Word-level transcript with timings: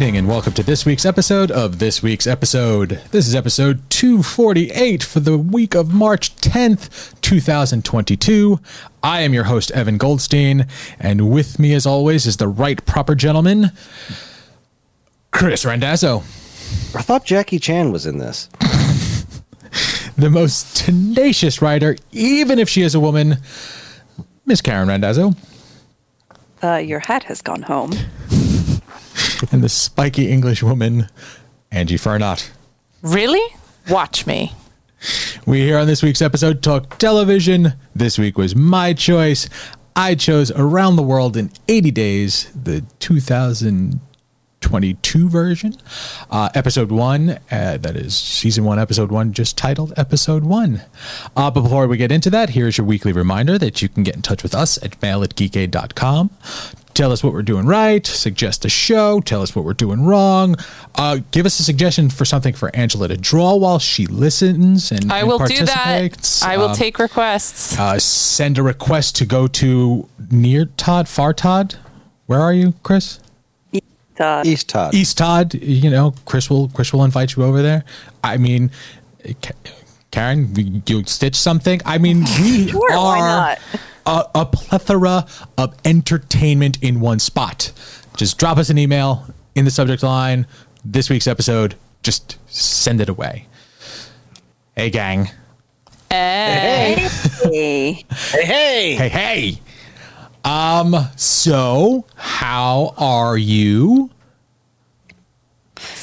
Evening 0.00 0.16
and 0.16 0.26
welcome 0.28 0.54
to 0.54 0.62
this 0.62 0.86
week's 0.86 1.04
episode 1.04 1.50
of 1.50 1.78
this 1.78 2.02
week's 2.02 2.26
episode. 2.26 3.02
This 3.10 3.28
is 3.28 3.34
episode 3.34 3.82
248 3.90 5.02
for 5.02 5.20
the 5.20 5.36
week 5.36 5.74
of 5.74 5.92
March 5.92 6.34
10th, 6.36 7.20
2022. 7.20 8.58
I 9.02 9.20
am 9.20 9.34
your 9.34 9.44
host, 9.44 9.70
Evan 9.72 9.98
Goldstein, 9.98 10.66
and 10.98 11.30
with 11.30 11.58
me, 11.58 11.74
as 11.74 11.84
always, 11.84 12.24
is 12.24 12.38
the 12.38 12.48
right 12.48 12.82
proper 12.86 13.14
gentleman, 13.14 13.72
Chris 15.32 15.66
Randazzo, 15.66 16.20
I 16.94 17.02
thought 17.02 17.26
Jackie 17.26 17.58
Chan 17.58 17.92
was 17.92 18.06
in 18.06 18.16
this. 18.16 18.46
the 20.16 20.30
most 20.30 20.78
tenacious 20.78 21.60
writer, 21.60 21.98
even 22.12 22.58
if 22.58 22.70
she 22.70 22.80
is 22.80 22.94
a 22.94 23.00
woman, 23.00 23.36
Miss 24.46 24.62
Karen 24.62 24.88
Randazzo, 24.88 25.32
Uh, 26.62 26.76
your 26.76 27.00
hat 27.00 27.24
has 27.24 27.42
gone 27.42 27.60
home. 27.60 27.92
And 29.50 29.62
the 29.62 29.68
spiky 29.68 30.30
English 30.30 30.62
woman, 30.62 31.08
Angie 31.70 31.98
Fernot. 31.98 32.50
Really? 33.02 33.42
Watch 33.88 34.26
me. 34.26 34.52
We 35.46 35.60
here 35.60 35.78
on 35.78 35.86
this 35.86 36.02
week's 36.02 36.20
episode 36.20 36.62
talk 36.62 36.98
television. 36.98 37.72
This 37.94 38.18
week 38.18 38.36
was 38.36 38.54
my 38.54 38.92
choice. 38.92 39.48
I 39.96 40.14
chose 40.14 40.50
Around 40.52 40.96
the 40.96 41.02
World 41.02 41.36
in 41.36 41.50
80 41.68 41.90
Days, 41.90 42.50
the 42.54 42.84
2022 43.00 45.28
version. 45.28 45.74
Uh, 46.30 46.48
episode 46.54 46.92
one, 46.92 47.30
uh, 47.50 47.76
that 47.78 47.96
is 47.96 48.16
season 48.16 48.64
one, 48.64 48.78
episode 48.78 49.10
one, 49.10 49.32
just 49.32 49.56
titled 49.58 49.92
Episode 49.96 50.44
One. 50.44 50.82
Uh, 51.34 51.50
but 51.50 51.62
before 51.62 51.86
we 51.88 51.96
get 51.96 52.12
into 52.12 52.30
that, 52.30 52.50
here's 52.50 52.76
your 52.78 52.86
weekly 52.86 53.12
reminder 53.12 53.58
that 53.58 53.82
you 53.82 53.88
can 53.88 54.02
get 54.02 54.16
in 54.16 54.22
touch 54.22 54.42
with 54.42 54.54
us 54.54 54.82
at 54.82 55.00
mail 55.02 55.22
at 55.24 55.34
geekade.com. 55.34 56.30
Tell 56.92 57.12
us 57.12 57.22
what 57.24 57.32
we're 57.32 57.42
doing 57.42 57.66
right, 57.66 58.04
suggest 58.06 58.64
a 58.64 58.68
show, 58.68 59.20
tell 59.20 59.40
us 59.42 59.54
what 59.56 59.64
we're 59.64 59.72
doing 59.74 60.04
wrong. 60.04 60.56
Uh, 60.96 61.20
give 61.30 61.46
us 61.46 61.58
a 61.60 61.62
suggestion 61.62 62.10
for 62.10 62.24
something 62.24 62.52
for 62.52 62.74
Angela 62.74 63.08
to 63.08 63.16
draw 63.16 63.54
while 63.54 63.78
she 63.78 64.06
listens 64.06 64.90
and 64.92 65.10
I 65.10 65.20
and 65.20 65.28
will 65.28 65.38
do 65.38 65.64
that. 65.64 66.42
I 66.44 66.56
will 66.56 66.70
Um, 66.70 66.76
take 66.76 66.98
requests. 66.98 67.78
uh, 67.78 67.98
send 67.98 68.58
a 68.58 68.62
request 68.62 69.16
to 69.16 69.24
go 69.24 69.46
to 69.46 70.08
near 70.30 70.66
Todd, 70.76 71.08
far 71.08 71.32
Todd. 71.32 71.76
Where 72.26 72.40
are 72.40 72.52
you, 72.52 72.74
Chris? 72.82 73.20
Uh, 74.18 74.42
East 74.44 74.68
Todd. 74.68 74.94
East 74.94 75.16
Todd. 75.16 75.54
You 75.54 75.88
know, 75.88 76.12
Chris 76.26 76.50
will 76.50 76.68
Chris 76.68 76.92
will 76.92 77.04
invite 77.04 77.36
you 77.36 77.42
over 77.44 77.62
there. 77.62 77.84
I 78.22 78.36
mean, 78.36 78.70
Karen, 80.10 80.82
you 80.86 81.04
stitch 81.06 81.36
something. 81.36 81.80
I 81.86 81.96
mean, 81.98 82.24
we 82.42 82.68
Sure, 82.68 82.90
why 82.90 83.18
are 83.20 83.26
not? 83.26 83.58
A, 84.10 84.26
a 84.34 84.44
plethora 84.44 85.24
of 85.56 85.76
entertainment 85.84 86.82
in 86.82 86.98
one 86.98 87.20
spot. 87.20 87.70
Just 88.16 88.38
drop 88.38 88.58
us 88.58 88.68
an 88.68 88.76
email 88.76 89.24
in 89.54 89.64
the 89.64 89.70
subject 89.70 90.02
line. 90.02 90.48
This 90.84 91.08
week's 91.08 91.28
episode. 91.28 91.76
Just 92.02 92.36
send 92.48 93.00
it 93.00 93.08
away. 93.08 93.46
Hey, 94.74 94.90
gang. 94.90 95.30
Eh. 96.10 97.08
hey. 97.44 98.04
Hey, 98.12 98.44
hey! 98.44 98.94
Hey, 98.96 99.08
hey. 99.08 99.60
Um, 100.44 100.96
so 101.14 102.04
how 102.16 102.94
are 102.98 103.38
you? 103.38 104.10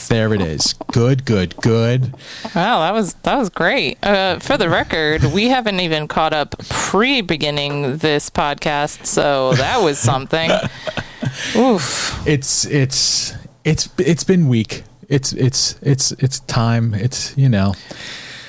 There 0.08 0.34
it 0.34 0.42
is. 0.42 0.74
Good, 0.92 1.26
good, 1.26 1.56
good. 1.58 2.14
Wow, 2.56 2.80
that 2.80 2.94
was 2.94 3.14
that 3.24 3.38
was 3.38 3.50
great. 3.50 3.98
Uh, 4.04 4.40
for 4.40 4.58
the 4.58 4.70
record, 4.70 5.24
we 5.34 5.50
haven't 5.50 5.80
even 5.80 6.08
caught 6.08 6.34
up 6.34 6.56
pre-beginning 6.70 7.98
this 7.98 8.30
podcast, 8.30 9.06
so 9.06 9.54
that 9.54 9.78
was 9.82 10.00
something. 10.00 10.50
Oof. 11.56 12.26
It's 12.28 12.66
it's 12.66 13.34
it's 13.64 13.90
it's 13.98 14.24
been 14.24 14.48
weak. 14.48 14.84
It's 15.10 15.34
it's 15.34 15.78
it's 15.82 16.12
it's 16.14 16.40
time. 16.42 16.94
It's 16.94 17.38
you 17.38 17.50
know. 17.50 17.74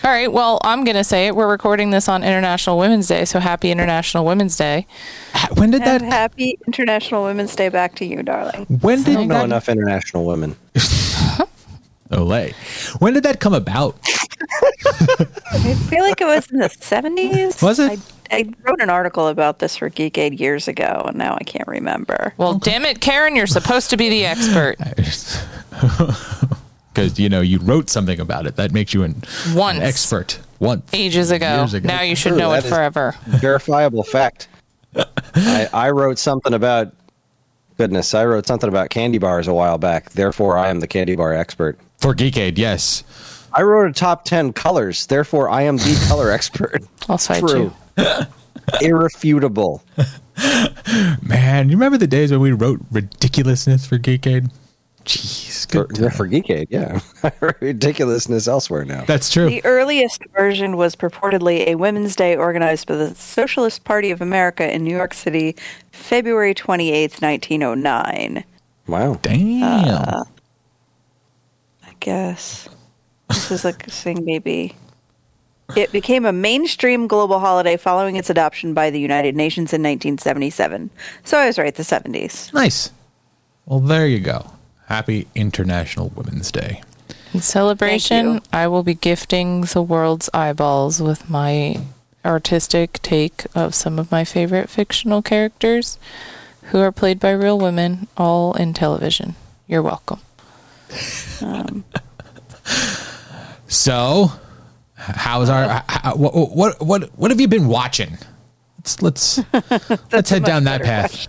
All 0.04 0.12
right. 0.12 0.32
Well, 0.32 0.60
I'm 0.62 0.84
gonna 0.84 1.02
say 1.02 1.26
it. 1.26 1.34
We're 1.34 1.50
recording 1.50 1.90
this 1.90 2.08
on 2.08 2.22
International 2.22 2.78
Women's 2.78 3.08
Day, 3.08 3.24
so 3.24 3.40
happy 3.40 3.70
International 3.72 4.24
Women's 4.24 4.56
Day. 4.56 4.86
When 5.54 5.70
did 5.72 5.82
And 5.82 6.02
that 6.04 6.12
happy 6.12 6.56
International 6.68 7.24
Women's 7.24 7.54
Day 7.56 7.68
back 7.68 7.96
to 7.96 8.04
you, 8.04 8.22
darling. 8.22 8.66
when 8.80 9.00
I 9.00 9.02
did 9.02 9.14
don't 9.14 9.28
know 9.28 9.38
that 9.38 9.44
enough 9.44 9.68
international 9.68 10.24
women. 10.24 10.56
Olay. 12.10 12.52
When 13.00 13.14
did 13.14 13.22
that 13.24 13.40
come 13.40 13.54
about? 13.54 13.96
I 14.02 15.74
feel 15.88 16.02
like 16.02 16.20
it 16.20 16.26
was 16.26 16.50
in 16.50 16.58
the 16.58 16.68
70s. 16.68 17.62
Was 17.62 17.78
it? 17.78 18.00
I, 18.30 18.36
I 18.36 18.52
wrote 18.62 18.80
an 18.80 18.90
article 18.90 19.28
about 19.28 19.58
this 19.58 19.76
for 19.76 19.90
Geekade 19.90 20.38
years 20.38 20.68
ago, 20.68 21.04
and 21.06 21.16
now 21.16 21.34
I 21.34 21.44
can't 21.44 21.68
remember. 21.68 22.34
Well, 22.36 22.54
damn 22.58 22.84
it, 22.84 23.00
Karen, 23.00 23.36
you're 23.36 23.46
supposed 23.46 23.90
to 23.90 23.96
be 23.96 24.08
the 24.08 24.24
expert. 24.26 24.76
Because 26.98 27.16
you 27.16 27.28
know 27.28 27.40
you 27.42 27.60
wrote 27.60 27.88
something 27.88 28.18
about 28.18 28.48
it. 28.48 28.56
That 28.56 28.72
makes 28.72 28.92
you 28.92 29.04
an, 29.04 29.22
an 29.46 29.54
Once. 29.54 29.78
expert. 29.78 30.40
Once. 30.58 30.90
Ages 30.92 31.30
ago. 31.30 31.58
Years 31.58 31.74
ago. 31.74 31.86
Now 31.86 32.02
you 32.02 32.16
should 32.16 32.30
True, 32.30 32.38
know 32.38 32.52
it 32.54 32.64
forever. 32.64 33.14
Verifiable 33.26 34.02
fact. 34.02 34.48
I, 35.36 35.68
I 35.72 35.90
wrote 35.90 36.18
something 36.18 36.52
about, 36.52 36.92
goodness, 37.76 38.14
I 38.14 38.24
wrote 38.24 38.46
something 38.48 38.68
about 38.68 38.90
candy 38.90 39.18
bars 39.18 39.46
a 39.46 39.54
while 39.54 39.78
back. 39.78 40.10
Therefore, 40.10 40.58
I 40.58 40.70
am 40.70 40.80
the 40.80 40.88
candy 40.88 41.14
bar 41.14 41.32
expert. 41.32 41.78
For 41.98 42.14
Geekade, 42.14 42.58
yes. 42.58 43.04
I 43.52 43.62
wrote 43.62 43.90
a 43.90 43.92
top 43.92 44.24
10 44.24 44.52
colors. 44.52 45.06
Therefore, 45.06 45.48
I 45.48 45.62
am 45.62 45.76
the 45.76 46.06
color 46.08 46.30
expert. 46.30 46.82
I'll 47.08 47.18
fight 47.18 47.40
True. 47.40 47.72
you. 47.96 48.04
Irrefutable. 48.80 49.82
Man, 51.22 51.68
you 51.68 51.76
remember 51.76 51.98
the 51.98 52.06
days 52.06 52.30
when 52.30 52.40
we 52.40 52.52
wrote 52.52 52.80
ridiculousness 52.90 53.86
for 53.86 53.98
Geekade? 53.98 54.50
Jeez, 55.04 55.70
For, 55.72 55.86
good. 55.86 55.98
yeah, 55.98 56.08
for 56.10 56.28
Geekade, 56.28 56.66
yeah. 56.68 57.00
Ridiculousness 57.60 58.46
elsewhere 58.46 58.84
now. 58.84 59.04
That's 59.06 59.30
true. 59.32 59.48
The 59.48 59.64
earliest 59.64 60.22
version 60.36 60.76
was 60.76 60.94
purportedly 60.94 61.66
a 61.66 61.76
Women's 61.76 62.14
Day 62.14 62.36
organized 62.36 62.86
by 62.86 62.96
the 62.96 63.14
Socialist 63.14 63.84
Party 63.84 64.10
of 64.10 64.20
America 64.20 64.70
in 64.70 64.84
New 64.84 64.94
York 64.94 65.14
City, 65.14 65.56
February 65.92 66.54
28th, 66.54 67.22
1909. 67.22 68.44
Wow. 68.86 69.18
Damn. 69.22 69.64
I 69.64 70.24
guess. 72.00 72.68
This 73.28 73.50
is 73.50 73.64
like 73.64 73.86
a 73.86 73.90
saying 73.90 74.24
maybe. 74.24 74.76
It 75.76 75.92
became 75.92 76.24
a 76.24 76.32
mainstream 76.32 77.06
global 77.06 77.40
holiday 77.40 77.76
following 77.76 78.16
its 78.16 78.30
adoption 78.30 78.72
by 78.72 78.88
the 78.88 79.00
United 79.00 79.36
Nations 79.36 79.72
in 79.74 79.82
1977. 79.82 80.90
So 81.24 81.38
I 81.38 81.46
was 81.46 81.58
right, 81.58 81.74
the 81.74 81.82
70s. 81.82 82.52
nice. 82.54 82.90
Well, 83.66 83.80
there 83.80 84.06
you 84.06 84.20
go. 84.20 84.52
Happy 84.86 85.28
International 85.34 86.08
Women's 86.08 86.50
Day. 86.50 86.82
In 87.34 87.42
celebration, 87.42 88.40
I 88.50 88.66
will 88.68 88.82
be 88.82 88.94
gifting 88.94 89.60
the 89.60 89.82
world's 89.82 90.30
eyeballs 90.32 91.02
with 91.02 91.28
my 91.28 91.82
artistic 92.24 92.94
take 93.02 93.44
of 93.54 93.74
some 93.74 93.98
of 93.98 94.10
my 94.10 94.24
favorite 94.24 94.70
fictional 94.70 95.20
characters 95.20 95.98
who 96.64 96.78
are 96.78 96.92
played 96.92 97.20
by 97.20 97.32
real 97.32 97.58
women, 97.58 98.08
all 98.16 98.54
in 98.54 98.72
television. 98.72 99.34
You're 99.66 99.82
welcome. 99.82 100.20
So, 103.68 104.32
how's 104.94 105.48
our 105.50 105.84
how, 105.88 106.16
what, 106.16 106.34
what 106.34 106.80
what 106.80 107.02
what 107.18 107.30
have 107.30 107.40
you 107.40 107.48
been 107.48 107.68
watching? 107.68 108.16
Let's 108.78 109.02
let's 109.02 109.40
let's 110.12 110.30
head 110.30 110.44
down 110.44 110.64
that 110.64 110.82
path. 110.82 111.28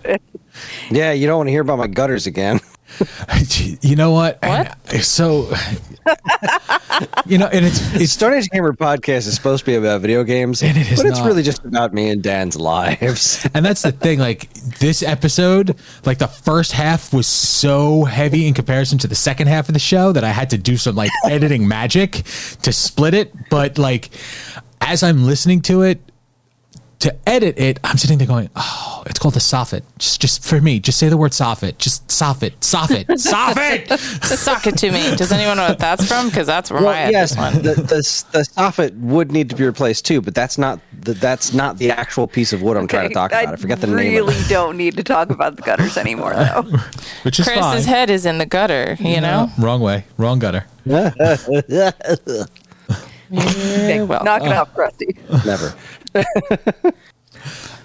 Yeah, 0.90 1.12
you 1.12 1.26
don't 1.26 1.36
want 1.36 1.48
to 1.48 1.52
hear 1.52 1.62
about 1.62 1.78
my 1.78 1.86
gutters 1.86 2.26
again. 2.26 2.60
you 3.82 3.96
know 3.96 4.10
what? 4.10 4.38
What? 4.42 4.76
And 4.92 5.04
so, 5.04 5.52
you 7.26 7.38
know, 7.38 7.46
and 7.46 7.64
it's 7.64 7.94
it's 7.94 8.12
Stone 8.12 8.34
Age 8.34 8.48
Gamer 8.50 8.72
podcast 8.72 9.26
is 9.26 9.34
supposed 9.34 9.64
to 9.64 9.70
be 9.70 9.74
about 9.76 10.00
video 10.00 10.24
games, 10.24 10.62
And 10.62 10.76
it 10.76 10.90
is 10.90 11.02
but 11.02 11.10
it's 11.10 11.20
really 11.20 11.42
just 11.42 11.64
about 11.64 11.94
me 11.94 12.10
and 12.10 12.22
Dan's 12.22 12.56
lives. 12.56 13.46
and 13.54 13.64
that's 13.64 13.82
the 13.82 13.92
thing. 13.92 14.18
Like 14.18 14.52
this 14.52 15.02
episode, 15.02 15.76
like 16.04 16.18
the 16.18 16.28
first 16.28 16.72
half 16.72 17.12
was 17.12 17.26
so 17.26 18.04
heavy 18.04 18.46
in 18.46 18.54
comparison 18.54 18.98
to 18.98 19.08
the 19.08 19.14
second 19.14 19.48
half 19.48 19.68
of 19.68 19.74
the 19.74 19.80
show 19.80 20.12
that 20.12 20.24
I 20.24 20.30
had 20.30 20.50
to 20.50 20.58
do 20.58 20.76
some 20.76 20.96
like 20.96 21.10
editing 21.24 21.66
magic 21.66 22.22
to 22.62 22.72
split 22.72 23.14
it. 23.14 23.32
But 23.50 23.78
like 23.78 24.10
as 24.80 25.02
I'm 25.02 25.24
listening 25.24 25.62
to 25.62 25.82
it, 25.82 26.09
to 27.00 27.16
edit 27.28 27.58
it, 27.58 27.80
I'm 27.82 27.96
sitting 27.96 28.18
there 28.18 28.26
going, 28.26 28.50
"Oh, 28.56 29.02
it's 29.06 29.18
called 29.18 29.34
a 29.36 29.40
soffit." 29.40 29.82
Just, 29.98 30.20
just 30.20 30.44
for 30.44 30.60
me, 30.60 30.78
just 30.80 30.98
say 30.98 31.08
the 31.08 31.16
word 31.16 31.32
soffit. 31.32 31.78
Just 31.78 32.06
soffit, 32.08 32.52
soffit, 32.60 33.06
soffit. 33.08 33.98
Suck 34.24 34.66
it 34.66 34.76
to 34.78 34.90
me. 34.92 35.16
Does 35.16 35.32
anyone 35.32 35.56
know 35.56 35.68
what 35.68 35.78
that's 35.78 36.06
from? 36.06 36.28
Because 36.28 36.46
that's 36.46 36.70
where 36.70 36.80
my 36.80 36.86
well, 36.86 36.94
head 36.94 37.12
yes, 37.12 37.34
just 37.34 37.62
the, 37.62 37.74
the 37.74 38.38
the 38.38 38.44
soffit 38.44 38.94
would 38.98 39.32
need 39.32 39.48
to 39.50 39.56
be 39.56 39.64
replaced 39.64 40.04
too, 40.04 40.20
but 40.20 40.34
that's 40.34 40.58
not 40.58 40.78
the, 41.00 41.14
that's 41.14 41.54
not 41.54 41.78
the 41.78 41.90
actual 41.90 42.26
piece 42.26 42.52
of 42.52 42.60
wood 42.62 42.76
I'm 42.76 42.86
trying 42.86 43.08
to 43.08 43.14
talk 43.14 43.32
about. 43.32 43.54
I 43.54 43.56
forget 43.56 43.80
the 43.80 43.86
name. 43.86 43.96
really 43.96 44.36
don't 44.48 44.76
need 44.76 44.96
to 44.96 45.02
talk 45.02 45.30
about 45.30 45.56
the 45.56 45.62
gutters 45.62 45.96
anymore, 45.96 46.34
though. 46.34 46.62
Which 47.22 47.40
is 47.40 47.46
Chris's 47.46 47.62
fine. 47.62 47.82
head 47.82 48.10
is 48.10 48.26
in 48.26 48.36
the 48.38 48.46
gutter. 48.46 48.96
You 49.00 49.22
know. 49.22 49.50
Wrong 49.58 49.80
way, 49.80 50.04
wrong 50.18 50.38
gutter. 50.38 50.66
You're 50.84 51.12
Okay, 53.32 54.02
welcome. 54.02 54.24
knock 54.24 54.42
it 54.42 54.52
off, 54.52 54.74
Krusty. 54.74 55.16
Never. 55.46 55.72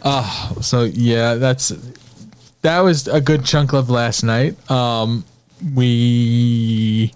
Oh 0.03 0.57
so 0.61 0.83
yeah, 0.83 1.35
that's 1.35 1.71
that 2.61 2.79
was 2.81 3.07
a 3.07 3.21
good 3.21 3.45
chunk 3.45 3.73
of 3.73 3.89
last 3.89 4.23
night. 4.23 4.55
Um, 4.69 5.25
we 5.73 7.13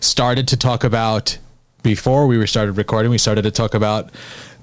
started 0.00 0.48
to 0.48 0.56
talk 0.56 0.84
about 0.84 1.38
before 1.82 2.26
we 2.26 2.38
were 2.38 2.46
started 2.46 2.72
recording. 2.76 3.10
We 3.10 3.18
started 3.18 3.42
to 3.42 3.50
talk 3.50 3.74
about 3.74 4.10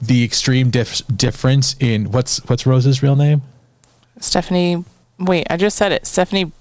the 0.02 0.24
extreme 0.24 0.70
dif- 0.70 1.02
difference 1.16 1.76
in 1.80 2.12
what's 2.12 2.38
what's 2.50 2.66
Rose's 2.66 3.02
real 3.04 3.16
name. 3.16 3.42
Stephanie. 4.20 4.84
Wait, 5.20 5.46
I 5.50 5.58
just 5.58 5.78
said 5.78 5.92
it. 5.92 6.08
Stephanie 6.08 6.52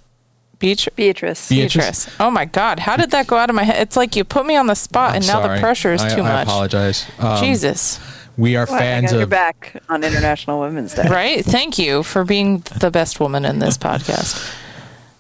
Beatriz. 0.58 0.92
Beatriz. 0.94 1.48
Beatriz. 1.48 2.08
Oh 2.20 2.30
my 2.30 2.44
God! 2.44 2.78
How 2.80 2.96
did 2.96 3.10
that 3.12 3.26
go 3.26 3.36
out 3.36 3.48
of 3.48 3.56
my 3.56 3.62
head? 3.64 3.80
It's 3.80 3.96
like 3.96 4.14
you 4.16 4.24
put 4.24 4.44
me 4.44 4.56
on 4.56 4.66
the 4.66 4.74
spot, 4.74 5.10
I'm 5.10 5.16
and 5.16 5.26
now 5.26 5.40
sorry. 5.42 5.56
the 5.56 5.60
pressure 5.62 5.92
is 5.94 6.02
I- 6.02 6.14
too 6.14 6.20
I 6.20 6.24
much. 6.24 6.34
I 6.38 6.42
apologize. 6.42 7.06
Um, 7.18 7.42
Jesus. 7.42 7.98
We 8.40 8.56
are 8.56 8.66
Well, 8.66 8.78
fans 8.78 9.10
got 9.10 9.12
your 9.12 9.22
of 9.24 9.30
back 9.30 9.82
on 9.88 10.02
International 10.02 10.60
Women's 10.60 10.94
Day. 10.94 11.06
Right? 11.08 11.44
Thank 11.44 11.78
you 11.78 12.02
for 12.02 12.24
being 12.24 12.60
the 12.80 12.90
best 12.90 13.20
woman 13.20 13.44
in 13.44 13.58
this 13.58 13.76
podcast. 13.76 14.56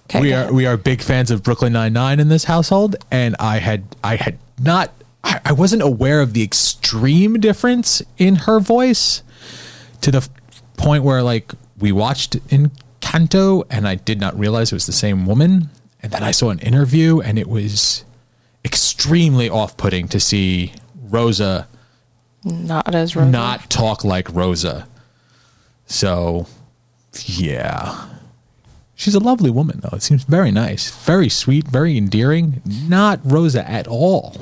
Okay, 0.06 0.20
we 0.20 0.32
are 0.32 0.42
ahead. 0.42 0.54
we 0.54 0.66
are 0.66 0.76
big 0.76 1.02
fans 1.02 1.30
of 1.30 1.42
Brooklyn 1.42 1.72
Nine 1.72 1.92
Nine 1.92 2.18
in 2.18 2.28
this 2.28 2.44
household, 2.44 2.96
and 3.10 3.36
I 3.38 3.58
had 3.58 3.84
I 4.02 4.16
had 4.16 4.38
not 4.58 4.92
I, 5.22 5.40
I 5.44 5.52
wasn't 5.52 5.82
aware 5.82 6.20
of 6.20 6.32
the 6.32 6.42
extreme 6.42 7.38
difference 7.38 8.02
in 8.18 8.36
her 8.36 8.58
voice 8.58 9.22
to 10.00 10.10
the 10.10 10.18
f- 10.18 10.30
point 10.76 11.04
where 11.04 11.22
like 11.22 11.52
we 11.78 11.92
watched 11.92 12.36
in 12.48 12.72
Canto, 13.00 13.64
and 13.70 13.86
I 13.86 13.94
did 13.94 14.18
not 14.18 14.36
realize 14.38 14.72
it 14.72 14.76
was 14.76 14.86
the 14.86 14.92
same 14.92 15.26
woman, 15.26 15.68
and 16.02 16.10
then 16.10 16.22
I 16.22 16.30
saw 16.30 16.50
an 16.50 16.58
interview, 16.60 17.20
and 17.20 17.38
it 17.38 17.48
was 17.48 18.04
extremely 18.64 19.48
off 19.48 19.76
putting 19.76 20.08
to 20.08 20.20
see 20.20 20.72
Rosa 21.02 21.68
not 22.44 22.94
as 22.94 23.14
Rosa. 23.16 23.30
not 23.30 23.70
talk 23.70 24.04
like 24.04 24.28
Rosa. 24.32 24.86
So, 25.86 26.46
yeah. 27.24 28.06
She's 28.94 29.14
a 29.14 29.18
lovely 29.20 29.50
woman, 29.50 29.80
though. 29.82 29.96
It 29.96 30.02
seems 30.02 30.24
very 30.24 30.50
nice, 30.50 30.90
very 31.04 31.28
sweet, 31.28 31.66
very 31.66 31.96
endearing. 31.96 32.60
Not 32.66 33.20
Rosa 33.24 33.68
at 33.68 33.86
all. 33.88 34.36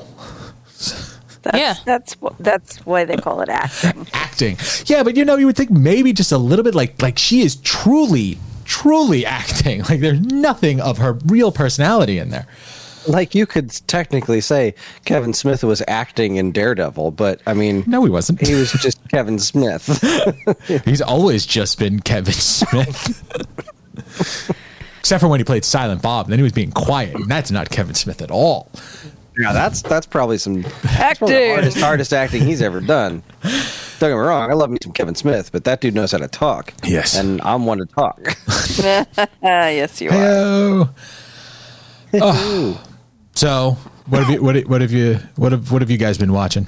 That's, 1.42 1.56
Yeah. 1.56 1.74
that's 1.84 2.16
that's 2.40 2.78
why 2.84 3.04
they 3.04 3.16
call 3.16 3.40
it 3.40 3.48
acting. 3.48 4.06
Acting, 4.12 4.56
yeah, 4.86 5.02
but 5.04 5.16
you 5.16 5.24
know, 5.24 5.36
you 5.36 5.46
would 5.46 5.56
think 5.56 5.70
maybe 5.70 6.12
just 6.12 6.32
a 6.32 6.38
little 6.38 6.64
bit 6.64 6.74
like 6.74 7.00
like 7.00 7.16
she 7.18 7.40
is 7.40 7.56
truly, 7.56 8.38
truly 8.64 9.24
acting. 9.24 9.82
Like 9.88 10.00
there's 10.00 10.20
nothing 10.20 10.80
of 10.80 10.98
her 10.98 11.12
real 11.26 11.50
personality 11.52 12.18
in 12.18 12.30
there. 12.30 12.46
Like 13.06 13.34
you 13.34 13.46
could 13.46 13.70
technically 13.86 14.40
say 14.40 14.74
Kevin 15.04 15.32
Smith 15.32 15.62
was 15.64 15.82
acting 15.88 16.36
in 16.36 16.52
Daredevil, 16.52 17.12
but 17.12 17.40
I 17.46 17.54
mean, 17.54 17.84
No, 17.86 18.02
he 18.04 18.10
wasn't. 18.10 18.46
he 18.46 18.54
was 18.54 18.72
just 18.72 18.98
Kevin 19.10 19.38
Smith. 19.38 19.86
He's 20.84 21.00
always 21.00 21.46
just 21.46 21.78
been 21.78 22.00
Kevin 22.00 22.34
Smith. 22.34 23.24
Except 25.00 25.20
for 25.20 25.28
when 25.28 25.40
he 25.40 25.44
played 25.44 25.64
Silent 25.64 26.02
Bob, 26.02 26.28
then 26.28 26.38
he 26.38 26.42
was 26.42 26.52
being 26.52 26.70
quiet, 26.72 27.14
and 27.14 27.30
that's 27.30 27.50
not 27.50 27.70
Kevin 27.70 27.94
Smith 27.94 28.20
at 28.20 28.30
all. 28.30 28.70
yeah, 29.38 29.52
that's 29.52 29.80
that's 29.82 30.06
probably 30.06 30.36
some 30.38 30.62
that's 30.82 31.20
one 31.20 31.30
the 31.30 31.36
Acting. 31.38 31.50
hardest 31.54 31.78
hardest 31.78 32.12
acting 32.12 32.42
he's 32.42 32.60
ever 32.60 32.80
done. 32.80 33.22
Don't 33.42 34.10
get 34.10 34.16
me 34.16 34.20
wrong, 34.20 34.50
I 34.50 34.54
love 34.54 34.70
me 34.70 34.78
some 34.82 34.92
Kevin 34.92 35.14
Smith, 35.14 35.50
but 35.50 35.64
that 35.64 35.80
dude 35.80 35.94
knows 35.94 36.12
how 36.12 36.18
to 36.18 36.28
talk. 36.28 36.74
Yes. 36.84 37.16
and 37.16 37.40
I'm 37.42 37.64
one 37.64 37.78
to 37.78 37.86
talk. 37.86 38.20
Ah, 38.80 39.06
yes, 39.42 40.00
you 40.00 40.10
are. 40.10 40.12
Heyo. 40.12 40.88
Oh. 42.14 42.82
So, 43.34 43.76
what 44.06 44.24
have 44.24 44.30
you 44.30 44.42
what, 44.42 44.56
what 44.66 44.80
have 44.80 44.92
you 44.92 45.20
what 45.36 45.52
have 45.52 45.70
what 45.70 45.82
have 45.82 45.90
you 45.90 45.98
guys 45.98 46.18
been 46.18 46.32
watching? 46.32 46.66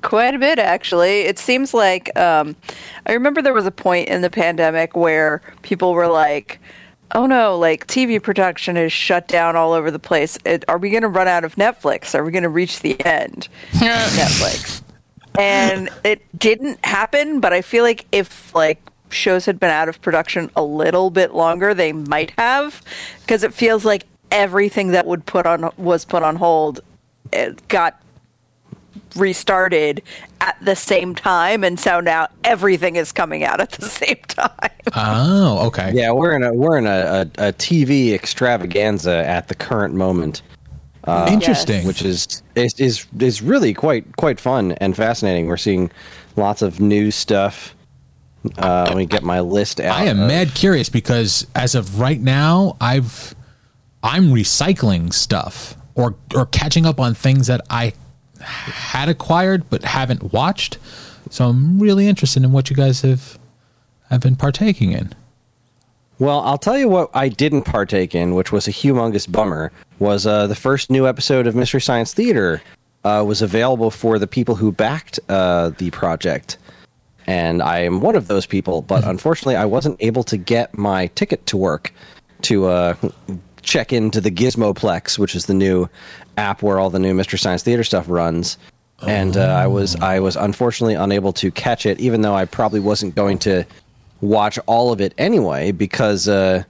Quite 0.00 0.34
a 0.34 0.38
bit, 0.38 0.58
actually. 0.58 1.20
It 1.20 1.38
seems 1.38 1.72
like 1.72 2.16
um, 2.18 2.56
I 3.06 3.12
remember 3.12 3.40
there 3.40 3.54
was 3.54 3.66
a 3.66 3.70
point 3.70 4.08
in 4.08 4.22
the 4.22 4.30
pandemic 4.30 4.96
where 4.96 5.40
people 5.62 5.92
were 5.92 6.08
like, 6.08 6.58
"Oh 7.14 7.26
no, 7.26 7.56
like 7.56 7.86
TV 7.86 8.20
production 8.20 8.76
is 8.76 8.92
shut 8.92 9.28
down 9.28 9.54
all 9.54 9.72
over 9.72 9.92
the 9.92 10.00
place. 10.00 10.36
It, 10.44 10.64
are 10.66 10.78
we 10.78 10.90
going 10.90 11.02
to 11.02 11.08
run 11.08 11.28
out 11.28 11.44
of 11.44 11.54
Netflix? 11.54 12.16
Are 12.16 12.24
we 12.24 12.32
going 12.32 12.42
to 12.42 12.48
reach 12.48 12.80
the 12.80 13.00
end 13.04 13.48
of 13.74 13.80
Netflix?" 13.80 14.82
And 15.38 15.88
it 16.02 16.22
didn't 16.36 16.84
happen, 16.84 17.38
but 17.40 17.52
I 17.52 17.62
feel 17.62 17.84
like 17.84 18.06
if 18.10 18.52
like 18.54 18.82
shows 19.12 19.46
had 19.46 19.58
been 19.60 19.70
out 19.70 19.88
of 19.88 20.00
production 20.02 20.50
a 20.56 20.62
little 20.62 21.10
bit 21.10 21.34
longer, 21.34 21.74
they 21.74 21.92
might 21.92 22.32
have, 22.38 22.82
because 23.20 23.42
it 23.42 23.54
feels 23.54 23.84
like 23.84 24.04
everything 24.30 24.88
that 24.88 25.06
would 25.06 25.26
put 25.26 25.46
on 25.46 25.70
was 25.76 26.04
put 26.04 26.22
on 26.22 26.36
hold. 26.36 26.80
It 27.32 27.66
got 27.68 28.00
restarted 29.16 30.02
at 30.40 30.56
the 30.62 30.74
same 30.74 31.14
time 31.14 31.62
and 31.64 31.78
so 31.78 32.00
now 32.00 32.26
everything 32.44 32.96
is 32.96 33.12
coming 33.12 33.44
out 33.44 33.60
at 33.60 33.70
the 33.72 33.84
same 33.88 34.16
time 34.28 34.70
Oh, 34.94 35.66
okay. 35.66 35.92
yeah, 35.94 36.10
we're 36.12 36.34
in 36.34 36.42
a 36.42 36.52
we're 36.52 36.76
in 36.78 36.86
a, 36.86 36.90
a, 37.38 37.48
a 37.48 37.52
TV 37.52 38.12
extravaganza 38.12 39.26
at 39.26 39.48
the 39.48 39.54
current 39.54 39.94
moment. 39.94 40.42
Uh, 41.04 41.28
Interesting. 41.30 41.86
Which 41.86 42.02
is 42.02 42.42
is 42.54 42.74
is 42.80 43.06
is 43.18 43.42
really 43.42 43.74
quite 43.74 44.16
quite 44.16 44.40
fun 44.40 44.72
and 44.72 44.96
fascinating. 44.96 45.46
We're 45.46 45.56
seeing 45.56 45.90
lots 46.36 46.62
of 46.62 46.80
new 46.80 47.10
stuff. 47.10 47.74
Uh, 48.58 48.84
let 48.88 48.96
me 48.96 49.06
get 49.06 49.22
my 49.22 49.40
list 49.40 49.80
out. 49.80 49.96
I 49.96 50.04
am 50.04 50.20
of- 50.20 50.28
mad 50.28 50.54
curious 50.54 50.88
because 50.88 51.46
as 51.54 51.74
of 51.74 52.00
right 52.00 52.20
now, 52.20 52.76
I've 52.80 53.34
I'm 54.02 54.30
recycling 54.32 55.12
stuff 55.12 55.76
or 55.94 56.16
or 56.34 56.46
catching 56.46 56.86
up 56.86 56.98
on 56.98 57.14
things 57.14 57.46
that 57.46 57.60
I 57.70 57.92
had 58.40 59.08
acquired 59.08 59.70
but 59.70 59.84
haven't 59.84 60.32
watched. 60.32 60.78
So 61.30 61.46
I'm 61.48 61.78
really 61.78 62.08
interested 62.08 62.42
in 62.42 62.52
what 62.52 62.68
you 62.68 62.76
guys 62.76 63.02
have 63.02 63.38
have 64.10 64.20
been 64.20 64.36
partaking 64.36 64.92
in. 64.92 65.12
Well, 66.18 66.40
I'll 66.40 66.58
tell 66.58 66.78
you 66.78 66.88
what 66.88 67.10
I 67.14 67.28
didn't 67.28 67.62
partake 67.62 68.14
in, 68.14 68.34
which 68.34 68.52
was 68.52 68.68
a 68.68 68.70
humongous 68.70 69.30
bummer. 69.30 69.72
Was 69.98 70.26
uh, 70.26 70.46
the 70.46 70.54
first 70.54 70.90
new 70.90 71.06
episode 71.08 71.46
of 71.46 71.54
Mystery 71.54 71.80
Science 71.80 72.12
Theater 72.12 72.62
uh, 73.04 73.24
was 73.26 73.42
available 73.42 73.90
for 73.90 74.18
the 74.18 74.26
people 74.26 74.54
who 74.54 74.70
backed 74.72 75.18
uh, 75.28 75.70
the 75.78 75.90
project, 75.90 76.58
and 77.26 77.62
I 77.62 77.80
am 77.80 78.00
one 78.00 78.16
of 78.16 78.28
those 78.28 78.46
people. 78.46 78.82
But 78.82 79.04
unfortunately, 79.04 79.56
I 79.56 79.64
wasn't 79.64 79.96
able 80.00 80.24
to 80.24 80.36
get 80.36 80.76
my 80.76 81.06
ticket 81.08 81.46
to 81.46 81.56
work 81.56 81.92
to 82.42 82.66
uh, 82.66 82.94
check 83.62 83.92
into 83.92 84.20
the 84.20 84.30
Gizmoplex, 84.30 85.18
which 85.18 85.34
is 85.34 85.46
the 85.46 85.54
new 85.54 85.88
app 86.36 86.62
where 86.62 86.78
all 86.78 86.90
the 86.90 86.98
new 86.98 87.14
Mystery 87.14 87.38
Science 87.38 87.62
Theater 87.62 87.84
stuff 87.84 88.06
runs. 88.08 88.58
And 89.06 89.36
uh, 89.36 89.46
I 89.46 89.66
was 89.66 89.96
I 89.96 90.20
was 90.20 90.36
unfortunately 90.36 90.94
unable 90.94 91.32
to 91.34 91.50
catch 91.50 91.86
it, 91.86 91.98
even 91.98 92.22
though 92.22 92.34
I 92.34 92.44
probably 92.44 92.78
wasn't 92.78 93.16
going 93.16 93.38
to 93.40 93.64
watch 94.20 94.58
all 94.66 94.92
of 94.92 95.00
it 95.00 95.12
anyway 95.18 95.72
because 95.72 96.28
uh, 96.28 96.62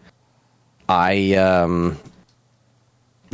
I 0.89 1.35
um, 1.35 1.99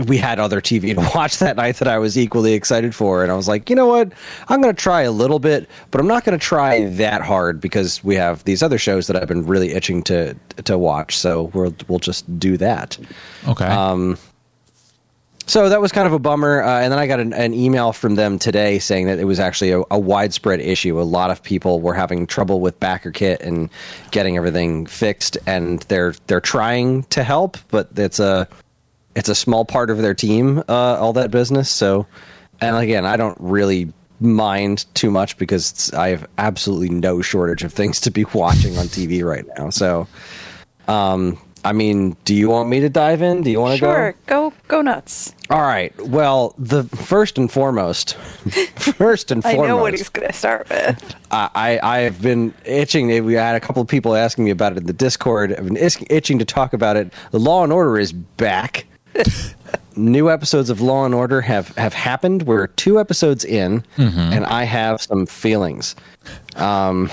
we 0.06 0.16
had 0.16 0.38
other 0.38 0.60
TV 0.60 0.94
to 0.94 1.10
watch 1.16 1.38
that 1.38 1.56
night 1.56 1.76
that 1.76 1.88
I 1.88 1.98
was 1.98 2.16
equally 2.16 2.52
excited 2.52 2.94
for, 2.94 3.22
and 3.22 3.32
I 3.32 3.34
was 3.34 3.48
like, 3.48 3.68
you 3.68 3.76
know 3.76 3.86
what, 3.86 4.12
I'm 4.48 4.60
going 4.60 4.74
to 4.74 4.80
try 4.80 5.02
a 5.02 5.12
little 5.12 5.38
bit, 5.38 5.68
but 5.90 6.00
I'm 6.00 6.06
not 6.06 6.24
going 6.24 6.38
to 6.38 6.44
try 6.44 6.86
that 6.86 7.22
hard 7.22 7.60
because 7.60 8.02
we 8.04 8.14
have 8.14 8.44
these 8.44 8.62
other 8.62 8.78
shows 8.78 9.06
that 9.08 9.16
I've 9.16 9.28
been 9.28 9.46
really 9.46 9.72
itching 9.72 10.02
to 10.04 10.34
to 10.64 10.78
watch. 10.78 11.16
So 11.16 11.44
we'll 11.54 11.74
we'll 11.88 11.98
just 11.98 12.38
do 12.38 12.56
that. 12.58 12.98
Okay. 13.46 13.66
Um, 13.66 14.18
So 15.46 15.70
that 15.70 15.80
was 15.80 15.92
kind 15.92 16.06
of 16.06 16.12
a 16.12 16.18
bummer. 16.18 16.62
Uh, 16.62 16.80
and 16.80 16.92
then 16.92 16.98
I 16.98 17.06
got 17.06 17.20
an, 17.20 17.32
an, 17.32 17.54
email 17.54 17.94
from 17.94 18.16
them 18.16 18.38
today 18.38 18.78
saying 18.78 19.06
that 19.06 19.18
it 19.18 19.24
was 19.24 19.40
actually 19.40 19.70
a, 19.70 19.80
a, 19.90 19.98
widespread 19.98 20.60
issue. 20.60 21.00
A 21.00 21.02
lot 21.02 21.30
of 21.30 21.42
people 21.42 21.80
were 21.80 21.94
having 21.94 22.26
trouble 22.26 22.60
with 22.60 22.78
BackerKit 22.80 23.40
and 23.40 23.70
getting 24.10 24.36
everything 24.36 24.84
fixed, 24.84 25.38
and 25.46 25.80
they're 25.88 26.14
they're 26.26 26.42
trying 26.42 27.04
to 27.04 27.24
help, 27.24 27.56
but 27.68 27.88
it's 27.96 28.20
a 28.20 28.46
it's 29.14 29.28
a 29.28 29.34
small 29.34 29.64
part 29.64 29.90
of 29.90 29.98
their 29.98 30.14
team. 30.14 30.58
Uh, 30.68 30.96
all 30.98 31.12
that 31.14 31.30
business. 31.30 31.70
So, 31.70 32.06
and 32.60 32.76
again, 32.76 33.04
I 33.04 33.16
don't 33.16 33.36
really 33.40 33.92
mind 34.20 34.84
too 34.94 35.10
much 35.10 35.38
because 35.38 35.92
I 35.92 36.08
have 36.08 36.28
absolutely 36.38 36.90
no 36.90 37.22
shortage 37.22 37.62
of 37.64 37.72
things 37.72 38.00
to 38.02 38.10
be 38.10 38.24
watching 38.34 38.76
on 38.78 38.86
TV 38.86 39.24
right 39.24 39.44
now. 39.56 39.70
So, 39.70 40.06
um, 40.86 41.38
I 41.64 41.72
mean, 41.72 42.16
do 42.24 42.34
you 42.34 42.48
want 42.48 42.68
me 42.68 42.80
to 42.80 42.88
dive 42.88 43.20
in? 43.20 43.42
Do 43.42 43.50
you 43.50 43.60
want 43.60 43.72
to 43.72 43.78
sure, 43.78 43.88
go? 43.88 43.94
Sure, 43.94 44.14
go 44.26 44.52
go 44.68 44.82
nuts. 44.82 45.34
All 45.50 45.62
right. 45.62 45.94
Well, 46.06 46.54
the 46.56 46.84
first 46.84 47.36
and 47.36 47.50
foremost, 47.50 48.14
first 48.76 49.30
and 49.30 49.42
foremost, 49.42 49.64
I 49.64 49.66
know 49.66 49.76
what 49.76 49.92
he's 49.92 50.08
going 50.08 50.28
to 50.28 50.32
start 50.32 50.68
with. 50.70 51.16
I 51.30 51.80
I 51.82 51.98
have 51.98 52.22
been 52.22 52.54
itching. 52.64 53.24
We 53.24 53.34
had 53.34 53.56
a 53.56 53.60
couple 53.60 53.82
of 53.82 53.88
people 53.88 54.14
asking 54.14 54.44
me 54.44 54.50
about 54.50 54.72
it 54.72 54.78
in 54.78 54.86
the 54.86 54.92
Discord. 54.92 55.52
I've 55.52 55.66
been 55.66 55.76
itching 55.76 56.38
to 56.38 56.44
talk 56.44 56.72
about 56.72 56.96
it. 56.96 57.12
The 57.32 57.40
Law 57.40 57.64
and 57.64 57.72
Order 57.72 57.98
is 57.98 58.12
back. 58.12 58.86
New 59.96 60.30
episodes 60.30 60.70
of 60.70 60.80
Law 60.80 61.04
and 61.04 61.14
Order 61.14 61.40
have 61.40 61.68
have 61.76 61.92
happened. 61.92 62.42
We're 62.44 62.68
two 62.68 63.00
episodes 63.00 63.44
in, 63.44 63.82
mm-hmm. 63.96 64.18
and 64.18 64.46
I 64.46 64.64
have 64.64 65.02
some 65.02 65.26
feelings. 65.26 65.96
Um, 66.56 67.10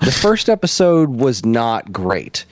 the 0.00 0.12
first 0.12 0.48
episode 0.48 1.10
was 1.10 1.44
not 1.44 1.92
great 1.92 2.44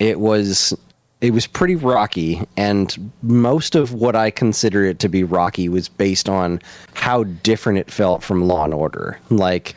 it 0.00 0.18
was 0.18 0.74
it 1.20 1.32
was 1.32 1.46
pretty 1.46 1.76
rocky 1.76 2.42
and 2.56 3.12
most 3.22 3.76
of 3.76 3.92
what 3.92 4.16
i 4.16 4.30
consider 4.30 4.84
it 4.84 4.98
to 4.98 5.08
be 5.08 5.22
rocky 5.22 5.68
was 5.68 5.88
based 5.88 6.28
on 6.28 6.60
how 6.94 7.22
different 7.24 7.78
it 7.78 7.90
felt 7.90 8.24
from 8.24 8.48
law 8.48 8.64
and 8.64 8.74
order 8.74 9.20
like 9.28 9.76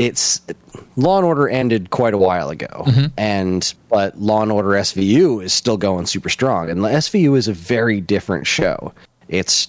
it's 0.00 0.40
law 0.96 1.18
and 1.18 1.26
order 1.26 1.48
ended 1.48 1.90
quite 1.90 2.14
a 2.14 2.18
while 2.18 2.48
ago 2.48 2.84
mm-hmm. 2.86 3.06
and 3.18 3.74
but 3.88 4.18
law 4.18 4.42
and 4.42 4.50
order 4.50 4.70
svu 4.70 5.44
is 5.44 5.52
still 5.52 5.76
going 5.76 6.06
super 6.06 6.28
strong 6.28 6.70
and 6.70 6.80
svu 6.80 7.36
is 7.36 7.46
a 7.46 7.52
very 7.52 8.00
different 8.00 8.46
show 8.46 8.92
it's 9.28 9.68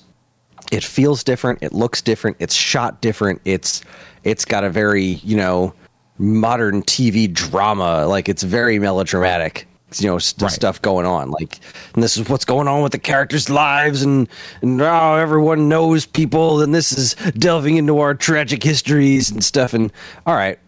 it 0.71 0.83
feels 0.83 1.23
different 1.23 1.59
it 1.61 1.73
looks 1.73 2.01
different 2.01 2.38
it's 2.39 2.55
shot 2.55 3.01
different 3.01 3.41
it's 3.43 3.81
it's 4.23 4.45
got 4.45 4.63
a 4.63 4.69
very 4.69 5.03
you 5.03 5.35
know 5.35 5.73
modern 6.21 6.83
TV 6.83 7.31
drama. 7.31 8.05
Like 8.05 8.29
it's 8.29 8.43
very 8.43 8.79
melodramatic. 8.79 9.67
You 10.00 10.07
know, 10.07 10.19
st- 10.19 10.43
right. 10.43 10.51
stuff 10.51 10.81
going 10.81 11.05
on. 11.05 11.31
Like, 11.31 11.60
and 11.93 12.03
this 12.03 12.17
is 12.17 12.29
what's 12.29 12.45
going 12.45 12.67
on 12.67 12.81
with 12.81 12.91
the 12.91 13.00
characters' 13.00 13.50
lives, 13.50 14.03
and 14.03 14.29
and 14.62 14.77
now 14.77 15.15
oh, 15.15 15.17
everyone 15.17 15.67
knows 15.67 16.05
people, 16.05 16.62
and 16.62 16.74
this 16.74 16.91
is 16.91 17.15
delving 17.33 17.77
into 17.77 18.00
our 18.00 18.13
tragic 18.13 18.63
histories 18.63 19.31
and 19.31 19.43
stuff. 19.43 19.74
And 19.74 19.91
all 20.25 20.36
right, 20.36 20.60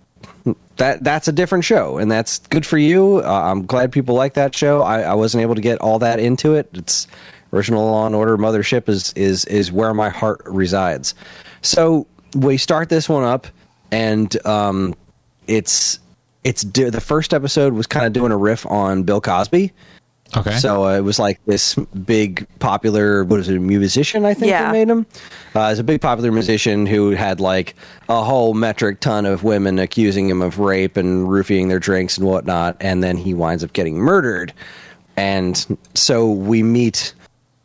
that 0.77 1.03
that's 1.03 1.27
a 1.27 1.31
different 1.31 1.63
show, 1.63 1.97
and 1.97 2.11
that's 2.11 2.39
good 2.39 2.65
for 2.65 2.77
you. 2.77 3.21
Uh, 3.23 3.51
I'm 3.51 3.65
glad 3.65 3.91
people 3.91 4.15
like 4.15 4.33
that 4.33 4.55
show. 4.55 4.81
I, 4.81 5.01
I 5.01 5.13
wasn't 5.13 5.41
able 5.41 5.55
to 5.55 5.61
get 5.61 5.79
all 5.79 5.99
that 5.99 6.19
into 6.19 6.55
it. 6.55 6.69
It's 6.73 7.07
original 7.53 7.85
Law 7.85 8.05
and 8.05 8.15
Order 8.15 8.37
Mothership 8.37 8.89
is 8.89 9.13
is 9.13 9.45
is 9.45 9.71
where 9.71 9.93
my 9.93 10.09
heart 10.09 10.41
resides. 10.45 11.13
So 11.61 12.07
we 12.35 12.57
start 12.57 12.89
this 12.89 13.07
one 13.07 13.23
up, 13.23 13.47
and 13.91 14.45
um, 14.45 14.95
it's 15.47 15.99
it's 16.43 16.63
the 16.63 17.01
first 17.01 17.33
episode 17.33 17.73
was 17.73 17.87
kind 17.87 18.05
of 18.05 18.13
doing 18.13 18.31
a 18.31 18.37
riff 18.37 18.65
on 18.67 19.03
Bill 19.03 19.21
Cosby. 19.21 19.71
Okay. 20.35 20.57
So 20.57 20.85
uh, 20.85 20.97
it 20.97 21.01
was 21.01 21.19
like 21.19 21.39
this 21.45 21.75
big 22.05 22.47
popular 22.59 23.23
what 23.23 23.39
is 23.39 23.49
it, 23.49 23.57
a 23.57 23.59
musician? 23.59 24.25
I 24.25 24.33
think 24.33 24.49
yeah. 24.49 24.71
made 24.71 24.89
him. 24.89 25.05
Uh, 25.55 25.69
it's 25.71 25.79
a 25.79 25.83
big 25.83 26.01
popular 26.01 26.31
musician 26.31 26.85
who 26.85 27.11
had 27.11 27.39
like 27.39 27.75
a 28.09 28.23
whole 28.23 28.53
metric 28.53 28.99
ton 28.99 29.25
of 29.25 29.43
women 29.43 29.77
accusing 29.77 30.29
him 30.29 30.41
of 30.41 30.59
rape 30.59 30.97
and 30.97 31.29
roofing 31.29 31.67
their 31.67 31.79
drinks 31.79 32.17
and 32.17 32.27
whatnot, 32.27 32.77
and 32.79 33.03
then 33.03 33.17
he 33.17 33.33
winds 33.33 33.63
up 33.63 33.73
getting 33.73 33.97
murdered. 33.97 34.53
And 35.15 35.77
so 35.93 36.31
we 36.31 36.63
meet 36.63 37.13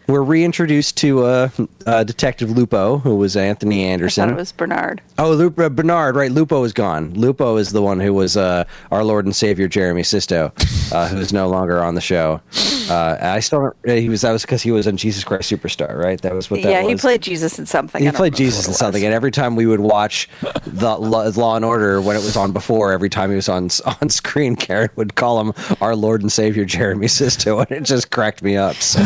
we're 0.08 0.22
reintroduced 0.22 0.96
to 0.96 1.24
uh, 1.24 1.48
uh, 1.86 2.02
Detective 2.02 2.50
Lupo, 2.50 2.98
who 2.98 3.16
was 3.16 3.36
Anthony 3.36 3.84
Anderson. 3.84 4.24
I 4.24 4.26
thought 4.28 4.32
it 4.32 4.40
was 4.40 4.52
Bernard. 4.52 5.02
Oh, 5.18 5.32
Lupo, 5.32 5.66
uh, 5.66 5.68
Bernard, 5.68 6.16
right? 6.16 6.32
Lupo 6.32 6.64
is 6.64 6.72
gone. 6.72 7.12
Lupo 7.12 7.56
is 7.58 7.72
the 7.72 7.82
one 7.82 8.00
who 8.00 8.14
was 8.14 8.36
uh, 8.36 8.64
our 8.90 9.04
Lord 9.04 9.26
and 9.26 9.36
Savior 9.36 9.68
Jeremy 9.68 10.02
Sisto, 10.02 10.52
uh, 10.92 11.08
who 11.08 11.18
is 11.18 11.32
no 11.32 11.48
longer 11.48 11.82
on 11.82 11.94
the 11.94 12.00
show. 12.00 12.40
Uh, 12.90 13.16
I 13.20 13.40
still 13.40 13.72
he 13.84 14.08
was 14.08 14.22
that 14.22 14.32
was 14.32 14.42
because 14.42 14.62
he 14.62 14.70
was 14.70 14.86
on 14.86 14.96
Jesus 14.96 15.24
Christ 15.24 15.50
Superstar, 15.50 15.96
right? 15.96 16.20
That 16.22 16.34
was 16.34 16.50
what 16.50 16.62
that 16.62 16.70
yeah, 16.70 16.82
was. 16.82 16.92
he 16.92 16.96
played 16.96 17.22
Jesus 17.22 17.58
in 17.58 17.66
something. 17.66 18.02
He 18.02 18.10
played 18.10 18.34
Jesus 18.34 18.66
in 18.66 18.74
something, 18.74 19.04
and 19.04 19.14
every 19.14 19.30
time 19.30 19.56
we 19.56 19.66
would 19.66 19.80
watch 19.80 20.28
the 20.66 20.96
Law 20.96 21.56
and 21.56 21.64
Order 21.64 22.00
when 22.00 22.16
it 22.16 22.22
was 22.22 22.36
on 22.36 22.52
before, 22.52 22.92
every 22.92 23.08
time 23.08 23.30
he 23.30 23.36
was 23.36 23.48
on 23.48 23.68
on 24.02 24.08
screen, 24.08 24.56
Karen 24.56 24.90
would 24.96 25.14
call 25.14 25.40
him 25.40 25.52
our 25.80 25.94
Lord 25.94 26.22
and 26.22 26.32
Savior 26.32 26.64
Jeremy 26.64 27.08
Sisto, 27.08 27.58
and 27.58 27.70
it 27.70 27.82
just 27.82 28.10
cracked 28.10 28.42
me 28.42 28.56
up. 28.56 28.76
So. 28.76 29.00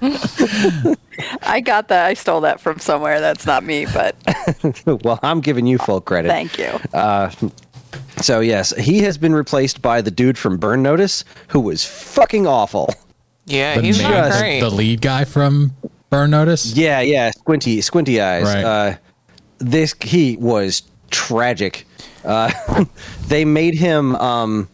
I 1.42 1.60
got 1.60 1.88
that. 1.88 2.06
I 2.06 2.14
stole 2.14 2.42
that 2.42 2.60
from 2.60 2.78
somewhere. 2.78 3.20
That's 3.20 3.46
not 3.46 3.64
me, 3.64 3.86
but 3.86 4.16
well, 5.04 5.18
I'm 5.22 5.40
giving 5.40 5.66
you 5.66 5.78
full 5.78 6.00
credit. 6.00 6.28
Thank 6.28 6.58
you. 6.58 6.78
Uh, 6.92 7.30
so 8.20 8.40
yes, 8.40 8.74
he 8.76 9.00
has 9.00 9.18
been 9.18 9.34
replaced 9.34 9.82
by 9.82 10.00
the 10.00 10.10
dude 10.10 10.38
from 10.38 10.58
Burn 10.58 10.82
Notice, 10.82 11.24
who 11.48 11.60
was 11.60 11.84
fucking 11.84 12.46
awful. 12.46 12.88
Yeah, 13.46 13.76
the 13.76 13.82
he's 13.82 14.02
not 14.02 14.32
great. 14.32 14.60
The 14.60 14.70
lead 14.70 15.00
guy 15.00 15.24
from 15.24 15.72
Burn 16.10 16.30
Notice. 16.30 16.74
Yeah, 16.74 17.00
yeah, 17.00 17.30
squinty, 17.30 17.80
squinty 17.80 18.20
eyes. 18.20 18.44
Right. 18.44 18.64
Uh, 18.64 18.96
this 19.58 19.94
he 20.00 20.36
was 20.36 20.82
tragic. 21.10 21.86
Uh, 22.24 22.52
they 23.28 23.44
made 23.44 23.74
him. 23.74 24.16
Um, 24.16 24.68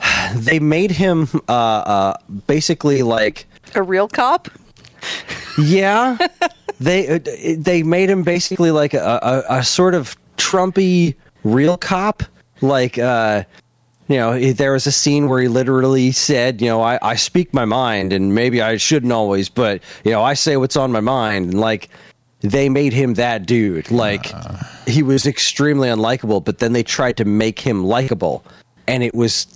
they 0.34 0.60
made 0.60 0.90
him 0.90 1.28
uh, 1.48 1.52
uh, 1.52 2.16
basically 2.46 3.02
like 3.02 3.46
a 3.74 3.82
real 3.82 4.08
cop. 4.08 4.48
Yeah, 5.58 6.18
they 6.80 7.08
uh, 7.08 7.18
they 7.58 7.82
made 7.82 8.10
him 8.10 8.22
basically 8.22 8.70
like 8.70 8.94
a, 8.94 9.44
a, 9.48 9.58
a 9.58 9.64
sort 9.64 9.94
of 9.94 10.16
Trumpy 10.36 11.14
real 11.44 11.76
cop. 11.76 12.22
Like, 12.60 12.98
uh, 12.98 13.44
you 14.08 14.16
know, 14.16 14.52
there 14.52 14.72
was 14.72 14.86
a 14.86 14.92
scene 14.92 15.28
where 15.28 15.40
he 15.40 15.48
literally 15.48 16.12
said, 16.12 16.62
you 16.62 16.68
know, 16.68 16.80
I, 16.80 16.98
I 17.02 17.14
speak 17.14 17.52
my 17.52 17.66
mind, 17.66 18.12
and 18.12 18.34
maybe 18.34 18.62
I 18.62 18.78
shouldn't 18.78 19.12
always, 19.12 19.50
but 19.50 19.82
you 20.04 20.10
know, 20.10 20.22
I 20.22 20.34
say 20.34 20.56
what's 20.56 20.76
on 20.76 20.90
my 20.90 21.00
mind, 21.00 21.50
and 21.50 21.60
like 21.60 21.90
they 22.40 22.68
made 22.68 22.92
him 22.92 23.14
that 23.14 23.46
dude. 23.46 23.90
Like 23.90 24.32
uh. 24.32 24.56
he 24.86 25.02
was 25.02 25.26
extremely 25.26 25.88
unlikable, 25.88 26.42
but 26.42 26.58
then 26.58 26.72
they 26.72 26.82
tried 26.82 27.18
to 27.18 27.24
make 27.26 27.60
him 27.60 27.84
likable, 27.84 28.44
and 28.86 29.02
it 29.02 29.14
was 29.14 29.46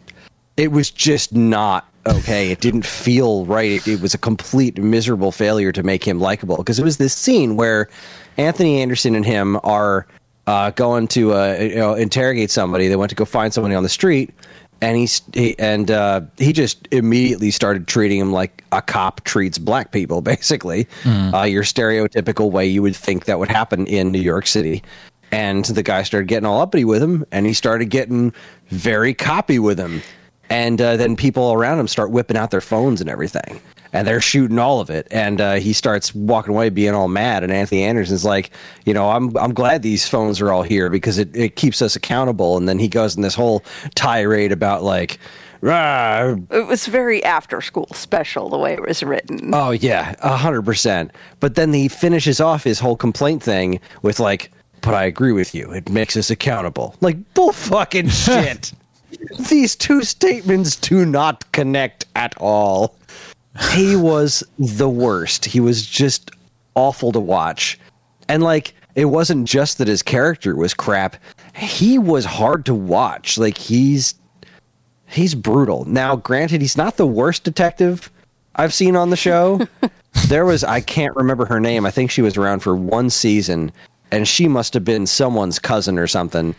it 0.58 0.70
was 0.70 0.90
just 0.90 1.32
not 1.32 1.88
okay. 2.06 2.50
It 2.50 2.60
didn't 2.60 2.84
feel 2.84 3.46
right. 3.46 3.70
It, 3.70 3.88
it 3.88 4.00
was 4.02 4.12
a 4.12 4.18
complete 4.18 4.76
miserable 4.76 5.32
failure 5.32 5.72
to 5.72 5.82
make 5.82 6.04
him 6.04 6.20
likable 6.20 6.58
because 6.58 6.78
it 6.78 6.84
was 6.84 6.98
this 6.98 7.14
scene 7.14 7.56
where 7.56 7.88
Anthony 8.36 8.82
Anderson 8.82 9.14
and 9.14 9.24
him 9.24 9.58
are 9.64 10.06
uh, 10.46 10.70
going 10.70 11.08
to 11.08 11.34
uh, 11.34 11.58
you 11.60 11.76
know, 11.76 11.94
interrogate 11.94 12.50
somebody. 12.50 12.88
They 12.88 12.96
went 12.96 13.10
to 13.10 13.16
go 13.16 13.24
find 13.24 13.52
somebody 13.52 13.74
on 13.74 13.82
the 13.82 13.88
street, 13.88 14.30
and 14.80 14.96
he's 14.96 15.22
he, 15.34 15.58
and 15.58 15.90
uh, 15.90 16.22
he 16.38 16.52
just 16.52 16.88
immediately 16.90 17.50
started 17.50 17.86
treating 17.86 18.18
him 18.18 18.32
like 18.32 18.64
a 18.72 18.82
cop 18.82 19.22
treats 19.24 19.58
black 19.58 19.92
people, 19.92 20.20
basically, 20.22 20.86
mm. 21.02 21.50
your 21.50 21.62
stereotypical 21.62 22.50
way 22.50 22.66
you 22.66 22.82
would 22.82 22.96
think 22.96 23.26
that 23.26 23.38
would 23.38 23.50
happen 23.50 23.86
in 23.86 24.10
New 24.10 24.20
York 24.20 24.46
City. 24.46 24.82
And 25.30 25.64
the 25.64 25.82
guy 25.82 26.02
started 26.02 26.28
getting 26.28 26.44
all 26.44 26.60
uppity 26.60 26.84
with 26.84 27.02
him, 27.02 27.24
and 27.32 27.46
he 27.46 27.54
started 27.54 27.86
getting 27.86 28.34
very 28.68 29.14
coppy 29.14 29.58
with 29.58 29.78
him 29.78 30.02
and 30.52 30.82
uh, 30.82 30.98
then 30.98 31.16
people 31.16 31.52
around 31.52 31.80
him 31.80 31.88
start 31.88 32.10
whipping 32.10 32.36
out 32.36 32.50
their 32.50 32.60
phones 32.60 33.00
and 33.00 33.08
everything 33.08 33.58
and 33.92 34.06
they're 34.06 34.20
shooting 34.20 34.58
all 34.58 34.80
of 34.80 34.90
it 34.90 35.06
and 35.10 35.40
uh, 35.40 35.54
he 35.54 35.72
starts 35.72 36.14
walking 36.14 36.54
away 36.54 36.68
being 36.68 36.94
all 36.94 37.08
mad 37.08 37.42
and 37.42 37.52
anthony 37.52 37.82
anderson's 37.82 38.24
like 38.24 38.50
you 38.84 38.94
know 38.94 39.10
i'm, 39.10 39.36
I'm 39.36 39.54
glad 39.54 39.82
these 39.82 40.08
phones 40.08 40.40
are 40.40 40.52
all 40.52 40.62
here 40.62 40.88
because 40.90 41.18
it, 41.18 41.34
it 41.36 41.56
keeps 41.56 41.82
us 41.82 41.96
accountable 41.96 42.56
and 42.56 42.68
then 42.68 42.78
he 42.78 42.88
goes 42.88 43.16
in 43.16 43.22
this 43.22 43.34
whole 43.34 43.62
tirade 43.94 44.52
about 44.52 44.82
like 44.82 45.18
Rah. 45.62 46.34
It 46.50 46.66
was 46.66 46.86
very 46.88 47.22
after 47.22 47.60
school 47.60 47.86
special 47.92 48.48
the 48.48 48.58
way 48.58 48.72
it 48.72 48.82
was 48.82 49.00
written. 49.04 49.54
Oh 49.54 49.70
yeah, 49.70 50.16
hundred 50.20 50.62
percent. 50.62 51.12
But 51.38 51.54
then 51.54 51.72
he 51.72 51.86
finishes 51.86 52.40
off 52.40 52.64
his 52.64 52.80
whole 52.80 52.96
complaint 52.96 53.44
thing 53.44 53.78
with 54.02 54.18
like, 54.18 54.50
"But 54.80 54.94
I 54.94 55.04
agree 55.04 55.30
with 55.30 55.54
you. 55.54 55.70
It 55.70 55.88
makes 55.88 56.16
us 56.16 56.30
accountable." 56.30 56.96
Like 57.00 57.34
bull 57.34 57.52
fucking 57.52 58.08
shit. 58.08 58.72
These 59.48 59.76
two 59.76 60.02
statements 60.02 60.74
do 60.74 61.06
not 61.06 61.50
connect 61.52 62.06
at 62.16 62.34
all. 62.38 62.96
He 63.72 63.96
was 63.96 64.42
the 64.58 64.88
worst. 64.88 65.44
He 65.44 65.60
was 65.60 65.84
just 65.86 66.30
awful 66.74 67.12
to 67.12 67.20
watch. 67.20 67.78
And 68.28 68.42
like 68.42 68.74
it 68.94 69.06
wasn't 69.06 69.48
just 69.48 69.78
that 69.78 69.88
his 69.88 70.02
character 70.02 70.56
was 70.56 70.74
crap. 70.74 71.16
He 71.54 71.98
was 71.98 72.24
hard 72.24 72.64
to 72.66 72.74
watch. 72.74 73.38
Like 73.38 73.56
he's 73.56 74.14
he's 75.06 75.34
brutal. 75.34 75.84
Now, 75.84 76.16
granted, 76.16 76.60
he's 76.60 76.76
not 76.76 76.96
the 76.96 77.06
worst 77.06 77.44
detective 77.44 78.10
I've 78.56 78.74
seen 78.74 78.96
on 78.96 79.10
the 79.10 79.16
show. 79.16 79.66
there 80.28 80.44
was 80.44 80.64
I 80.64 80.80
can't 80.80 81.14
remember 81.16 81.46
her 81.46 81.60
name. 81.60 81.86
I 81.86 81.90
think 81.90 82.10
she 82.10 82.22
was 82.22 82.36
around 82.36 82.60
for 82.60 82.76
one 82.76 83.10
season, 83.10 83.72
and 84.10 84.26
she 84.26 84.48
must 84.48 84.74
have 84.74 84.84
been 84.84 85.06
someone's 85.06 85.58
cousin 85.58 85.98
or 85.98 86.06
something. 86.06 86.54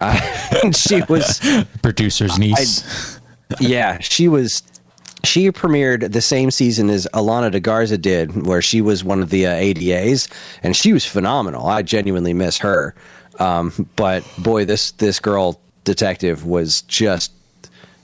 Uh, 0.00 0.20
she 0.72 1.02
was 1.08 1.40
Producer's 1.82 2.38
niece. 2.38 3.20
yeah, 3.60 3.98
she 4.00 4.28
was. 4.28 4.62
She 5.24 5.50
premiered 5.50 6.12
the 6.12 6.20
same 6.20 6.50
season 6.50 6.90
as 6.90 7.08
Alana 7.14 7.50
de 7.50 7.60
Garza 7.60 7.98
did, 7.98 8.46
where 8.46 8.62
she 8.62 8.80
was 8.80 9.02
one 9.02 9.22
of 9.22 9.30
the 9.30 9.46
uh, 9.46 9.54
ADAs, 9.54 10.28
and 10.62 10.76
she 10.76 10.92
was 10.92 11.04
phenomenal. 11.04 11.66
I 11.66 11.82
genuinely 11.82 12.34
miss 12.34 12.58
her. 12.58 12.94
Um, 13.38 13.88
but 13.96 14.24
boy, 14.38 14.64
this 14.64 14.92
this 14.92 15.18
girl 15.18 15.60
detective 15.84 16.46
was 16.46 16.82
just 16.82 17.32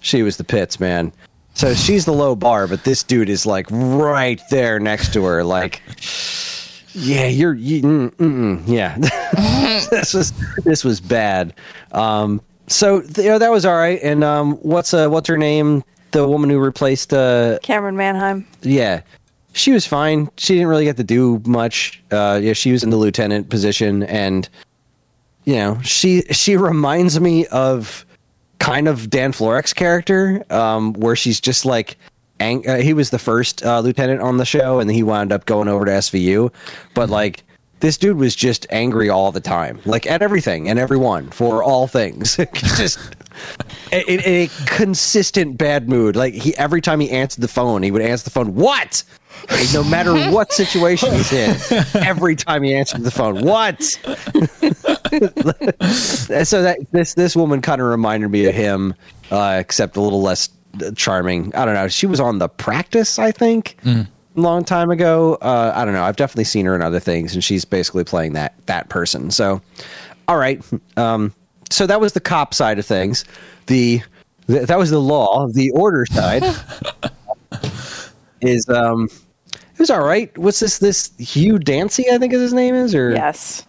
she 0.00 0.22
was 0.22 0.36
the 0.36 0.44
pits, 0.44 0.80
man. 0.80 1.12
So 1.54 1.74
she's 1.74 2.04
the 2.04 2.12
low 2.12 2.34
bar, 2.34 2.66
but 2.66 2.84
this 2.84 3.02
dude 3.02 3.28
is 3.28 3.44
like 3.44 3.66
right 3.70 4.40
there 4.50 4.80
next 4.80 5.12
to 5.14 5.24
her, 5.24 5.44
like. 5.44 5.82
Yeah, 6.92 7.28
you're. 7.28 7.54
You, 7.54 7.82
mm, 7.82 8.10
mm, 8.16 8.62
yeah, 8.66 8.98
this 9.90 10.12
was 10.12 10.32
this 10.64 10.82
was 10.84 11.00
bad. 11.00 11.54
Um, 11.92 12.40
so 12.66 13.02
you 13.16 13.28
know 13.28 13.38
that 13.38 13.50
was 13.50 13.64
all 13.64 13.76
right. 13.76 14.00
And 14.02 14.24
um, 14.24 14.54
what's 14.56 14.92
uh, 14.92 15.08
what's 15.08 15.28
her 15.28 15.38
name? 15.38 15.84
The 16.12 16.26
woman 16.26 16.50
who 16.50 16.58
replaced 16.58 17.12
uh, 17.12 17.58
Camryn 17.62 17.94
Manheim. 17.94 18.46
yeah, 18.62 19.02
she 19.52 19.72
was 19.72 19.86
fine. 19.86 20.28
She 20.36 20.54
didn't 20.54 20.68
really 20.68 20.84
get 20.84 20.96
to 20.96 21.04
do 21.04 21.40
much. 21.46 22.02
Uh, 22.10 22.40
yeah, 22.42 22.52
she 22.52 22.72
was 22.72 22.82
in 22.82 22.90
the 22.90 22.96
lieutenant 22.96 23.48
position, 23.48 24.02
and 24.04 24.48
you 25.44 25.54
know, 25.56 25.80
she 25.82 26.22
she 26.30 26.56
reminds 26.56 27.18
me 27.20 27.46
of 27.46 28.04
kind 28.58 28.88
of 28.88 29.08
Dan 29.10 29.32
Florek's 29.32 29.72
character, 29.72 30.44
um, 30.50 30.92
where 30.94 31.16
she's 31.16 31.40
just 31.40 31.64
like. 31.64 31.96
Ang- 32.40 32.66
uh, 32.66 32.78
he 32.78 32.94
was 32.94 33.10
the 33.10 33.18
first 33.18 33.62
uh, 33.66 33.80
lieutenant 33.80 34.22
on 34.22 34.38
the 34.38 34.46
show, 34.46 34.80
and 34.80 34.90
he 34.90 35.02
wound 35.02 35.30
up 35.30 35.44
going 35.44 35.68
over 35.68 35.84
to 35.84 35.90
SVU. 35.90 36.50
But 36.94 37.10
like, 37.10 37.42
this 37.80 37.96
dude 37.96 38.18
was 38.18 38.36
just 38.36 38.66
angry 38.70 39.08
all 39.08 39.32
the 39.32 39.40
time, 39.40 39.80
like 39.84 40.06
at 40.06 40.22
everything 40.22 40.68
and 40.68 40.78
everyone 40.78 41.30
for 41.30 41.62
all 41.62 41.86
things. 41.86 42.36
just 42.52 42.98
in, 43.90 44.02
in 44.02 44.20
a 44.20 44.48
consistent 44.66 45.58
bad 45.58 45.88
mood. 45.88 46.16
Like 46.16 46.34
he 46.34 46.56
every 46.56 46.80
time 46.80 47.00
he 47.00 47.10
answered 47.10 47.40
the 47.40 47.48
phone, 47.48 47.82
he 47.82 47.90
would 47.90 48.02
answer 48.02 48.24
the 48.24 48.30
phone. 48.30 48.54
What? 48.54 49.02
Like, 49.50 49.72
no 49.72 49.82
matter 49.82 50.14
what 50.30 50.52
situation 50.52 51.12
he's 51.12 51.32
in, 51.32 51.56
every 51.94 52.36
time 52.36 52.62
he 52.62 52.74
answered 52.74 53.02
the 53.02 53.10
phone, 53.10 53.42
what? 53.42 53.82
so 56.44 56.62
that 56.62 56.78
this 56.92 57.14
this 57.14 57.34
woman 57.34 57.62
kind 57.62 57.80
of 57.80 57.88
reminded 57.88 58.30
me 58.30 58.46
of 58.46 58.54
him, 58.54 58.94
uh, 59.30 59.56
except 59.58 59.96
a 59.96 60.00
little 60.00 60.22
less 60.22 60.50
charming. 60.96 61.54
I 61.54 61.64
don't 61.64 61.74
know. 61.74 61.88
She 61.88 62.06
was 62.06 62.20
on 62.20 62.38
the 62.38 62.48
practice, 62.48 63.18
I 63.18 63.32
think, 63.32 63.76
a 63.84 64.06
long 64.40 64.64
time 64.64 64.90
ago. 64.90 65.34
Uh, 65.40 65.72
I 65.74 65.84
don't 65.84 65.94
know. 65.94 66.02
I've 66.04 66.16
definitely 66.16 66.44
seen 66.44 66.66
her 66.66 66.74
in 66.74 66.82
other 66.82 67.00
things, 67.00 67.34
and 67.34 67.42
she's 67.44 67.64
basically 67.64 68.04
playing 68.04 68.32
that 68.34 68.54
that 68.66 68.88
person. 68.88 69.30
So, 69.30 69.60
all 70.28 70.36
right. 70.36 70.62
Um, 70.96 71.32
so 71.70 71.86
that 71.86 72.00
was 72.00 72.12
the 72.12 72.20
cop 72.20 72.52
side 72.54 72.78
of 72.78 72.86
things. 72.86 73.24
The 73.66 74.00
th- 74.46 74.66
that 74.66 74.78
was 74.78 74.90
the 74.90 75.00
law. 75.00 75.46
The 75.48 75.70
order 75.72 76.04
side 76.06 76.42
is 78.40 78.68
um, 78.68 79.08
it 79.52 79.78
was 79.78 79.90
all 79.90 80.04
right. 80.04 80.36
What's 80.38 80.60
this? 80.60 80.78
This 80.78 81.12
Hugh 81.18 81.58
Dancy, 81.58 82.10
I 82.10 82.18
think 82.18 82.32
is 82.32 82.40
his 82.40 82.52
name 82.52 82.74
is, 82.74 82.94
or 82.94 83.12
Yes. 83.12 83.64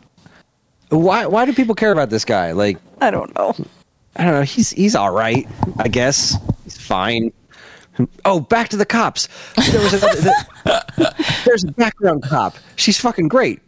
why? 0.89 1.25
Why 1.25 1.45
do 1.45 1.53
people 1.53 1.75
care 1.75 1.91
about 1.91 2.09
this 2.09 2.25
guy? 2.25 2.51
Like, 2.51 2.77
I 2.99 3.11
don't 3.11 3.33
know. 3.35 3.55
I 4.15 4.23
don't 4.25 4.33
know. 4.33 4.41
He's 4.41 4.71
he's 4.71 4.95
all 4.95 5.11
right, 5.11 5.47
I 5.77 5.87
guess. 5.87 6.37
He's 6.63 6.77
fine. 6.77 7.31
Oh, 8.25 8.39
back 8.39 8.69
to 8.69 8.77
the 8.77 8.85
cops. 8.85 9.27
There 9.69 9.81
was 9.81 9.93
another, 9.93 10.21
there- 10.21 11.13
there's 11.45 11.63
a 11.63 11.71
background 11.73 12.23
cop. 12.23 12.55
She's 12.75 12.97
fucking 12.99 13.27
great. 13.27 13.59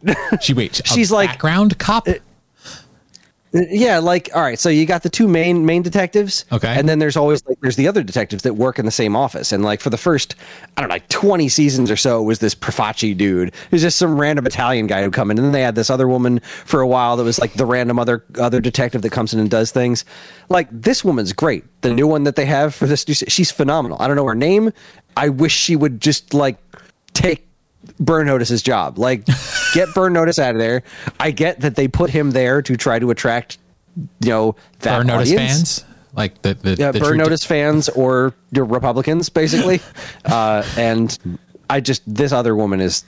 She 0.41 0.53
wait. 0.53 0.79
a 0.79 0.83
She's 0.85 1.11
like- 1.11 1.29
background 1.31 1.77
cop. 1.79 2.07
Uh, 2.07 2.13
yeah, 3.53 3.99
like 3.99 4.29
all 4.33 4.41
right. 4.41 4.57
So 4.57 4.69
you 4.69 4.85
got 4.87 5.03
the 5.03 5.09
two 5.09 5.27
main 5.27 5.65
main 5.65 5.83
detectives. 5.83 6.43
Okay. 6.51 6.73
And 6.75 6.89
then 6.89 6.97
there's 6.97 7.15
always 7.15 7.45
like 7.45 7.59
there's 7.61 7.75
the 7.75 7.87
other 7.87 8.01
detectives 8.01 8.41
that 8.43 8.55
work 8.55 8.79
in 8.79 8.85
the 8.85 8.91
same 8.91 9.15
office. 9.15 9.51
And 9.51 9.63
like 9.63 9.79
for 9.79 9.91
the 9.91 9.97
first 9.97 10.35
I 10.75 10.81
don't 10.81 10.89
know, 10.89 10.95
like 10.95 11.07
20 11.09 11.47
seasons 11.49 11.91
or 11.91 11.95
so, 11.95 12.21
was 12.23 12.39
this 12.39 12.55
Profaci 12.55 13.15
dude 13.15 13.53
who's 13.69 13.83
just 13.83 13.99
some 13.99 14.19
random 14.19 14.47
Italian 14.47 14.87
guy 14.87 15.03
who'd 15.03 15.13
come 15.13 15.29
in. 15.29 15.37
And 15.37 15.45
then 15.45 15.51
they 15.53 15.61
had 15.61 15.75
this 15.75 15.91
other 15.91 16.07
woman 16.07 16.39
for 16.39 16.81
a 16.81 16.87
while 16.87 17.15
that 17.17 17.23
was 17.23 17.39
like 17.39 17.53
the 17.53 17.65
random 17.65 17.99
other 17.99 18.25
other 18.39 18.59
detective 18.59 19.03
that 19.03 19.11
comes 19.11 19.33
in 19.33 19.39
and 19.39 19.51
does 19.51 19.71
things. 19.71 20.03
Like 20.49 20.67
this 20.71 21.03
woman's 21.03 21.31
great. 21.31 21.63
The 21.81 21.93
new 21.93 22.07
one 22.07 22.23
that 22.23 22.35
they 22.35 22.45
have 22.45 22.73
for 22.73 22.87
this, 22.87 23.07
new 23.07 23.13
she's 23.13 23.51
phenomenal. 23.51 23.97
I 23.99 24.07
don't 24.07 24.15
know 24.15 24.25
her 24.25 24.35
name. 24.35 24.73
I 25.15 25.29
wish 25.29 25.53
she 25.53 25.75
would 25.75 26.01
just 26.01 26.33
like 26.33 26.57
take 27.13 27.47
Burn 27.99 28.25
Notice's 28.25 28.61
job. 28.61 28.97
Like, 28.97 29.25
get 29.73 29.93
Burn 29.93 30.13
Notice 30.13 30.39
out 30.39 30.55
of 30.55 30.59
there. 30.59 30.83
I 31.19 31.31
get 31.31 31.61
that 31.61 31.75
they 31.75 31.87
put 31.87 32.09
him 32.09 32.31
there 32.31 32.61
to 32.61 32.77
try 32.77 32.99
to 32.99 33.11
attract, 33.11 33.57
you 33.95 34.29
know, 34.29 34.55
that 34.79 34.97
Burn 34.97 35.07
Notice 35.07 35.31
audience. 35.31 35.81
fans, 35.81 35.85
like 36.13 36.41
the 36.41 36.53
the, 36.55 36.75
Yeah, 36.75 36.91
the 36.91 36.99
Burn 36.99 37.17
Notice 37.17 37.43
fans 37.43 37.89
or 37.89 38.33
the 38.51 38.63
Republicans, 38.63 39.29
basically. 39.29 39.81
uh, 40.25 40.63
and 40.77 41.17
I 41.69 41.79
just 41.79 42.01
this 42.07 42.31
other 42.31 42.55
woman 42.55 42.81
is, 42.81 43.03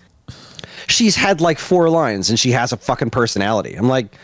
she's 0.88 1.16
had 1.16 1.42
like 1.42 1.60
four 1.60 1.90
lines 1.90 2.30
and 2.30 2.40
she 2.40 2.52
has 2.52 2.72
a 2.72 2.78
fucking 2.78 3.12
personality. 3.12 3.76
I'm 3.76 3.90
like. 3.90 4.16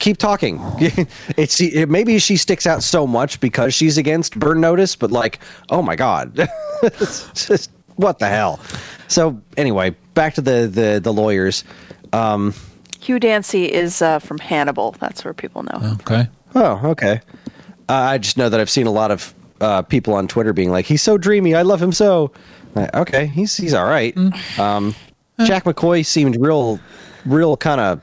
Keep 0.00 0.18
talking. 0.18 0.60
it's 1.38 1.58
it, 1.62 1.88
maybe 1.88 2.18
she 2.18 2.36
sticks 2.36 2.66
out 2.66 2.82
so 2.82 3.06
much 3.06 3.40
because 3.40 3.72
she's 3.72 3.96
against 3.96 4.38
burn 4.38 4.60
notice, 4.60 4.94
but 4.94 5.10
like, 5.10 5.38
oh 5.70 5.80
my 5.80 5.96
god, 5.96 6.46
just 6.82 7.70
what 7.96 8.18
the 8.18 8.28
hell. 8.28 8.60
So 9.08 9.40
anyway, 9.56 9.96
back 10.14 10.34
to 10.34 10.40
the 10.40 10.68
the 10.72 11.00
the 11.02 11.12
lawyers. 11.12 11.64
Um, 12.12 12.54
Hugh 13.00 13.18
Dancy 13.18 13.72
is 13.72 14.02
uh, 14.02 14.18
from 14.18 14.38
Hannibal. 14.38 14.92
That's 15.00 15.24
where 15.24 15.34
people 15.34 15.62
know. 15.62 15.96
Okay. 16.02 16.28
Oh, 16.54 16.80
okay. 16.90 17.20
Uh, 17.88 17.92
I 17.92 18.18
just 18.18 18.36
know 18.36 18.48
that 18.48 18.60
I've 18.60 18.70
seen 18.70 18.86
a 18.86 18.90
lot 18.90 19.10
of 19.10 19.34
uh, 19.60 19.82
people 19.82 20.14
on 20.14 20.28
Twitter 20.28 20.52
being 20.52 20.70
like, 20.70 20.84
"He's 20.84 21.02
so 21.02 21.18
dreamy. 21.18 21.54
I 21.54 21.62
love 21.62 21.82
him 21.82 21.92
so." 21.92 22.32
Like, 22.74 22.94
okay, 22.94 23.26
he's 23.26 23.56
he's 23.56 23.74
all 23.74 23.86
right. 23.86 24.16
Um, 24.58 24.94
Jack 25.44 25.64
McCoy 25.64 26.04
seemed 26.04 26.36
real, 26.40 26.80
real 27.24 27.56
kind 27.56 27.80
of 27.80 28.02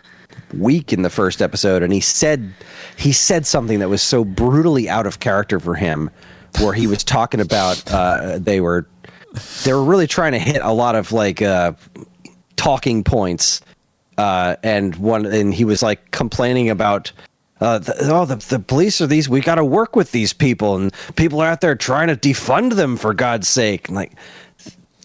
weak 0.54 0.94
in 0.94 1.02
the 1.02 1.10
first 1.10 1.42
episode, 1.42 1.84
and 1.84 1.92
he 1.92 2.00
said 2.00 2.54
he 2.98 3.12
said 3.12 3.46
something 3.46 3.80
that 3.80 3.90
was 3.90 4.02
so 4.02 4.24
brutally 4.24 4.90
out 4.90 5.06
of 5.06 5.20
character 5.20 5.60
for 5.60 5.76
him, 5.76 6.10
where 6.60 6.74
he 6.74 6.88
was 6.88 7.04
talking 7.04 7.42
about 7.42 7.84
uh, 7.92 8.40
they 8.40 8.62
were 8.62 8.88
they 9.64 9.74
were 9.74 9.84
really 9.84 10.08
trying 10.08 10.32
to 10.32 10.40
hit 10.40 10.62
a 10.62 10.72
lot 10.72 10.96
of 10.96 11.12
like 11.12 11.42
uh, 11.42 11.74
talking 12.56 13.04
points 13.04 13.62
uh, 14.18 14.56
and 14.64 14.96
one 14.96 15.26
and 15.26 15.54
he 15.54 15.66
was 15.66 15.84
like 15.84 16.12
complaining 16.12 16.70
about 16.70 17.12
uh, 17.62 17.80
the, 17.80 17.96
oh 18.12 18.26
the, 18.26 18.36
the 18.36 18.60
police 18.60 19.02
are 19.02 19.08
these 19.08 19.30
we 19.30 19.42
got 19.42 19.56
to 19.56 19.66
work 19.66 19.96
with 19.96 20.12
these 20.12 20.34
people 20.34 20.76
and 20.76 20.94
people 21.16 21.40
are 21.40 21.48
out 21.48 21.62
there 21.62 21.76
trying 21.76 22.08
to 22.08 22.16
defund 22.16 22.76
them 22.76 22.98
for 22.98 23.14
god's 23.14 23.48
sake. 23.48 23.88
And 23.88 23.96
like 23.96 24.14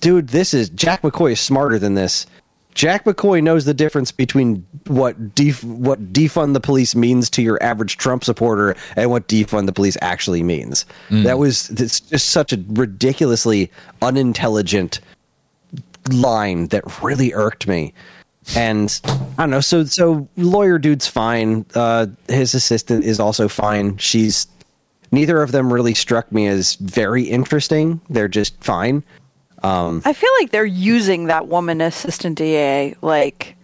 dude 0.00 0.28
this 0.28 0.54
is 0.54 0.70
jack 0.70 1.02
mccoy 1.02 1.32
is 1.32 1.40
smarter 1.40 1.78
than 1.78 1.94
this 1.94 2.26
jack 2.80 3.04
mccoy 3.04 3.42
knows 3.42 3.66
the 3.66 3.74
difference 3.74 4.10
between 4.10 4.66
what 4.86 5.34
def, 5.34 5.62
what 5.64 6.12
defund 6.14 6.54
the 6.54 6.60
police 6.60 6.94
means 6.94 7.28
to 7.28 7.42
your 7.42 7.62
average 7.62 7.98
trump 7.98 8.24
supporter 8.24 8.74
and 8.96 9.10
what 9.10 9.28
defund 9.28 9.66
the 9.66 9.72
police 9.72 9.98
actually 10.00 10.42
means 10.42 10.86
that 11.24 11.38
was 11.38 11.68
it's 11.70 12.00
just 12.00 12.30
such 12.30 12.54
a 12.54 12.64
ridiculously 12.68 13.70
unintelligent 14.00 15.00
line 16.08 16.68
that 16.68 17.02
really 17.02 17.32
irked 17.34 17.66
me. 17.66 17.92
And 18.56 19.00
I 19.04 19.42
don't 19.42 19.50
know. 19.50 19.60
So 19.60 19.84
so 19.84 20.28
lawyer 20.36 20.78
dude's 20.78 21.06
fine. 21.06 21.66
Uh, 21.74 22.06
his 22.28 22.54
assistant 22.54 23.04
is 23.04 23.20
also 23.20 23.48
fine. 23.48 23.96
She's 23.98 24.46
neither 25.12 25.42
of 25.42 25.52
them 25.52 25.72
really 25.72 25.94
struck 25.94 26.32
me 26.32 26.46
as 26.46 26.74
very 26.76 27.24
interesting. 27.24 28.00
They're 28.08 28.28
just 28.28 28.62
fine. 28.62 29.04
Um, 29.62 30.02
I 30.04 30.12
feel 30.12 30.30
like 30.40 30.50
they're 30.50 30.64
using 30.64 31.26
that 31.26 31.46
woman 31.48 31.80
assistant 31.80 32.38
DA 32.38 32.94
like 33.02 33.56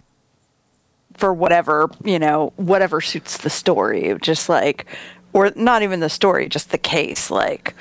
for 1.15 1.33
whatever, 1.33 1.89
you 2.03 2.19
know, 2.19 2.53
whatever 2.57 3.01
suits 3.01 3.37
the 3.37 3.49
story. 3.49 4.15
Just 4.21 4.49
like 4.49 4.85
or 5.33 5.51
not 5.55 5.83
even 5.83 5.99
the 5.99 6.09
story, 6.09 6.49
just 6.49 6.71
the 6.71 6.77
case. 6.77 7.29
Like 7.29 7.75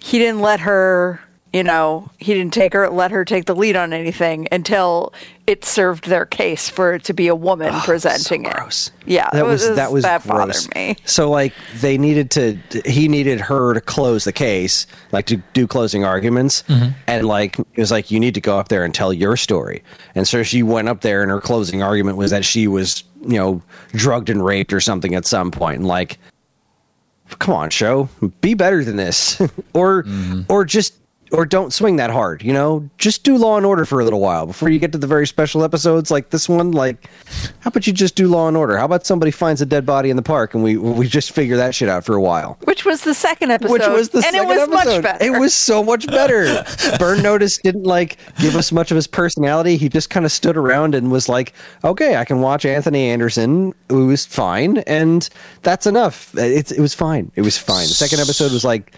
he 0.00 0.18
didn't 0.18 0.40
let 0.40 0.60
her, 0.60 1.20
you 1.52 1.62
know, 1.62 2.10
he 2.18 2.32
didn't 2.32 2.54
take 2.54 2.72
her 2.72 2.88
let 2.88 3.10
her 3.10 3.24
take 3.24 3.44
the 3.44 3.54
lead 3.54 3.76
on 3.76 3.92
anything 3.92 4.48
until 4.50 5.12
it 5.46 5.64
served 5.64 6.08
their 6.08 6.24
case 6.24 6.70
for 6.70 6.94
it 6.94 7.04
to 7.04 7.12
be 7.12 7.28
a 7.28 7.34
woman 7.34 7.74
oh, 7.74 7.82
presenting 7.84 8.44
so 8.44 8.50
it. 8.50 8.54
gross. 8.54 8.90
Yeah, 9.04 9.28
that 9.32 9.40
it 9.40 9.44
was, 9.44 9.66
was- 9.66 9.76
that 9.76 9.92
was 9.92 10.04
that 10.04 10.22
gross. 10.22 10.66
bothered 10.66 10.74
me. 10.74 10.96
So 11.04 11.30
like 11.30 11.52
they 11.80 11.98
needed 11.98 12.30
to, 12.32 12.58
he 12.86 13.06
needed 13.06 13.40
her 13.40 13.74
to 13.74 13.80
close 13.80 14.24
the 14.24 14.32
case, 14.32 14.86
like 15.10 15.26
to 15.26 15.36
do 15.52 15.66
closing 15.66 16.04
arguments, 16.04 16.62
mm-hmm. 16.62 16.92
and 17.06 17.26
like 17.26 17.58
it 17.58 17.66
was 17.76 17.90
like 17.90 18.10
you 18.10 18.18
need 18.18 18.34
to 18.34 18.40
go 18.40 18.58
up 18.58 18.68
there 18.68 18.84
and 18.84 18.94
tell 18.94 19.12
your 19.12 19.36
story. 19.36 19.82
And 20.14 20.26
so 20.26 20.42
she 20.42 20.62
went 20.62 20.88
up 20.88 21.02
there, 21.02 21.22
and 21.22 21.30
her 21.30 21.40
closing 21.40 21.82
argument 21.82 22.16
was 22.16 22.30
that 22.30 22.44
she 22.44 22.66
was, 22.66 23.04
you 23.20 23.36
know, 23.36 23.62
drugged 23.90 24.30
and 24.30 24.42
raped 24.44 24.72
or 24.72 24.80
something 24.80 25.14
at 25.14 25.26
some 25.26 25.50
point. 25.50 25.62
point, 25.62 25.78
and 25.80 25.86
like. 25.86 26.18
Come 27.38 27.54
on, 27.54 27.70
show. 27.70 28.10
Be 28.42 28.52
better 28.52 28.84
than 28.84 28.96
this, 28.96 29.40
or 29.72 30.02
mm-hmm. 30.02 30.42
or 30.50 30.66
just 30.66 30.92
or 31.32 31.46
don't 31.46 31.72
swing 31.72 31.96
that 31.96 32.10
hard. 32.10 32.42
You 32.42 32.52
know, 32.52 32.88
just 32.98 33.24
do 33.24 33.36
Law 33.36 33.56
and 33.56 33.64
Order 33.64 33.84
for 33.84 34.00
a 34.00 34.04
little 34.04 34.20
while 34.20 34.46
before 34.46 34.68
you 34.68 34.78
get 34.78 34.92
to 34.92 34.98
the 34.98 35.06
very 35.06 35.26
special 35.26 35.64
episodes 35.64 36.10
like 36.10 36.30
this 36.30 36.48
one. 36.48 36.72
Like, 36.72 37.08
how 37.60 37.68
about 37.68 37.86
you 37.86 37.92
just 37.92 38.14
do 38.14 38.28
Law 38.28 38.48
and 38.48 38.56
Order? 38.56 38.76
How 38.76 38.84
about 38.84 39.06
somebody 39.06 39.30
finds 39.30 39.60
a 39.62 39.66
dead 39.66 39.86
body 39.86 40.10
in 40.10 40.16
the 40.16 40.22
park 40.22 40.54
and 40.54 40.62
we 40.62 40.76
we 40.76 41.08
just 41.08 41.32
figure 41.32 41.56
that 41.56 41.74
shit 41.74 41.88
out 41.88 42.04
for 42.04 42.14
a 42.14 42.20
while? 42.20 42.58
Which 42.64 42.84
was 42.84 43.02
the 43.02 43.14
second 43.14 43.50
episode. 43.50 43.72
Which 43.72 43.86
was 43.86 44.10
the 44.10 44.18
and 44.18 44.24
second 44.26 44.40
it 44.42 44.46
was 44.48 44.58
episode. 44.58 44.74
much 44.74 45.02
better. 45.02 45.24
It 45.24 45.38
was 45.38 45.54
so 45.54 45.82
much 45.82 46.06
better. 46.06 46.64
Burn 46.98 47.22
Notice 47.22 47.58
didn't 47.58 47.84
like 47.84 48.18
give 48.38 48.54
us 48.54 48.70
much 48.70 48.90
of 48.90 48.96
his 48.96 49.06
personality. 49.06 49.76
He 49.76 49.88
just 49.88 50.10
kind 50.10 50.26
of 50.26 50.32
stood 50.32 50.56
around 50.56 50.94
and 50.94 51.10
was 51.10 51.28
like, 51.28 51.54
"Okay, 51.84 52.16
I 52.16 52.24
can 52.24 52.40
watch 52.40 52.64
Anthony 52.64 53.08
Anderson, 53.08 53.74
who 53.88 54.10
is 54.10 54.26
fine, 54.26 54.78
and 54.78 55.28
that's 55.62 55.86
enough." 55.86 56.36
It, 56.36 56.72
it 56.72 56.80
was 56.80 56.94
fine. 56.94 57.32
It 57.36 57.42
was 57.42 57.56
fine. 57.56 57.86
The 57.88 57.94
second 57.94 58.20
episode 58.20 58.52
was 58.52 58.64
like, 58.64 58.94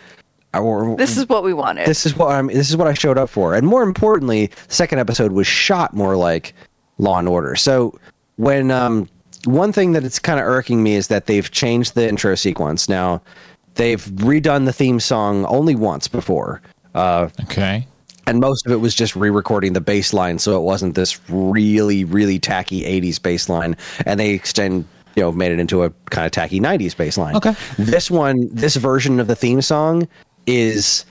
or, 0.59 0.97
This 0.97 1.17
is 1.17 1.29
what 1.29 1.43
we 1.45 1.53
wanted. 1.53 1.87
this 1.87 2.07
is 2.07 2.17
what 2.17 2.31
I'm. 2.33 2.47
This 2.49 2.71
is 2.71 2.77
what 2.77 2.87
I 2.87 2.95
showed 2.95 3.19
up 3.19 3.29
for, 3.31 3.55
and 3.55 3.67
more 3.67 3.83
importantly, 3.83 4.47
the 4.69 4.75
second 4.75 4.99
episode 4.99 5.33
was 5.33 5.47
shot 5.47 5.95
more 5.95 6.17
like 6.17 6.55
Law 6.99 7.19
and 7.19 7.29
Order. 7.29 7.57
So 7.57 7.99
when 8.37 8.71
um, 8.71 9.09
one 9.45 9.73
thing 9.73 9.93
that 9.93 10.05
it's 10.05 10.19
kind 10.19 10.39
of 10.41 10.47
irking 10.47 10.83
me 10.83 10.95
is 10.95 11.09
that 11.09 11.27
they've 11.27 11.51
changed 11.51 11.95
the 11.95 12.09
intro 12.09 12.35
sequence. 12.35 12.89
Now 12.89 13.23
they've 13.75 14.03
redone 14.05 14.65
the 14.67 14.73
theme 14.73 15.01
song 15.01 15.45
only 15.47 15.75
once 15.75 16.09
before, 16.09 16.63
uh, 16.95 17.29
Okay. 17.43 17.87
and 18.27 18.41
most 18.41 18.67
of 18.67 18.73
it 18.73 18.77
was 18.77 18.95
just 18.95 19.17
re-recording 19.17 19.73
the 19.73 19.81
bass 19.81 20.13
line, 20.13 20.39
so 20.39 20.57
it 20.57 20.63
wasn't 20.63 20.95
this 20.95 21.19
really, 21.29 22.05
really 22.05 22.39
tacky 22.39 22.83
'80s 22.85 23.21
bass 23.23 23.49
line, 23.49 23.77
and 24.07 24.19
they 24.21 24.31
extend. 24.31 24.87
You 25.17 25.23
know, 25.23 25.31
made 25.31 25.53
it 25.53 25.61
into 25.61 25.85
a 25.85 25.91
kind 26.11 26.27
of 26.27 26.33
tacky 26.33 26.59
'90s 26.59 26.97
bass 26.97 27.17
line. 27.17 27.37
Okay. 27.37 27.55
This 27.79 28.11
one, 28.11 28.49
this 28.53 28.75
version 28.75 29.21
of 29.21 29.29
the 29.29 29.37
theme 29.37 29.63
song 29.63 30.09
is 30.47 31.05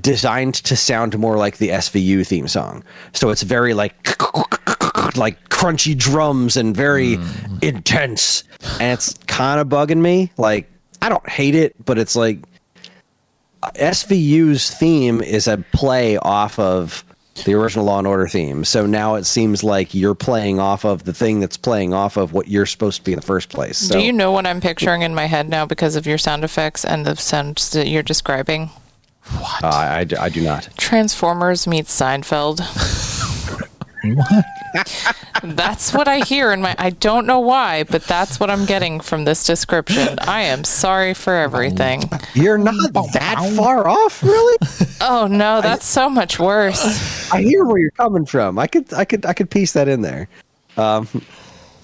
designed 0.00 0.54
to 0.54 0.76
sound 0.76 1.18
more 1.18 1.36
like 1.36 1.58
the 1.58 1.68
SVU 1.70 2.26
theme 2.26 2.48
song. 2.48 2.82
So 3.12 3.30
it's 3.30 3.42
very 3.42 3.74
like 3.74 3.94
like 5.16 5.48
crunchy 5.48 5.96
drums 5.96 6.56
and 6.56 6.76
very 6.76 7.16
mm. 7.16 7.62
intense. 7.62 8.44
And 8.80 8.92
it's 8.92 9.14
kind 9.26 9.60
of 9.60 9.68
bugging 9.68 10.00
me. 10.00 10.32
Like 10.36 10.70
I 11.02 11.08
don't 11.08 11.28
hate 11.28 11.54
it, 11.54 11.74
but 11.84 11.98
it's 11.98 12.16
like 12.16 12.38
SVU's 13.62 14.70
theme 14.70 15.20
is 15.20 15.46
a 15.46 15.58
play 15.72 16.16
off 16.18 16.58
of 16.58 17.04
the 17.44 17.54
original 17.54 17.84
Law 17.84 17.98
and 17.98 18.06
Order 18.06 18.28
theme. 18.28 18.64
So 18.64 18.86
now 18.86 19.16
it 19.16 19.24
seems 19.24 19.64
like 19.64 19.94
you're 19.94 20.14
playing 20.14 20.60
off 20.60 20.84
of 20.84 21.04
the 21.04 21.12
thing 21.12 21.40
that's 21.40 21.56
playing 21.56 21.92
off 21.92 22.16
of 22.16 22.32
what 22.32 22.48
you're 22.48 22.66
supposed 22.66 22.98
to 22.98 23.04
be 23.04 23.12
in 23.12 23.18
the 23.18 23.26
first 23.26 23.48
place. 23.48 23.76
So 23.78 23.98
Do 23.98 24.04
you 24.04 24.12
know 24.12 24.30
what 24.32 24.46
I'm 24.46 24.60
picturing 24.60 25.02
in 25.02 25.14
my 25.14 25.26
head 25.26 25.48
now 25.48 25.66
because 25.66 25.96
of 25.96 26.06
your 26.06 26.18
sound 26.18 26.44
effects 26.44 26.84
and 26.84 27.04
the 27.04 27.16
sounds 27.16 27.70
that 27.70 27.88
you're 27.88 28.02
describing? 28.02 28.70
uh, 29.32 29.60
I, 29.62 30.06
I 30.18 30.24
I 30.24 30.28
do 30.28 30.42
not. 30.42 30.68
Transformers 30.76 31.66
meets 31.66 31.98
Seinfeld. 31.98 32.60
What? 34.04 34.44
That's 35.42 35.92
what 35.92 36.08
I 36.08 36.20
hear 36.20 36.52
in 36.52 36.62
my. 36.62 36.74
I 36.78 36.90
don't 36.90 37.26
know 37.26 37.40
why, 37.40 37.84
but 37.84 38.04
that's 38.04 38.40
what 38.40 38.50
I'm 38.50 38.64
getting 38.64 39.00
from 39.00 39.24
this 39.24 39.44
description. 39.44 40.18
I 40.20 40.42
am 40.42 40.64
sorry 40.64 41.14
for 41.14 41.34
everything. 41.34 42.04
You're 42.34 42.58
not 42.58 42.92
that 43.12 43.52
far 43.56 43.86
off, 43.86 44.22
really. 44.22 44.56
Oh 45.00 45.26
no, 45.30 45.60
that's 45.60 45.86
so 45.86 46.08
much 46.08 46.38
worse. 46.38 47.30
I 47.32 47.42
hear 47.42 47.64
where 47.64 47.78
you're 47.78 47.90
coming 47.90 48.26
from. 48.26 48.58
I 48.58 48.66
could, 48.66 48.92
I 48.94 49.04
could, 49.04 49.26
I 49.26 49.32
could 49.32 49.50
piece 49.50 49.72
that 49.72 49.88
in 49.88 50.02
there. 50.02 50.28
Um, 50.76 51.08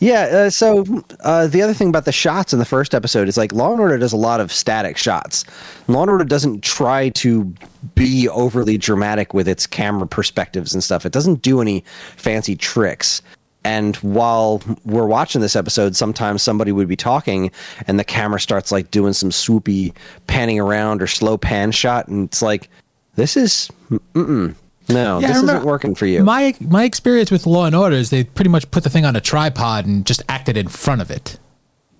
yeah. 0.00 0.22
Uh, 0.22 0.50
so 0.50 0.84
uh, 1.20 1.46
the 1.46 1.62
other 1.62 1.74
thing 1.74 1.88
about 1.88 2.06
the 2.06 2.12
shots 2.12 2.52
in 2.52 2.58
the 2.58 2.64
first 2.64 2.94
episode 2.94 3.28
is 3.28 3.36
like 3.36 3.52
Law 3.52 3.72
and 3.72 3.80
Order 3.80 3.98
does 3.98 4.12
a 4.12 4.16
lot 4.16 4.40
of 4.40 4.52
static 4.52 4.96
shots. 4.96 5.44
Law 5.86 6.02
and 6.02 6.10
Order 6.10 6.24
doesn't 6.24 6.62
try 6.64 7.10
to 7.10 7.54
be 7.94 8.28
overly 8.28 8.76
dramatic 8.76 9.32
with 9.32 9.46
its 9.46 9.66
camera 9.66 10.06
perspectives 10.06 10.74
and 10.74 10.82
stuff. 10.82 11.06
It 11.06 11.12
doesn't 11.12 11.42
do 11.42 11.60
any 11.60 11.84
fancy 12.16 12.56
tricks. 12.56 13.22
And 13.62 13.96
while 13.96 14.62
we're 14.86 15.06
watching 15.06 15.42
this 15.42 15.54
episode, 15.54 15.94
sometimes 15.94 16.42
somebody 16.42 16.72
would 16.72 16.88
be 16.88 16.96
talking 16.96 17.50
and 17.86 17.98
the 17.98 18.04
camera 18.04 18.40
starts 18.40 18.72
like 18.72 18.90
doing 18.90 19.12
some 19.12 19.30
swoopy 19.30 19.94
panning 20.26 20.58
around 20.58 21.02
or 21.02 21.06
slow 21.06 21.36
pan 21.36 21.72
shot. 21.72 22.08
And 22.08 22.28
it's 22.28 22.40
like, 22.40 22.70
this 23.16 23.36
is, 23.36 23.70
mm-mm, 23.90 24.54
no, 24.90 25.18
Yeah, 25.18 25.28
this 25.28 25.36
remember- 25.36 25.52
isn't 25.58 25.66
working 25.66 25.94
for 25.94 26.06
you. 26.06 26.22
My 26.24 26.54
my 26.60 26.84
experience 26.84 27.30
with 27.30 27.46
Law 27.46 27.66
and 27.66 27.74
Order 27.74 27.96
is 27.96 28.10
they 28.10 28.24
pretty 28.24 28.50
much 28.50 28.70
put 28.70 28.84
the 28.84 28.90
thing 28.90 29.04
on 29.04 29.16
a 29.16 29.20
tripod 29.20 29.86
and 29.86 30.04
just 30.06 30.22
acted 30.28 30.56
in 30.56 30.68
front 30.68 31.00
of 31.00 31.10
it. 31.10 31.38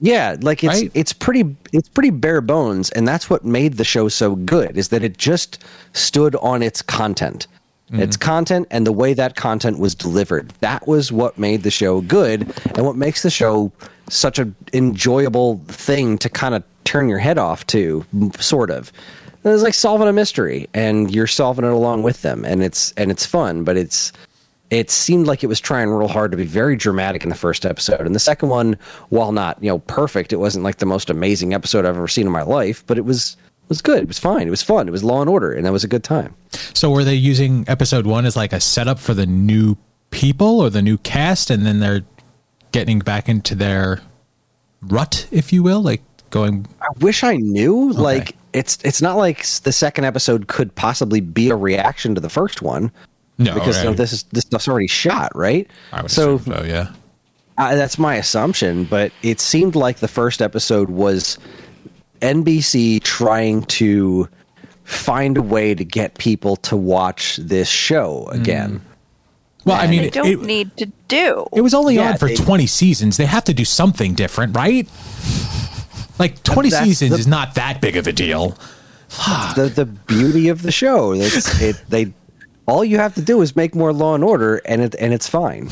Yeah, 0.00 0.36
like 0.40 0.64
it's 0.64 0.80
Right? 0.82 0.90
it's 0.94 1.12
pretty 1.12 1.56
it's 1.72 1.88
pretty 1.88 2.10
bare 2.10 2.40
bones, 2.40 2.90
and 2.90 3.06
that's 3.06 3.28
what 3.28 3.44
made 3.44 3.74
the 3.76 3.84
show 3.84 4.08
so 4.08 4.34
good. 4.34 4.76
Is 4.78 4.88
that 4.88 5.02
it 5.02 5.18
just 5.18 5.58
stood 5.92 6.34
on 6.36 6.62
its 6.62 6.80
content, 6.80 7.46
mm-hmm. 7.92 8.02
its 8.02 8.16
content, 8.16 8.66
and 8.70 8.86
the 8.86 8.92
way 8.92 9.12
that 9.12 9.36
content 9.36 9.78
was 9.78 9.94
delivered. 9.94 10.50
That 10.60 10.88
was 10.88 11.12
what 11.12 11.36
made 11.38 11.62
the 11.64 11.70
show 11.70 12.00
good, 12.00 12.50
and 12.74 12.86
what 12.86 12.96
makes 12.96 13.22
the 13.22 13.30
show 13.30 13.72
such 14.08 14.38
an 14.38 14.54
enjoyable 14.72 15.60
thing 15.68 16.16
to 16.18 16.28
kind 16.30 16.54
of 16.54 16.64
turn 16.84 17.08
your 17.08 17.18
head 17.18 17.36
off 17.38 17.66
to, 17.68 18.04
sort 18.38 18.70
of. 18.70 18.90
It's 19.44 19.62
like 19.62 19.74
solving 19.74 20.08
a 20.08 20.12
mystery, 20.12 20.68
and 20.74 21.14
you're 21.14 21.26
solving 21.26 21.64
it 21.64 21.72
along 21.72 22.02
with 22.02 22.22
them, 22.22 22.44
and 22.44 22.62
it's 22.62 22.92
and 22.92 23.10
it's 23.10 23.24
fun, 23.24 23.64
but 23.64 23.76
it's 23.76 24.12
it 24.70 24.90
seemed 24.90 25.26
like 25.26 25.42
it 25.42 25.48
was 25.48 25.60
trying 25.60 25.90
real 25.90 26.08
hard 26.08 26.30
to 26.30 26.36
be 26.36 26.44
very 26.44 26.76
dramatic 26.76 27.24
in 27.24 27.28
the 27.28 27.34
first 27.34 27.66
episode. 27.66 28.02
And 28.02 28.14
the 28.14 28.20
second 28.20 28.50
one, 28.50 28.78
while 29.08 29.32
not, 29.32 29.60
you 29.62 29.68
know, 29.68 29.80
perfect, 29.80 30.32
it 30.32 30.36
wasn't 30.36 30.64
like 30.64 30.76
the 30.76 30.86
most 30.86 31.10
amazing 31.10 31.54
episode 31.54 31.84
I've 31.84 31.96
ever 31.96 32.06
seen 32.06 32.26
in 32.26 32.32
my 32.32 32.42
life, 32.42 32.84
but 32.86 32.96
it 32.96 33.04
was 33.04 33.36
was 33.68 33.80
good. 33.80 34.02
It 34.02 34.08
was 34.08 34.18
fine. 34.18 34.46
It 34.46 34.50
was 34.50 34.62
fun. 34.62 34.88
It 34.88 34.90
was 34.90 35.02
law 35.02 35.20
and 35.20 35.30
order, 35.30 35.52
and 35.52 35.64
that 35.64 35.72
was 35.72 35.84
a 35.84 35.88
good 35.88 36.04
time. 36.04 36.34
So 36.74 36.90
were 36.90 37.04
they 37.04 37.14
using 37.14 37.64
episode 37.68 38.06
one 38.06 38.26
as 38.26 38.36
like 38.36 38.52
a 38.52 38.60
setup 38.60 38.98
for 38.98 39.14
the 39.14 39.26
new 39.26 39.76
people 40.10 40.60
or 40.60 40.68
the 40.70 40.82
new 40.82 40.98
cast, 40.98 41.50
and 41.50 41.64
then 41.64 41.80
they're 41.80 42.02
getting 42.72 42.98
back 42.98 43.28
into 43.28 43.54
their 43.54 44.02
rut, 44.82 45.26
if 45.30 45.52
you 45.52 45.62
will, 45.62 45.80
like 45.80 46.02
going? 46.30 46.66
I 46.82 46.88
wish 47.00 47.24
I 47.24 47.36
knew. 47.36 47.92
Like 47.92 48.36
it's 48.52 48.78
it's 48.84 49.00
not 49.02 49.16
like 49.16 49.46
the 49.62 49.72
second 49.72 50.04
episode 50.04 50.46
could 50.48 50.74
possibly 50.74 51.20
be 51.20 51.50
a 51.50 51.56
reaction 51.56 52.14
to 52.14 52.20
the 52.20 52.30
first 52.30 52.62
one. 52.62 52.90
No, 53.38 53.54
because 53.54 53.78
you 53.78 53.84
know, 53.84 53.94
this 53.94 54.12
is 54.12 54.24
this 54.32 54.44
stuff's 54.44 54.68
already 54.68 54.86
shot, 54.86 55.34
right? 55.34 55.68
I 55.92 56.02
would 56.02 56.10
so 56.10 56.38
so. 56.38 56.62
Yeah. 56.64 56.92
Uh, 57.58 57.74
that's 57.74 57.98
my 57.98 58.14
assumption, 58.16 58.84
but 58.84 59.12
it 59.22 59.38
seemed 59.38 59.74
like 59.76 59.98
the 59.98 60.08
first 60.08 60.40
episode 60.40 60.88
was 60.88 61.36
NBC 62.22 63.02
trying 63.02 63.62
to 63.64 64.28
find 64.84 65.36
a 65.36 65.42
way 65.42 65.74
to 65.74 65.84
get 65.84 66.16
people 66.18 66.56
to 66.56 66.76
watch 66.76 67.36
this 67.36 67.68
show 67.68 68.26
again. 68.30 68.80
Well, 69.66 69.78
I 69.78 69.86
mean, 69.88 70.02
they 70.02 70.06
it, 70.08 70.14
don't 70.14 70.26
it, 70.26 70.40
need 70.40 70.74
to 70.78 70.86
do. 71.08 71.46
it 71.52 71.60
was 71.60 71.74
only 71.74 71.96
Yeah, 71.96 72.12
on 72.12 72.18
for 72.18 72.28
they- 72.28 72.34
20 72.36 72.66
seasons. 72.66 73.18
They 73.18 73.26
have 73.26 73.44
to 73.44 73.52
do 73.54 73.64
something 73.66 74.14
different, 74.14 74.56
right? 74.56 74.88
Like 76.20 76.42
20 76.44 76.68
That's 76.70 76.84
seasons 76.84 77.10
the- 77.12 77.18
is 77.18 77.26
not 77.26 77.54
that 77.56 77.80
big 77.80 77.96
of 77.96 78.06
a 78.06 78.12
deal. 78.12 78.56
The 79.56 79.72
the 79.74 79.86
beauty 79.86 80.48
of 80.50 80.62
the 80.62 80.70
show. 80.70 81.12
It's, 81.12 81.60
it 81.60 81.82
they 81.88 82.12
all 82.66 82.84
you 82.84 82.98
have 82.98 83.14
to 83.16 83.22
do 83.22 83.40
is 83.42 83.56
make 83.56 83.74
more 83.74 83.92
Law 83.92 84.14
and 84.14 84.22
Order, 84.22 84.58
and 84.64 84.80
it 84.82 84.94
and 85.00 85.12
it's 85.12 85.28
fine. 85.28 85.68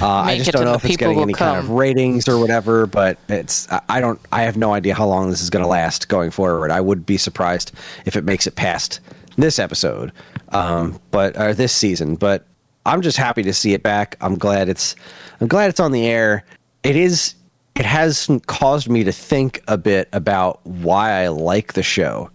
Uh, 0.00 0.06
I 0.08 0.26
Make 0.28 0.38
just 0.38 0.48
it 0.48 0.52
don't 0.52 0.62
and 0.62 0.68
know 0.68 0.72
the 0.72 0.78
if 0.78 0.84
it's 0.84 0.92
people 0.92 1.06
getting 1.08 1.16
will 1.16 1.22
any 1.24 1.34
kind 1.34 1.58
of 1.58 1.66
come. 1.66 1.74
ratings 1.76 2.26
or 2.28 2.38
whatever. 2.38 2.86
But 2.86 3.18
it's 3.28 3.70
I- 3.70 3.82
I 3.90 4.00
don't 4.00 4.18
I 4.32 4.42
have 4.44 4.56
no 4.56 4.72
idea 4.72 4.94
how 4.94 5.06
long 5.06 5.28
this 5.28 5.42
is 5.42 5.50
going 5.50 5.62
to 5.62 5.68
last 5.68 6.08
going 6.08 6.30
forward. 6.30 6.70
I 6.70 6.80
would 6.80 7.04
be 7.04 7.18
surprised 7.18 7.72
if 8.06 8.16
it 8.16 8.24
makes 8.24 8.46
it 8.46 8.54
past 8.56 9.00
this 9.36 9.58
episode, 9.58 10.10
um, 10.50 10.98
but 11.10 11.36
or 11.38 11.52
this 11.52 11.74
season. 11.74 12.14
But 12.14 12.46
I'm 12.86 13.02
just 13.02 13.18
happy 13.18 13.42
to 13.42 13.52
see 13.52 13.74
it 13.74 13.82
back. 13.82 14.16
I'm 14.22 14.38
glad 14.38 14.70
it's 14.70 14.96
I'm 15.42 15.48
glad 15.48 15.68
it's 15.68 15.80
on 15.80 15.92
the 15.92 16.06
air. 16.06 16.44
It 16.84 16.96
is 16.96 17.34
it 17.78 17.86
has 17.86 18.28
caused 18.46 18.88
me 18.88 19.04
to 19.04 19.12
think 19.12 19.62
a 19.68 19.78
bit 19.78 20.08
about 20.12 20.64
why 20.66 21.22
I 21.22 21.28
like 21.28 21.74
the 21.74 21.82
show 21.82 22.28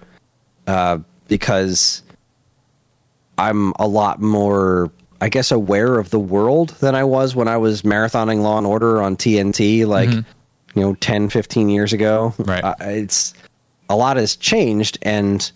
uh, 0.68 1.00
because 1.28 2.02
I'm 3.38 3.74
a 3.78 3.88
lot 3.88 4.22
more, 4.22 4.90
I 5.20 5.28
guess, 5.28 5.52
aware 5.52 6.00
of 6.00 6.12
the 6.12 6.20
world 6.20 6.70
than 6.80 6.96
I 6.96 7.04
was 7.04 7.36
when 7.36 7.50
I 7.50 7.58
was 7.58 7.82
marathoning 7.82 8.42
Law 8.42 8.58
and 8.58 8.66
Order 8.66 9.02
on 9.02 9.18
TNT, 9.18 9.86
like, 9.86 10.10
you 10.12 10.24
know, 10.76 10.96
10, 10.96 11.28
15 11.30 11.68
years 11.68 11.92
ago. 11.92 12.34
Right. 12.40 12.64
Uh, 12.64 12.76
it's 12.80 13.34
a 13.90 13.98
lot 13.98 14.16
has 14.16 14.38
changed, 14.38 14.98
and 15.02 15.52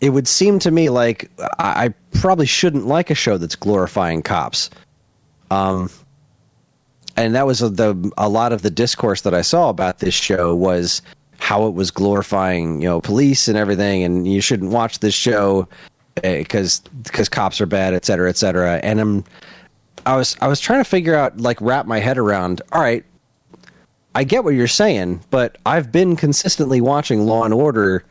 it 0.00 0.10
would 0.10 0.26
seem 0.26 0.58
to 0.58 0.72
me 0.72 0.88
like 0.88 1.30
I, 1.58 1.84
I 1.84 1.94
probably 2.18 2.46
shouldn't 2.46 2.86
like 2.86 3.10
a 3.10 3.14
show 3.14 3.38
that's 3.38 3.54
glorifying 3.54 4.22
cops. 4.22 4.70
Um, 5.52 5.88
and 7.16 7.34
that 7.34 7.46
was 7.46 7.62
a, 7.62 7.68
the 7.68 8.12
a 8.18 8.28
lot 8.28 8.52
of 8.52 8.62
the 8.62 8.70
discourse 8.70 9.22
that 9.22 9.34
I 9.34 9.42
saw 9.42 9.68
about 9.68 9.98
this 9.98 10.14
show 10.14 10.54
was 10.54 11.02
how 11.38 11.66
it 11.66 11.74
was 11.74 11.90
glorifying 11.90 12.80
you 12.80 12.88
know 12.88 13.00
police 13.00 13.48
and 13.48 13.58
everything, 13.58 14.02
and 14.02 14.26
you 14.26 14.40
shouldn't 14.40 14.70
watch 14.70 15.00
this 15.00 15.14
show 15.14 15.68
eh, 16.22 16.38
because 16.38 16.80
because 17.02 17.28
cops 17.28 17.60
are 17.60 17.66
bad, 17.66 17.94
et 17.94 18.04
cetera, 18.04 18.28
et 18.28 18.36
cetera. 18.36 18.76
And 18.82 19.00
I'm 19.00 19.24
I 20.06 20.16
was 20.16 20.36
I 20.40 20.48
was 20.48 20.60
trying 20.60 20.80
to 20.82 20.88
figure 20.88 21.14
out 21.14 21.38
like 21.40 21.60
wrap 21.60 21.86
my 21.86 21.98
head 21.98 22.18
around. 22.18 22.62
All 22.72 22.80
right, 22.80 23.04
I 24.14 24.24
get 24.24 24.44
what 24.44 24.54
you're 24.54 24.68
saying, 24.68 25.20
but 25.30 25.58
I've 25.66 25.92
been 25.92 26.16
consistently 26.16 26.80
watching 26.80 27.26
Law 27.26 27.44
and 27.44 27.54
Order 27.54 28.04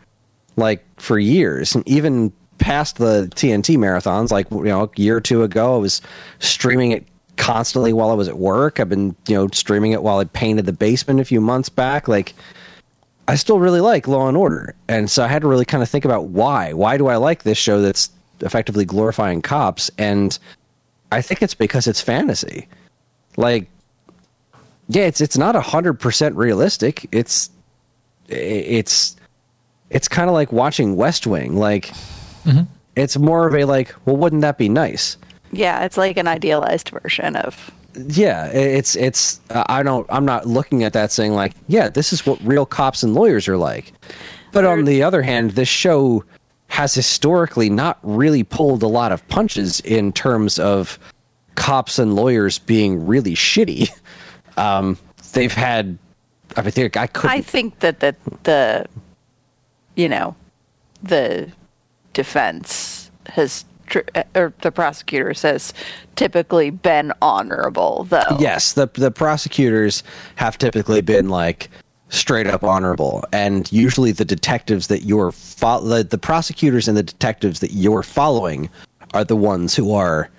like 0.57 0.85
for 0.99 1.17
years, 1.19 1.75
and 1.75 1.87
even 1.87 2.31
past 2.57 2.97
the 2.97 3.29
TNT 3.35 3.77
marathons. 3.77 4.31
Like 4.31 4.49
you 4.51 4.63
know, 4.63 4.83
a 4.83 4.89
year 5.01 5.17
or 5.17 5.21
two 5.21 5.43
ago, 5.43 5.75
I 5.75 5.77
was 5.77 6.01
streaming 6.39 6.91
it 6.91 7.05
constantly 7.37 7.93
while 7.93 8.09
I 8.11 8.13
was 8.13 8.27
at 8.27 8.37
work. 8.37 8.79
I've 8.79 8.89
been 8.89 9.15
you 9.27 9.35
know 9.35 9.47
streaming 9.53 9.91
it 9.91 10.03
while 10.03 10.19
I 10.19 10.25
painted 10.25 10.65
the 10.65 10.73
basement 10.73 11.19
a 11.19 11.25
few 11.25 11.41
months 11.41 11.69
back. 11.69 12.07
Like 12.07 12.33
I 13.27 13.35
still 13.35 13.59
really 13.59 13.81
like 13.81 14.07
Law 14.07 14.27
and 14.27 14.37
Order, 14.37 14.75
and 14.87 15.09
so 15.09 15.23
I 15.23 15.27
had 15.27 15.41
to 15.41 15.47
really 15.47 15.65
kind 15.65 15.83
of 15.83 15.89
think 15.89 16.05
about 16.05 16.25
why. 16.25 16.73
Why 16.73 16.97
do 16.97 17.07
I 17.07 17.15
like 17.15 17.43
this 17.43 17.57
show 17.57 17.81
that's 17.81 18.09
effectively 18.41 18.85
glorifying 18.85 19.41
cops? 19.41 19.89
And 19.97 20.37
I 21.11 21.21
think 21.21 21.41
it's 21.41 21.53
because 21.53 21.87
it's 21.87 22.01
fantasy. 22.01 22.67
Like, 23.37 23.69
yeah, 24.87 25.03
it's 25.03 25.21
it's 25.21 25.37
not 25.37 25.55
hundred 25.55 25.93
percent 25.93 26.35
realistic. 26.35 27.07
It's 27.11 27.49
it's 28.27 29.15
it's 29.89 30.07
kind 30.07 30.29
of 30.29 30.33
like 30.33 30.51
watching 30.51 30.95
West 30.95 31.27
Wing. 31.27 31.55
Like, 31.55 31.87
mm-hmm. 32.45 32.63
it's 32.95 33.17
more 33.17 33.47
of 33.47 33.55
a 33.55 33.65
like, 33.65 33.93
well, 34.05 34.17
wouldn't 34.17 34.41
that 34.41 34.57
be 34.57 34.69
nice? 34.69 35.17
Yeah, 35.51 35.83
it's 35.83 35.97
like 35.97 36.17
an 36.17 36.27
idealized 36.27 36.89
version 36.89 37.35
of. 37.35 37.71
yeah 38.07 38.45
it's 38.47 38.95
it's 38.95 39.41
i 39.49 39.83
don't 39.83 40.07
i'm 40.09 40.23
not 40.23 40.45
looking 40.47 40.81
at 40.85 40.93
that 40.93 41.11
saying 41.11 41.33
like 41.33 41.53
yeah 41.67 41.89
this 41.89 42.13
is 42.13 42.25
what 42.25 42.39
real 42.41 42.65
cops 42.65 43.03
and 43.03 43.13
lawyers 43.13 43.49
are 43.49 43.57
like 43.57 43.91
but 44.53 44.63
on 44.63 44.85
the 44.85 45.03
other 45.03 45.21
hand 45.21 45.51
this 45.51 45.67
show 45.67 46.23
has 46.69 46.93
historically 46.93 47.69
not 47.69 47.99
really 48.01 48.43
pulled 48.45 48.81
a 48.81 48.87
lot 48.87 49.11
of 49.11 49.27
punches 49.27 49.81
in 49.81 50.13
terms 50.13 50.57
of 50.57 50.97
cops 51.55 51.99
and 51.99 52.15
lawyers 52.15 52.59
being 52.59 53.05
really 53.05 53.35
shitty 53.35 53.89
um 54.55 54.97
they've 55.33 55.53
had 55.53 55.97
i 56.55 56.61
mean 56.61 56.89
i 56.95 57.07
could 57.07 57.29
I 57.29 57.41
think 57.41 57.79
that 57.79 57.99
the 57.99 58.15
the, 58.43 58.85
you 59.95 60.07
know, 60.07 60.35
the 61.03 61.51
defense 62.13 63.09
has 63.27 63.65
or 64.35 64.53
the 64.61 64.71
prosecutors 64.71 65.41
has 65.41 65.73
typically 66.15 66.69
been 66.69 67.13
honorable, 67.21 68.05
though. 68.09 68.37
yes 68.39 68.73
the 68.73 68.87
the 68.93 69.11
prosecutors 69.11 70.03
have 70.35 70.57
typically 70.57 71.01
been 71.01 71.29
like 71.29 71.69
straight 72.09 72.45
up 72.45 72.63
honorable 72.63 73.23
and 73.31 73.71
usually 73.71 74.11
the 74.11 74.25
detectives 74.25 74.87
that 74.87 75.03
you're 75.03 75.31
fo- 75.31 75.81
the, 75.81 76.03
the 76.03 76.17
prosecutors 76.17 76.87
and 76.89 76.97
the 76.97 77.03
detectives 77.03 77.61
that 77.61 77.71
you're 77.71 78.03
following 78.03 78.69
are 79.13 79.23
the 79.23 79.35
ones 79.35 79.73
who 79.73 79.93
are 79.93 80.29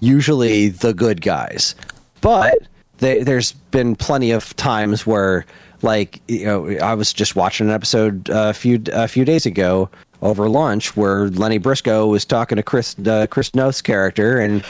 usually 0.00 0.68
the 0.68 0.92
good 0.92 1.22
guys 1.22 1.74
but 2.20 2.58
they, 2.98 3.22
there's 3.22 3.52
been 3.52 3.96
plenty 3.96 4.30
of 4.30 4.54
times 4.56 5.06
where 5.06 5.46
like 5.80 6.20
you 6.28 6.44
know 6.44 6.68
i 6.78 6.92
was 6.92 7.14
just 7.14 7.34
watching 7.34 7.68
an 7.68 7.72
episode 7.72 8.28
uh, 8.28 8.50
a 8.50 8.52
few 8.52 8.78
a 8.92 9.08
few 9.08 9.24
days 9.24 9.46
ago 9.46 9.88
over 10.22 10.48
lunch 10.48 10.96
where 10.96 11.28
Lenny 11.28 11.58
Briscoe 11.58 12.06
was 12.06 12.24
talking 12.24 12.56
to 12.56 12.62
Chris 12.62 12.96
uh, 13.06 13.26
Chris 13.30 13.54
Noth's 13.54 13.80
character 13.80 14.40
and 14.40 14.64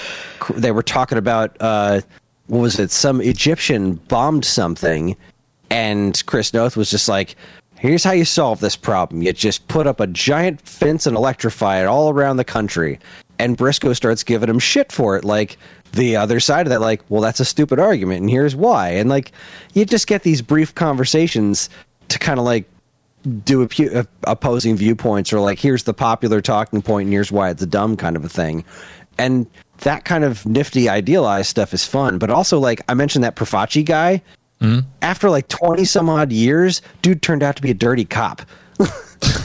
they 0.54 0.72
were 0.72 0.82
talking 0.82 1.18
about 1.18 1.56
uh, 1.60 2.00
what 2.48 2.60
was 2.60 2.78
it 2.78 2.90
some 2.90 3.20
Egyptian 3.20 3.94
bombed 3.94 4.44
something 4.44 5.16
and 5.70 6.24
Chris 6.26 6.52
Noth 6.52 6.76
was 6.76 6.90
just 6.90 7.08
like 7.08 7.36
here's 7.78 8.02
how 8.02 8.12
you 8.12 8.24
solve 8.24 8.60
this 8.60 8.74
problem. 8.76 9.22
You 9.22 9.32
just 9.32 9.68
put 9.68 9.86
up 9.86 10.00
a 10.00 10.06
giant 10.06 10.60
fence 10.62 11.06
and 11.06 11.16
electrify 11.16 11.80
it 11.80 11.86
all 11.86 12.10
around 12.10 12.36
the 12.36 12.44
country. 12.44 12.98
And 13.38 13.56
Briscoe 13.56 13.92
starts 13.92 14.24
giving 14.24 14.48
him 14.48 14.58
shit 14.58 14.90
for 14.90 15.16
it 15.16 15.24
like 15.24 15.56
the 15.92 16.16
other 16.16 16.40
side 16.40 16.66
of 16.66 16.70
that 16.70 16.82
like 16.82 17.00
well 17.08 17.22
that's 17.22 17.40
a 17.40 17.44
stupid 17.46 17.78
argument 17.78 18.20
and 18.20 18.30
here's 18.30 18.54
why. 18.54 18.90
And 18.90 19.08
like 19.08 19.32
you 19.72 19.84
just 19.86 20.06
get 20.06 20.22
these 20.22 20.42
brief 20.42 20.74
conversations 20.74 21.70
to 22.08 22.18
kind 22.18 22.38
of 22.38 22.44
like 22.44 22.68
do 23.28 23.62
a 23.62 24.06
opposing 24.24 24.76
viewpoints 24.76 25.32
or 25.32 25.40
like 25.40 25.58
here's 25.58 25.84
the 25.84 25.94
popular 25.94 26.40
talking 26.40 26.82
point 26.82 27.06
and 27.06 27.12
here's 27.12 27.32
why 27.32 27.50
it's 27.50 27.62
a 27.62 27.66
dumb 27.66 27.96
kind 27.96 28.16
of 28.16 28.24
a 28.24 28.28
thing. 28.28 28.64
And 29.18 29.46
that 29.78 30.04
kind 30.04 30.24
of 30.24 30.44
nifty 30.46 30.88
idealized 30.88 31.48
stuff 31.48 31.72
is 31.72 31.84
fun 31.84 32.18
but 32.18 32.30
also 32.30 32.58
like 32.58 32.82
i 32.88 32.94
mentioned 32.94 33.24
that 33.24 33.36
Profaci 33.36 33.84
guy. 33.84 34.22
Mm-hmm. 34.60 34.88
After 35.02 35.30
like 35.30 35.46
20 35.46 35.84
some 35.84 36.08
odd 36.08 36.32
years 36.32 36.82
dude 37.02 37.22
turned 37.22 37.44
out 37.44 37.54
to 37.56 37.62
be 37.62 37.70
a 37.70 37.74
dirty 37.74 38.04
cop. 38.04 38.42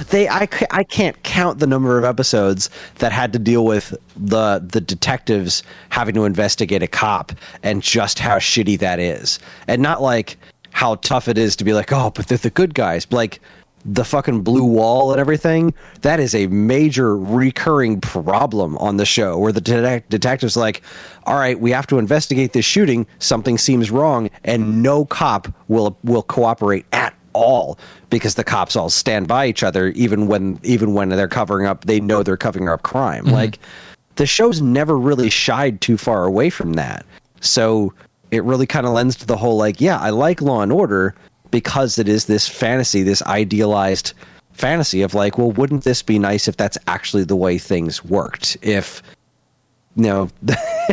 They 0.10 0.30
I, 0.30 0.48
I 0.70 0.84
can't 0.84 1.22
count 1.24 1.58
the 1.58 1.66
number 1.66 1.98
of 1.98 2.06
episodes 2.06 2.70
that 3.00 3.12
had 3.12 3.34
to 3.34 3.40
deal 3.40 3.66
with 3.66 3.96
the 4.16 4.64
the 4.64 4.80
detectives 4.80 5.64
having 5.90 6.14
to 6.14 6.26
investigate 6.26 6.84
a 6.84 6.88
cop 6.88 7.32
and 7.64 7.82
just 7.82 8.20
how 8.20 8.38
shitty 8.38 8.78
that 8.80 9.00
is. 9.00 9.40
And 9.68 9.82
not 9.82 10.02
like 10.02 10.38
how 10.70 10.96
tough 10.96 11.28
it 11.28 11.40
is 11.40 11.56
to 11.56 11.64
be 11.64 11.74
like 11.74 11.92
oh 11.92 12.12
but 12.12 12.28
they're 12.28 12.38
the 12.38 12.52
good 12.52 12.76
guys. 12.76 13.08
But 13.08 13.18
like 13.18 13.42
the 13.86 14.06
fucking 14.06 14.42
blue 14.42 14.64
wall 14.64 15.12
and 15.12 15.20
everything 15.20 15.74
that 16.02 16.20
is 16.20 16.34
a 16.34 16.48
major 16.48 17.18
recurring 17.18 18.00
problem 18.00 18.78
on 18.78 18.98
the 18.98 19.06
show 19.06 19.38
where 19.38 19.52
the 19.52 19.62
detec- 19.62 20.04
detectives 20.10 20.56
like 20.56 20.82
all 21.26 21.36
right 21.36 21.60
we 21.60 21.72
have 21.72 21.88
to 21.88 21.98
investigate 21.98 22.54
this 22.54 22.66
shooting. 22.66 23.06
Something 23.20 23.58
seems 23.58 23.92
wrong 23.92 24.30
and 24.44 24.82
no 24.82 25.06
cop 25.06 25.48
will 25.68 25.98
will 26.04 26.24
cooperate 26.24 26.86
at 26.94 27.14
all 27.34 27.78
because 28.10 28.36
the 28.36 28.44
cops 28.44 28.76
all 28.76 28.90
stand 28.90 29.28
by 29.28 29.48
each 29.48 29.64
other 29.64 29.90
even 29.90 30.28
when 30.28 30.60
even 30.64 30.94
when 30.94 31.10
they're 31.10 31.28
covering 31.28 31.66
up 31.66 31.86
they 31.86 32.00
know 32.00 32.24
they're 32.24 32.38
covering 32.38 32.70
up 32.70 32.84
crime. 32.84 33.26
Mm-hmm. 33.26 33.34
Like 33.34 33.60
the 34.16 34.26
show's 34.26 34.62
never 34.62 34.98
really 34.98 35.30
shied 35.30 35.82
too 35.82 35.98
far 35.98 36.26
away 36.26 36.50
from 36.50 36.74
that. 36.74 37.06
So 37.42 37.94
it 38.32 38.44
really 38.44 38.66
kind 38.66 38.88
of 38.88 38.94
lends 38.94 39.16
to 39.18 39.28
the 39.28 39.38
whole 39.38 39.58
like 39.58 39.80
yeah 39.80 40.00
i 40.00 40.10
like 40.10 40.42
law 40.42 40.62
and 40.62 40.72
order 40.72 41.14
because 41.54 42.00
it 42.00 42.10
is 42.10 42.26
this 42.26 42.50
fantasy 42.50 43.04
this 43.04 43.22
idealized 43.28 44.14
fantasy 44.54 45.04
of 45.04 45.14
like 45.14 45.38
well 45.38 45.52
wouldn't 45.52 45.84
this 45.84 46.02
be 46.02 46.18
nice 46.18 46.48
if 46.48 46.58
that's 46.58 46.80
actually 46.88 47.24
the 47.24 47.36
way 47.36 47.60
things 47.60 48.04
worked? 48.04 48.58
If 48.64 49.04
you 49.96 50.04
know 50.04 50.30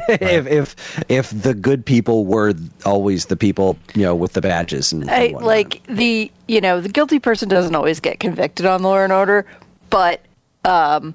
if 0.09 0.47
if 0.47 1.05
if 1.09 1.31
the 1.31 1.55
good 1.55 1.87
people 1.87 2.27
were 2.27 2.53
always 2.85 3.27
the 3.27 3.37
people 3.37 3.79
you 3.95 4.03
know 4.03 4.15
with 4.15 4.35
the 4.35 4.43
badges 4.43 4.93
and, 4.93 5.11
I, 5.11 5.29
like 5.29 5.83
the 5.87 6.31
you 6.47 6.61
know 6.61 6.83
the 6.83 6.91
guilty 6.91 7.19
person 7.19 7.49
doesn't 7.49 7.75
always 7.75 7.99
get 7.99 8.21
convicted 8.21 8.67
on 8.67 8.83
Law 8.83 8.99
and 8.99 9.15
Order, 9.15 9.47
but 9.89 10.21
um, 10.67 11.15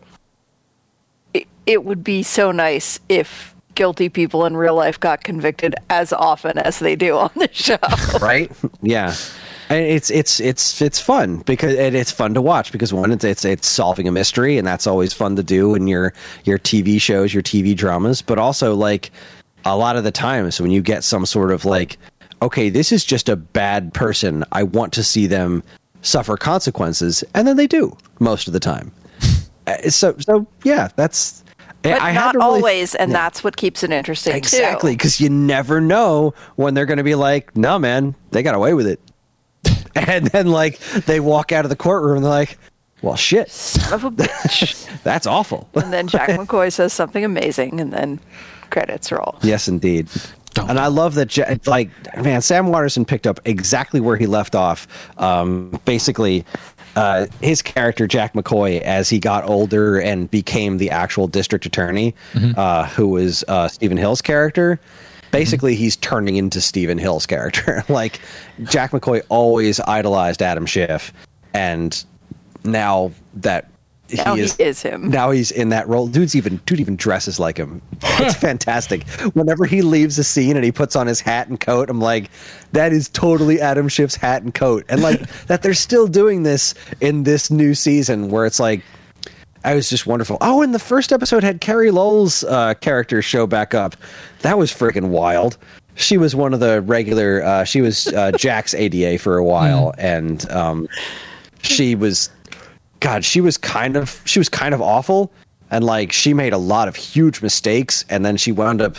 it, 1.36 1.46
it 1.68 1.86
would 1.86 2.04
be 2.04 2.24
so 2.24 2.52
nice 2.52 3.00
if 3.10 3.55
guilty 3.76 4.10
people 4.10 4.46
in 4.46 4.58
real 4.58 4.76
life 4.76 5.00
got 5.00 5.24
convicted 5.24 5.76
as 5.90 6.12
often 6.12 6.58
as 6.58 6.80
they 6.80 6.96
do 6.96 7.18
on 7.18 7.32
the 7.36 7.50
show. 7.52 7.78
right? 8.22 8.52
Yeah. 8.82 9.16
And 9.70 9.80
it's 9.80 10.12
it's 10.12 10.40
it's 10.40 10.82
it's 10.82 11.00
fun 11.00 11.38
because 11.38 11.74
it's 11.74 12.12
fun 12.12 12.36
to 12.36 12.42
watch 12.42 12.72
because 12.72 12.94
one 12.94 13.12
it's, 13.12 13.24
it's 13.24 13.46
it's 13.46 13.68
solving 13.68 14.08
a 14.08 14.12
mystery 14.12 14.58
and 14.58 14.68
that's 14.68 14.86
always 14.86 15.12
fun 15.12 15.36
to 15.38 15.44
do 15.44 15.74
in 15.74 15.88
your 15.88 16.14
your 16.44 16.60
TV 16.60 17.02
shows, 17.02 17.34
your 17.34 17.42
TV 17.42 17.76
dramas, 17.76 18.22
but 18.22 18.38
also 18.38 18.76
like 18.76 19.12
a 19.66 19.76
lot 19.76 19.96
of 19.96 20.04
the 20.04 20.12
times 20.12 20.62
when 20.62 20.70
you 20.70 20.82
get 20.82 21.04
some 21.04 21.26
sort 21.26 21.52
of 21.52 21.66
like 21.66 21.98
okay, 22.42 22.70
this 22.70 22.92
is 22.92 23.04
just 23.04 23.28
a 23.28 23.36
bad 23.36 23.94
person. 23.94 24.44
I 24.52 24.64
want 24.64 24.94
to 24.94 25.04
see 25.04 25.26
them 25.26 25.64
suffer 26.04 26.38
consequences 26.38 27.24
and 27.34 27.48
then 27.48 27.58
they 27.58 27.66
do 27.68 27.96
most 28.20 28.48
of 28.48 28.54
the 28.54 28.60
time. 28.60 28.92
Uh, 29.68 29.90
so 29.90 30.16
so 30.20 30.46
yeah, 30.64 30.90
that's 30.96 31.44
but 31.94 32.02
I 32.02 32.12
not 32.14 32.36
really- 32.36 32.46
always, 32.46 32.96
and 32.96 33.12
that's 33.14 33.44
what 33.44 33.58
keeps 33.58 33.84
it 33.84 33.92
interesting 33.92 34.36
Exactly, 34.36 34.94
because 34.94 35.20
you 35.22 35.30
never 35.30 35.80
know 35.82 36.34
when 36.56 36.74
they're 36.74 36.86
going 36.86 36.98
to 36.98 37.04
be 37.04 37.16
like, 37.16 37.56
"No, 37.56 37.78
man, 37.80 38.16
they 38.32 38.44
got 38.44 38.56
away 38.56 38.74
with 38.74 38.88
it," 38.88 39.00
and 39.96 40.28
then 40.28 40.48
like 40.48 40.80
they 41.06 41.20
walk 41.20 41.52
out 41.52 41.66
of 41.66 41.70
the 41.70 41.76
courtroom 41.76 42.18
and 42.18 42.26
they're 42.26 42.32
like, 42.32 42.58
"Well, 43.02 43.16
shit, 43.16 43.50
Son 43.52 43.94
of 43.94 44.04
a 44.04 44.12
bitch. 44.24 45.02
that's 45.04 45.26
awful." 45.28 45.70
and 45.76 45.92
then 45.94 46.08
Jack 46.08 46.30
McCoy 46.40 46.72
says 46.72 46.94
something 46.94 47.24
amazing, 47.26 47.80
and 47.80 47.92
then 47.94 48.20
credits 48.70 49.12
roll. 49.12 49.38
yes, 49.44 49.68
indeed. 49.68 50.08
And 50.58 50.80
I 50.80 50.88
love 50.88 51.16
that, 51.16 51.36
Ja- 51.36 51.54
like, 51.66 51.90
man, 52.16 52.42
Sam 52.42 52.68
Waterston 52.68 53.04
picked 53.04 53.28
up 53.28 53.42
exactly 53.44 54.00
where 54.00 54.16
he 54.16 54.26
left 54.26 54.56
off. 54.56 54.88
Um, 55.18 55.78
basically, 55.84 56.46
uh, 56.96 57.28
his 57.42 57.62
character, 57.62 58.08
Jack 58.08 58.34
McCoy, 58.34 58.82
as 58.82 59.10
he 59.10 59.20
got 59.20 59.48
older 59.48 60.00
and 60.00 60.30
became 60.30 60.78
the 60.78 60.92
actual 60.92 61.28
district 61.28 61.66
attorney, 61.66 62.16
uh, 62.58 62.88
who 62.88 63.08
was 63.08 63.44
uh, 63.48 63.68
Steven 63.68 63.98
Hill's 63.98 64.22
character, 64.22 64.80
basically 65.32 65.76
he's 65.76 65.96
turning 65.98 66.38
into 66.38 66.62
Steven 66.62 66.98
Hill's 66.98 67.26
character. 67.26 67.84
like, 67.90 68.20
Jack 68.64 68.92
McCoy 68.92 69.22
always 69.30 69.80
idolized 69.82 70.42
Adam 70.42 70.66
Schiff, 70.66 71.12
and 71.54 72.04
now 72.64 73.12
that 73.34 73.70
Now 74.14 74.36
he 74.36 74.44
is 74.60 74.82
him. 74.82 75.10
now 75.10 75.32
he's 75.32 75.52
in 75.52 75.70
that 75.70 75.88
role. 75.88 76.08
Dude's 76.08 76.36
even 76.36 76.58
dude 76.66 76.80
even 76.80 76.96
dresses 76.96 77.40
like 77.40 77.58
him. 77.58 77.82
It's 78.02 78.36
fantastic. 78.40 79.08
Whenever 79.34 79.66
he 79.66 79.82
leaves 79.82 80.20
a 80.20 80.24
scene 80.24 80.56
and 80.56 80.64
he 80.64 80.72
puts 80.72 80.96
on 80.96 81.08
his 81.08 81.20
hat 81.20 81.48
and 81.48 81.60
coat, 81.60 81.90
I'm 81.90 82.00
like, 82.00 82.30
that 82.74 82.94
is 82.94 83.10
totally 83.10 83.60
Adam 83.60 83.88
Schiff's 83.88 84.16
hat 84.16 84.44
and 84.44 84.54
coat. 84.54 84.86
And 84.90 85.02
like 85.02 85.28
that 85.48 85.64
they're 85.64 85.74
still 85.74 86.08
doing 86.08 86.44
this 86.44 86.74
in 87.02 87.24
this 87.24 87.50
new 87.50 87.74
season 87.74 88.30
where 88.30 88.46
it's 88.46 88.60
like 88.60 88.84
I 89.64 89.74
was 89.74 89.90
just 89.90 90.06
wonderful. 90.06 90.38
Oh, 90.42 90.62
and 90.62 90.76
the 90.76 90.80
first 90.80 91.12
episode 91.12 91.44
had 91.44 91.60
Carey 91.60 91.90
Lowell's 91.90 92.44
uh, 92.44 92.76
character 92.76 93.24
show 93.24 93.48
back 93.48 93.74
up. 93.74 93.96
That 94.42 94.60
was 94.60 94.72
freaking 94.72 95.08
wild. 95.10 95.58
She 95.96 96.18
was 96.18 96.36
one 96.36 96.54
of 96.54 96.60
the 96.60 96.82
regular. 96.82 97.42
Uh, 97.44 97.64
she 97.64 97.82
was 97.82 98.06
uh, 98.08 98.32
Jack's 98.38 98.76
ADA 98.76 99.18
for 99.18 99.38
a 99.38 99.44
while, 99.44 99.94
and 99.98 100.48
um, 100.52 100.88
she 101.64 101.96
was 101.96 102.30
God, 103.00 103.26
she 103.26 103.42
was 103.42 103.58
kind 103.58 103.98
of 103.98 104.22
she 104.26 104.40
was 104.40 104.50
kind 104.50 104.74
of 104.74 104.82
awful, 104.82 105.32
and 105.72 105.84
like 105.84 106.12
she 106.12 106.34
made 106.34 106.54
a 106.54 106.58
lot 106.58 106.88
of 106.88 106.96
huge 106.96 107.42
mistakes, 107.42 108.06
and 108.10 108.26
then 108.26 108.38
she 108.38 108.52
wound 108.52 108.82
up 108.82 108.98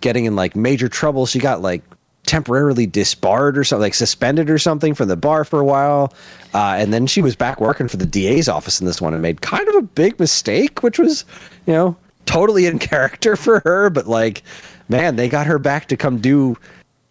getting 0.00 0.24
in 0.24 0.36
like 0.36 0.54
major 0.54 0.88
trouble. 0.88 1.26
She 1.26 1.38
got 1.38 1.62
like 1.62 1.82
temporarily 2.24 2.86
disbarred 2.86 3.56
or 3.56 3.64
something, 3.64 3.82
like 3.82 3.94
suspended 3.94 4.50
or 4.50 4.58
something 4.58 4.94
from 4.94 5.08
the 5.08 5.16
bar 5.16 5.44
for 5.44 5.60
a 5.60 5.64
while, 5.64 6.12
uh, 6.54 6.76
and 6.78 6.92
then 6.92 7.06
she 7.06 7.22
was 7.22 7.34
back 7.34 7.60
working 7.60 7.88
for 7.88 7.96
the 7.96 8.06
DA's 8.06 8.48
office 8.48 8.80
in 8.80 8.86
this 8.86 9.00
one 9.00 9.14
and 9.14 9.22
made 9.22 9.40
kind 9.40 9.66
of 9.68 9.74
a 9.76 9.82
big 9.82 10.18
mistake, 10.20 10.82
which 10.82 10.98
was, 10.98 11.24
you 11.66 11.72
know, 11.72 11.96
totally 12.26 12.66
in 12.66 12.78
character 12.78 13.34
for 13.34 13.60
her. 13.60 13.90
But 13.90 14.06
like, 14.06 14.42
man, 14.88 15.16
they 15.16 15.28
got 15.28 15.46
her 15.46 15.58
back 15.58 15.88
to 15.88 15.96
come 15.96 16.18
do 16.18 16.56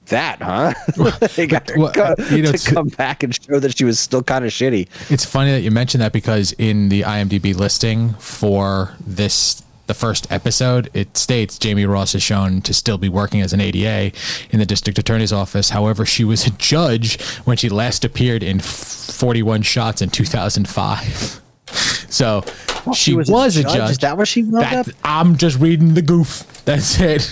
that, 0.09 0.41
huh? 0.41 0.73
they 1.35 1.47
got 1.47 1.69
her 1.69 1.79
Well, 1.79 1.91
co- 1.91 2.15
you 2.31 2.41
know, 2.43 2.51
to 2.51 2.73
come 2.73 2.87
back 2.89 3.23
and 3.23 3.33
show 3.33 3.59
that 3.59 3.77
she 3.77 3.85
was 3.85 3.99
still 3.99 4.23
kind 4.23 4.45
of 4.45 4.51
shitty. 4.51 4.87
It's 5.09 5.25
funny 5.25 5.51
that 5.51 5.61
you 5.61 5.71
mentioned 5.71 6.01
that 6.01 6.13
because 6.13 6.53
in 6.53 6.89
the 6.89 7.01
IMDb 7.01 7.55
listing 7.55 8.13
for 8.15 8.95
this 9.05 9.63
the 9.87 9.93
first 9.93 10.29
episode, 10.29 10.89
it 10.93 11.15
states 11.15 11.57
Jamie 11.57 11.85
Ross 11.85 12.13
is 12.13 12.21
shown 12.21 12.61
to 12.63 12.73
still 12.73 12.97
be 12.97 13.07
working 13.07 13.39
as 13.41 13.53
an 13.53 13.61
ADA 13.61 14.11
in 14.51 14.59
the 14.59 14.65
district 14.65 14.99
attorney's 14.99 15.31
office. 15.31 15.69
However, 15.69 16.05
she 16.05 16.25
was 16.25 16.45
a 16.45 16.51
judge 16.51 17.21
when 17.45 17.55
she 17.55 17.69
last 17.69 18.03
appeared 18.03 18.43
in 18.43 18.59
41 18.59 19.61
shots 19.61 20.01
in 20.01 20.09
2005. 20.09 21.41
So 22.09 22.41
she, 22.95 23.13
was, 23.13 23.29
a, 23.57 23.63
judge. 23.63 23.91
Is 23.91 23.97
that 23.97 24.17
what 24.17 24.29
she 24.29 24.41
wound 24.41 24.63
That- 24.63 24.87
up? 24.87 24.95
I'm 25.03 25.35
just 25.35 25.59
reading 25.59 25.93
the 25.93 26.01
goof. 26.01 26.63
That's 26.63 26.97
it. 27.01 27.29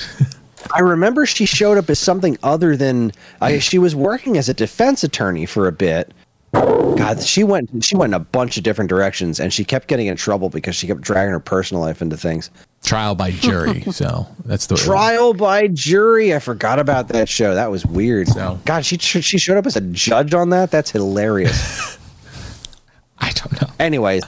I 0.74 0.80
remember 0.80 1.26
she 1.26 1.46
showed 1.46 1.78
up 1.78 1.90
as 1.90 2.00
something 2.00 2.38
other 2.44 2.76
than 2.76 3.12
I, 3.42 3.60
she 3.60 3.78
was 3.78 3.96
working 3.96 4.38
as 4.38 4.50
a 4.50 4.54
defense 4.54 5.04
attorney 5.04 5.46
for 5.46 5.68
a 5.68 5.72
bit. 5.72 6.12
God, 6.54 7.22
she 7.22 7.44
went 7.44 7.84
she 7.84 7.96
went 7.98 8.12
in 8.12 8.14
a 8.16 8.20
bunch 8.20 8.56
of 8.58 8.64
different 8.64 8.88
directions, 8.90 9.40
and 9.40 9.52
she 9.54 9.66
kept 9.66 9.88
getting 9.88 10.08
in 10.08 10.16
trouble 10.16 10.50
because 10.50 10.76
she 10.76 10.88
kept 10.88 11.02
dragging 11.02 11.32
her 11.32 11.40
personal 11.40 11.82
life 11.82 12.02
into 12.02 12.16
things. 12.16 12.50
Trial 12.84 13.16
by 13.16 13.32
jury. 13.32 13.82
So 13.92 14.28
that's 14.46 14.68
the 14.68 14.76
Trial 14.76 15.34
by 15.34 15.68
jury. 15.68 16.34
I 16.34 16.40
forgot 16.40 16.80
about 16.80 17.10
that 17.10 17.28
show. 17.28 17.54
That 17.56 17.72
was 17.72 17.86
weird. 17.86 18.28
So- 18.30 18.60
God, 18.66 18.86
she 18.86 18.98
she 18.98 19.38
showed 19.38 19.58
up 19.58 19.66
as 19.66 19.76
a 19.76 19.82
judge 19.82 20.34
on 20.34 20.50
that. 20.52 20.72
That's 20.72 20.92
hilarious. 20.92 21.98
I 23.20 23.32
don't 23.32 23.62
know. 23.62 23.68
Anyways, 23.80 24.24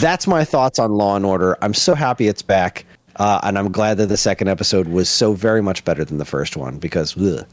that's 0.00 0.26
my 0.26 0.44
thoughts 0.44 0.78
on 0.78 0.92
Law 0.92 1.16
and 1.16 1.24
Order. 1.26 1.56
I'm 1.62 1.74
so 1.74 1.94
happy 1.94 2.28
it's 2.28 2.42
back, 2.42 2.84
uh, 3.16 3.40
and 3.42 3.58
I'm 3.58 3.70
glad 3.72 3.96
that 3.98 4.06
the 4.06 4.16
second 4.16 4.48
episode 4.48 4.88
was 4.88 5.08
so 5.08 5.32
very 5.34 5.62
much 5.62 5.84
better 5.84 6.04
than 6.04 6.18
the 6.18 6.24
first 6.24 6.56
one 6.56 6.78
because. 6.78 7.16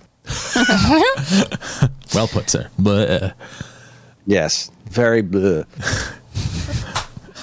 Well 2.13 2.27
put, 2.27 2.49
sir. 2.49 2.69
But 2.77 3.35
Yes, 4.27 4.69
very 4.89 5.23
bleh. 5.23 5.65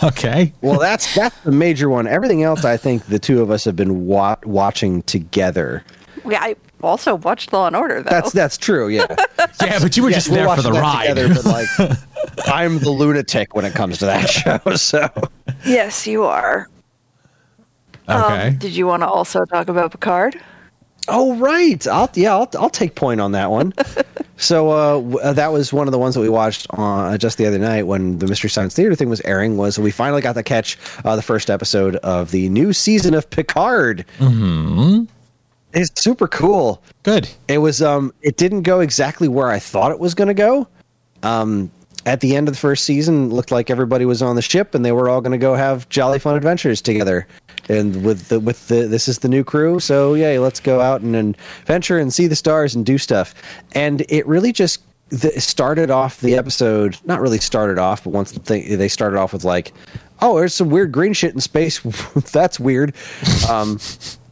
okay. 0.04 0.52
Well, 0.60 0.78
that's 0.78 1.14
that's 1.14 1.36
the 1.40 1.50
major 1.52 1.88
one. 1.88 2.06
Everything 2.06 2.42
else, 2.42 2.64
I 2.64 2.76
think 2.76 3.06
the 3.06 3.18
two 3.18 3.40
of 3.42 3.50
us 3.50 3.64
have 3.64 3.76
been 3.76 4.06
wa- 4.06 4.36
watching 4.44 5.02
together. 5.02 5.84
Yeah, 6.28 6.40
I 6.42 6.56
also 6.82 7.14
watched 7.16 7.52
Law 7.52 7.66
and 7.66 7.74
Order 7.74 8.02
though. 8.02 8.10
That's 8.10 8.32
that's 8.32 8.56
true. 8.58 8.88
Yeah, 8.88 9.06
Yeah, 9.60 9.78
but 9.80 9.96
you 9.96 10.02
were 10.02 10.10
Yes, 10.10 10.26
just 10.26 10.28
we're 10.30 10.46
there 10.46 10.54
for 10.56 10.62
the 10.62 10.72
ride. 10.72 11.08
together, 11.08 11.34
but 11.34 11.44
like, 11.46 11.68
I'm 12.46 12.78
the 12.78 12.90
lunatic 12.90 13.54
when 13.56 13.64
it 13.64 13.74
comes 13.74 13.98
to 13.98 14.06
that 14.06 14.28
show. 14.64 14.74
So 14.76 15.08
yes, 15.66 16.06
you 16.06 16.24
are. 16.24 16.68
Okay. 18.08 18.48
Um, 18.48 18.56
did 18.56 18.74
you 18.74 18.86
want 18.86 19.02
to 19.02 19.08
also 19.08 19.44
talk 19.44 19.68
about 19.68 19.92
Picard? 19.92 20.40
Oh 21.10 21.36
right, 21.36 21.86
I'll 21.86 22.10
yeah, 22.14 22.34
I'll 22.34 22.50
I'll 22.58 22.70
take 22.70 22.94
point 22.94 23.20
on 23.20 23.32
that 23.32 23.50
one. 23.50 23.72
so 24.36 24.70
uh, 24.70 24.94
w- 24.94 25.18
uh, 25.18 25.32
that 25.32 25.52
was 25.52 25.72
one 25.72 25.88
of 25.88 25.92
the 25.92 25.98
ones 25.98 26.14
that 26.14 26.20
we 26.20 26.28
watched 26.28 26.66
uh, 26.70 27.16
just 27.16 27.38
the 27.38 27.46
other 27.46 27.58
night 27.58 27.86
when 27.86 28.18
the 28.18 28.26
Mystery 28.26 28.50
Science 28.50 28.74
Theater 28.74 28.94
thing 28.94 29.08
was 29.08 29.22
airing. 29.22 29.56
Was 29.56 29.78
we 29.78 29.90
finally 29.90 30.20
got 30.20 30.34
to 30.34 30.42
catch 30.42 30.76
uh, 31.04 31.16
the 31.16 31.22
first 31.22 31.48
episode 31.48 31.96
of 31.96 32.30
the 32.30 32.50
new 32.50 32.74
season 32.74 33.14
of 33.14 33.28
Picard. 33.30 34.04
Mm-hmm. 34.18 35.04
It's 35.72 36.00
super 36.00 36.28
cool. 36.28 36.82
Good. 37.04 37.28
It 37.46 37.58
was 37.58 37.80
um, 37.80 38.12
it 38.20 38.36
didn't 38.36 38.62
go 38.62 38.80
exactly 38.80 39.28
where 39.28 39.48
I 39.48 39.58
thought 39.58 39.92
it 39.92 39.98
was 39.98 40.14
going 40.14 40.28
to 40.28 40.34
go. 40.34 40.68
Um, 41.22 41.70
at 42.06 42.20
the 42.20 42.36
end 42.36 42.48
of 42.48 42.54
the 42.54 42.60
first 42.60 42.84
season, 42.84 43.30
looked 43.30 43.50
like 43.50 43.70
everybody 43.70 44.04
was 44.04 44.22
on 44.22 44.36
the 44.36 44.42
ship 44.42 44.74
and 44.74 44.84
they 44.84 44.92
were 44.92 45.08
all 45.08 45.20
going 45.20 45.32
to 45.32 45.38
go 45.38 45.54
have 45.54 45.88
jolly 45.88 46.18
fun 46.18 46.36
adventures 46.36 46.80
together. 46.80 47.26
And 47.68 48.04
with 48.04 48.28
the 48.28 48.40
with 48.40 48.68
the 48.68 48.86
this 48.86 49.08
is 49.08 49.18
the 49.18 49.28
new 49.28 49.44
crew, 49.44 49.78
so 49.80 50.14
yeah, 50.14 50.38
let's 50.38 50.60
go 50.60 50.80
out 50.80 51.02
and, 51.02 51.14
and 51.14 51.36
venture 51.66 51.98
and 51.98 52.12
see 52.12 52.26
the 52.26 52.36
stars 52.36 52.74
and 52.74 52.84
do 52.84 52.96
stuff. 52.98 53.34
And 53.74 54.04
it 54.08 54.26
really 54.26 54.52
just 54.52 54.82
the, 55.10 55.40
started 55.40 55.90
off 55.90 56.20
the 56.20 56.34
episode. 56.36 56.98
Not 57.04 57.20
really 57.20 57.38
started 57.38 57.78
off, 57.78 58.04
but 58.04 58.10
once 58.10 58.32
the 58.32 58.40
thing, 58.40 58.78
they 58.78 58.88
started 58.88 59.18
off 59.18 59.32
with 59.32 59.44
like, 59.44 59.72
oh, 60.20 60.38
there's 60.38 60.54
some 60.54 60.70
weird 60.70 60.92
green 60.92 61.12
shit 61.12 61.34
in 61.34 61.40
space. 61.40 61.80
That's 62.32 62.58
weird. 62.58 62.94
Um, 63.50 63.78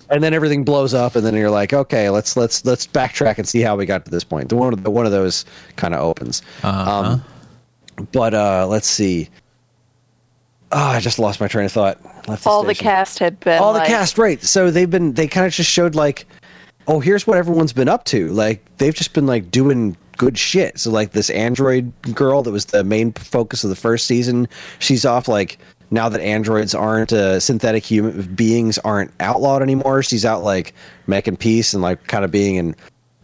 and 0.09 0.23
then 0.23 0.35
everything 0.35 0.65
blows 0.65 0.95
up, 0.95 1.17
and 1.17 1.27
then 1.27 1.35
you're 1.35 1.51
like, 1.51 1.73
okay, 1.73 2.11
let's 2.11 2.37
let's 2.37 2.65
let's 2.65 2.87
backtrack 2.87 3.39
and 3.39 3.49
see 3.49 3.61
how 3.61 3.77
we 3.77 3.87
got 3.87 4.05
to 4.05 4.11
this 4.11 4.25
point. 4.25 4.49
The 4.49 4.57
one 4.57 4.73
of 4.73 4.83
the, 4.83 4.91
one 4.91 5.05
of 5.05 5.13
those 5.13 5.45
kind 5.77 5.95
of 5.95 6.01
opens. 6.01 6.43
Um, 6.63 7.25
but 8.13 8.35
uh, 8.35 8.67
let's 8.69 8.87
see. 8.87 9.29
Oh, 10.73 10.79
I 10.79 11.01
just 11.01 11.19
lost 11.19 11.41
my 11.41 11.49
train 11.49 11.67
of 11.67 11.73
thought. 11.73 11.99
Left 12.29 12.47
All 12.47 12.63
the 12.63 12.75
station. 12.75 12.85
cast 12.85 13.19
had 13.21 13.39
been 13.41 13.63
all 13.63 13.73
the 13.73 13.81
cast, 13.81 14.19
right? 14.19 14.43
So 14.43 14.71
they've 14.71 14.91
been 14.91 15.13
they 15.13 15.29
kind 15.29 15.47
of 15.47 15.53
just 15.53 15.71
showed 15.71 15.95
like, 15.95 16.27
oh, 16.89 17.01
here's 17.01 17.27
what 17.27 17.39
everyone's 17.39 17.73
been 17.73 17.89
up 17.89 18.05
to. 18.07 18.29
Like 18.29 18.65
they've 18.79 18.95
just 18.95 19.13
been 19.13 19.27
like 19.27 19.51
doing 19.51 19.97
good 20.17 20.37
shit. 20.37 20.79
So 20.79 20.91
like 20.91 21.13
this 21.13 21.31
android 21.31 21.93
girl 22.15 22.43
that 22.43 22.51
was 22.51 22.67
the 22.67 22.83
main 22.83 23.13
focus 23.13 23.63
of 23.65 23.71
the 23.71 23.77
first 23.77 24.07
season, 24.07 24.49
she's 24.79 25.05
off 25.05 25.29
like 25.29 25.59
now 25.91 26.09
that 26.09 26.21
androids 26.21 26.75
aren't 26.75 27.13
uh, 27.13 27.39
synthetic 27.39 27.85
human 27.85 28.35
beings 28.35 28.79
aren't 28.79 29.13
outlawed 29.21 29.63
anymore. 29.63 30.03
She's 30.03 30.25
out 30.25 30.43
like 30.43 30.75
making 31.07 31.37
peace 31.37 31.75
and 31.75 31.83
like 31.83 32.05
kind 32.09 32.25
of 32.25 32.33
being 32.33 32.59
an 32.59 32.75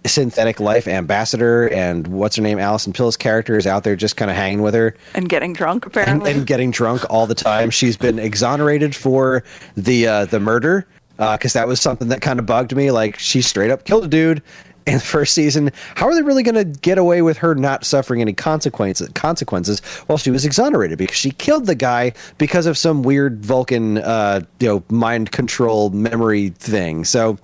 synthetic 0.06 0.60
life 0.60 0.88
ambassador. 0.88 1.68
And 1.68 2.06
what's 2.08 2.36
her 2.36 2.42
name? 2.42 2.58
Allison 2.58 2.92
Pill's 2.92 3.16
character 3.16 3.56
is 3.56 3.66
out 3.66 3.84
there 3.84 3.96
just 3.96 4.16
kind 4.16 4.30
of 4.30 4.36
hanging 4.36 4.62
with 4.62 4.74
her 4.74 4.96
and 5.14 5.28
getting 5.28 5.52
drunk 5.52 5.86
apparently. 5.86 6.32
and 6.32 6.46
getting 6.46 6.70
drunk 6.70 7.02
all 7.10 7.26
the 7.26 7.34
time. 7.34 7.70
She's 7.70 7.96
been 7.96 8.18
exonerated 8.18 8.94
for 8.94 9.44
the 9.76 10.06
uh, 10.06 10.24
the 10.26 10.40
murder 10.40 10.86
because 11.16 11.52
that 11.52 11.68
was 11.68 11.80
something 11.80 12.08
that 12.08 12.20
kind 12.20 12.38
of 12.38 12.46
bugged 12.46 12.74
me. 12.74 12.90
Like 12.90 13.18
she 13.18 13.42
straight 13.42 13.70
up 13.70 13.84
killed 13.84 14.04
a 14.04 14.08
dude 14.08 14.42
in 14.86 14.94
the 14.94 15.00
first 15.00 15.34
season. 15.34 15.70
How 15.94 16.06
are 16.06 16.14
they 16.14 16.22
really 16.22 16.42
going 16.42 16.56
to 16.56 16.64
get 16.80 16.98
away 16.98 17.22
with 17.22 17.38
her 17.38 17.54
not 17.54 17.84
suffering 17.84 18.20
any 18.20 18.32
consequences 18.32 19.08
consequences 19.14 19.80
while 20.06 20.18
she 20.18 20.30
was 20.30 20.44
exonerated 20.44 20.98
because 20.98 21.16
she 21.16 21.30
killed 21.30 21.66
the 21.66 21.74
guy 21.74 22.12
because 22.38 22.66
of 22.66 22.76
some 22.76 23.02
weird 23.02 23.44
Vulcan 23.44 23.98
uh, 23.98 24.40
you 24.58 24.68
know 24.68 24.84
mind 24.88 25.30
control 25.30 25.90
memory 25.90 26.50
thing. 26.50 27.04
So. 27.04 27.38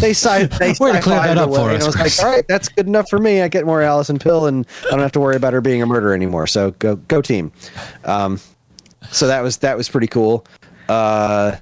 They 0.00 0.12
side 0.12 0.50
they 0.58 0.74
Way 0.78 0.92
to 0.92 1.00
clear 1.00 1.16
that 1.16 1.38
up 1.38 1.50
for 1.50 1.60
away, 1.60 1.74
and 1.74 1.82
us, 1.82 1.96
I 1.96 2.02
was 2.02 2.18
like, 2.18 2.26
all 2.26 2.34
right, 2.34 2.46
that's 2.48 2.68
good 2.68 2.86
enough 2.86 3.08
for 3.08 3.18
me. 3.18 3.40
I 3.42 3.48
get 3.48 3.64
more 3.64 3.82
Allison 3.82 4.18
Pill, 4.18 4.46
and 4.46 4.66
I 4.86 4.90
don't 4.90 5.00
have 5.00 5.12
to 5.12 5.20
worry 5.20 5.36
about 5.36 5.52
her 5.52 5.60
being 5.60 5.80
a 5.82 5.86
murderer 5.86 6.14
anymore. 6.14 6.46
So 6.46 6.72
go 6.72 6.96
go 6.96 7.22
team. 7.22 7.50
Um, 8.04 8.40
so 9.10 9.26
that 9.26 9.40
was 9.42 9.58
that 9.58 9.76
was 9.76 9.88
pretty 9.88 10.06
cool. 10.06 10.46
Uh, 10.88 11.56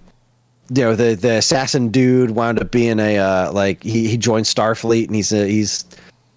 you 0.75 0.83
know 0.83 0.95
the 0.97 1.15
the 1.15 1.37
assassin 1.37 1.91
dude 1.91 2.33
wound 2.33 2.59
up 2.59 2.71
being 2.71 2.99
a 2.99 3.19
uh, 3.19 3.53
like 3.53 3.83
he 3.83 4.09
he 4.09 4.17
joined 4.17 4.47
Starfleet 4.47 5.07
and 5.07 5.15
he's 5.15 5.33
a 5.33 5.47
he's 5.47 5.85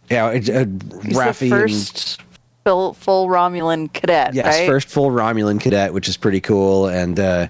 you 0.10 0.18
know, 0.18 0.28
a, 0.30 0.36
a 0.38 0.66
Raffi 0.66 1.50
the 1.50 1.56
and- 1.56 1.62
first 1.62 2.22
full, 2.66 2.94
full 2.94 3.28
Romulan 3.28 3.92
cadet, 3.94 4.34
yes 4.34 4.46
right? 4.60 4.68
first 4.68 4.90
full 4.90 5.10
Romulan 5.10 5.60
cadet, 5.60 5.94
which 5.94 6.08
is 6.08 6.18
pretty 6.18 6.42
cool 6.42 6.88
and. 6.88 7.20
uh 7.20 7.48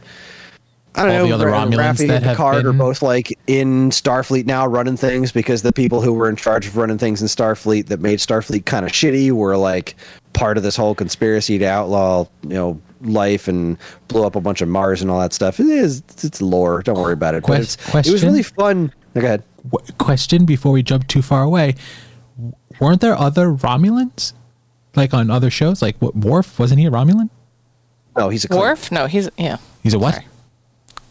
I 0.97 1.03
don't 1.05 1.11
All 1.11 1.17
know. 1.21 1.27
the 1.27 1.33
other 1.33 1.47
Ra- 1.47 1.65
Romulans 1.65 1.75
Raffi 1.77 2.07
that 2.07 2.15
and 2.17 2.25
have 2.25 2.37
Picard 2.37 2.65
are 2.65 2.73
both 2.73 3.01
like 3.01 3.37
in 3.47 3.89
Starfleet 3.91 4.45
now, 4.45 4.65
running 4.65 4.97
things 4.97 5.31
because 5.31 5.61
the 5.61 5.71
people 5.71 6.01
who 6.01 6.11
were 6.11 6.27
in 6.27 6.35
charge 6.35 6.65
of 6.67 6.75
running 6.75 6.97
things 6.97 7.21
in 7.21 7.27
Starfleet 7.27 7.85
that 7.87 7.99
made 7.99 8.19
Starfleet 8.19 8.65
kind 8.65 8.85
of 8.85 8.91
shitty 8.91 9.31
were 9.31 9.55
like 9.57 9.95
part 10.33 10.57
of 10.57 10.63
this 10.63 10.75
whole 10.75 10.95
conspiracy 10.95 11.57
to 11.59 11.65
outlaw, 11.65 12.25
you 12.43 12.49
know, 12.49 12.81
life 13.01 13.47
and 13.47 13.77
blew 14.07 14.25
up 14.25 14.35
a 14.35 14.41
bunch 14.41 14.61
of 14.61 14.67
Mars 14.69 15.01
and 15.03 15.11
all 15.11 15.19
that 15.19 15.33
stuff. 15.33 15.59
It 15.59 15.67
is 15.67 16.01
it's 16.23 16.41
lore. 16.41 16.81
Don't 16.81 16.97
worry 16.97 17.13
about 17.13 17.35
it. 17.35 17.41
But 17.41 17.47
Quest- 17.47 17.79
it's, 17.95 18.07
it 18.07 18.11
was 18.11 18.23
really 18.23 18.43
fun. 18.43 18.91
Go 19.13 19.19
ahead. 19.21 19.43
W- 19.69 19.93
question 19.99 20.45
before 20.45 20.71
we 20.71 20.81
jump 20.81 21.07
too 21.07 21.21
far 21.21 21.43
away. 21.43 21.75
Weren't 22.79 23.01
there 23.01 23.15
other 23.17 23.49
Romulans? 23.51 24.33
Like 24.95 25.13
on 25.13 25.29
other 25.29 25.51
shows? 25.51 25.81
Like 25.81 25.95
what, 25.97 26.15
Worf? 26.15 26.57
Wasn't 26.57 26.79
he 26.79 26.87
a 26.87 26.91
Romulan? 26.91 27.29
No, 28.17 28.29
he's 28.29 28.49
a 28.49 28.55
Worf? 28.55 28.91
No, 28.91 29.05
he's 29.05 29.29
yeah. 29.37 29.57
He's 29.83 29.93
a 29.93 29.99
what? 29.99 30.15
Sorry. 30.15 30.25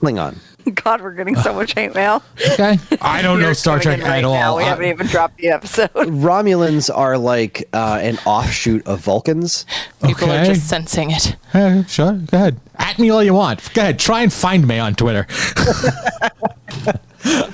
Klingon. 0.01 0.37
God, 0.83 1.01
we're 1.01 1.13
getting 1.15 1.37
so 1.37 1.55
much 1.55 1.75
hate 1.75 1.95
mail. 1.95 2.23
Okay. 2.53 2.77
I 3.01 3.23
don't 3.23 3.41
know 3.41 3.53
Star 3.53 3.79
Trek 3.79 3.99
in 4.01 4.05
right 4.05 4.17
at 4.19 4.23
now. 4.23 4.51
all. 4.51 4.57
We 4.57 4.65
I- 4.65 4.69
haven't 4.69 4.87
even 4.87 5.07
dropped 5.07 5.39
the 5.39 5.49
episode. 5.51 5.91
Romulans 5.95 6.91
are 6.95 7.17
like 7.17 7.69
uh, 7.73 8.01
an 8.03 8.19
offshoot 8.27 8.85
of 8.87 9.01
Vulcans. 9.01 9.65
People 10.05 10.31
are 10.31 10.45
just 10.45 10.69
sensing 10.69 11.13
it. 11.13 11.37
Eh, 11.55 11.85
sure. 11.85 12.15
Go 12.15 12.37
ahead. 12.37 12.61
At 12.79 12.99
me 12.99 13.11
all 13.11 13.23
you 13.23 13.35
want. 13.35 13.73
Go 13.75 13.83
ahead. 13.83 13.99
Try 14.01 14.23
and 14.23 14.33
find 14.33 14.67
me 14.67 14.79
on 14.81 14.95
Twitter. 14.97 15.27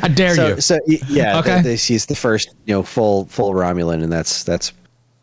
I 0.05 0.09
dare 0.09 0.34
so, 0.34 0.49
you. 0.49 0.61
so 0.61 0.78
yeah, 0.86 1.38
Okay. 1.38 1.53
okay. 1.55 1.62
This, 1.62 1.84
he's 1.86 2.07
the 2.07 2.14
first, 2.14 2.55
you 2.66 2.74
know, 2.74 2.82
full 2.82 3.26
full 3.26 3.53
Romulan, 3.53 4.03
and 4.03 4.12
that's 4.12 4.43
that's 4.43 4.72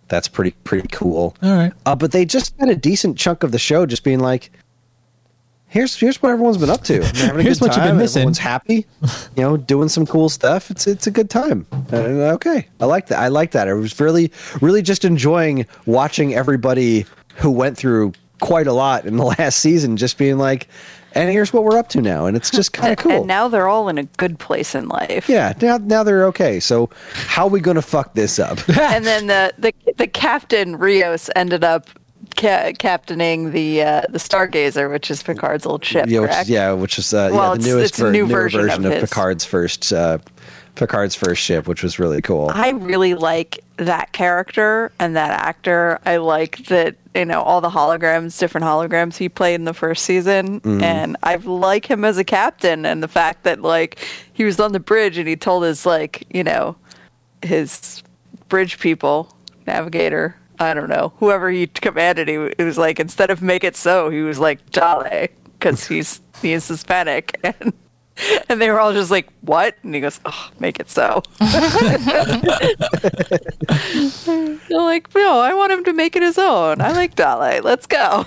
That's 0.07 0.27
pretty 0.27 0.51
pretty 0.63 0.87
cool. 0.91 1.35
All 1.43 1.53
right. 1.55 1.71
Uh, 1.85 1.95
but 1.95 2.11
they 2.11 2.25
just 2.25 2.47
spent 2.47 2.71
a 2.71 2.75
decent 2.75 3.17
chunk 3.17 3.43
of 3.43 3.51
the 3.51 3.59
show 3.59 3.85
just 3.85 4.03
being 4.03 4.19
like, 4.19 4.51
"Here's 5.69 5.95
here's 5.95 6.21
what 6.21 6.31
everyone's 6.31 6.57
been 6.57 6.69
up 6.69 6.83
to. 6.85 7.03
Having 7.03 7.39
a 7.39 7.43
Here's 7.43 7.59
good 7.59 7.67
what 7.69 7.75
you've 7.75 7.83
been 7.83 7.91
time. 7.91 7.97
missing." 7.97 8.19
Everyone's 8.21 8.37
happy, 8.39 8.85
you 9.35 9.43
know, 9.43 9.55
doing 9.57 9.87
some 9.89 10.05
cool 10.05 10.29
stuff. 10.29 10.69
It's 10.71 10.87
it's 10.87 11.07
a 11.07 11.11
good 11.11 11.29
time. 11.29 11.65
And, 11.71 11.93
uh, 12.21 12.33
okay, 12.35 12.67
I 12.79 12.85
like 12.85 13.07
that. 13.07 13.19
I 13.19 13.27
like 13.29 13.51
that. 13.51 13.67
I 13.67 13.73
was 13.73 13.99
really 13.99 14.31
really 14.61 14.81
just 14.81 15.05
enjoying 15.05 15.65
watching 15.85 16.33
everybody 16.35 17.05
who 17.35 17.51
went 17.51 17.77
through 17.77 18.13
quite 18.41 18.67
a 18.67 18.73
lot 18.73 19.05
in 19.05 19.17
the 19.17 19.25
last 19.39 19.59
season, 19.59 19.97
just 19.97 20.17
being 20.17 20.37
like, 20.37 20.67
"And 21.13 21.29
here's 21.29 21.51
what 21.53 21.63
we're 21.63 21.77
up 21.77 21.89
to 21.89 22.01
now," 22.01 22.25
and 22.25 22.35
it's 22.37 22.49
just 22.49 22.73
kind 22.73 22.91
of 22.91 22.97
cool. 23.03 23.11
And 23.11 23.27
now 23.27 23.47
they're 23.47 23.67
all 23.67 23.89
in 23.89 23.97
a 23.97 24.03
good 24.03 24.39
place 24.39 24.75
in 24.75 24.87
life. 24.87 25.27
yeah, 25.29 25.53
now 25.61 25.77
now 25.77 26.03
they're 26.03 26.25
okay. 26.27 26.59
So 26.59 26.89
how 27.13 27.45
are 27.45 27.49
we 27.49 27.59
gonna 27.59 27.81
fuck 27.81 28.13
this 28.13 28.39
up? 28.39 28.57
and 28.79 29.05
then 29.05 29.27
the, 29.27 29.53
the 29.57 29.73
the 29.97 30.07
captain 30.07 30.77
Rios 30.77 31.29
ended 31.35 31.63
up 31.63 31.89
ca- 32.35 32.73
captaining 32.77 33.51
the 33.51 33.81
uh, 33.83 34.01
the 34.09 34.19
Stargazer, 34.19 34.89
which 34.91 35.09
is 35.11 35.23
Picard's 35.23 35.65
old 35.65 35.83
ship. 35.83 36.05
yeah, 36.07 36.19
which, 36.21 36.47
yeah, 36.47 36.71
which 36.73 36.97
is 36.99 37.13
uh, 37.13 37.29
Well, 37.31 37.55
yeah, 37.55 37.61
the 37.61 37.67
newest 37.67 37.99
new 37.99 38.25
version 38.27 38.61
version 38.61 38.85
of 38.85 38.91
of. 38.93 39.01
Picard's 39.09 39.45
first 39.45 39.91
uh, 39.93 40.17
Picard's 40.75 41.15
first 41.15 41.41
ship, 41.41 41.67
which 41.67 41.83
was 41.83 41.99
really 41.99 42.21
cool. 42.21 42.51
I 42.53 42.69
really 42.69 43.13
like 43.13 43.63
that 43.77 44.11
character 44.13 44.91
and 44.99 45.15
that 45.15 45.31
actor. 45.45 45.99
I 46.05 46.17
like 46.17 46.65
that 46.67 46.95
you 47.15 47.25
know 47.25 47.41
all 47.41 47.59
the 47.59 47.69
holograms, 47.69 48.37
different 48.39 48.65
holograms 48.65 49.17
he 49.17 49.27
played 49.29 49.55
in 49.55 49.65
the 49.65 49.73
first 49.73 50.05
season, 50.05 50.61
Mm-hmm. 50.61 50.83
and 50.83 51.17
I 51.23 51.35
like 51.35 51.85
him 51.89 52.05
as 52.05 52.17
a 52.17 52.23
captain. 52.23 52.85
And 52.85 53.01
the 53.03 53.07
fact 53.07 53.43
that 53.43 53.61
like 53.61 53.99
he 54.33 54.43
was 54.43 54.59
on 54.59 54.71
the 54.71 54.79
bridge 54.79 55.17
and 55.17 55.27
he 55.27 55.35
told 55.35 55.63
his 55.63 55.85
like 55.85 56.25
you 56.33 56.43
know 56.43 56.75
his 57.41 58.03
bridge 58.47 58.79
people, 58.79 59.35
navigator. 59.67 60.35
I 60.59 60.73
don't 60.73 60.89
know 60.89 61.13
whoever 61.17 61.49
he 61.49 61.67
commanded. 61.67 62.27
He, 62.27 62.35
it 62.35 62.63
was 62.63 62.77
like 62.77 62.99
instead 62.99 63.29
of 63.29 63.41
make 63.41 63.63
it 63.63 63.75
so, 63.75 64.09
he 64.09 64.21
was 64.21 64.39
like 64.39 64.69
Dale 64.71 65.27
because 65.57 65.87
he's 65.87 66.21
he 66.41 66.53
is 66.53 66.67
Hispanic 66.67 67.39
and. 67.43 67.73
And 68.49 68.61
they 68.61 68.69
were 68.69 68.81
all 68.81 68.91
just 68.91 69.09
like, 69.09 69.29
"What?" 69.39 69.77
And 69.81 69.95
he 69.95 70.01
goes, 70.01 70.19
"Oh, 70.25 70.51
make 70.59 70.77
it 70.77 70.89
so." 70.89 71.23
They're 74.67 74.77
like, 74.77 75.15
no, 75.15 75.39
I 75.39 75.53
want 75.53 75.71
him 75.71 75.85
to 75.85 75.93
make 75.93 76.17
it 76.17 76.21
his 76.21 76.37
own. 76.37 76.81
I 76.81 76.91
like 76.91 77.15
Dale. 77.15 77.61
Let's 77.63 77.87
go. 77.87 78.25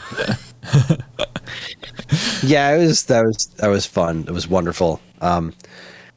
yeah, 2.43 2.75
it 2.75 2.79
was 2.79 3.05
that 3.05 3.23
was 3.25 3.47
that 3.59 3.69
was 3.69 3.85
fun. 3.85 4.25
It 4.27 4.33
was 4.33 4.49
wonderful. 4.49 5.01
Um, 5.21 5.53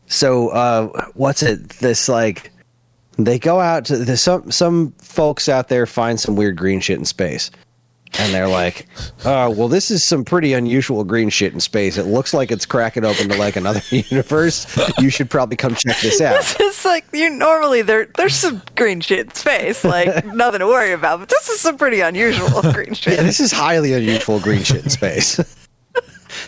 so 0.08 0.50
uh, 0.50 1.08
what's 1.14 1.44
it? 1.44 1.68
This 1.80 2.08
like 2.08 2.54
they 3.18 3.40
go 3.40 3.60
out 3.60 3.86
to 3.86 3.98
there's 3.98 4.22
some 4.22 4.52
some 4.52 4.92
folks 5.00 5.48
out 5.50 5.68
there 5.70 5.86
find 5.86 6.20
some 6.20 6.36
weird 6.36 6.56
green 6.58 6.80
shit 6.80 7.00
in 7.00 7.06
space. 7.06 7.52
And 8.18 8.34
they're 8.34 8.48
like, 8.48 8.88
"Oh, 9.26 9.50
well, 9.58 9.68
this 9.68 9.92
is 9.92 10.02
some 10.02 10.24
pretty 10.24 10.54
unusual 10.54 11.04
green 11.04 11.30
shit 11.30 11.54
in 11.54 11.60
space. 11.60 11.98
It 11.98 12.06
looks 12.06 12.34
like 12.34 12.50
it's 12.50 12.66
cracking 12.66 13.04
open 13.04 13.28
to 13.28 13.38
like 13.38 13.58
another 13.58 13.82
universe. 13.90 14.66
You 15.00 15.10
should 15.10 15.30
probably 15.30 15.58
come 15.58 15.76
check 15.76 16.00
this 16.00 16.22
out." 16.22 16.36
This 16.58 16.80
is 16.80 16.86
like 16.86 17.04
you 17.12 17.30
normally 17.30 17.82
there. 17.82 18.06
There's 18.16 18.36
some 18.36 18.62
green 18.76 19.02
shit 19.02 19.20
in 19.20 19.34
space, 19.34 19.84
like 19.84 20.26
nothing 20.28 20.60
to 20.60 20.68
worry 20.68 20.94
about. 20.94 21.20
But 21.20 21.30
this 21.30 21.50
is 21.50 21.60
some 21.60 21.78
pretty 21.78 22.00
unusual 22.00 22.62
green 22.62 22.94
shit. 22.94 23.16
Yeah, 23.18 23.24
this 23.24 23.42
is 23.42 23.52
highly 23.52 23.92
unusual 23.94 24.40
green 24.40 24.64
shit 24.64 24.84
in 24.84 24.90
space. 24.90 25.38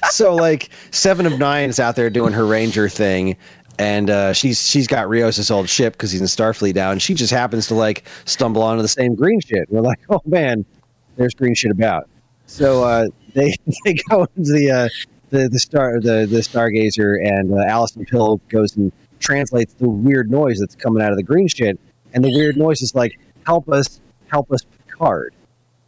so 0.10 0.36
like 0.36 0.70
seven 0.92 1.26
of 1.26 1.38
nine 1.38 1.70
is 1.70 1.80
out 1.82 1.96
there 1.98 2.10
doing 2.10 2.32
her 2.34 2.46
ranger 2.46 2.88
thing 2.88 3.36
and 3.80 4.10
uh, 4.10 4.34
she's 4.34 4.68
she's 4.68 4.88
got 4.88 5.10
Rios' 5.10 5.52
old 5.52 5.70
ship 5.70 5.94
because 5.94 6.12
he's 6.12 6.22
in 6.22 6.28
Starfleet 6.28 6.76
now, 6.76 6.92
and 6.92 7.02
she 7.02 7.14
just 7.14 7.32
happens 7.32 7.68
to 7.68 7.76
like 7.76 8.06
stumble 8.26 8.62
onto 8.62 8.82
the 8.82 8.88
same 8.88 9.16
green 9.16 9.40
shit. 9.40 9.70
We're 9.70 9.82
like, 9.82 10.00
oh 10.10 10.22
man, 10.26 10.66
there's 11.16 11.34
green 11.34 11.56
shit 11.56 11.72
about. 11.72 12.10
So 12.46 12.84
uh, 12.84 13.08
they 13.34 13.56
they 13.86 13.96
go 14.10 14.28
into 14.36 14.52
the 14.52 14.72
uh, 14.72 14.90
the 15.30 15.50
the 15.50 15.60
star 15.60 16.00
the 16.00 16.26
the 16.30 16.40
Stargazer, 16.40 17.24
and 17.26 17.54
uh, 17.54 17.64
Allison 17.68 18.06
Pill 18.06 18.42
goes 18.50 18.76
and 18.78 18.92
translates 19.20 19.74
the 19.74 19.90
weird 19.90 20.30
noise 20.30 20.60
that's 20.60 20.76
coming 20.76 21.02
out 21.02 21.12
of 21.12 21.18
the 21.18 21.24
green 21.24 21.48
shit, 21.48 21.80
and 22.14 22.24
the 22.24 22.32
weird 22.32 22.58
noise 22.58 22.82
is 22.82 22.96
like, 22.96 23.20
help 23.46 23.70
us, 23.70 24.00
help 24.28 24.52
us, 24.52 24.62
Picard. 24.88 25.34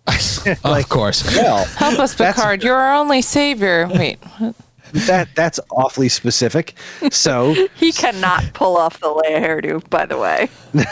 of 0.63 0.89
course. 0.89 1.23
Well, 1.35 1.65
Help 1.65 1.99
us, 1.99 2.15
Picard. 2.15 2.63
You're 2.63 2.75
our 2.75 2.95
only 2.95 3.21
savior. 3.21 3.87
Wait, 3.87 4.17
what? 4.37 4.55
That 4.93 5.29
that's 5.35 5.59
awfully 5.71 6.09
specific. 6.09 6.75
So 7.11 7.53
He 7.75 7.91
cannot 7.91 8.53
pull 8.53 8.77
off 8.77 8.99
the 8.99 9.07
Leia 9.07 9.39
hairdo, 9.41 9.89
by 9.89 10.05
the 10.05 10.17
way. 10.17 10.49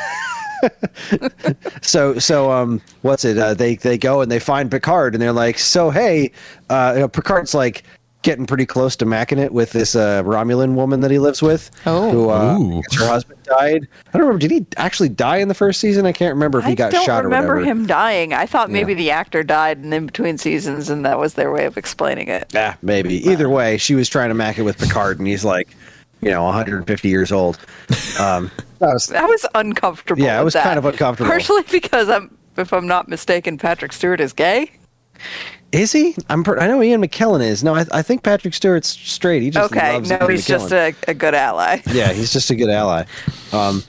so 1.81 2.17
so 2.17 2.51
um 2.51 2.81
what's 3.03 3.23
it 3.23 3.37
uh, 3.37 3.53
they 3.53 3.75
they 3.75 3.97
go 3.97 4.21
and 4.21 4.31
they 4.31 4.39
find 4.39 4.71
picard 4.71 5.13
and 5.13 5.21
they're 5.21 5.31
like 5.31 5.59
so 5.59 5.91
hey 5.91 6.31
uh 6.71 6.93
you 6.95 7.01
know, 7.01 7.07
picard's 7.07 7.53
like 7.53 7.83
getting 8.27 8.45
pretty 8.45 8.65
close 8.65 8.97
to 8.97 9.05
macking 9.05 9.37
it 9.37 9.53
with 9.53 9.71
this 9.71 9.95
uh 9.95 10.21
romulan 10.23 10.73
woman 10.75 10.99
that 10.99 11.09
he 11.09 11.17
lives 11.17 11.41
with 11.41 11.71
Oh. 11.85 12.11
who 12.11 12.29
uh 12.29 12.57
Ooh. 12.57 12.77
I 12.79 12.81
guess 12.81 12.99
her 12.99 13.07
husband 13.07 13.41
died 13.43 13.87
i 14.13 14.17
don't 14.17 14.23
remember 14.27 14.39
did 14.39 14.51
he 14.51 14.65
actually 14.75 15.07
die 15.07 15.37
in 15.37 15.47
the 15.47 15.53
first 15.53 15.79
season 15.79 16.05
i 16.05 16.11
can't 16.11 16.33
remember 16.33 16.59
if 16.59 16.65
he 16.65 16.71
I 16.73 16.75
got 16.75 16.91
shot. 16.91 16.97
Or 16.97 16.99
I 16.99 17.05
don't 17.05 17.05
shot 17.05 17.19
or 17.21 17.27
remember 17.29 17.53
whatever 17.55 17.71
him 17.71 17.85
dying. 17.87 18.33
I 18.33 18.45
thought 18.45 18.69
maybe 18.69 18.91
Yeah. 18.91 18.97
the 18.97 19.11
actor 19.11 19.43
died 19.43 19.77
in, 19.77 19.93
in 19.93 20.05
between 20.07 20.37
seasons, 20.37 20.89
and 20.89 21.05
that 21.05 21.17
was 21.17 21.35
their 21.35 21.51
way 21.53 21.63
of 21.65 21.77
explaining 21.77 22.27
it. 22.27 22.51
Yeah, 22.53 22.75
maybe. 22.81 23.15
Either 23.29 23.47
way, 23.47 23.77
she 23.77 23.95
was 23.95 24.09
trying 24.09 24.27
to 24.29 24.35
mack 24.35 24.57
it 24.59 24.63
with 24.63 24.77
Picard, 24.77 25.19
and 25.19 25.27
he's 25.27 25.45
like, 25.45 25.75
you 26.21 26.29
know, 26.29 26.43
150 26.43 27.07
years 27.07 27.31
old. 27.31 27.57
Um, 28.19 28.51
that 28.79 28.91
was 28.93 29.07
That 29.07 29.27
was 29.29 29.45
uncomfortable. 29.55 30.21
Yeah, 30.21 30.41
it 30.41 30.43
was 30.43 30.53
that. 30.53 30.63
kind 30.63 30.77
of 30.77 30.83
uncomfortable. 30.85 31.29
Partially 31.31 31.63
because 31.71 32.09
I'm, 32.09 32.35
if 32.57 32.73
I'm 32.73 32.87
not 32.87 33.07
mistaken, 33.07 33.57
Patrick 33.57 33.93
Stewart 33.93 34.19
is 34.19 34.33
gay. 34.33 34.71
Is 35.71 35.91
he? 35.91 36.15
I'm. 36.29 36.43
Per- 36.43 36.59
I 36.59 36.67
know 36.67 36.81
Ian 36.81 37.01
McKellen 37.01 37.41
is. 37.45 37.63
No, 37.63 37.75
I, 37.75 37.85
I 37.91 38.01
think 38.01 38.23
Patrick 38.23 38.53
Stewart's 38.53 38.87
straight. 38.87 39.41
He 39.41 39.49
just 39.49 39.71
Okay, 39.71 39.93
loves 39.93 40.09
no, 40.09 40.17
Ian 40.21 40.31
he's 40.31 40.47
just 40.47 40.71
a, 40.71 40.95
a 41.07 41.13
good 41.13 41.35
ally. 41.35 41.81
yeah, 41.87 42.13
he's 42.13 42.31
just 42.31 42.49
a 42.49 42.55
good 42.55 42.69
ally. 42.69 43.03
Um, 43.51 43.83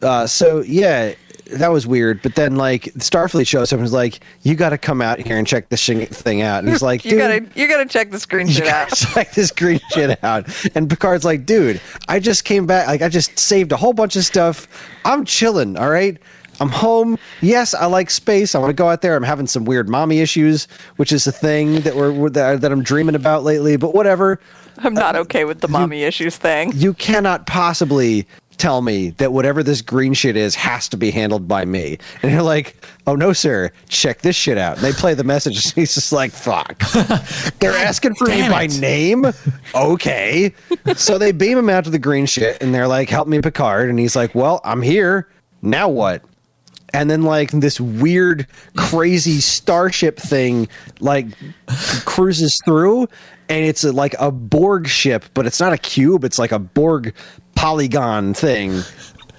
uh, 0.00 0.28
so 0.28 0.60
yeah, 0.62 1.14
that 1.54 1.68
was 1.72 1.88
weird. 1.88 2.22
But 2.22 2.36
then 2.36 2.54
like 2.54 2.84
Starfleet 2.98 3.48
shows 3.48 3.72
up 3.72 3.78
and 3.78 3.84
is 3.86 3.92
like, 3.92 4.20
"You 4.42 4.54
got 4.54 4.70
to 4.70 4.78
come 4.78 5.02
out 5.02 5.18
here 5.18 5.36
and 5.36 5.44
check 5.44 5.70
this 5.70 5.80
shing- 5.80 6.06
thing 6.06 6.40
out." 6.42 6.60
And 6.60 6.68
he's 6.68 6.82
like, 6.82 7.04
You 7.04 7.10
"Dude." 7.12 7.18
gotta, 7.18 7.60
you 7.60 7.66
gotta 7.66 7.86
check 7.86 8.12
the 8.12 8.20
screen 8.20 8.46
shit 8.48 8.68
out. 8.68 8.88
check 8.94 9.32
this 9.32 9.50
green 9.50 9.80
shit 9.90 10.22
out. 10.22 10.46
And 10.76 10.88
Picard's 10.88 11.24
like, 11.24 11.44
dude, 11.44 11.80
I 12.06 12.20
just 12.20 12.44
came 12.44 12.64
back. 12.64 12.86
Like, 12.86 13.02
I 13.02 13.08
just 13.08 13.36
saved 13.40 13.72
a 13.72 13.76
whole 13.76 13.92
bunch 13.92 14.14
of 14.14 14.24
stuff. 14.24 14.68
I'm 15.04 15.24
chilling. 15.24 15.76
All 15.76 15.90
right. 15.90 16.16
I'm 16.60 16.68
home. 16.68 17.16
Yes, 17.40 17.74
I 17.74 17.86
like 17.86 18.10
space. 18.10 18.54
I 18.54 18.58
want 18.58 18.70
to 18.70 18.74
go 18.74 18.88
out 18.88 19.02
there. 19.02 19.16
I'm 19.16 19.22
having 19.22 19.46
some 19.46 19.64
weird 19.64 19.88
mommy 19.88 20.20
issues, 20.20 20.66
which 20.96 21.12
is 21.12 21.26
a 21.26 21.32
thing 21.32 21.80
that 21.80 21.96
we're 21.96 22.30
that, 22.30 22.60
that 22.60 22.72
I'm 22.72 22.82
dreaming 22.82 23.14
about 23.14 23.44
lately. 23.44 23.76
But 23.76 23.94
whatever. 23.94 24.40
I'm 24.78 24.94
not 24.94 25.16
uh, 25.16 25.20
okay 25.20 25.44
with 25.44 25.60
the 25.60 25.68
mommy 25.68 26.02
issues 26.02 26.36
thing. 26.36 26.72
You 26.74 26.94
cannot 26.94 27.46
possibly 27.46 28.26
tell 28.58 28.82
me 28.82 29.10
that 29.10 29.32
whatever 29.32 29.62
this 29.62 29.80
green 29.80 30.12
shit 30.12 30.36
is 30.36 30.54
has 30.56 30.88
to 30.88 30.96
be 30.96 31.10
handled 31.10 31.48
by 31.48 31.64
me. 31.64 31.98
And 32.22 32.32
you're 32.32 32.42
like, 32.42 32.84
oh 33.06 33.14
no, 33.14 33.32
sir, 33.32 33.70
check 33.88 34.22
this 34.22 34.36
shit 34.36 34.58
out. 34.58 34.76
And 34.76 34.84
they 34.84 34.92
play 34.92 35.14
the 35.14 35.24
message. 35.24 35.64
And 35.64 35.74
he's 35.74 35.94
just 35.94 36.12
like, 36.12 36.32
fuck. 36.32 36.78
They're 37.60 37.70
asking 37.72 38.16
for 38.16 38.26
me 38.26 38.38
damn 38.38 38.50
by 38.50 38.66
name. 38.66 39.26
Okay. 39.74 40.52
so 40.96 41.18
they 41.18 41.32
beam 41.32 41.56
him 41.56 41.70
out 41.70 41.84
to 41.84 41.90
the 41.90 41.98
green 41.98 42.26
shit 42.26 42.60
and 42.60 42.74
they're 42.74 42.88
like, 42.88 43.08
help 43.08 43.28
me, 43.28 43.40
Picard. 43.40 43.88
And 43.88 43.98
he's 43.98 44.16
like, 44.16 44.34
well, 44.34 44.60
I'm 44.64 44.82
here. 44.82 45.28
Now 45.62 45.88
what? 45.88 46.22
And 46.94 47.10
then 47.10 47.22
like 47.22 47.50
this 47.50 47.80
weird, 47.80 48.46
crazy 48.76 49.40
starship 49.40 50.18
thing 50.18 50.68
like 51.00 51.26
cruises 52.06 52.60
through, 52.64 53.08
and 53.48 53.64
it's 53.64 53.84
a, 53.84 53.92
like 53.92 54.14
a 54.18 54.30
Borg 54.30 54.88
ship, 54.88 55.26
but 55.34 55.46
it's 55.46 55.60
not 55.60 55.72
a 55.72 55.78
cube. 55.78 56.24
It's 56.24 56.38
like 56.38 56.52
a 56.52 56.58
Borg 56.58 57.14
polygon 57.54 58.34
thing 58.34 58.82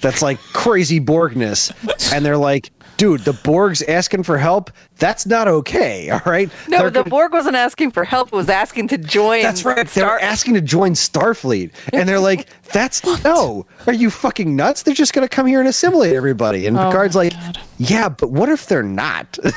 that's 0.02 0.22
like 0.22 0.40
crazy 0.54 1.00
Borgness. 1.00 1.72
And 2.14 2.26
they're 2.26 2.38
like, 2.38 2.72
dude, 3.00 3.22
the 3.22 3.34
Borg's 3.34 3.82
asking 3.82 4.22
for 4.24 4.38
help. 4.38 4.70
That's 4.98 5.26
not 5.26 5.48
okay. 5.48 6.10
All 6.12 6.22
right. 6.26 6.52
No, 6.68 6.78
They're 6.80 6.90
the 6.92 7.00
gonna- 7.00 7.10
Borg 7.10 7.32
wasn't 7.34 7.56
asking 7.56 7.92
for 7.92 8.04
help; 8.04 8.28
it 8.28 8.34
was 8.36 8.50
asking 8.50 8.90
to 8.90 8.98
join. 9.00 9.42
that's 9.42 9.66
right. 9.66 9.88
They're 9.88 10.20
asking 10.20 10.54
to 10.56 10.62
join 10.62 10.92
Starfleet, 10.94 11.72
and 11.94 12.08
they're 12.08 12.20
like, 12.20 12.48
"That's 12.72 13.04
no. 13.24 13.66
Are 13.88 13.94
you 13.94 14.12
fucking 14.12 14.56
nuts? 14.56 14.84
They're 14.84 14.94
just 14.94 15.14
going 15.14 15.28
to 15.28 15.34
come 15.36 15.48
here 15.48 15.60
and 15.60 15.68
assimilate 15.68 16.14
everybody." 16.16 16.68
And 16.68 16.78
Oh 16.78 16.92
Picard's 16.92 17.16
like, 17.16 17.32
God. 17.34 17.60
"Yeah, 17.78 18.10
but 18.10 18.30
what 18.32 18.50
if 18.50 18.68
they're 18.68 18.84
not?" 18.84 19.40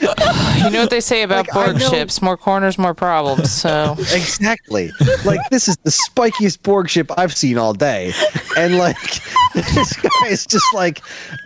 You 0.00 0.70
know 0.70 0.80
what 0.80 0.90
they 0.90 1.00
say 1.00 1.22
about 1.22 1.48
Like, 1.48 1.54
Borg 1.54 1.80
ships: 1.80 2.22
more 2.22 2.36
corners, 2.36 2.78
more 2.78 2.94
problems. 2.94 3.50
So 3.50 3.96
exactly. 3.98 4.90
Like 5.24 5.40
this 5.50 5.68
is 5.68 5.76
the 5.78 5.90
spikiest 5.90 6.62
Borg 6.62 6.88
ship 6.88 7.10
I've 7.16 7.34
seen 7.36 7.58
all 7.58 7.72
day, 7.72 8.12
and 8.56 8.78
like 8.78 8.96
this 9.54 9.92
guy 9.94 10.28
is 10.28 10.46
just 10.46 10.64
like, 10.74 11.02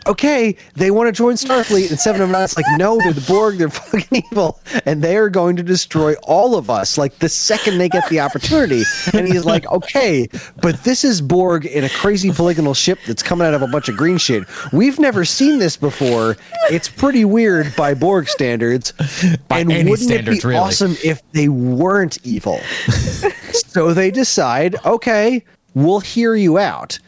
okay, 0.07 0.57
they 0.75 0.91
want 0.91 1.09
to 1.09 1.13
join 1.13 1.35
Starfleet, 1.35 1.91
and 1.91 1.99
Seven 1.99 2.23
of 2.23 2.31
Nine's 2.31 2.57
like, 2.57 2.67
no, 2.77 2.99
they're 2.99 3.13
the 3.13 3.21
Borg, 3.23 3.59
they're 3.59 3.69
fucking 3.71 4.25
evil, 4.31 4.61
and 4.85 5.03
they 5.03 5.17
are 5.17 5.29
going 5.31 5.57
to 5.57 5.63
destroy 5.63 6.15
all 6.23 6.57
of 6.57 6.71
us. 6.71 6.97
Like 6.99 7.19
the 7.19 7.29
second 7.29 7.79
they 7.79 7.89
get 7.89 8.09
the 8.09 8.21
opportunity, 8.21 8.83
and 9.13 9.27
he's 9.27 9.45
like, 9.45 9.67
okay, 9.73 10.29
but 10.61 10.83
this 10.85 11.05
is 11.05 11.21
Borg 11.21 11.67
in 11.67 11.85
a 11.85 11.91
crazy 11.91 12.31
polygonal 12.33 12.75
ship 12.75 12.99
that's 13.07 13.23
coming 13.23 13.47
out 13.47 13.55
of 13.55 13.63
a 13.63 13.69
bunch 13.69 13.89
of 13.89 13.97
green 13.97 14.19
shit. 14.19 14.45
We've 14.73 14.99
never 14.99 15.25
seen 15.25 15.59
this 15.59 15.77
before. 15.77 16.37
It's 16.71 16.89
pretty 16.89 17.25
weird 17.25 17.66
by 17.77 17.95
Borg 17.95 18.29
standards, 18.29 18.93
By 19.49 19.61
and 19.61 19.69
wouldn't 19.69 19.99
standards, 19.99 20.39
it 20.39 20.43
be 20.43 20.49
really. 20.49 20.61
awesome 20.61 20.97
if 21.05 21.23
they 21.33 21.49
weren't 21.49 22.19
evil? 22.25 22.59
so 23.53 23.93
they 23.95 24.11
decide, 24.11 24.77
okay, 24.85 25.45
we'll 25.77 26.01
hear 26.01 26.35
you 26.35 26.59
out. 26.59 26.99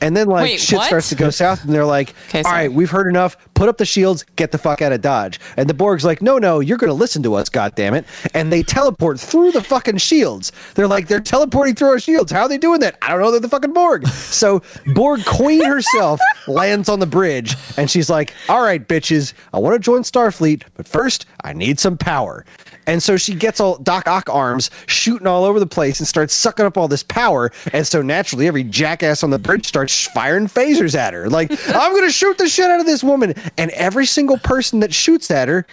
And 0.00 0.14
then 0.16 0.26
like 0.26 0.42
Wait, 0.42 0.60
shit 0.60 0.78
what? 0.78 0.86
starts 0.86 1.08
to 1.10 1.14
go 1.14 1.30
south, 1.30 1.64
and 1.64 1.72
they're 1.72 1.86
like, 1.86 2.14
Okay, 2.28 2.42
"All 2.42 2.52
right, 2.52 2.70
we've 2.70 2.90
heard 2.90 3.06
enough. 3.06 3.36
Put 3.54 3.70
up 3.70 3.78
the 3.78 3.86
shields. 3.86 4.24
Get 4.36 4.52
the 4.52 4.58
fuck 4.58 4.82
out 4.82 4.92
of 4.92 5.00
Dodge." 5.00 5.40
And 5.56 5.70
the 5.70 5.74
Borg's 5.74 6.04
like, 6.04 6.20
"No, 6.20 6.36
no, 6.36 6.60
you're 6.60 6.76
going 6.76 6.90
to 6.90 6.94
listen 6.94 7.22
to 7.22 7.34
us, 7.34 7.48
goddamn 7.48 7.94
it!" 7.94 8.04
And 8.34 8.52
they 8.52 8.62
teleport 8.62 9.18
through 9.18 9.52
the 9.52 9.62
fucking 9.62 9.96
shields. 9.96 10.52
They're 10.74 10.86
like, 10.86 11.08
they're 11.08 11.20
teleporting 11.20 11.74
through 11.76 11.88
our 11.88 11.98
shields. 11.98 12.30
How 12.30 12.42
are 12.42 12.48
they 12.48 12.58
doing 12.58 12.80
that? 12.80 12.98
I 13.00 13.08
don't 13.08 13.20
know. 13.20 13.30
They're 13.30 13.40
the 13.40 13.48
fucking 13.48 13.72
Borg. 13.72 14.06
So 14.06 14.62
Borg 14.94 15.24
Queen 15.24 15.64
herself 15.64 16.20
lands 16.46 16.90
on 16.90 17.00
the 17.00 17.06
bridge, 17.06 17.56
and 17.78 17.90
she's 17.90 18.10
like, 18.10 18.34
"All 18.50 18.62
right, 18.62 18.86
bitches, 18.86 19.32
I 19.54 19.58
want 19.58 19.74
to 19.76 19.78
join 19.78 20.02
Starfleet, 20.02 20.64
but 20.74 20.86
first 20.86 21.24
I 21.42 21.54
need 21.54 21.80
some 21.80 21.96
power." 21.96 22.44
And 22.86 23.02
so 23.02 23.16
she 23.16 23.34
gets 23.34 23.60
all 23.60 23.78
Doc 23.78 24.06
Ock 24.08 24.28
arms 24.30 24.70
shooting 24.86 25.26
all 25.26 25.44
over 25.44 25.58
the 25.60 25.66
place 25.66 25.98
and 25.98 26.06
starts 26.08 26.34
sucking 26.34 26.64
up 26.66 26.76
all 26.78 26.88
this 26.88 27.02
power. 27.02 27.50
And 27.72 27.86
so 27.86 28.02
naturally, 28.02 28.46
every 28.46 28.62
jackass 28.64 29.22
on 29.22 29.30
the 29.30 29.38
bridge 29.38 29.66
starts 29.66 30.06
firing 30.08 30.46
phasers 30.46 30.94
at 30.96 31.12
her. 31.14 31.28
Like, 31.28 31.50
I'm 31.68 31.92
going 31.92 32.06
to 32.06 32.12
shoot 32.12 32.38
the 32.38 32.48
shit 32.48 32.70
out 32.70 32.80
of 32.80 32.86
this 32.86 33.02
woman. 33.02 33.34
And 33.58 33.70
every 33.72 34.06
single 34.06 34.38
person 34.38 34.80
that 34.80 34.94
shoots 34.94 35.30
at 35.30 35.48
her 35.48 35.66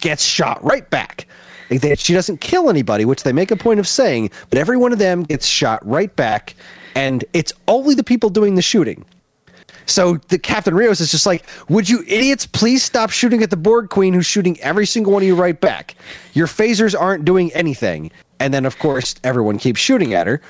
gets 0.00 0.22
shot 0.24 0.62
right 0.62 0.88
back. 0.90 1.26
Like, 1.70 1.80
they- 1.80 1.94
she 1.96 2.14
doesn't 2.14 2.40
kill 2.40 2.70
anybody, 2.70 3.04
which 3.04 3.22
they 3.22 3.32
make 3.32 3.50
a 3.50 3.56
point 3.56 3.80
of 3.80 3.88
saying, 3.88 4.30
but 4.50 4.58
every 4.58 4.76
one 4.76 4.92
of 4.92 4.98
them 4.98 5.22
gets 5.22 5.46
shot 5.46 5.84
right 5.86 6.14
back. 6.16 6.54
And 6.94 7.24
it's 7.32 7.52
only 7.66 7.94
the 7.94 8.04
people 8.04 8.30
doing 8.30 8.54
the 8.56 8.62
shooting. 8.62 9.04
So 9.88 10.18
the 10.28 10.38
Captain 10.38 10.74
Rios 10.74 11.00
is 11.00 11.10
just 11.10 11.26
like, 11.26 11.44
"Would 11.68 11.88
you 11.88 12.04
idiots 12.06 12.46
please 12.46 12.82
stop 12.84 13.10
shooting 13.10 13.42
at 13.42 13.50
the 13.50 13.56
Borg 13.56 13.88
Queen, 13.88 14.12
who's 14.14 14.26
shooting 14.26 14.58
every 14.60 14.86
single 14.86 15.12
one 15.12 15.22
of 15.22 15.26
you 15.26 15.34
right 15.34 15.58
back? 15.60 15.94
Your 16.34 16.46
phasers 16.46 16.98
aren't 16.98 17.24
doing 17.24 17.50
anything." 17.54 18.10
And 18.40 18.54
then, 18.54 18.64
of 18.66 18.78
course, 18.78 19.16
everyone 19.24 19.58
keeps 19.58 19.80
shooting 19.80 20.14
at 20.14 20.28
her 20.28 20.40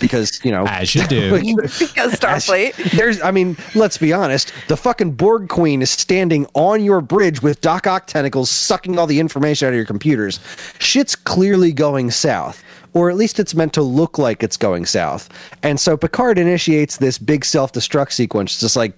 because 0.00 0.38
you 0.44 0.52
know, 0.52 0.66
As 0.66 0.94
you 0.94 1.04
do. 1.08 1.32
Because 1.56 2.14
Starfleet. 2.14 2.92
there's, 2.92 3.20
I 3.22 3.32
mean, 3.32 3.56
let's 3.74 3.98
be 3.98 4.12
honest. 4.12 4.52
The 4.68 4.76
fucking 4.76 5.12
Borg 5.12 5.48
Queen 5.48 5.82
is 5.82 5.90
standing 5.90 6.46
on 6.54 6.84
your 6.84 7.00
bridge 7.00 7.42
with 7.42 7.60
Doc 7.60 7.88
Ock 7.88 8.06
tentacles 8.06 8.50
sucking 8.50 8.98
all 9.00 9.08
the 9.08 9.18
information 9.18 9.66
out 9.66 9.70
of 9.70 9.76
your 9.76 9.84
computers. 9.84 10.38
Shit's 10.78 11.16
clearly 11.16 11.72
going 11.72 12.12
south, 12.12 12.62
or 12.94 13.10
at 13.10 13.16
least 13.16 13.38
it's 13.38 13.54
meant 13.54 13.72
to 13.74 13.82
look 13.82 14.18
like 14.18 14.42
it's 14.42 14.56
going 14.56 14.86
south. 14.86 15.28
And 15.62 15.78
so 15.78 15.96
Picard 15.96 16.38
initiates 16.38 16.96
this 16.96 17.18
big 17.18 17.44
self 17.44 17.72
destruct 17.72 18.12
sequence. 18.12 18.58
Just 18.58 18.76
like, 18.76 18.96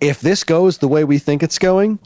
if 0.00 0.20
this 0.20 0.44
goes 0.44 0.78
the 0.78 0.88
way 0.88 1.04
we 1.04 1.18
think 1.18 1.42
it's 1.42 1.58
going, 1.58 1.98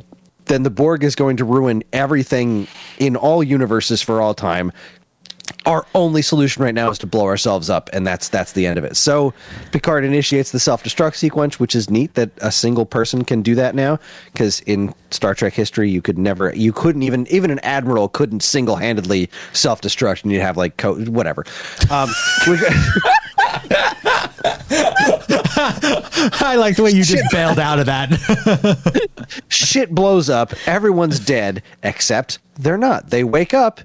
then 0.47 0.63
the 0.65 0.71
Borg 0.71 1.05
is 1.05 1.15
going 1.15 1.37
to 1.37 1.45
ruin 1.45 1.85
everything 1.93 2.67
in 2.99 3.15
all 3.15 3.43
universes 3.43 4.03
for 4.03 4.21
all 4.21 4.35
time 4.35 4.73
our 5.67 5.87
only 5.95 6.23
solution 6.23 6.63
right 6.63 6.75
now 6.75 6.91
is 6.91 6.99
to 6.99 7.07
blow 7.07 7.25
ourselves 7.25 7.71
up 7.71 7.89
and 7.93 8.07
that's 8.07 8.29
that's 8.29 8.53
the 8.53 8.67
end 8.67 8.79
of 8.79 8.85
it. 8.85 8.97
So 8.97 9.33
picard 9.71 10.05
initiates 10.05 10.51
the 10.51 10.61
self-destruct 10.61 11.17
sequence 11.17 11.61
which 11.61 11.75
is 11.75 11.91
neat 11.91 12.15
that 12.15 12.31
a 12.39 12.53
single 12.53 12.87
person 12.87 13.25
can 13.25 13.43
do 13.43 13.55
that 13.55 13.75
now 13.75 13.99
because 14.33 14.61
in 14.61 14.95
star 15.11 15.35
trek 15.35 15.53
history 15.53 15.91
you 15.91 16.03
could 16.03 16.19
never 16.19 16.55
you 16.55 16.73
couldn't 16.73 17.03
even 17.03 17.27
even 17.29 17.51
an 17.51 17.59
admiral 17.61 18.09
couldn't 18.09 18.43
single-handedly 18.43 19.31
self-destruct 19.53 20.23
and 20.23 20.33
you'd 20.33 20.41
have 20.41 20.57
like 20.57 20.77
co- 20.77 20.97
whatever. 21.05 21.45
Um, 21.91 22.11
I 25.65 26.57
like 26.59 26.77
the 26.77 26.83
way 26.83 26.91
you 26.91 27.05
just 27.05 27.25
bailed 27.31 27.59
out 27.59 27.79
of 27.79 27.87
that. 27.87 29.11
shit 29.49 29.91
blows 29.91 30.29
up. 30.31 30.53
Everyone's 30.67 31.21
dead 31.21 31.63
except 31.83 32.39
they're 32.59 32.79
not. 32.79 33.11
They 33.11 33.25
wake 33.25 33.55
up 33.55 33.81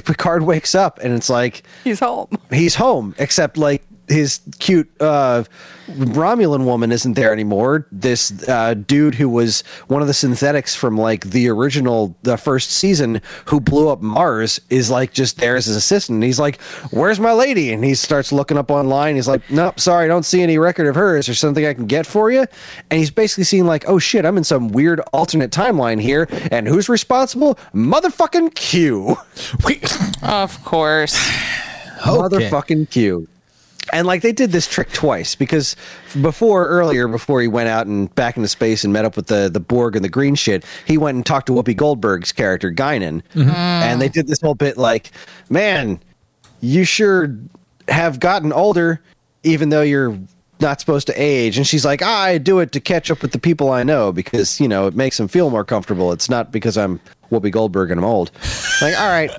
picard 0.00 0.42
wakes 0.42 0.74
up 0.74 0.98
and 1.02 1.12
it's 1.14 1.28
like 1.30 1.62
He's 1.84 2.00
home. 2.00 2.28
he's 2.50 2.74
home, 2.74 3.14
except 3.18 3.56
like 3.56 3.82
his 4.08 4.40
cute 4.58 4.90
uh, 5.00 5.44
Romulan 5.88 6.64
woman 6.64 6.92
isn't 6.92 7.12
there 7.14 7.32
anymore. 7.32 7.86
This 7.92 8.48
uh, 8.48 8.74
dude 8.74 9.14
who 9.14 9.28
was 9.28 9.62
one 9.88 10.00
of 10.00 10.08
the 10.08 10.14
synthetics 10.14 10.74
from 10.74 10.96
like 10.96 11.24
the 11.24 11.48
original, 11.48 12.16
the 12.22 12.36
first 12.38 12.70
season, 12.70 13.20
who 13.46 13.60
blew 13.60 13.88
up 13.88 14.00
Mars, 14.00 14.60
is 14.70 14.90
like 14.90 15.12
just 15.12 15.38
there 15.38 15.56
as 15.56 15.66
his 15.66 15.76
assistant. 15.76 16.16
And 16.16 16.24
he's 16.24 16.40
like, 16.40 16.60
"Where's 16.90 17.20
my 17.20 17.32
lady?" 17.32 17.72
And 17.72 17.84
he 17.84 17.94
starts 17.94 18.32
looking 18.32 18.56
up 18.56 18.70
online. 18.70 19.14
He's 19.16 19.28
like, 19.28 19.42
"Nope, 19.50 19.78
sorry, 19.78 20.06
I 20.06 20.08
don't 20.08 20.24
see 20.24 20.42
any 20.42 20.58
record 20.58 20.86
of 20.86 20.94
her. 20.94 21.16
Is 21.16 21.26
there 21.26 21.34
something 21.34 21.66
I 21.66 21.74
can 21.74 21.86
get 21.86 22.06
for 22.06 22.30
you?" 22.30 22.46
And 22.90 22.98
he's 22.98 23.10
basically 23.10 23.44
seeing 23.44 23.66
like, 23.66 23.84
"Oh 23.86 23.98
shit, 23.98 24.24
I'm 24.24 24.38
in 24.38 24.44
some 24.44 24.68
weird 24.68 25.00
alternate 25.12 25.50
timeline 25.50 26.00
here, 26.00 26.28
and 26.50 26.66
who's 26.66 26.88
responsible? 26.88 27.56
Motherfucking 27.74 28.54
Q." 28.54 29.16
Wait. 29.64 29.84
Of 30.22 30.64
course. 30.64 31.14
motherfucking 32.04 32.90
Q. 32.90 33.28
And 33.92 34.06
like 34.06 34.22
they 34.22 34.32
did 34.32 34.52
this 34.52 34.66
trick 34.66 34.92
twice 34.92 35.34
because 35.34 35.76
before 36.20 36.66
earlier, 36.66 37.08
before 37.08 37.40
he 37.40 37.48
went 37.48 37.68
out 37.68 37.86
and 37.86 38.12
back 38.14 38.36
into 38.36 38.48
space 38.48 38.84
and 38.84 38.92
met 38.92 39.04
up 39.04 39.16
with 39.16 39.26
the 39.26 39.48
the 39.48 39.60
Borg 39.60 39.96
and 39.96 40.04
the 40.04 40.08
green 40.08 40.34
shit, 40.34 40.64
he 40.86 40.98
went 40.98 41.16
and 41.16 41.26
talked 41.26 41.46
to 41.46 41.52
Whoopi 41.52 41.76
Goldberg's 41.76 42.32
character 42.32 42.70
Guinan, 42.70 43.22
mm-hmm. 43.34 43.50
mm. 43.50 43.52
and 43.52 44.00
they 44.00 44.08
did 44.08 44.26
this 44.26 44.40
whole 44.40 44.54
bit 44.54 44.76
like, 44.76 45.10
"Man, 45.50 46.00
you 46.60 46.84
sure 46.84 47.36
have 47.88 48.20
gotten 48.20 48.52
older, 48.52 49.00
even 49.42 49.68
though 49.68 49.82
you're 49.82 50.18
not 50.60 50.80
supposed 50.80 51.06
to 51.08 51.14
age." 51.14 51.56
And 51.56 51.66
she's 51.66 51.84
like, 51.84 52.02
"I 52.02 52.38
do 52.38 52.60
it 52.60 52.72
to 52.72 52.80
catch 52.80 53.10
up 53.10 53.22
with 53.22 53.32
the 53.32 53.38
people 53.38 53.70
I 53.70 53.82
know 53.82 54.12
because 54.12 54.60
you 54.60 54.68
know 54.68 54.86
it 54.86 54.94
makes 54.94 55.18
them 55.18 55.28
feel 55.28 55.50
more 55.50 55.64
comfortable. 55.64 56.12
It's 56.12 56.30
not 56.30 56.50
because 56.52 56.78
I'm 56.78 57.00
Whoopi 57.30 57.50
Goldberg 57.50 57.90
and 57.90 57.98
I'm 58.00 58.04
old." 58.04 58.30
Like, 58.80 58.98
all 58.98 59.08
right. 59.08 59.30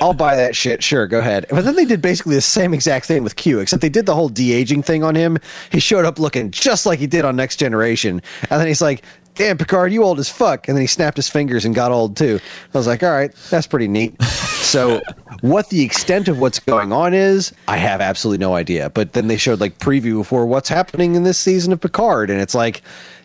I'll 0.00 0.14
buy 0.14 0.36
that 0.36 0.56
shit. 0.56 0.82
Sure, 0.82 1.06
go 1.06 1.18
ahead. 1.18 1.46
But 1.50 1.64
then 1.64 1.76
they 1.76 1.84
did 1.84 2.00
basically 2.00 2.34
the 2.34 2.40
same 2.40 2.72
exact 2.72 3.06
thing 3.06 3.22
with 3.22 3.36
Q, 3.36 3.58
except 3.60 3.82
they 3.82 3.88
did 3.88 4.06
the 4.06 4.14
whole 4.14 4.28
de 4.28 4.52
aging 4.52 4.82
thing 4.82 5.02
on 5.04 5.14
him. 5.14 5.38
He 5.70 5.80
showed 5.80 6.04
up 6.04 6.18
looking 6.18 6.50
just 6.50 6.86
like 6.86 6.98
he 6.98 7.06
did 7.06 7.24
on 7.24 7.36
Next 7.36 7.56
Generation, 7.56 8.22
and 8.48 8.60
then 8.60 8.66
he's 8.66 8.80
like, 8.80 9.02
"Damn, 9.34 9.58
Picard, 9.58 9.92
you 9.92 10.02
old 10.04 10.18
as 10.18 10.28
fuck." 10.28 10.68
And 10.68 10.76
then 10.76 10.82
he 10.82 10.86
snapped 10.86 11.16
his 11.16 11.28
fingers 11.28 11.64
and 11.64 11.74
got 11.74 11.92
old 11.92 12.16
too. 12.16 12.40
I 12.74 12.78
was 12.78 12.86
like, 12.86 13.02
"All 13.02 13.10
right, 13.10 13.32
that's 13.50 13.66
pretty 13.66 13.88
neat." 13.88 14.20
So, 14.22 15.02
what 15.42 15.68
the 15.68 15.82
extent 15.82 16.28
of 16.28 16.38
what's 16.38 16.58
going 16.58 16.92
on 16.92 17.12
is, 17.12 17.52
I 17.68 17.76
have 17.76 18.00
absolutely 18.00 18.38
no 18.38 18.54
idea. 18.54 18.88
But 18.88 19.12
then 19.12 19.26
they 19.26 19.36
showed 19.36 19.60
like 19.60 19.78
preview 19.78 20.24
for 20.24 20.46
what's 20.46 20.68
happening 20.68 21.14
in 21.14 21.24
this 21.24 21.38
season 21.38 21.72
of 21.72 21.80
Picard, 21.80 22.30
and 22.30 22.40
it's 22.40 22.54
like, 22.54 22.82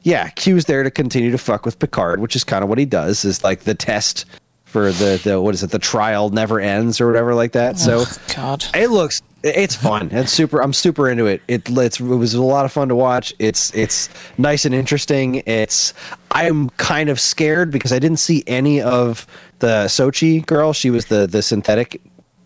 yeah, 0.08 0.30
Q's 0.30 0.66
there 0.66 0.84
to 0.84 0.90
continue 0.90 1.32
to 1.32 1.38
fuck 1.38 1.66
with 1.66 1.80
Picard, 1.80 2.22
which 2.22 2.34
is 2.34 2.46
kind 2.46 2.64
of 2.64 2.70
what 2.70 2.78
he 2.78 2.86
does. 2.86 3.26
Is 3.26 3.44
like 3.44 3.62
the 3.62 3.76
test 3.76 4.24
for 4.64 4.94
the, 4.94 5.20
the 5.22 5.42
what 5.42 5.54
is 5.54 5.64
it 5.64 5.72
the 5.72 5.80
trial 5.80 6.30
never 6.30 6.62
ends 6.62 7.02
or 7.02 7.08
whatever 7.08 7.36
like 7.36 7.52
that. 7.52 7.78
So 7.78 8.06
God. 8.34 8.64
it 8.74 8.90
looks 8.90 9.22
it's 9.44 9.76
fun. 9.76 10.10
It's 10.14 10.32
super 10.32 10.64
i'm 10.64 10.72
super 10.72 11.10
into 11.10 11.26
it. 11.26 11.42
It 11.50 11.70
it's, 11.70 12.00
it 12.00 12.06
was 12.06 12.34
a 12.34 12.42
lot 12.42 12.64
of 12.64 12.72
fun 12.72 12.88
to 12.88 12.96
watch. 12.96 13.34
It's 13.38 13.76
it's 13.76 14.08
nice 14.38 14.64
and 14.64 14.74
interesting. 14.74 15.44
It's 15.46 15.94
i'm 16.32 16.70
kind 16.72 17.10
of 17.10 17.20
scared 17.20 17.70
because 17.70 17.92
i 17.92 18.00
didn't 18.00 18.20
see 18.20 18.46
any 18.48 18.82
of 18.82 19.28
the 19.60 19.88
Soji 19.88 20.46
girl. 20.46 20.72
She 20.72 20.90
was 20.90 21.08
the 21.08 21.28
the 21.28 21.42
synthetic 21.42 22.02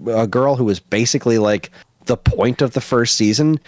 uh, 0.07 0.25
girl 0.25 0.55
who 0.55 0.65
was 0.65 0.79
basically 0.79 1.37
like 1.37 1.69
the 2.05 2.17
point 2.17 2.63
of 2.63 2.73
the 2.73 2.81
first 2.81 3.17
season. 3.17 3.59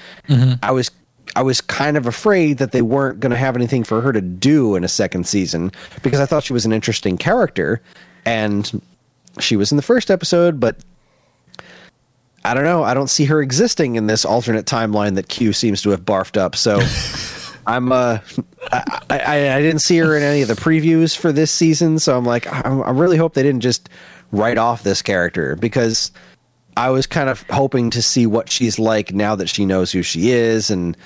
I 0.64 0.72
was 0.72 0.90
I 1.36 1.42
was 1.42 1.62
kind 1.62 1.98
of 1.98 2.06
afraid 2.06 2.58
that 2.60 2.72
they 2.72 2.82
weren't 2.82 3.20
going 3.20 3.32
to 3.32 3.38
have 3.38 3.56
anything 3.56 3.84
for 3.84 4.02
her 4.02 4.14
to 4.14 4.22
do 4.22 4.76
in 4.76 4.84
a 4.84 4.88
second 4.88 5.28
season 5.28 5.72
because 6.02 6.20
I 6.20 6.26
thought 6.26 6.44
she 6.44 6.54
was 6.54 6.66
an 6.66 6.74
interesting 6.74 7.18
character 7.18 7.82
and 8.26 8.82
she 9.40 9.56
was 9.56 9.72
in 9.72 9.78
the 9.78 9.84
first 9.84 10.12
episode, 10.12 10.60
but 10.60 10.78
I 12.46 12.54
don't 12.54 12.66
know. 12.66 12.84
I 12.84 12.94
don't 12.94 13.10
see 13.10 13.26
her 13.26 13.42
existing 13.42 13.96
in 13.96 14.08
this 14.08 14.26
alternate 14.26 14.66
timeline 14.66 15.16
that 15.16 15.30
Q 15.30 15.54
seems 15.54 15.82
to 15.84 15.90
have 15.92 16.02
barfed 16.02 16.38
up. 16.38 16.56
So 16.56 16.80
I'm 17.66 17.92
uh, 17.92 18.20
I, 18.72 18.84
I, 19.10 19.56
I 19.56 19.62
didn't 19.62 19.80
see 19.80 19.98
her 19.98 20.16
in 20.18 20.24
any 20.24 20.42
of 20.42 20.50
the 20.50 20.56
previews 20.56 21.18
for 21.18 21.32
this 21.32 21.52
season. 21.52 22.00
So 22.00 22.18
I'm 22.18 22.26
like, 22.26 22.48
I, 22.48 22.70
I 22.70 22.92
really 22.92 23.18
hope 23.18 23.34
they 23.34 23.44
didn't 23.44 23.62
just 23.62 23.90
write 24.32 24.58
off 24.58 24.84
this 24.84 25.02
character 25.02 25.56
because 25.56 26.12
I 26.78 26.90
was 26.90 27.08
kind 27.08 27.30
of 27.30 27.44
hoping 27.50 27.90
to 27.92 28.02
see 28.02 28.26
what 28.26 28.50
she's 28.52 28.80
like 28.80 29.14
now 29.14 29.36
that 29.36 29.50
she 29.50 29.66
knows 29.66 29.92
who 29.92 30.02
she 30.02 30.32
is, 30.32 30.70
and 30.70 30.98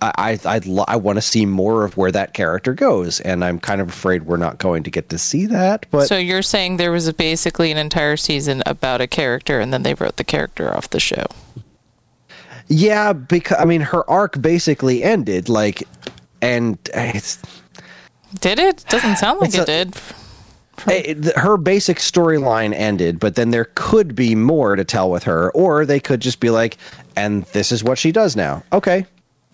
I 0.00 0.38
I 0.44 0.54
I'd 0.56 0.66
lo- 0.66 0.84
I 0.88 0.96
want 0.96 1.16
to 1.16 1.22
see 1.22 1.46
more 1.46 1.84
of 1.84 1.96
where 1.96 2.12
that 2.12 2.32
character 2.32 2.74
goes, 2.74 3.20
and 3.20 3.44
I'm 3.44 3.58
kind 3.58 3.80
of 3.80 3.88
afraid 3.88 4.24
we're 4.24 4.36
not 4.36 4.58
going 4.58 4.82
to 4.84 4.90
get 4.90 5.08
to 5.10 5.18
see 5.18 5.46
that. 5.46 5.86
But 5.90 6.06
So 6.08 6.16
you're 6.16 6.42
saying 6.42 6.76
there 6.76 6.92
was 6.92 7.08
a, 7.08 7.14
basically 7.14 7.70
an 7.70 7.78
entire 7.78 8.16
season 8.16 8.62
about 8.66 9.00
a 9.00 9.06
character 9.06 9.60
and 9.60 9.72
then 9.72 9.82
they 9.82 9.94
wrote 9.94 10.16
the 10.16 10.24
character 10.24 10.74
off 10.74 10.90
the 10.90 11.00
show. 11.00 11.26
Yeah, 12.68 13.12
because 13.12 13.58
I 13.60 13.64
mean, 13.64 13.82
her 13.82 14.08
arc 14.08 14.40
basically 14.40 15.02
ended. 15.02 15.48
Like, 15.48 15.82
and 16.40 16.78
it's 16.94 17.38
Did 18.40 18.58
it? 18.58 18.84
Doesn't 18.88 19.16
sound 19.16 19.40
like 19.40 19.54
it 19.54 19.62
a- 19.62 19.64
did. 19.66 19.94
It, 20.88 21.24
her 21.36 21.56
basic 21.56 21.98
storyline 21.98 22.74
ended, 22.74 23.18
but 23.20 23.34
then 23.36 23.50
there 23.50 23.68
could 23.74 24.14
be 24.14 24.34
more 24.34 24.76
to 24.76 24.84
tell 24.84 25.10
with 25.10 25.24
her, 25.24 25.50
or 25.52 25.84
they 25.86 26.00
could 26.00 26.20
just 26.20 26.40
be 26.40 26.50
like, 26.50 26.76
and 27.16 27.44
this 27.46 27.72
is 27.72 27.82
what 27.84 27.98
she 27.98 28.12
does 28.12 28.36
now. 28.36 28.62
Okay. 28.72 29.06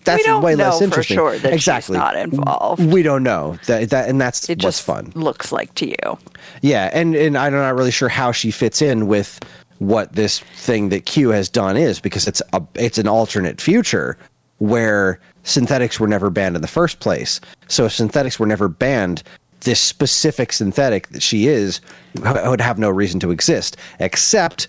That's 0.03 0.27
way 0.43 0.55
less 0.55 0.79
for 0.79 0.83
interesting. 0.83 1.15
sure 1.15 1.37
that 1.37 1.53
exactly. 1.53 1.93
she's 1.93 1.99
not 1.99 2.15
involved. 2.15 2.83
We 2.83 3.03
don't 3.03 3.21
know 3.21 3.59
that, 3.67 3.91
that 3.91 4.09
and 4.09 4.19
that's 4.19 4.49
It 4.49 4.57
what's 4.57 4.77
just 4.77 4.83
fun. 4.83 5.11
looks 5.13 5.51
like 5.51 5.75
to 5.75 5.87
you. 5.87 6.17
Yeah, 6.61 6.89
and 6.91 7.15
and 7.15 7.37
I'm 7.37 7.53
not 7.53 7.75
really 7.75 7.91
sure 7.91 8.09
how 8.09 8.31
she 8.31 8.49
fits 8.49 8.81
in 8.81 9.05
with 9.05 9.39
what 9.77 10.13
this 10.13 10.39
thing 10.39 10.89
that 10.89 11.05
Q 11.05 11.29
has 11.29 11.49
done 11.49 11.77
is 11.77 11.99
because 11.99 12.27
it's 12.27 12.41
a 12.53 12.63
it's 12.75 12.97
an 12.97 13.07
alternate 13.07 13.61
future 13.61 14.17
where 14.57 15.19
synthetics 15.43 15.99
were 15.99 16.07
never 16.07 16.29
banned 16.29 16.55
in 16.55 16.61
the 16.61 16.67
first 16.67 16.99
place. 16.99 17.39
So 17.67 17.85
if 17.85 17.93
synthetics 17.93 18.39
were 18.39 18.45
never 18.45 18.67
banned, 18.67 19.23
this 19.61 19.79
specific 19.79 20.51
synthetic 20.53 21.09
that 21.09 21.21
she 21.21 21.47
is 21.47 21.81
would 22.45 22.61
have 22.61 22.77
no 22.77 22.89
reason 22.89 23.19
to 23.19 23.31
exist 23.31 23.77
except 23.99 24.67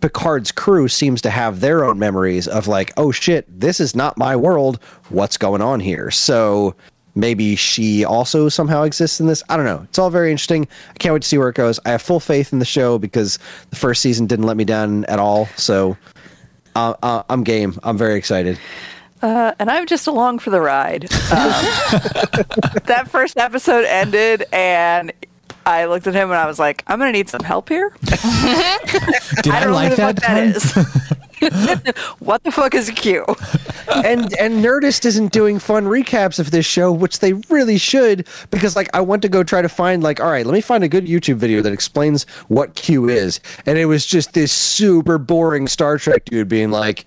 Picard's 0.00 0.52
crew 0.52 0.88
seems 0.88 1.20
to 1.22 1.30
have 1.30 1.60
their 1.60 1.84
own 1.84 1.98
memories 1.98 2.46
of 2.46 2.68
like, 2.68 2.92
oh 2.96 3.10
shit, 3.10 3.46
this 3.60 3.80
is 3.80 3.96
not 3.96 4.16
my 4.16 4.36
world. 4.36 4.78
What's 5.08 5.36
going 5.36 5.60
on 5.60 5.80
here? 5.80 6.10
So 6.10 6.74
maybe 7.14 7.56
she 7.56 8.04
also 8.04 8.48
somehow 8.48 8.84
exists 8.84 9.18
in 9.18 9.26
this. 9.26 9.42
I 9.48 9.56
don't 9.56 9.66
know. 9.66 9.82
It's 9.84 9.98
all 9.98 10.10
very 10.10 10.30
interesting. 10.30 10.68
I 10.90 10.98
can't 10.98 11.12
wait 11.12 11.22
to 11.22 11.28
see 11.28 11.38
where 11.38 11.48
it 11.48 11.56
goes. 11.56 11.80
I 11.84 11.90
have 11.90 12.02
full 12.02 12.20
faith 12.20 12.52
in 12.52 12.60
the 12.60 12.64
show 12.64 12.98
because 12.98 13.38
the 13.70 13.76
first 13.76 14.02
season 14.02 14.26
didn't 14.26 14.46
let 14.46 14.56
me 14.56 14.64
down 14.64 15.04
at 15.06 15.18
all. 15.18 15.46
So 15.56 15.96
uh, 16.76 16.94
uh, 17.02 17.24
I'm 17.28 17.42
game. 17.42 17.78
I'm 17.82 17.98
very 17.98 18.16
excited. 18.16 18.58
Uh, 19.20 19.52
and 19.58 19.70
I'm 19.70 19.86
just 19.86 20.06
along 20.06 20.38
for 20.40 20.50
the 20.50 20.60
ride. 20.60 21.04
Um, 21.04 21.10
that 22.84 23.08
first 23.08 23.36
episode 23.36 23.84
ended, 23.84 24.44
and 24.52 25.12
I 25.68 25.84
looked 25.84 26.06
at 26.06 26.14
him 26.14 26.30
and 26.30 26.38
I 26.38 26.46
was 26.46 26.58
like, 26.58 26.82
"I'm 26.86 26.98
gonna 26.98 27.12
need 27.12 27.28
some 27.28 27.42
help 27.42 27.68
here." 27.68 27.92
Did 28.00 29.52
I, 29.52 29.58
I 29.58 29.64
don't 29.64 29.72
like 29.74 29.90
know 29.90 29.96
that? 29.96 30.20
fuck 30.20 30.26
that 30.26 30.56
is. 30.56 30.72
what 32.20 32.42
the 32.42 32.50
fuck 32.50 32.74
is 32.74 32.88
a 32.88 32.92
Q? 32.92 33.24
and 34.04 34.34
and 34.38 34.64
Nerdist 34.64 35.04
isn't 35.04 35.30
doing 35.30 35.58
fun 35.58 35.84
recaps 35.84 36.38
of 36.38 36.52
this 36.52 36.64
show, 36.64 36.90
which 36.90 37.18
they 37.18 37.34
really 37.50 37.76
should, 37.76 38.26
because 38.50 38.76
like 38.76 38.88
I 38.94 39.02
went 39.02 39.20
to 39.22 39.28
go 39.28 39.44
try 39.44 39.60
to 39.60 39.68
find 39.68 40.02
like, 40.02 40.20
all 40.20 40.30
right, 40.30 40.46
let 40.46 40.54
me 40.54 40.62
find 40.62 40.84
a 40.84 40.88
good 40.88 41.06
YouTube 41.06 41.36
video 41.36 41.60
that 41.60 41.72
explains 41.72 42.24
what 42.48 42.74
Q 42.74 43.10
is, 43.10 43.38
and 43.66 43.76
it 43.76 43.84
was 43.84 44.06
just 44.06 44.32
this 44.32 44.52
super 44.52 45.18
boring 45.18 45.68
Star 45.68 45.98
Trek 45.98 46.24
dude 46.24 46.48
being 46.48 46.70
like. 46.70 47.04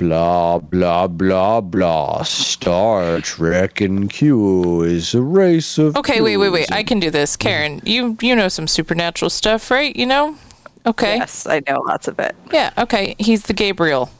Blah 0.00 0.60
blah 0.60 1.08
blah 1.08 1.60
blah. 1.60 2.22
Star 2.22 3.20
Trek 3.20 3.82
and 3.82 4.08
Q 4.08 4.80
is 4.80 5.12
a 5.12 5.20
race 5.20 5.76
of. 5.76 5.94
Okay, 5.94 6.22
wait, 6.22 6.38
wait, 6.38 6.48
wait. 6.48 6.72
I 6.72 6.82
can 6.82 7.00
do 7.00 7.10
this, 7.10 7.36
Karen. 7.36 7.82
You 7.84 8.16
you 8.22 8.34
know 8.34 8.48
some 8.48 8.66
supernatural 8.66 9.28
stuff, 9.28 9.70
right? 9.70 9.94
You 9.94 10.06
know? 10.06 10.38
Okay. 10.86 11.16
Yes, 11.18 11.46
I 11.46 11.60
know 11.68 11.80
lots 11.82 12.08
of 12.08 12.18
it. 12.18 12.34
Yeah. 12.50 12.72
Okay. 12.78 13.14
He's 13.18 13.42
the 13.42 13.52
Gabriel. 13.52 14.10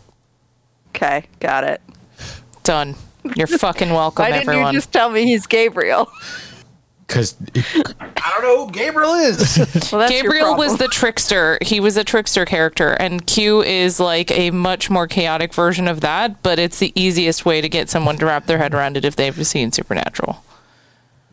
Okay, 0.91 1.25
got 1.41 1.65
it. 1.65 1.81
Done. 2.63 2.95
You're 3.35 3.47
fucking 3.47 3.89
welcome, 3.95 4.25
Why 4.25 4.33
didn't 4.33 4.51
everyone. 4.51 4.75
you 4.75 4.81
just 4.81 4.93
tell 4.93 5.09
me 5.09 5.25
he's 5.25 5.47
Gabriel? 5.47 6.11
Because 7.11 7.35
I 7.59 8.31
don't 8.31 8.43
know 8.43 8.67
who 8.67 8.73
Gabriel 8.73 9.15
is. 9.15 9.59
Well, 9.93 10.09
Gabriel 10.09 10.57
was 10.57 10.79
the 10.79 10.87
trickster. 10.87 11.59
He 11.61 11.81
was 11.81 11.97
a 11.97 12.05
trickster 12.05 12.45
character, 12.45 12.93
and 12.93 13.27
Q 13.27 13.63
is 13.63 13.99
like 13.99 14.31
a 14.31 14.53
much 14.53 14.89
more 14.89 15.09
chaotic 15.09 15.53
version 15.53 15.89
of 15.89 16.01
that. 16.03 16.41
But 16.45 16.61
it's 16.61 16.79
the 16.79 16.93
easiest 16.95 17.45
way 17.45 17.61
to 17.61 17.69
get 17.69 17.91
someone 17.91 18.17
to 18.19 18.27
wrap 18.27 18.47
their 18.47 18.59
head 18.59 18.73
around 18.73 18.97
it 18.97 19.05
if 19.05 19.17
they've 19.17 19.45
seen 19.45 19.73
Supernatural. 19.73 20.45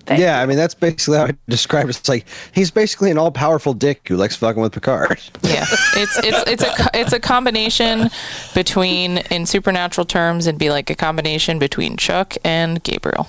Thank 0.07 0.21
yeah, 0.21 0.41
I 0.41 0.45
mean 0.45 0.57
that's 0.57 0.73
basically 0.73 1.17
how 1.17 1.25
I 1.25 1.33
describe 1.47 1.87
it. 1.87 1.99
It's 1.99 2.09
like 2.09 2.25
he's 2.53 2.71
basically 2.71 3.11
an 3.11 3.17
all-powerful 3.17 3.73
dick 3.73 4.07
who 4.07 4.15
likes 4.15 4.35
fucking 4.37 4.61
with 4.61 4.71
Picard. 4.71 5.19
Yeah, 5.43 5.65
it's 5.95 6.17
it's 6.23 6.49
it's 6.49 6.63
a 6.63 6.89
it's 6.93 7.13
a 7.13 7.19
combination 7.19 8.09
between 8.55 9.17
in 9.29 9.45
supernatural 9.45 10.05
terms, 10.05 10.47
it'd 10.47 10.57
be 10.57 10.69
like 10.71 10.89
a 10.89 10.95
combination 10.95 11.59
between 11.59 11.97
Chuck 11.97 12.35
and 12.43 12.81
Gabriel. 12.83 13.27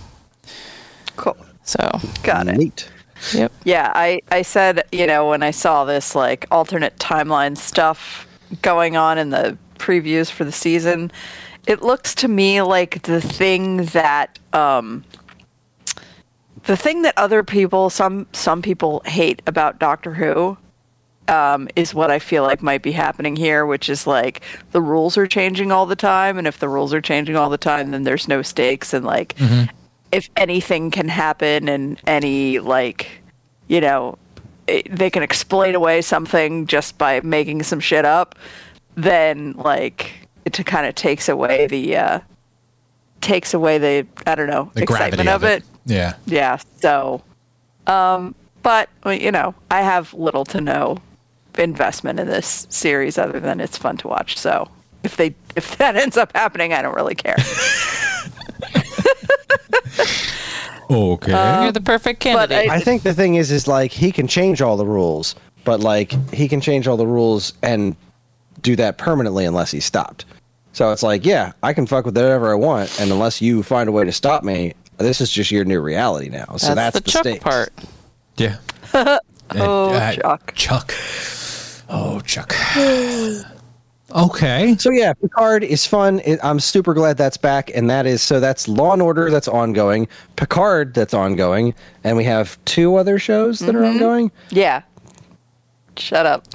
cool. 1.16 1.36
So, 1.68 2.00
Got 2.22 2.48
it. 2.48 2.56
Neat. 2.56 2.88
yep. 3.34 3.52
Yeah, 3.64 3.92
I, 3.94 4.22
I 4.30 4.40
said, 4.40 4.84
you 4.90 5.06
know, 5.06 5.28
when 5.28 5.42
I 5.42 5.50
saw 5.50 5.84
this 5.84 6.14
like 6.14 6.46
alternate 6.50 6.96
timeline 6.96 7.58
stuff 7.58 8.26
going 8.62 8.96
on 8.96 9.18
in 9.18 9.28
the 9.28 9.58
previews 9.76 10.30
for 10.30 10.44
the 10.44 10.52
season, 10.52 11.12
it 11.66 11.82
looks 11.82 12.14
to 12.16 12.28
me 12.28 12.62
like 12.62 13.02
the 13.02 13.20
thing 13.20 13.84
that 13.86 14.38
um 14.54 15.04
the 16.64 16.76
thing 16.76 17.02
that 17.02 17.12
other 17.18 17.42
people 17.42 17.90
some 17.90 18.26
some 18.32 18.62
people 18.62 19.02
hate 19.04 19.42
about 19.46 19.78
Doctor 19.78 20.14
Who 20.14 20.56
um, 21.28 21.68
is 21.76 21.94
what 21.94 22.10
I 22.10 22.18
feel 22.18 22.44
like 22.44 22.62
might 22.62 22.82
be 22.82 22.92
happening 22.92 23.36
here, 23.36 23.66
which 23.66 23.90
is 23.90 24.06
like 24.06 24.40
the 24.72 24.80
rules 24.80 25.18
are 25.18 25.26
changing 25.26 25.70
all 25.70 25.84
the 25.84 25.96
time, 25.96 26.38
and 26.38 26.46
if 26.46 26.58
the 26.58 26.68
rules 26.68 26.94
are 26.94 27.02
changing 27.02 27.36
all 27.36 27.50
the 27.50 27.58
time, 27.58 27.90
then 27.90 28.04
there's 28.04 28.26
no 28.26 28.40
stakes, 28.40 28.94
and 28.94 29.04
like 29.04 29.38
if 30.12 30.28
anything 30.36 30.90
can 30.90 31.08
happen, 31.08 31.68
and 31.68 32.00
any 32.06 32.58
like 32.58 33.22
you 33.68 33.80
know 33.80 34.18
it, 34.66 34.94
they 34.94 35.10
can 35.10 35.22
explain 35.22 35.74
away 35.74 36.02
something 36.02 36.66
just 36.66 36.98
by 36.98 37.20
making 37.20 37.62
some 37.62 37.80
shit 37.80 38.04
up, 38.04 38.34
then 38.94 39.52
like 39.52 40.28
it 40.44 40.64
kind 40.66 40.86
of 40.86 40.94
takes 40.94 41.28
away 41.28 41.66
the 41.66 41.96
uh, 41.96 42.20
takes 43.20 43.54
away 43.54 43.78
the 43.78 44.06
I 44.26 44.34
don't 44.34 44.48
know 44.48 44.70
the 44.74 44.82
excitement 44.82 45.28
of 45.28 45.44
it. 45.44 45.64
Yeah. 45.86 46.14
Yeah. 46.26 46.58
So, 46.80 47.22
um, 47.86 48.34
but 48.62 48.88
you 49.06 49.32
know, 49.32 49.54
I 49.70 49.82
have 49.82 50.12
little 50.14 50.44
to 50.46 50.60
no 50.60 50.98
investment 51.58 52.20
in 52.20 52.26
this 52.26 52.66
series 52.70 53.18
other 53.18 53.40
than 53.40 53.60
it's 53.60 53.76
fun 53.76 53.96
to 53.98 54.08
watch. 54.08 54.36
So 54.36 54.68
if 55.02 55.16
they 55.16 55.34
if 55.56 55.76
that 55.78 55.96
ends 55.96 56.16
up 56.16 56.32
happening, 56.34 56.72
I 56.72 56.82
don't 56.82 56.94
really 56.94 57.14
care. 57.14 57.36
Okay. 60.90 61.32
Um, 61.32 61.64
You're 61.64 61.72
the 61.72 61.80
perfect 61.80 62.20
but 62.24 62.48
candidate. 62.48 62.70
I 62.70 62.80
think 62.80 63.02
the 63.02 63.12
thing 63.12 63.34
is, 63.34 63.50
is 63.50 63.68
like 63.68 63.92
he 63.92 64.10
can 64.10 64.26
change 64.26 64.62
all 64.62 64.76
the 64.76 64.86
rules, 64.86 65.34
but 65.64 65.80
like 65.80 66.12
he 66.32 66.48
can 66.48 66.60
change 66.60 66.88
all 66.88 66.96
the 66.96 67.06
rules 67.06 67.52
and 67.62 67.94
do 68.62 68.74
that 68.76 68.98
permanently 68.98 69.44
unless 69.44 69.70
he's 69.70 69.84
stopped. 69.84 70.24
So 70.72 70.90
it's 70.92 71.02
like, 71.02 71.24
yeah, 71.26 71.52
I 71.62 71.72
can 71.72 71.86
fuck 71.86 72.06
with 72.06 72.16
whatever 72.16 72.50
I 72.50 72.54
want, 72.54 73.00
and 73.00 73.10
unless 73.10 73.42
you 73.42 73.62
find 73.62 73.88
a 73.88 73.92
way 73.92 74.04
to 74.04 74.12
stop 74.12 74.44
me, 74.44 74.74
this 74.98 75.20
is 75.20 75.30
just 75.30 75.50
your 75.50 75.64
new 75.64 75.80
reality 75.80 76.28
now. 76.28 76.56
So 76.56 76.74
that's, 76.74 76.94
that's, 76.94 77.00
the, 77.00 77.10
Chuck 77.10 77.22
stakes. 77.22 77.44
part. 77.44 77.72
yeah. 78.36 78.58
And, 79.50 79.62
Oh, 79.62 80.10
Chuck. 80.12 80.52
Chuck. 80.54 80.94
Oh, 81.88 82.20
Chuck. 82.20 82.54
okay. 84.14 84.74
So 84.78 84.90
yeah, 84.90 85.12
Picard 85.14 85.64
is 85.64 85.86
fun. 85.86 86.20
It, 86.24 86.38
I'm 86.42 86.60
super 86.60 86.94
glad 86.94 87.16
that's 87.16 87.36
back, 87.36 87.70
and 87.74 87.88
that 87.90 88.06
is 88.06 88.22
so 88.22 88.40
that's 88.40 88.68
Law 88.68 88.92
and 88.92 89.02
Order 89.02 89.30
that's 89.30 89.48
ongoing, 89.48 90.08
Picard 90.36 90.94
that's 90.94 91.14
ongoing, 91.14 91.74
and 92.04 92.16
we 92.16 92.24
have 92.24 92.62
two 92.64 92.96
other 92.96 93.18
shows 93.18 93.58
that 93.60 93.74
are 93.74 93.84
ongoing. 93.84 94.30
yeah. 94.50 94.82
Shut 95.96 96.26
up. 96.26 96.46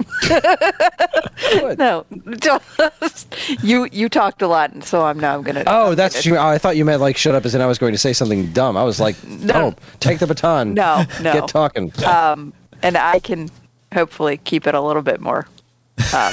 What? 1.60 1.78
No, 1.78 2.06
just, 2.38 3.36
you 3.62 3.86
you 3.92 4.08
talked 4.08 4.40
a 4.40 4.46
lot, 4.46 4.82
so 4.84 5.02
I'm 5.04 5.20
now 5.20 5.34
I'm 5.36 5.42
gonna. 5.42 5.64
Oh, 5.66 5.94
that's 5.94 6.16
what 6.16 6.24
you. 6.24 6.36
Oh, 6.38 6.46
I 6.46 6.56
thought 6.56 6.78
you 6.78 6.84
meant 6.86 7.02
like 7.02 7.18
shut 7.18 7.34
up, 7.34 7.44
as 7.44 7.54
in 7.54 7.60
I 7.60 7.66
was 7.66 7.76
going 7.76 7.92
to 7.92 7.98
say 7.98 8.14
something 8.14 8.52
dumb. 8.52 8.74
I 8.78 8.84
was 8.84 8.98
like, 9.00 9.22
no, 9.28 9.74
take 10.00 10.18
the 10.18 10.26
baton. 10.26 10.72
No, 10.72 11.04
no. 11.20 11.32
get 11.34 11.48
talking. 11.48 11.92
um, 12.06 12.54
and 12.82 12.96
I 12.96 13.18
can 13.18 13.50
hopefully 13.92 14.38
keep 14.38 14.66
it 14.66 14.74
a 14.74 14.80
little 14.80 15.02
bit 15.02 15.20
more. 15.20 15.46
Um, 16.14 16.32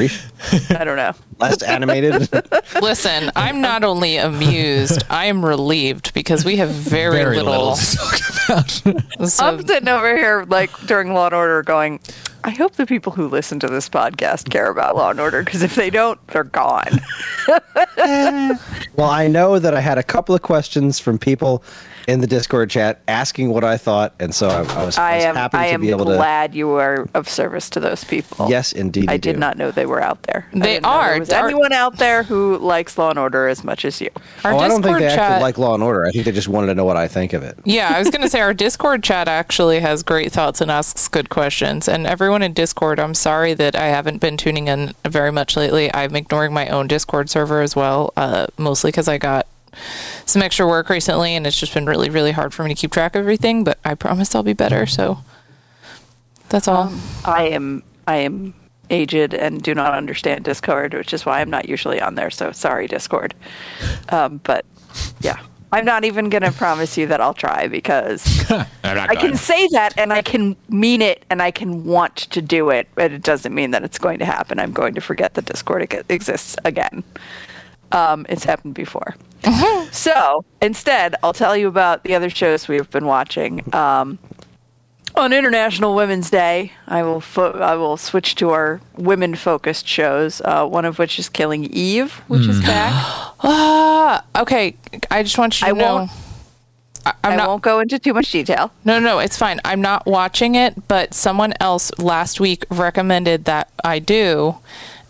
Brief, 0.00 0.32
I 0.70 0.84
don't 0.84 0.96
know. 0.96 1.12
less 1.40 1.62
animated. 1.62 2.26
Listen, 2.80 3.30
I'm 3.36 3.60
not 3.60 3.84
only 3.84 4.16
amused, 4.16 5.02
I 5.10 5.26
am 5.26 5.44
relieved 5.44 6.14
because 6.14 6.42
we 6.42 6.56
have 6.56 6.70
very, 6.70 7.16
Very 7.16 7.36
little 7.36 7.74
little. 7.74 7.76
to 7.76 7.96
talk 7.98 8.20
about. 8.48 9.28
so- 9.28 9.44
I'm 9.44 9.66
sitting 9.66 9.88
over 9.90 10.16
here 10.16 10.46
like 10.48 10.70
during 10.86 11.12
Law 11.12 11.26
and 11.26 11.34
Order, 11.34 11.62
going, 11.62 12.00
I 12.44 12.50
hope 12.50 12.76
the 12.76 12.86
people 12.86 13.12
who 13.12 13.28
listen 13.28 13.60
to 13.60 13.68
this 13.68 13.90
podcast 13.90 14.48
care 14.48 14.70
about 14.70 14.96
Law 14.96 15.10
and 15.10 15.20
Order 15.20 15.42
because 15.44 15.62
if 15.62 15.74
they 15.74 15.90
don't, 15.90 16.18
they're 16.28 16.44
gone. 16.44 16.98
Eh, 17.98 18.56
well, 18.96 19.10
I 19.10 19.28
know 19.28 19.58
that 19.58 19.74
I 19.74 19.80
had 19.80 19.98
a 19.98 20.02
couple 20.02 20.34
of 20.34 20.40
questions 20.40 20.98
from 20.98 21.18
people 21.18 21.62
in 22.08 22.20
the 22.20 22.26
Discord 22.26 22.70
chat 22.70 23.00
asking 23.08 23.50
what 23.50 23.64
I 23.64 23.76
thought, 23.76 24.14
and 24.20 24.34
so 24.34 24.48
I, 24.48 24.58
I 24.80 24.84
was, 24.84 24.98
I 24.98 25.12
I 25.12 25.16
was 25.16 25.24
am 25.24 25.34
happy 25.36 25.58
I 25.58 25.66
to 25.68 25.74
am 25.74 25.80
be 25.80 25.90
able 25.90 26.04
to. 26.06 26.10
I 26.12 26.14
am 26.14 26.18
glad 26.18 26.54
you 26.54 26.68
were 26.68 27.08
of 27.14 27.28
service 27.28 27.68
to 27.70 27.80
those 27.80 28.04
people. 28.04 28.48
Yes, 28.50 28.72
indeed. 28.72 29.08
I 29.08 29.14
you 29.14 29.18
did 29.18 29.32
do. 29.34 29.38
not 29.38 29.56
know 29.58 29.70
they 29.70 29.86
were 29.86 30.00
out 30.02 30.22
there. 30.24 30.46
They 30.52 30.80
are. 30.80 31.10
There 31.12 31.20
was 31.20 31.30
Our- 31.30 31.46
anyone 31.46 31.72
out 31.72 31.96
there 31.98 32.22
who 32.22 32.58
likes 32.58 32.96
Law 32.98 33.10
and 33.10 33.18
Order 33.18 33.48
as 33.48 33.62
much 33.64 33.84
as 33.84 34.00
you? 34.00 34.08
our 34.44 34.52
Oh, 34.52 34.58
I 34.58 34.68
don't 34.68 34.82
think 34.82 34.96
Discord 34.98 35.02
they 35.02 35.08
chat. 35.08 35.18
actually 35.18 35.42
like 35.42 35.58
Law 35.58 35.74
and 35.74 35.82
Order. 35.82 36.06
I 36.06 36.10
think 36.10 36.24
they 36.24 36.32
just 36.32 36.48
wanted 36.48 36.66
to 36.68 36.74
know 36.74 36.84
what 36.84 36.96
I 36.96 37.08
think 37.08 37.32
of 37.32 37.42
it. 37.42 37.58
Yeah, 37.64 37.92
I 37.94 37.98
was 37.98 38.10
going 38.10 38.22
to 38.22 38.28
say 38.28 38.40
our 38.40 38.54
Discord 38.54 39.02
chat 39.02 39.28
actually 39.28 39.80
has 39.80 40.02
great 40.02 40.32
thoughts 40.32 40.60
and 40.60 40.70
asks 40.70 41.08
good 41.08 41.28
questions, 41.30 41.88
and 41.88 42.06
everyone 42.06 42.42
in 42.42 42.52
Discord. 42.52 42.98
I'm 43.00 43.14
sorry 43.14 43.54
that 43.54 43.76
I 43.76 43.86
haven't 43.86 44.18
been 44.18 44.36
tuning 44.36 44.68
in 44.68 44.92
very 45.06 45.30
much 45.32 45.56
lately. 45.56 45.92
I'm 45.94 46.16
ignoring 46.16 46.52
my 46.52 46.68
own 46.68 46.86
Discord 46.88 47.28
server 47.30 47.60
as 47.60 47.76
well, 47.76 48.12
uh, 48.16 48.46
mostly 48.58 48.90
because 48.90 49.08
I 49.08 49.18
got 49.18 49.46
some 50.24 50.42
extra 50.42 50.66
work 50.66 50.88
recently, 50.88 51.34
and 51.34 51.46
it's 51.46 51.58
just 51.58 51.74
been 51.74 51.86
really, 51.86 52.10
really 52.10 52.32
hard 52.32 52.54
for 52.54 52.64
me 52.64 52.74
to 52.74 52.80
keep 52.80 52.92
track 52.92 53.14
of 53.14 53.20
everything. 53.20 53.64
But 53.64 53.78
I 53.84 53.94
promise 53.94 54.34
I'll 54.34 54.42
be 54.42 54.52
better. 54.52 54.86
So 54.86 55.18
that's 56.48 56.68
all. 56.68 56.92
I 57.24 57.44
am 57.48 57.82
I 58.06 58.16
am 58.16 58.54
aged 58.90 59.34
and 59.34 59.62
do 59.62 59.74
not 59.74 59.94
understand 59.94 60.44
Discord, 60.44 60.94
which 60.94 61.14
is 61.14 61.24
why 61.24 61.40
I'm 61.40 61.50
not 61.50 61.68
usually 61.68 62.00
on 62.00 62.16
there. 62.16 62.30
So 62.30 62.52
sorry, 62.52 62.86
Discord. 62.86 63.34
Um, 64.10 64.40
but 64.44 64.64
yeah, 65.20 65.40
I'm 65.72 65.84
not 65.84 66.04
even 66.04 66.28
gonna 66.28 66.52
promise 66.52 66.98
you 66.98 67.06
that 67.06 67.20
I'll 67.20 67.34
try 67.34 67.68
because 67.68 68.50
I'm 68.50 68.96
not 68.96 69.10
I 69.10 69.14
can 69.14 69.36
say 69.36 69.68
that 69.68 69.96
and 69.96 70.12
I 70.12 70.22
can 70.22 70.56
mean 70.68 71.00
it 71.00 71.24
and 71.30 71.40
I 71.40 71.50
can 71.50 71.84
want 71.84 72.16
to 72.16 72.42
do 72.42 72.70
it, 72.70 72.88
but 72.94 73.12
it 73.12 73.22
doesn't 73.22 73.54
mean 73.54 73.70
that 73.70 73.84
it's 73.84 73.98
going 73.98 74.18
to 74.18 74.24
happen. 74.24 74.58
I'm 74.58 74.72
going 74.72 74.94
to 74.94 75.00
forget 75.00 75.34
that 75.34 75.44
Discord 75.44 75.94
exists 76.08 76.56
again. 76.64 77.04
Um, 77.92 78.26
it's 78.28 78.44
happened 78.44 78.74
before. 78.74 79.14
so 79.92 80.44
instead, 80.60 81.14
I'll 81.22 81.32
tell 81.32 81.56
you 81.56 81.68
about 81.68 82.04
the 82.04 82.14
other 82.14 82.30
shows 82.30 82.68
we've 82.68 82.90
been 82.90 83.06
watching. 83.06 83.62
Um, 83.74 84.18
on 85.16 85.32
International 85.32 85.94
Women's 85.96 86.30
Day, 86.30 86.72
I 86.86 87.02
will 87.02 87.20
fo- 87.20 87.58
I 87.58 87.74
will 87.74 87.96
switch 87.96 88.36
to 88.36 88.50
our 88.50 88.80
women-focused 88.96 89.86
shows. 89.86 90.40
Uh, 90.44 90.66
one 90.66 90.84
of 90.84 90.98
which 90.98 91.18
is 91.18 91.28
Killing 91.28 91.64
Eve, 91.64 92.12
which 92.28 92.46
is 92.46 92.60
back. 92.60 92.92
Ah, 93.42 94.22
okay. 94.36 94.76
I 95.10 95.22
just 95.22 95.38
want 95.38 95.58
you 95.60 95.66
to 95.68 95.70
I 95.70 95.74
know. 95.76 95.94
won't- 95.94 96.10
I, 97.06 97.14
I'm 97.24 97.32
I 97.32 97.36
not. 97.36 97.48
won't 97.48 97.62
go 97.62 97.80
into 97.80 97.98
too 97.98 98.12
much 98.12 98.30
detail. 98.30 98.70
No, 98.84 98.98
no, 99.00 99.18
it's 99.20 99.38
fine. 99.38 99.58
I'm 99.64 99.80
not 99.80 100.04
watching 100.06 100.54
it, 100.54 100.86
but 100.88 101.14
someone 101.14 101.54
else 101.58 101.90
last 101.98 102.38
week 102.40 102.66
recommended 102.70 103.46
that 103.46 103.70
I 103.82 103.98
do, 103.98 104.58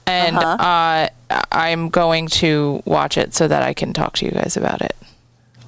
and 0.06 0.36
Uh-huh. 0.36 1.08
uh, 1.30 1.42
I'm 1.52 1.88
going 1.90 2.26
to 2.28 2.82
watch 2.84 3.16
it 3.18 3.34
so 3.34 3.46
that 3.48 3.62
I 3.62 3.72
can 3.74 3.92
talk 3.92 4.14
to 4.16 4.24
you 4.26 4.32
guys 4.32 4.56
about 4.56 4.82
it. 4.82 4.96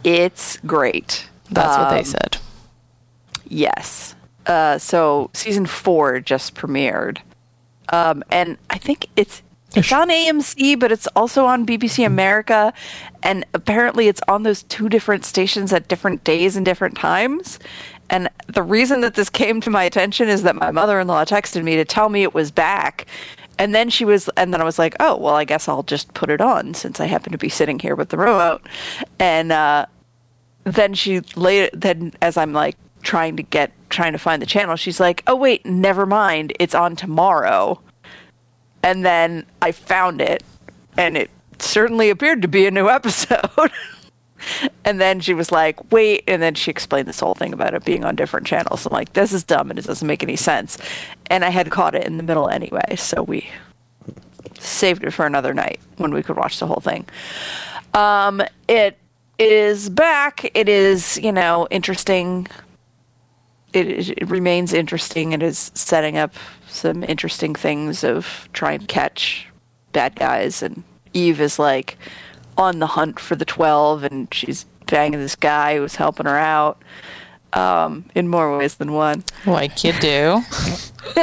It's 0.05 0.59
great. 0.66 1.26
That's 1.51 1.76
what 1.78 1.91
they 1.91 1.99
Um, 2.01 2.05
said. 2.05 2.37
Yes. 3.49 4.14
Uh, 4.47 4.78
so 4.78 5.30
season 5.35 5.66
four 5.66 6.18
just 6.20 6.55
premiered, 6.55 7.18
um, 7.91 8.24
and 8.30 8.57
I 8.70 8.78
think 8.78 9.07
it's 9.16 9.43
it's 9.74 9.91
on 9.93 10.11
AMC, 10.11 10.78
but 10.78 10.93
it's 10.93 11.07
also 11.16 11.47
on 11.47 11.64
BBC 11.64 12.05
America, 12.05 12.74
and 13.22 13.45
apparently 13.55 14.09
it's 14.09 14.20
on 14.28 14.43
those 14.43 14.64
two 14.64 14.89
different 14.91 15.24
stations 15.24 15.72
at 15.72 15.89
different 15.89 16.24
days 16.24 16.57
and 16.57 16.64
different 16.66 16.95
times. 16.97 17.59
And 18.11 18.28
the 18.49 18.62
reason 18.62 19.01
that 19.01 19.14
this 19.14 19.30
came 19.30 19.62
to 19.62 19.70
my 19.70 19.85
attention 19.85 20.28
is 20.28 20.43
that 20.43 20.57
my 20.57 20.70
mother-in-law 20.72 21.24
texted 21.24 21.62
me 21.64 21.76
to 21.76 21.87
tell 21.87 22.11
me 22.11 22.22
it 22.22 22.35
was 22.35 22.51
back. 22.51 23.07
And 23.63 23.73
then 23.73 23.91
she 23.91 24.05
was, 24.05 24.29
and 24.37 24.53
then 24.53 24.61
I 24.61 24.65
was 24.65 24.77
like, 24.77 24.97
oh, 24.99 25.17
well, 25.17 25.37
I 25.37 25.45
guess 25.45 25.69
I'll 25.69 25.85
just 25.85 26.13
put 26.15 26.31
it 26.31 26.41
on 26.41 26.75
since 26.75 26.99
I 26.99 27.07
happen 27.07 27.31
to 27.31 27.39
be 27.39 27.49
sitting 27.49 27.79
here 27.79 27.95
with 27.95 28.09
the 28.09 28.19
remote. 28.19 28.67
And 29.21 29.53
uh, 29.53 29.87
then 30.65 30.95
she 30.95 31.21
later 31.37 31.71
then 31.73 32.13
as 32.23 32.37
i'm 32.37 32.53
like 32.53 32.77
trying 33.03 33.37
to 33.37 33.43
get 33.43 33.73
trying 33.91 34.13
to 34.13 34.19
find 34.19 34.41
the 34.41 34.47
channel 34.47 34.77
she's 34.77 35.01
like 35.01 35.23
oh 35.27 35.37
wait 35.37 35.65
never 35.67 36.07
mind. 36.07 36.53
It's 36.59 36.75
on 36.75 36.97
tomorrow. 36.97 37.81
And 38.83 39.05
then 39.05 39.47
i 39.61 39.73
found 39.73 40.21
it 40.21 40.43
and 40.97 41.17
it 41.17 41.31
certainly 41.59 42.11
appeared 42.11 42.43
to 42.43 42.49
be 42.49 42.67
a 42.67 42.71
new 42.71 42.89
episode 42.99 43.71
and 44.84 45.01
then 45.01 45.20
she 45.20 45.34
was 45.34 45.53
like 45.53 45.93
wait 45.93 46.24
and 46.26 46.43
then 46.43 46.55
she 46.55 46.70
explained 46.70 47.09
this 47.09 47.20
whole 47.20 47.34
thing 47.34 47.53
about 47.53 47.74
it 47.74 47.84
being 47.84 48.05
on 48.05 48.16
different 48.16 48.47
channels 48.47 48.86
i'm 48.86 48.93
like 48.93 49.12
this 49.12 49.32
is 49.32 49.45
dumb 49.45 49.70
and 49.70 49.78
it 49.78 49.84
doesn't 49.84 50.09
make 50.09 50.22
any 50.22 50.36
sense 50.36 50.78
and 51.26 51.45
i 51.45 51.51
had 51.51 51.70
caught 51.70 51.95
it 51.95 52.07
in 52.07 52.16
the 52.16 52.22
middle 52.22 52.49
anyway 52.49 52.97
so 52.97 53.22
we 53.22 53.49
saved 54.59 55.03
it 55.05 55.11
for 55.11 55.26
another 55.26 55.53
night 55.53 55.80
when 55.97 56.12
we 56.12 56.22
could 56.22 56.36
watch 56.36 56.59
the 56.59 56.66
whole 56.66 56.80
thing 56.80 57.07
um, 57.95 58.43
it 58.68 58.99
is 59.38 59.88
back. 59.88 60.51
It 60.55 60.68
is, 60.68 61.18
you 61.18 61.32
know, 61.32 61.66
interesting. 61.70 62.47
It, 63.72 64.11
it 64.11 64.28
remains 64.28 64.72
interesting. 64.72 65.32
It 65.32 65.43
is 65.43 65.70
setting 65.74 66.16
up 66.16 66.34
some 66.68 67.03
interesting 67.05 67.55
things 67.55 68.05
of 68.05 68.49
trying 68.53 68.80
to 68.80 68.86
catch 68.86 69.49
bad 69.93 70.14
guys. 70.14 70.62
And 70.62 70.84
Eve 71.12 71.40
is 71.40 71.59
like 71.59 71.99
on 72.63 72.79
the 72.79 72.87
hunt 72.87 73.21
for 73.21 73.37
the 73.37 73.45
12, 73.45 74.05
and 74.05 74.33
she's 74.33 74.65
banging 74.87 75.21
this 75.21 75.37
guy 75.37 75.77
who's 75.77 75.97
helping 75.97 76.27
her 76.27 76.37
out 76.39 76.83
um, 77.53 78.05
in 78.15 78.29
more 78.29 78.57
ways 78.57 78.77
than 78.77 78.93
one. 78.93 79.25
Like 79.47 79.85
you 79.85 79.93
do. 79.95 80.43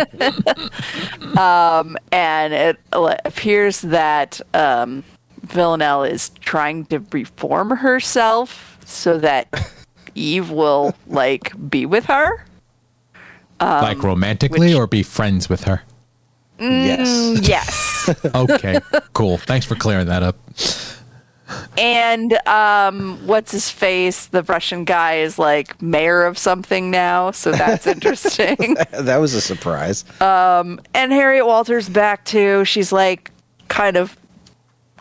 and 2.11 2.53
it 2.53 2.77
appears 3.25 3.81
that 3.81 4.41
um, 4.53 5.03
Villanelle 5.43 6.03
is 6.03 6.29
trying 6.41 6.85
to 6.87 6.99
reform 7.11 7.71
herself 7.71 8.77
so 8.85 9.17
that 9.19 9.71
Eve 10.15 10.49
will 10.51 10.95
like 11.07 11.51
be 11.69 11.85
with 11.85 12.05
her. 12.05 12.45
like 13.59 14.01
romantically 14.03 14.69
which- 14.69 14.75
or 14.75 14.87
be 14.87 15.03
friends 15.03 15.49
with 15.49 15.63
her? 15.63 15.83
Yes. 16.61 17.39
Yes, 17.47 18.25
Okay, 18.35 18.81
cool. 19.13 19.37
Thanks 19.37 19.65
for 19.65 19.75
clearing 19.75 20.07
that 20.07 20.23
up. 20.23 20.37
And 21.79 22.33
um, 22.47 23.25
what's 23.25 23.51
his 23.51 23.69
face? 23.69 24.27
The 24.27 24.43
Russian 24.43 24.83
guy 24.83 25.15
is 25.15 25.39
like 25.39 25.81
mayor 25.81 26.25
of 26.25 26.37
something 26.37 26.91
now, 26.91 27.31
so 27.31 27.51
that's 27.51 27.87
interesting. 27.95 28.75
that 28.91 29.17
was 29.17 29.33
a 29.33 29.41
surprise. 29.41 30.03
and 30.93 31.11
Harriet 31.11 31.45
Walter's 31.45 31.87
back 31.87 32.25
too. 32.25 32.65
She's 32.65 32.91
like 32.91 33.31
kind 33.69 33.95
of 33.95 34.17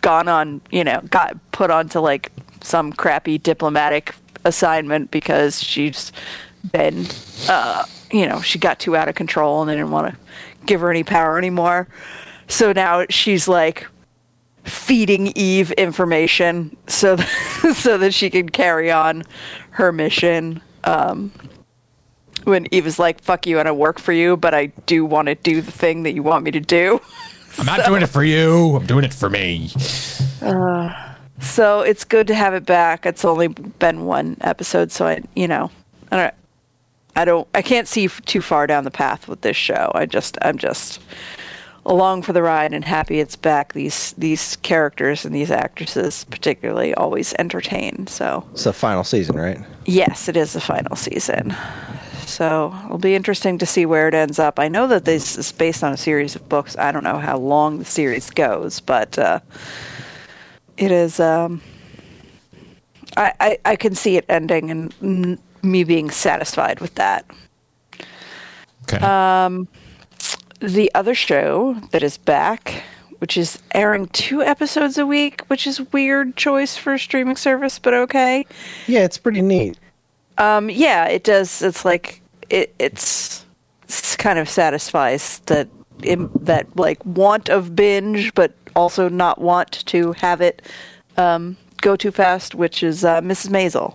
gone 0.02 0.28
on, 0.28 0.60
you 0.70 0.84
know, 0.84 1.00
got 1.10 1.36
put 1.50 1.70
onto 1.70 1.98
like 1.98 2.30
some 2.62 2.92
crappy 2.92 3.38
diplomatic 3.38 4.14
assignment 4.44 5.10
because 5.10 5.62
she's 5.62 6.12
been, 6.70 7.06
uh, 7.48 7.84
you 8.12 8.26
know, 8.26 8.40
she 8.40 8.58
got 8.58 8.78
too 8.78 8.96
out 8.96 9.08
of 9.08 9.14
control 9.14 9.60
and 9.60 9.68
they 9.68 9.74
didn't 9.74 9.90
want 9.90 10.14
to 10.14 10.20
give 10.66 10.80
her 10.80 10.90
any 10.90 11.02
power 11.02 11.38
anymore. 11.38 11.88
So 12.46 12.72
now 12.72 13.04
she's 13.10 13.48
like 13.48 13.86
feeding 14.68 15.32
Eve 15.36 15.72
information 15.72 16.76
so 16.86 17.16
that, 17.16 17.74
so 17.76 17.98
that 17.98 18.14
she 18.14 18.30
can 18.30 18.48
carry 18.48 18.90
on 18.90 19.24
her 19.70 19.92
mission. 19.92 20.62
Um, 20.84 21.32
when 22.44 22.66
Eve 22.72 22.86
is 22.86 22.98
like, 22.98 23.20
"Fuck 23.20 23.46
you, 23.46 23.58
and 23.58 23.68
I 23.68 23.72
work 23.72 23.98
for 23.98 24.12
you, 24.12 24.36
but 24.36 24.54
I 24.54 24.66
do 24.86 25.04
want 25.04 25.26
to 25.26 25.34
do 25.34 25.60
the 25.60 25.72
thing 25.72 26.04
that 26.04 26.12
you 26.12 26.22
want 26.22 26.44
me 26.44 26.50
to 26.52 26.60
do." 26.60 27.00
I'm 27.58 27.66
not 27.66 27.84
doing 27.84 28.02
it 28.02 28.06
for 28.08 28.22
you. 28.22 28.76
I'm 28.76 28.86
doing 28.86 29.04
it 29.04 29.12
for 29.12 29.28
me. 29.28 29.70
So 31.40 31.80
it's 31.82 32.04
good 32.04 32.26
to 32.28 32.34
have 32.34 32.54
it 32.54 32.66
back. 32.66 33.06
It's 33.06 33.24
only 33.24 33.48
been 33.48 34.04
one 34.04 34.36
episode, 34.40 34.90
so 34.90 35.06
I, 35.06 35.22
you 35.34 35.46
know, 35.46 35.70
I 36.10 36.16
don't, 36.16 36.34
I 37.16 37.24
don't, 37.24 37.48
I 37.54 37.62
can't 37.62 37.86
see 37.86 38.06
f- 38.06 38.20
too 38.24 38.40
far 38.40 38.66
down 38.66 38.84
the 38.84 38.90
path 38.90 39.28
with 39.28 39.42
this 39.42 39.56
show. 39.56 39.90
I 39.94 40.06
just, 40.06 40.36
I'm 40.42 40.58
just 40.58 41.00
along 41.88 42.22
for 42.22 42.32
the 42.32 42.42
ride 42.42 42.72
and 42.72 42.84
happy 42.84 43.18
it's 43.18 43.34
back. 43.36 43.72
These 43.72 44.12
these 44.18 44.56
characters 44.62 45.24
and 45.24 45.34
these 45.34 45.50
actresses, 45.50 46.24
particularly, 46.30 46.94
always 46.94 47.34
entertain. 47.38 48.06
So 48.06 48.44
It's 48.52 48.64
the 48.64 48.72
final 48.72 49.02
season, 49.04 49.36
right? 49.36 49.58
yes, 49.86 50.28
it 50.28 50.36
is 50.36 50.52
the 50.52 50.60
final 50.60 50.94
season. 50.96 51.54
So 52.26 52.72
it'll 52.84 52.98
be 52.98 53.14
interesting 53.14 53.58
to 53.58 53.66
see 53.66 53.86
where 53.86 54.06
it 54.06 54.14
ends 54.14 54.38
up. 54.38 54.58
I 54.60 54.68
know 54.68 54.86
that 54.86 55.04
this 55.04 55.36
is 55.38 55.50
based 55.50 55.82
on 55.82 55.92
a 55.92 55.96
series 55.96 56.36
of 56.36 56.46
books. 56.48 56.76
I 56.76 56.92
don't 56.92 57.02
know 57.04 57.18
how 57.18 57.38
long 57.38 57.78
the 57.78 57.84
series 57.86 58.30
goes, 58.30 58.80
but 58.80 59.18
uh, 59.18 59.40
it 60.76 60.92
is. 60.92 61.18
Um, 61.18 61.62
I, 63.16 63.32
I 63.40 63.58
I 63.64 63.76
can 63.76 63.94
see 63.94 64.16
it 64.18 64.26
ending 64.28 64.70
and 64.70 65.38
me 65.62 65.84
being 65.84 66.10
satisfied 66.10 66.80
with 66.80 66.94
that. 66.96 67.24
Okay. 68.84 69.04
The 70.60 70.90
other 70.94 71.14
show 71.14 71.74
that 71.90 72.02
is 72.02 72.18
back, 72.18 72.82
which 73.18 73.36
is 73.36 73.60
airing 73.74 74.08
two 74.08 74.42
episodes 74.42 74.98
a 74.98 75.06
week, 75.06 75.42
which 75.46 75.66
is 75.66 75.80
weird 75.92 76.36
choice 76.36 76.76
for 76.76 76.94
a 76.94 76.98
streaming 76.98 77.36
service, 77.36 77.78
but 77.78 77.94
okay. 77.94 78.44
Yeah, 78.86 79.04
it's 79.04 79.18
pretty 79.18 79.42
neat. 79.42 79.78
Um, 80.38 80.70
yeah, 80.70 81.06
it 81.06 81.24
does. 81.24 81.62
It's 81.62 81.84
like 81.84 82.20
it, 82.50 82.74
it's, 82.78 83.44
it's 83.82 84.16
kind 84.16 84.38
of 84.38 84.48
satisfies 84.48 85.40
that 85.46 85.68
im, 86.02 86.30
that 86.40 86.76
like 86.76 87.04
want 87.04 87.48
of 87.48 87.74
binge, 87.74 88.34
but 88.34 88.52
also 88.74 89.08
not 89.08 89.40
want 89.40 89.84
to 89.86 90.12
have 90.12 90.40
it 90.40 90.62
um, 91.16 91.56
go 91.80 91.96
too 91.96 92.10
fast, 92.10 92.54
which 92.54 92.82
is 92.82 93.04
uh, 93.04 93.20
Mrs. 93.20 93.50
Maisel. 93.50 93.94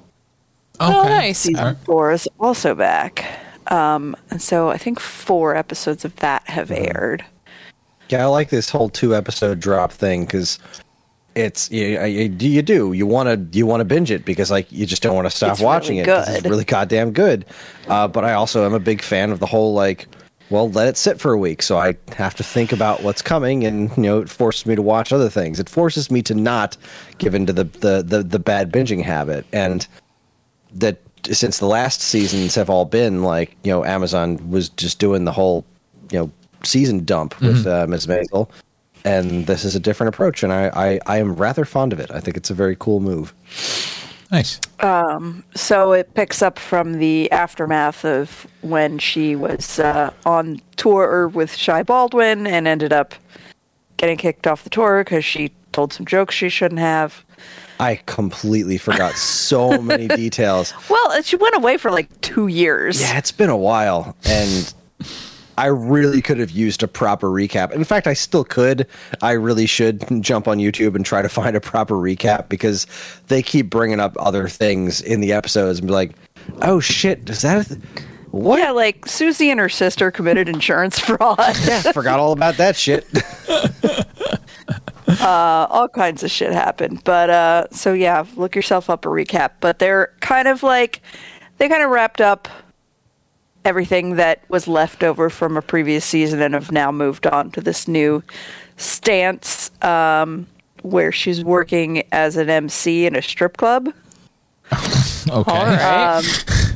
Oh, 0.80 1.03
nice. 1.03 1.39
Season 1.39 1.76
four 1.86 2.11
is 2.11 2.28
also 2.39 2.76
back, 2.76 3.26
um, 3.68 4.16
and 4.30 4.41
so 4.41 4.70
I 4.70 4.78
think 4.78 4.99
four 4.99 5.55
episodes 5.55 6.05
of 6.05 6.16
that 6.18 6.47
have 6.49 6.72
aired. 6.72 7.24
Yeah, 8.09 8.24
I 8.24 8.26
like 8.28 8.49
this 8.49 8.70
whole 8.70 8.89
two 8.89 9.16
episode 9.16 9.59
drop 9.59 9.91
thing 9.91 10.26
because 10.26 10.59
it's 11.36 11.72
you, 11.72 11.99
you, 12.05 12.36
you 12.39 12.61
do 12.61 12.93
you 12.93 13.07
want 13.07 13.28
to 13.28 13.57
you 13.57 13.66
want 13.66 13.82
to 13.82 13.86
binge 13.86 14.11
it 14.11 14.24
because 14.24 14.51
like 14.51 14.72
you 14.72 14.86
just 14.86 15.01
don't 15.01 15.16
want 15.16 15.26
to 15.26 15.36
stop 15.36 15.53
It's 15.53 15.61
watching 15.61 15.97
really 15.97 16.11
it 16.11 16.28
it's 16.28 16.45
really 16.45 16.66
goddamn 16.66 17.11
good. 17.11 17.45
Uh, 17.88 18.07
but 18.07 18.24
I 18.24 18.34
also 18.34 18.66
am 18.66 18.74
a 18.74 18.80
big 18.80 19.01
fan 19.01 19.32
of 19.32 19.39
the 19.39 19.47
whole 19.47 19.74
like 19.74 20.07
well, 20.49 20.70
let 20.70 20.88
it 20.88 20.97
sit 20.97 21.20
for 21.20 21.32
a 21.32 21.38
week. 21.38 21.64
So 21.64 21.80
I 21.80 21.95
have 22.16 22.36
to 22.36 22.43
think 22.43 22.72
about 22.72 23.01
what's 23.01 23.24
coming, 23.24 23.66
and 23.66 23.89
you 23.97 24.03
know, 24.03 24.22
it 24.22 24.30
forces 24.30 24.68
me 24.68 24.76
to 24.76 24.84
watch 24.84 25.11
other 25.11 25.30
things. 25.30 25.59
It 25.59 25.68
forces 25.68 26.11
me 26.11 26.22
to 26.24 26.36
not 26.36 26.78
give 27.18 27.34
into 27.34 27.53
the 27.53 27.64
the 27.64 28.03
the, 28.03 28.22
the 28.22 28.38
bad 28.38 28.72
binging 28.72 29.01
habit, 29.01 29.47
and 29.51 29.88
that 30.76 31.01
since 31.32 31.59
the 31.59 31.65
last 31.65 32.01
seasons 32.01 32.55
have 32.55 32.69
all 32.69 32.86
been 32.86 33.24
like 33.24 33.55
you 33.63 33.71
know, 33.71 33.84
Amazon 33.86 34.49
was 34.49 34.69
just 34.69 34.99
doing 34.99 35.26
the 35.26 35.32
whole 35.32 35.65
you 36.11 36.19
know 36.19 36.32
season 36.63 37.03
dump 37.03 37.39
with 37.41 37.65
uh, 37.67 37.86
Ms. 37.88 38.07
Maisel, 38.07 38.49
and 39.05 39.47
this 39.47 39.65
is 39.65 39.76
a 39.76 39.80
different 39.80 40.13
approach, 40.13 40.43
and 40.43 40.53
I, 40.53 40.71
I 40.74 40.99
I 41.05 41.17
am 41.17 41.36
rather 41.36 41.65
fond 41.65 41.93
of 41.93 41.99
it. 41.99 42.11
I 42.11 42.19
think 42.19 42.38
it's 42.38 42.49
a 42.49 42.53
very 42.53 42.76
cool 42.78 42.99
move. 42.99 43.34
Nice. 44.32 44.59
Um, 44.80 45.43
So 45.55 45.91
it 45.91 46.11
picks 46.15 46.41
up 46.41 46.57
from 46.57 46.93
the 46.93 47.32
aftermath 47.32 48.03
of 48.03 48.47
when 48.61 48.97
she 48.97 49.36
was 49.36 49.78
uh, 49.78 50.11
on 50.26 50.59
tour 50.76 51.28
with 51.28 51.55
Shy 51.55 51.84
Baldwin 51.84 52.47
and 52.47 52.67
ended 52.67 52.91
up 52.91 53.13
getting 53.97 54.17
kicked 54.17 54.47
off 54.47 54.63
the 54.63 54.71
tour 54.71 55.03
because 55.03 55.24
she 55.24 55.51
told 55.71 55.93
some 55.93 56.07
jokes 56.07 56.34
she 56.34 56.49
shouldn't 56.49 56.80
have. 56.80 57.24
I 57.80 57.95
completely 58.05 58.78
forgot 58.78 59.15
so 59.15 59.82
many 59.82 60.07
details. 60.15 60.74
Well, 60.89 61.21
she 61.24 61.36
went 61.36 61.55
away 61.55 61.78
for 61.78 61.91
like 61.91 62.21
two 62.21 62.47
years. 62.47 63.01
Yeah, 63.01 63.17
it's 63.17 63.32
been 63.32 63.49
a 63.49 63.57
while, 63.57 64.15
and 64.26 64.74
I 65.57 65.67
really 65.67 66.21
could 66.21 66.39
have 66.39 66.51
used 66.51 66.82
a 66.84 66.88
proper 66.88 67.28
recap. 67.28 67.71
In 67.71 67.84
fact, 67.84 68.07
I 68.07 68.13
still 68.13 68.43
could. 68.43 68.88
I 69.21 69.32
really 69.34 69.65
should 69.65 70.03
jump 70.24 70.47
on 70.47 70.57
YouTube 70.59 70.95
and 70.95 71.05
try 71.05 71.21
to 71.21 71.30
find 71.30 71.55
a 71.55 71.61
proper 71.61 71.95
recap 71.95 72.49
because 72.49 72.88
they 73.28 73.41
keep 73.43 73.69
bringing 73.69 73.99
up 73.99 74.15
other 74.19 74.47
things 74.47 75.01
in 75.01 75.19
the 75.21 75.34
episodes 75.34 75.80
and 75.80 75.88
be 75.88 75.93
like, 75.93 76.11
"Oh 76.61 76.80
shit, 76.80 77.26
does 77.26 77.41
that?" 77.41 77.67
Th- 77.67 77.80
what? 78.32 78.57
Yeah, 78.59 78.71
like 78.71 79.05
Susie 79.05 79.51
and 79.51 79.59
her 79.59 79.69
sister 79.69 80.09
committed 80.09 80.49
insurance 80.49 80.97
fraud. 81.07 81.38
Yeah, 81.65 81.91
forgot 81.91 82.19
all 82.19 82.32
about 82.32 82.57
that 82.57 82.76
shit. 82.76 83.05
all 85.22 85.88
kinds 85.89 86.24
of 86.24 86.32
shit 86.32 86.51
happened. 86.51 87.03
But 87.03 87.30
uh 87.30 87.68
so 87.72 87.93
yeah, 87.93 88.26
look 88.36 88.55
yourself 88.55 88.89
up 88.89 89.05
a 89.05 89.09
recap. 89.09 89.51
But 89.59 89.80
they're 89.80 90.14
kind 90.20 90.47
of 90.47 90.64
like 90.64 91.01
they 91.57 91.70
kind 91.70 91.84
of 91.84 91.89
wrapped 91.89 92.22
up 92.22 92.47
everything 93.66 94.18
that 94.18 94.43
was 94.49 94.68
left 94.68 95.03
over 95.03 95.30
from 95.30 95.55
a 95.55 95.61
previous 95.61 96.03
season 96.03 96.41
and 96.41 96.53
have 96.53 96.72
now 96.72 96.91
moved 96.91 97.26
on 97.26 97.49
to 97.51 97.61
this 97.61 97.88
new 97.88 98.22
stance 98.76 99.72
um 99.84 100.47
where 100.82 101.11
she's 101.14 101.43
working 101.43 102.03
as 102.11 102.36
an 102.36 102.49
MC 102.49 103.05
in 103.05 103.16
a 103.16 103.22
strip 103.22 103.57
club. 103.57 103.93
Okay. 105.30 105.51
All 105.51 105.66
right. 105.66 106.18
Um, 106.18 106.26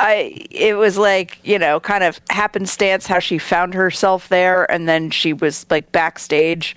I 0.00 0.46
it 0.50 0.76
was 0.78 0.96
like 0.96 1.38
you 1.44 1.58
know 1.58 1.78
kind 1.78 2.02
of 2.02 2.20
happenstance 2.30 3.06
how 3.06 3.18
she 3.18 3.38
found 3.38 3.74
herself 3.74 4.28
there, 4.28 4.68
and 4.70 4.88
then 4.88 5.10
she 5.10 5.34
was 5.34 5.66
like 5.68 5.92
backstage, 5.92 6.74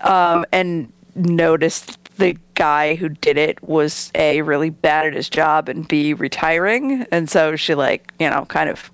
um, 0.00 0.46
and 0.50 0.90
noticed 1.14 1.98
the 2.16 2.36
guy 2.54 2.94
who 2.94 3.10
did 3.10 3.36
it 3.36 3.62
was 3.62 4.10
a 4.14 4.42
really 4.42 4.70
bad 4.70 5.06
at 5.06 5.14
his 5.14 5.28
job 5.28 5.68
and 5.68 5.86
b 5.86 6.14
retiring, 6.14 7.06
and 7.12 7.28
so 7.28 7.54
she 7.54 7.74
like 7.74 8.12
you 8.18 8.28
know 8.30 8.46
kind 8.46 8.70
of 8.70 8.90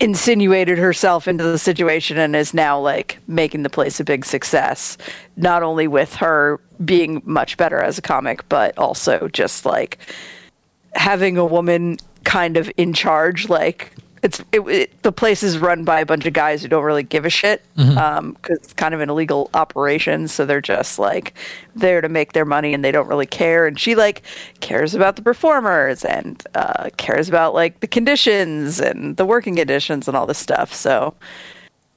insinuated 0.00 0.78
herself 0.78 1.26
into 1.26 1.44
the 1.44 1.58
situation 1.58 2.18
and 2.18 2.36
is 2.36 2.52
now 2.54 2.78
like 2.78 3.18
making 3.26 3.62
the 3.62 3.70
place 3.70 4.00
a 4.00 4.04
big 4.04 4.24
success 4.24 4.96
not 5.36 5.62
only 5.62 5.86
with 5.86 6.14
her 6.14 6.58
being 6.82 7.20
much 7.26 7.58
better 7.58 7.82
as 7.82 7.98
a 7.98 8.02
comic 8.02 8.48
but 8.48 8.76
also 8.78 9.28
just 9.28 9.66
like 9.66 9.98
having 10.94 11.36
a 11.36 11.44
woman 11.44 11.98
kind 12.24 12.56
of 12.56 12.70
in 12.76 12.92
charge 12.92 13.48
like 13.48 13.92
it's 14.22 14.40
it, 14.52 14.60
it, 14.60 15.02
the 15.02 15.12
place 15.12 15.42
is 15.42 15.58
run 15.58 15.84
by 15.84 16.00
a 16.00 16.06
bunch 16.06 16.24
of 16.24 16.32
guys 16.32 16.62
who 16.62 16.68
don't 16.68 16.82
really 16.82 17.02
give 17.02 17.26
a 17.26 17.30
shit 17.30 17.62
because 17.76 18.56
it's 18.56 18.72
kind 18.72 18.94
of 18.94 19.00
an 19.02 19.10
illegal 19.10 19.50
operation 19.52 20.26
so 20.28 20.46
they're 20.46 20.62
just 20.62 20.98
like 20.98 21.34
there 21.76 22.00
to 22.00 22.08
make 22.08 22.32
their 22.32 22.46
money 22.46 22.72
and 22.72 22.82
they 22.82 22.90
don't 22.90 23.06
really 23.06 23.26
care 23.26 23.66
and 23.66 23.78
she 23.78 23.94
like 23.94 24.22
cares 24.60 24.94
about 24.94 25.16
the 25.16 25.22
performers 25.22 26.06
and 26.06 26.42
uh, 26.54 26.88
cares 26.96 27.28
about 27.28 27.52
like 27.52 27.80
the 27.80 27.86
conditions 27.86 28.80
and 28.80 29.18
the 29.18 29.26
working 29.26 29.56
conditions 29.56 30.08
and 30.08 30.16
all 30.16 30.26
this 30.26 30.38
stuff 30.38 30.72
so 30.72 31.14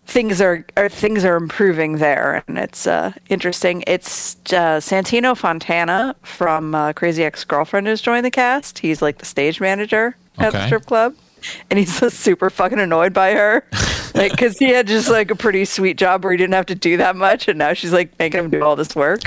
things 0.07 0.41
are, 0.41 0.65
are 0.77 0.89
things 0.89 1.23
are 1.25 1.35
improving 1.35 1.97
there, 1.97 2.43
and 2.47 2.57
it's 2.57 2.87
uh, 2.87 3.11
interesting. 3.29 3.83
It's 3.85 4.35
uh, 4.47 4.79
Santino 4.79 5.37
Fontana 5.37 6.15
from 6.23 6.73
uh, 6.73 6.93
Crazy 6.93 7.23
Ex 7.23 7.43
Girlfriend 7.43 7.87
who's 7.87 8.01
joined 8.01 8.25
the 8.25 8.31
cast. 8.31 8.79
He's 8.79 9.01
like 9.01 9.19
the 9.19 9.25
stage 9.25 9.59
manager 9.61 10.15
at 10.37 10.53
the 10.53 10.65
strip 10.65 10.85
club, 10.85 11.15
and 11.69 11.77
he's 11.77 11.99
just 11.99 12.19
super 12.21 12.49
fucking 12.49 12.79
annoyed 12.79 13.13
by 13.13 13.33
her, 13.33 13.65
like 14.15 14.31
because 14.31 14.57
he 14.57 14.69
had 14.69 14.87
just 14.87 15.09
like 15.09 15.29
a 15.29 15.35
pretty 15.35 15.65
sweet 15.65 15.97
job 15.97 16.23
where 16.23 16.31
he 16.31 16.37
didn't 16.37 16.53
have 16.53 16.67
to 16.67 16.75
do 16.75 16.97
that 16.97 17.15
much, 17.15 17.47
and 17.47 17.59
now 17.59 17.73
she's 17.73 17.93
like 17.93 18.17
making 18.17 18.39
him 18.39 18.49
do 18.49 18.63
all 18.63 18.75
this 18.75 18.95
work. 18.95 19.21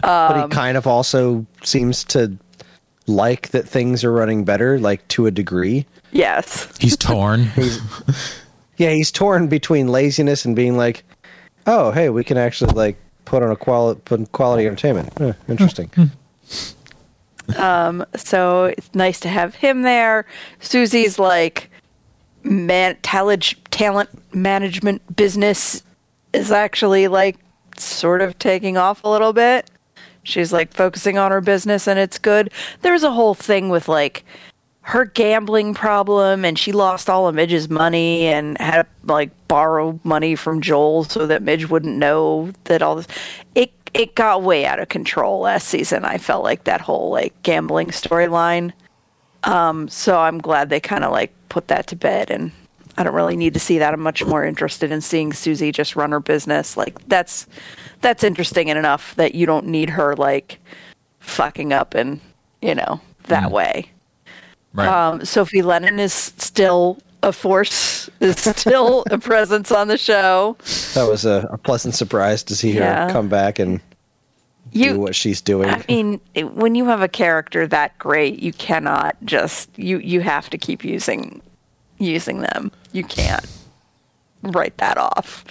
but 0.00 0.36
Um, 0.36 0.50
he 0.50 0.54
kind 0.54 0.76
of 0.76 0.86
also 0.86 1.46
seems 1.64 2.04
to 2.04 2.38
like 3.06 3.50
that 3.50 3.68
things 3.68 4.04
are 4.04 4.12
running 4.12 4.44
better, 4.44 4.78
like 4.78 5.06
to 5.08 5.26
a 5.26 5.30
degree. 5.30 5.84
Yes, 6.12 6.68
He's 6.78 6.96
torn. 6.96 7.50
Yeah, 8.76 8.90
he's 8.90 9.12
torn 9.12 9.48
between 9.48 9.88
laziness 9.88 10.44
and 10.44 10.56
being 10.56 10.76
like, 10.76 11.04
"Oh, 11.66 11.90
hey, 11.90 12.08
we 12.10 12.24
can 12.24 12.36
actually 12.36 12.72
like 12.74 12.96
put 13.24 13.42
on 13.42 13.50
a 13.50 13.56
quality 13.56 14.00
put 14.04 14.32
quality 14.32 14.66
entertainment." 14.66 15.20
Eh, 15.20 15.32
interesting. 15.48 15.90
so 18.16 18.66
it's 18.76 18.94
nice 18.94 19.20
to 19.20 19.28
have 19.28 19.56
him 19.56 19.82
there. 19.82 20.26
Susie's 20.60 21.18
like 21.18 21.70
man 22.42 22.96
talent 23.02 23.54
talent 23.70 24.10
management 24.34 25.16
business 25.16 25.82
is 26.32 26.50
actually 26.52 27.08
like 27.08 27.38
sort 27.78 28.20
of 28.20 28.38
taking 28.38 28.76
off 28.76 29.02
a 29.04 29.08
little 29.08 29.32
bit. 29.32 29.70
She's 30.22 30.52
like 30.52 30.72
focusing 30.72 31.18
on 31.18 31.30
her 31.30 31.40
business 31.40 31.86
and 31.86 31.98
it's 31.98 32.18
good. 32.18 32.50
There's 32.80 33.02
a 33.02 33.12
whole 33.12 33.34
thing 33.34 33.68
with 33.68 33.88
like 33.88 34.24
her 34.86 35.06
gambling 35.06 35.72
problem 35.72 36.44
and 36.44 36.58
she 36.58 36.70
lost 36.70 37.08
all 37.08 37.26
of 37.26 37.34
Midge's 37.34 37.70
money 37.70 38.26
and 38.26 38.58
had 38.58 38.82
to 38.82 38.88
like 39.06 39.30
borrow 39.48 39.98
money 40.04 40.36
from 40.36 40.60
Joel 40.60 41.04
so 41.04 41.26
that 41.26 41.42
Midge 41.42 41.70
wouldn't 41.70 41.96
know 41.96 42.52
that 42.64 42.82
all 42.82 42.96
this 42.96 43.08
it 43.54 43.72
it 43.94 44.14
got 44.14 44.42
way 44.42 44.66
out 44.66 44.80
of 44.80 44.90
control 44.90 45.40
last 45.40 45.68
season. 45.68 46.04
I 46.04 46.18
felt 46.18 46.44
like 46.44 46.64
that 46.64 46.82
whole 46.82 47.10
like 47.10 47.32
gambling 47.42 47.88
storyline. 47.88 48.74
Um 49.44 49.88
so 49.88 50.18
I'm 50.18 50.38
glad 50.38 50.68
they 50.68 50.80
kind 50.80 51.02
of 51.02 51.12
like 51.12 51.32
put 51.48 51.68
that 51.68 51.86
to 51.86 51.96
bed 51.96 52.30
and 52.30 52.52
I 52.98 53.04
don't 53.04 53.14
really 53.14 53.36
need 53.36 53.54
to 53.54 53.60
see 53.60 53.78
that. 53.78 53.94
I'm 53.94 54.00
much 54.00 54.22
more 54.22 54.44
interested 54.44 54.92
in 54.92 55.00
seeing 55.00 55.32
Susie 55.32 55.72
just 55.72 55.96
run 55.96 56.12
her 56.12 56.20
business. 56.20 56.76
Like 56.76 57.08
that's 57.08 57.46
that's 58.02 58.22
interesting 58.22 58.68
enough 58.68 59.14
that 59.14 59.34
you 59.34 59.46
don't 59.46 59.66
need 59.66 59.88
her 59.90 60.14
like 60.14 60.58
fucking 61.20 61.72
up 61.72 61.94
and 61.94 62.20
you 62.60 62.74
know 62.74 63.00
that 63.28 63.50
way. 63.50 63.93
Right. 64.74 64.88
Um, 64.88 65.24
Sophie 65.24 65.62
Lennon 65.62 65.98
is 66.00 66.12
still 66.12 66.98
a 67.22 67.32
force, 67.32 68.10
is 68.20 68.36
still 68.38 69.04
a 69.10 69.18
presence 69.18 69.70
on 69.72 69.88
the 69.88 69.96
show. 69.96 70.56
That 70.94 71.08
was 71.08 71.24
a, 71.24 71.48
a 71.50 71.56
pleasant 71.58 71.94
surprise 71.94 72.42
to 72.44 72.56
see 72.56 72.72
her 72.72 72.80
come 73.12 73.28
back 73.28 73.58
and 73.58 73.80
do 74.72 74.98
what 74.98 75.14
she's 75.14 75.40
doing. 75.40 75.70
I 75.70 75.82
mean, 75.88 76.20
it- 76.34 76.52
when 76.54 76.74
you 76.74 76.86
have 76.86 77.00
a 77.02 77.08
character 77.08 77.66
that 77.68 77.96
great, 77.98 78.40
you 78.40 78.52
cannot 78.52 79.16
just 79.24 79.70
you 79.78 79.98
you 79.98 80.20
have 80.20 80.50
to 80.50 80.58
keep 80.58 80.84
using 80.84 81.40
using 81.98 82.40
them. 82.40 82.72
You 82.92 83.04
can't 83.04 83.46
write 84.42 84.76
that 84.78 84.98
off. 84.98 85.44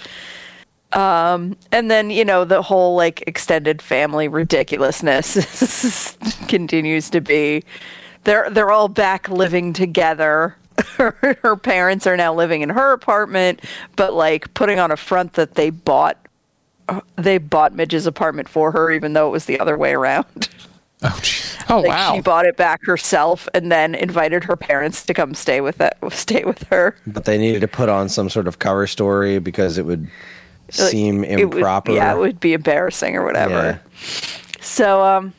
Um, 0.92 1.56
and 1.72 1.90
then 1.90 2.10
you 2.10 2.24
know 2.24 2.44
the 2.44 2.60
whole 2.62 2.94
like 2.94 3.24
extended 3.26 3.80
family 3.82 4.28
ridiculousness 4.28 6.16
continues 6.48 7.08
to 7.10 7.20
be. 7.22 7.64
They're 8.24 8.50
they're 8.50 8.70
all 8.70 8.88
back 8.88 9.28
living 9.28 9.72
together. 9.72 10.56
her, 10.96 11.38
her 11.42 11.56
parents 11.56 12.06
are 12.06 12.16
now 12.16 12.34
living 12.34 12.62
in 12.62 12.68
her 12.70 12.92
apartment, 12.92 13.60
but 13.96 14.12
like 14.14 14.52
putting 14.54 14.78
on 14.80 14.90
a 14.90 14.96
front 14.96 15.34
that 15.34 15.54
they 15.54 15.70
bought 15.70 16.18
they 17.16 17.38
bought 17.38 17.74
Midge's 17.74 18.06
apartment 18.06 18.48
for 18.48 18.72
her, 18.72 18.90
even 18.90 19.12
though 19.12 19.28
it 19.28 19.30
was 19.30 19.44
the 19.46 19.58
other 19.60 19.78
way 19.78 19.92
around. 19.94 20.48
oh. 21.02 21.20
Oh 21.70 21.78
like 21.78 21.86
wow. 21.88 22.14
she 22.14 22.20
bought 22.20 22.44
it 22.44 22.56
back 22.58 22.84
herself 22.84 23.48
and 23.54 23.72
then 23.72 23.94
invited 23.94 24.44
her 24.44 24.56
parents 24.56 25.06
to 25.06 25.14
come 25.14 25.32
stay 25.34 25.60
with 25.62 25.80
it, 25.80 25.94
stay 26.10 26.44
with 26.44 26.62
her. 26.64 26.96
but 27.06 27.24
they 27.24 27.38
needed 27.38 27.60
to 27.60 27.68
put 27.68 27.88
on 27.88 28.08
some 28.08 28.28
sort 28.28 28.46
of 28.48 28.58
cover 28.58 28.86
story 28.86 29.38
because 29.38 29.78
it 29.78 29.86
would 29.86 30.02
Like, 30.02 30.72
seem 30.90 31.24
it 31.24 31.36
would- 31.46 31.54
improper. 31.56 31.92
yeah, 31.92 32.12
it 32.14 32.18
would 32.18 32.38
be 32.40 32.52
embarrassing 32.52 33.16
or 33.16 33.24
whatever. 33.24 33.80
Yeah. 33.94 34.04
So, 34.60 35.02
um, 35.02 35.32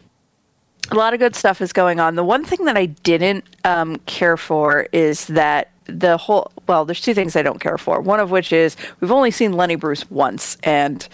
a 0.91 0.95
lot 0.95 1.13
of 1.13 1.19
good 1.19 1.35
stuff 1.35 1.61
is 1.61 1.73
going 1.73 1.99
on. 1.99 2.15
The 2.15 2.23
one 2.23 2.43
thing 2.43 2.65
that 2.65 2.77
I 2.77 2.87
didn't 2.87 3.43
um, 3.63 3.97
care 4.05 4.37
for 4.37 4.87
is 4.91 5.27
that 5.27 5.71
the 5.85 6.17
whole 6.17 6.51
well, 6.67 6.85
there's 6.85 7.01
two 7.01 7.13
things 7.13 7.35
I 7.35 7.43
don't 7.43 7.59
care 7.59 7.77
for. 7.77 8.01
One 8.01 8.19
of 8.19 8.31
which 8.31 8.51
is 8.51 8.75
we've 8.99 9.11
only 9.11 9.31
seen 9.31 9.53
Lenny 9.53 9.75
Bruce 9.75 10.09
once, 10.09 10.57
and 10.63 11.07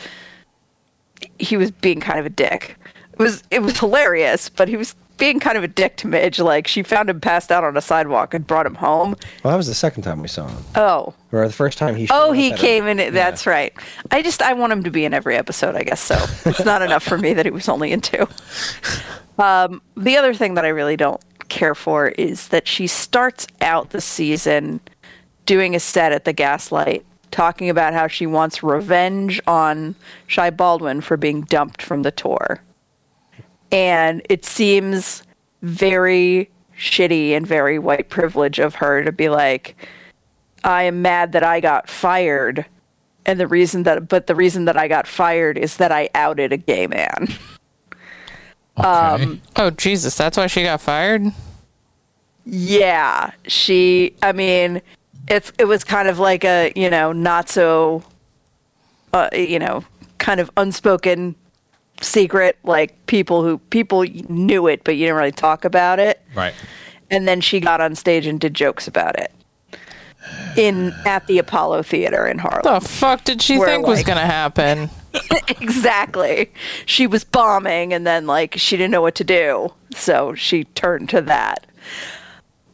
he 1.39 1.57
was 1.57 1.71
being 1.71 1.99
kind 1.99 2.19
of 2.19 2.25
a 2.25 2.29
dick. 2.29 2.77
It 3.13 3.19
was 3.19 3.43
it 3.51 3.61
was 3.61 3.79
hilarious, 3.79 4.49
but 4.49 4.67
he 4.67 4.77
was 4.77 4.95
being 5.21 5.39
kind 5.39 5.57
of 5.57 5.63
a 5.63 5.67
dick 5.67 5.95
to 5.97 6.07
Midge. 6.07 6.39
Like 6.39 6.67
she 6.67 6.83
found 6.83 7.09
him 7.09 7.21
passed 7.21 7.51
out 7.51 7.63
on 7.63 7.77
a 7.77 7.81
sidewalk 7.81 8.33
and 8.33 8.45
brought 8.45 8.65
him 8.65 8.75
home. 8.75 9.15
Well, 9.43 9.51
that 9.51 9.55
was 9.57 9.67
the 9.67 9.73
second 9.73 10.03
time 10.03 10.21
we 10.21 10.27
saw 10.27 10.47
him, 10.47 10.63
Oh, 10.75 11.13
or 11.31 11.47
the 11.47 11.53
first 11.53 11.77
time 11.77 11.95
he. 11.95 12.07
oh, 12.11 12.31
he 12.33 12.51
came 12.51 12.87
in. 12.87 12.99
it 12.99 13.13
That's 13.13 13.45
right. 13.47 13.71
I 14.09 14.21
just 14.21 14.41
I 14.41 14.53
want 14.53 14.73
him 14.73 14.83
to 14.83 14.91
be 14.91 15.05
in 15.05 15.13
every 15.13 15.37
episode. 15.37 15.75
I 15.75 15.83
guess 15.83 16.01
so. 16.01 16.15
It's 16.49 16.65
not 16.65 16.81
enough 16.81 17.03
for 17.03 17.17
me 17.17 17.33
that 17.35 17.45
he 17.45 17.51
was 17.51 17.69
only 17.69 17.91
in 17.93 18.01
two. 18.01 18.27
Um, 19.39 19.81
the 19.97 20.17
other 20.17 20.35
thing 20.35 20.53
that 20.53 20.65
I 20.65 20.69
really 20.69 20.95
don't 20.97 21.21
care 21.49 21.73
for 21.73 22.09
is 22.09 22.49
that 22.49 22.67
she 22.67 22.85
starts 22.85 23.47
out 23.59 23.89
the 23.89 24.01
season 24.01 24.81
doing 25.47 25.73
a 25.73 25.79
set 25.79 26.11
at 26.11 26.25
the 26.25 26.33
Gaslight, 26.33 27.03
talking 27.31 27.67
about 27.69 27.93
how 27.93 28.07
she 28.07 28.27
wants 28.27 28.61
revenge 28.61 29.41
on 29.47 29.95
Shy 30.27 30.51
Baldwin 30.51 31.01
for 31.01 31.17
being 31.17 31.41
dumped 31.41 31.81
from 31.81 32.03
the 32.03 32.11
tour. 32.11 32.61
And 33.71 34.21
it 34.29 34.45
seems 34.45 35.23
very 35.61 36.49
shitty 36.77 37.31
and 37.31 37.45
very 37.45 37.79
white 37.79 38.09
privilege 38.09 38.59
of 38.59 38.75
her 38.75 39.03
to 39.03 39.11
be 39.11 39.29
like, 39.29 39.75
I 40.63 40.83
am 40.83 41.01
mad 41.01 41.31
that 41.31 41.43
I 41.43 41.59
got 41.59 41.89
fired. 41.89 42.65
And 43.25 43.39
the 43.39 43.47
reason 43.47 43.83
that, 43.83 44.07
but 44.07 44.27
the 44.27 44.35
reason 44.35 44.65
that 44.65 44.77
I 44.77 44.87
got 44.87 45.07
fired 45.07 45.57
is 45.57 45.77
that 45.77 45.91
I 45.91 46.09
outed 46.15 46.51
a 46.51 46.57
gay 46.57 46.87
man. 46.87 47.27
Okay. 48.77 49.41
Oh 49.57 49.69
Jesus, 49.69 50.15
that's 50.15 50.37
why 50.37 50.47
she 50.47 50.63
got 50.63 50.81
fired. 50.81 51.23
Yeah, 52.45 53.31
she. 53.45 54.15
I 54.23 54.31
mean, 54.31 54.81
it's 55.27 55.51
it 55.59 55.65
was 55.65 55.83
kind 55.83 56.07
of 56.07 56.19
like 56.19 56.43
a 56.43 56.71
you 56.75 56.89
know 56.89 57.11
not 57.11 57.49
so, 57.49 58.03
uh, 59.13 59.29
you 59.33 59.59
know, 59.59 59.83
kind 60.17 60.39
of 60.39 60.49
unspoken 60.57 61.35
secret. 62.01 62.57
Like 62.63 63.05
people 63.05 63.43
who 63.43 63.57
people 63.57 64.03
knew 64.29 64.67
it, 64.67 64.83
but 64.83 64.95
you 64.97 65.05
didn't 65.05 65.17
really 65.17 65.31
talk 65.31 65.65
about 65.65 65.99
it. 65.99 66.21
right. 66.35 66.53
And 67.09 67.27
then 67.27 67.41
she 67.41 67.59
got 67.59 67.81
on 67.81 67.95
stage 67.95 68.25
and 68.25 68.39
did 68.39 68.53
jokes 68.53 68.87
about 68.87 69.19
it 69.19 69.33
in 70.55 70.93
at 71.05 71.25
the 71.27 71.39
Apollo 71.39 71.83
Theater 71.83 72.27
in 72.27 72.37
Harlem. 72.37 72.61
The 72.63 72.87
fuck 72.87 73.23
did 73.23 73.41
she 73.41 73.57
We're 73.57 73.65
think 73.65 73.87
was 73.87 74.03
gonna 74.03 74.21
happen? 74.21 74.89
exactly. 75.49 76.51
She 76.85 77.07
was 77.07 77.23
bombing 77.23 77.93
and 77.93 78.05
then 78.05 78.27
like 78.27 78.55
she 78.57 78.77
didn't 78.77 78.91
know 78.91 79.01
what 79.01 79.15
to 79.15 79.23
do. 79.23 79.73
So 79.93 80.35
she 80.35 80.65
turned 80.65 81.09
to 81.09 81.21
that. 81.21 81.65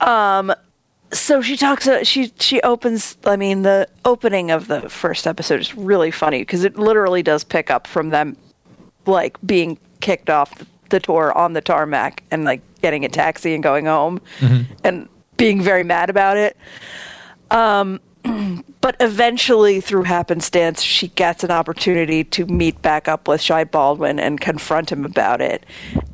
Um 0.02 0.54
so 1.12 1.42
she 1.42 1.56
talks 1.56 1.88
uh, 1.88 2.04
she 2.04 2.32
she 2.40 2.62
opens 2.62 3.18
I 3.26 3.38
mean 3.38 3.62
the 3.62 3.88
opening 4.04 4.52
of 4.52 4.68
the 4.68 4.90
first 4.90 5.26
episode 5.26 5.62
is 5.62 5.76
really 5.76 6.12
funny 6.12 6.40
because 6.40 6.64
it 6.64 6.78
literally 6.78 7.24
does 7.24 7.44
pick 7.44 7.72
up 7.72 7.88
from 7.88 8.10
them 8.10 8.36
like 9.08 9.38
being 9.46 9.78
kicked 10.00 10.30
off 10.30 10.64
the 10.90 11.00
tour 11.00 11.38
on 11.38 11.54
the 11.54 11.62
tarmac 11.62 12.24
and 12.32 12.44
like 12.44 12.62
getting 12.82 13.04
a 13.04 13.10
taxi 13.10 13.54
and 13.54 13.64
going 13.64 13.86
home 13.86 14.22
and 14.84 15.10
being 15.38 15.62
very 15.62 15.84
mad 15.84 16.10
about 16.10 16.38
it. 16.38 16.58
Um, 17.52 18.00
but 18.82 18.96
eventually, 19.00 19.82
through 19.82 20.04
happenstance, 20.04 20.82
she 20.82 21.10
gets 21.10 21.44
an 21.44 21.52
opportunity 21.52 22.24
to 22.24 22.46
meet 22.46 22.82
back 22.82 23.08
up 23.08 23.28
with 23.28 23.42
Shy 23.42 23.64
Baldwin 23.64 24.20
and 24.20 24.40
confront 24.40 24.92
him 24.92 25.06
about 25.06 25.42
it, 25.42 25.66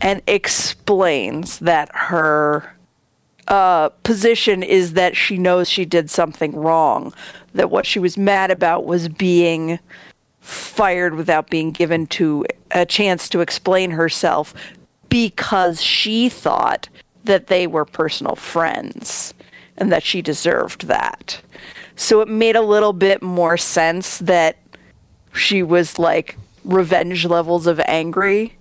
and 0.01 0.21
explains 0.27 1.59
that 1.59 1.89
her 1.93 2.75
uh, 3.47 3.89
position 4.03 4.63
is 4.63 4.93
that 4.93 5.15
she 5.15 5.37
knows 5.37 5.69
she 5.69 5.85
did 5.85 6.09
something 6.09 6.55
wrong. 6.55 7.13
That 7.53 7.69
what 7.69 7.85
she 7.85 7.99
was 7.99 8.17
mad 8.17 8.51
about 8.51 8.85
was 8.85 9.09
being 9.09 9.79
fired 10.43 11.15
without 11.15 11.49
being 11.49 11.71
given 11.71 12.05
to 12.05 12.45
a 12.71 12.85
chance 12.85 13.29
to 13.29 13.39
explain 13.39 13.91
herself 13.91 14.53
because 15.07 15.81
she 15.81 16.27
thought 16.27 16.89
that 17.23 17.47
they 17.47 17.65
were 17.65 17.85
personal 17.85 18.35
friends 18.35 19.33
and 19.77 19.91
that 19.91 20.03
she 20.03 20.21
deserved 20.21 20.87
that. 20.87 21.41
So 21.95 22.21
it 22.21 22.27
made 22.27 22.55
a 22.55 22.61
little 22.61 22.93
bit 22.93 23.21
more 23.21 23.57
sense 23.57 24.17
that 24.19 24.57
she 25.33 25.63
was 25.63 25.97
like 25.97 26.37
revenge 26.65 27.25
levels 27.25 27.65
of 27.65 27.79
angry. 27.81 28.57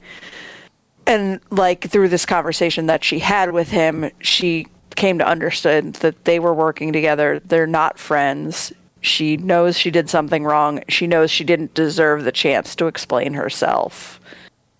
And 1.07 1.41
like 1.51 1.91
through 1.91 2.09
this 2.09 2.25
conversation 2.25 2.87
that 2.87 3.03
she 3.03 3.19
had 3.19 3.53
with 3.53 3.71
him, 3.71 4.11
she 4.21 4.69
came 4.95 5.19
to 5.19 5.27
understand 5.27 5.95
that 5.97 6.25
they 6.27 6.39
were 6.39 6.55
working 6.55 6.93
together. 6.93 7.41
They're 7.45 7.67
not 7.67 7.99
friends. 7.99 8.73
She 9.03 9.37
knows 9.37 9.77
she 9.77 9.91
did 9.91 10.09
something 10.09 10.45
wrong. 10.45 10.83
She 10.89 11.07
knows 11.07 11.31
she 11.31 11.45
didn't 11.45 11.75
deserve 11.75 12.25
the 12.25 12.33
chance 12.33 12.75
to 12.77 12.87
explain 12.87 13.35
herself. 13.35 14.21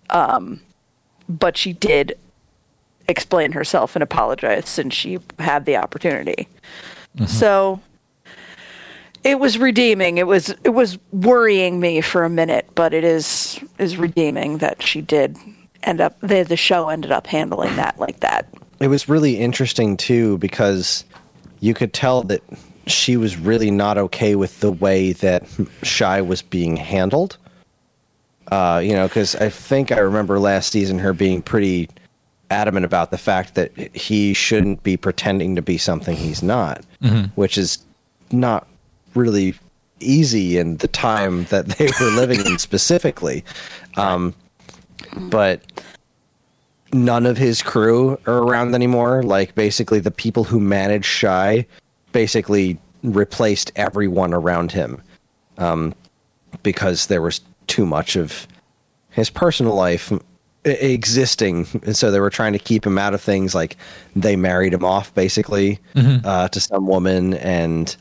Um, 0.09 0.61
but 1.29 1.57
she 1.57 1.73
did 1.73 2.17
explain 3.07 3.51
herself 3.51 3.95
and 3.95 4.01
apologize 4.01 4.67
since 4.67 4.93
she 4.93 5.19
had 5.39 5.65
the 5.65 5.75
opportunity. 5.75 6.47
So 7.27 7.81
it 9.23 9.39
was 9.39 9.57
redeeming. 9.57 10.17
It 10.17 10.27
was 10.27 10.49
it 10.63 10.73
was 10.73 10.97
worrying 11.11 11.79
me 11.79 12.01
for 12.01 12.23
a 12.23 12.29
minute, 12.29 12.67
but 12.75 12.93
it 12.93 13.03
is 13.03 13.59
is 13.77 13.97
redeeming 13.97 14.57
that 14.59 14.81
she 14.81 15.01
did 15.01 15.37
end 15.83 16.01
up 16.01 16.19
the 16.21 16.43
the 16.43 16.57
show 16.57 16.89
ended 16.89 17.11
up 17.11 17.27
handling 17.27 17.75
that 17.75 17.99
like 17.99 18.19
that. 18.21 18.47
It 18.79 18.87
was 18.87 19.07
really 19.07 19.37
interesting 19.37 19.95
too 19.95 20.37
because 20.39 21.05
you 21.59 21.73
could 21.73 21.93
tell 21.93 22.23
that 22.23 22.41
she 22.87 23.17
was 23.17 23.37
really 23.37 23.71
not 23.71 23.97
okay 23.97 24.35
with 24.35 24.59
the 24.59 24.71
way 24.71 25.13
that 25.13 25.45
Shy 25.83 26.21
was 26.21 26.41
being 26.41 26.75
handled. 26.75 27.37
Uh, 28.51 28.81
you 28.83 28.93
know, 28.93 29.07
because 29.07 29.35
I 29.35 29.49
think 29.49 29.91
I 29.91 29.99
remember 29.99 30.39
last 30.39 30.71
season 30.71 30.99
her 30.99 31.13
being 31.13 31.41
pretty 31.41 31.89
adamant 32.51 32.85
about 32.85 33.09
the 33.09 33.17
fact 33.17 33.55
that 33.55 33.75
he 33.95 34.33
shouldn't 34.33 34.83
be 34.83 34.97
pretending 34.97 35.55
to 35.55 35.61
be 35.61 35.77
something 35.77 36.15
he's 36.15 36.43
not, 36.43 36.83
which 37.35 37.57
is 37.57 37.79
not 38.31 38.67
really 39.15 39.55
easy 39.99 40.57
in 40.57 40.77
the 40.77 40.87
time 40.87 41.45
that 41.45 41.67
they 41.67 41.89
were 41.99 42.11
living 42.11 42.45
in 42.45 42.57
specifically. 42.59 43.43
Um, 43.95 44.33
but 45.15 45.61
none 46.93 47.25
of 47.25 47.37
his 47.37 47.61
crew 47.61 48.19
are 48.27 48.39
around 48.39 48.75
anymore. 48.75 49.23
Like 49.23 49.55
basically 49.55 49.99
the 49.99 50.11
people 50.11 50.43
who 50.43 50.59
manage 50.59 51.05
Shy 51.05 51.65
basically 52.13 52.79
replaced 53.03 53.71
everyone 53.75 54.33
around 54.33 54.71
him 54.71 55.01
um, 55.57 55.93
because 56.63 57.07
there 57.07 57.21
was 57.21 57.41
too 57.67 57.85
much 57.85 58.15
of 58.15 58.47
his 59.09 59.29
personal 59.29 59.75
life 59.75 60.11
existing, 60.65 61.67
and 61.83 61.95
so 61.95 62.09
they 62.09 62.19
were 62.19 62.29
trying 62.29 62.53
to 62.53 62.59
keep 62.59 62.85
him 62.85 62.97
out 62.97 63.13
of 63.13 63.21
things. 63.21 63.53
Like 63.53 63.75
they 64.15 64.35
married 64.35 64.73
him 64.73 64.85
off 64.85 65.13
basically 65.13 65.79
uh, 65.95 66.47
to 66.47 66.59
some 66.59 66.87
woman, 66.87 67.33
and 67.35 67.95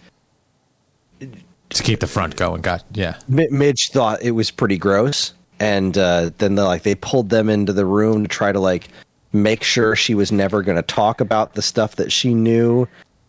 To 1.20 1.82
keep 1.82 2.00
the 2.00 2.06
front 2.06 2.36
going. 2.36 2.62
Got 2.62 2.84
yeah. 2.92 3.18
Mi- 3.28 3.48
Midge 3.50 3.90
thought 3.90 4.22
it 4.22 4.32
was 4.32 4.50
pretty 4.50 4.78
gross, 4.78 5.32
and 5.58 5.96
uh, 5.98 6.30
then 6.38 6.54
they 6.54 6.62
like 6.62 6.82
they 6.82 6.94
pulled 6.94 7.30
them 7.30 7.48
into 7.48 7.72
the 7.72 7.86
room 7.86 8.22
to 8.22 8.28
try 8.28 8.52
to 8.52 8.60
like 8.60 8.88
make 9.32 9.62
sure 9.62 9.96
she 9.96 10.14
was 10.14 10.30
never 10.30 10.62
going 10.62 10.76
to 10.76 10.82
talk 10.82 11.20
about 11.20 11.54
the 11.54 11.62
stuff 11.62 11.96
that 11.96 12.12
she 12.12 12.34
knew, 12.34 12.86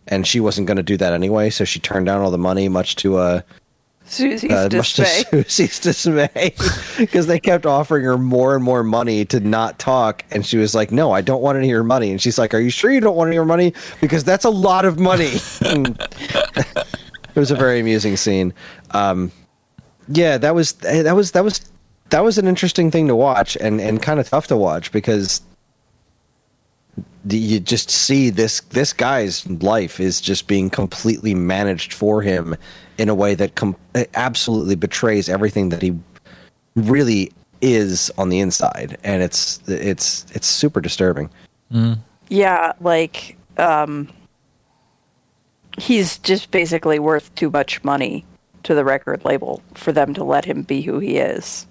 and 0.08 0.26
she 0.26 0.40
wasn't 0.40 0.66
going 0.66 0.76
to 0.76 0.82
do 0.82 0.96
that 0.96 1.12
anyway. 1.12 1.50
So 1.50 1.64
she 1.64 1.80
turned 1.80 2.06
down 2.06 2.20
all 2.20 2.30
the 2.30 2.38
money, 2.38 2.68
much 2.68 2.96
to 2.96 3.16
uh, 3.16 3.40
Susie's 4.06 4.50
uh 4.50 4.68
much 4.72 4.94
to 4.94 5.02
dismay. 5.02 5.42
Susie's 5.48 5.80
dismay, 5.80 6.54
because 6.98 7.26
they 7.26 7.40
kept 7.40 7.66
offering 7.66 8.04
her 8.04 8.18
more 8.18 8.54
and 8.54 8.62
more 8.62 8.82
money 8.82 9.24
to 9.26 9.40
not 9.40 9.78
talk, 9.78 10.24
and 10.30 10.44
she 10.44 10.58
was 10.58 10.74
like, 10.74 10.92
"No, 10.92 11.12
I 11.12 11.20
don't 11.20 11.42
want 11.42 11.56
any 11.56 11.68
of 11.68 11.70
your 11.70 11.84
money." 11.84 12.10
And 12.10 12.20
she's 12.20 12.38
like, 12.38 12.52
"Are 12.54 12.60
you 12.60 12.70
sure 12.70 12.90
you 12.90 13.00
don't 13.00 13.16
want 13.16 13.28
any 13.28 13.36
of 13.36 13.40
your 13.40 13.44
money? 13.46 13.72
Because 14.00 14.24
that's 14.24 14.44
a 14.44 14.50
lot 14.50 14.84
of 14.84 14.98
money." 14.98 15.32
It 17.34 17.40
was 17.40 17.50
a 17.50 17.56
very 17.56 17.80
amusing 17.80 18.16
scene. 18.16 18.54
Um, 18.92 19.32
yeah, 20.08 20.38
that 20.38 20.54
was 20.54 20.74
that 20.74 21.16
was 21.16 21.32
that 21.32 21.44
was 21.44 21.68
that 22.10 22.22
was 22.22 22.38
an 22.38 22.46
interesting 22.46 22.90
thing 22.90 23.08
to 23.08 23.16
watch, 23.16 23.56
and 23.56 23.80
and 23.80 24.00
kind 24.00 24.20
of 24.20 24.28
tough 24.28 24.46
to 24.48 24.56
watch 24.56 24.92
because 24.92 25.40
you 27.28 27.60
just 27.60 27.90
see 27.90 28.30
this 28.30 28.60
this 28.60 28.92
guy's 28.92 29.46
life 29.46 29.98
is 29.98 30.20
just 30.20 30.46
being 30.46 30.68
completely 30.70 31.34
managed 31.34 31.92
for 31.92 32.22
him 32.22 32.54
in 32.98 33.08
a 33.08 33.14
way 33.14 33.34
that 33.34 33.54
com- 33.54 33.76
absolutely 34.14 34.74
betrays 34.74 35.28
everything 35.28 35.70
that 35.70 35.82
he 35.82 35.98
really 36.76 37.32
is 37.60 38.12
on 38.18 38.28
the 38.28 38.40
inside, 38.40 38.98
and 39.04 39.22
it's 39.22 39.60
it's 39.66 40.26
it's 40.32 40.46
super 40.46 40.80
disturbing. 40.80 41.30
Yeah, 42.28 42.72
like 42.80 43.36
um 43.56 44.08
he's 45.78 46.18
just 46.18 46.50
basically 46.50 46.98
worth 46.98 47.34
too 47.34 47.50
much 47.50 47.82
money 47.82 48.24
to 48.62 48.74
the 48.74 48.84
record 48.84 49.24
label 49.24 49.62
for 49.74 49.92
them 49.92 50.14
to 50.14 50.24
let 50.24 50.44
him 50.44 50.62
be 50.62 50.82
who 50.82 50.98
he 50.98 51.18
is. 51.18 51.66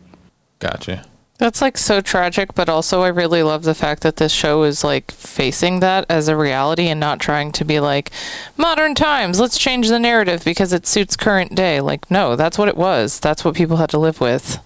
Gotcha. 0.60 1.06
That's 1.40 1.62
like 1.62 1.78
so 1.78 2.00
tragic, 2.00 2.54
but 2.54 2.70
also 2.70 3.02
I 3.02 3.08
really 3.08 3.42
love 3.44 3.64
the 3.64 3.74
fact 3.74 4.04
that 4.04 4.18
this 4.18 4.32
show 4.32 4.64
is 4.64 4.84
like 4.84 5.12
facing 5.12 5.80
that 5.80 6.06
as 6.08 6.28
a 6.28 6.38
reality 6.38 6.88
and 6.88 7.00
not 7.00 7.20
trying 7.20 7.52
to 7.54 7.66
be 7.66 7.80
like 7.80 8.12
modern 8.56 8.94
times, 8.94 9.40
let's 9.40 9.58
change 9.58 9.90
the 9.90 10.00
narrative 10.00 10.44
because 10.46 10.74
it 10.74 10.86
suits 10.86 11.16
current 11.16 11.56
day. 11.56 11.82
Like, 11.82 12.10
no, 12.12 12.36
that's 12.36 12.58
what 12.58 12.68
it 12.68 12.78
was. 12.78 13.20
That's 13.20 13.44
what 13.44 13.56
people 13.56 13.78
had 13.78 13.90
to 13.90 13.98
live 13.98 14.22
with. 14.22 14.60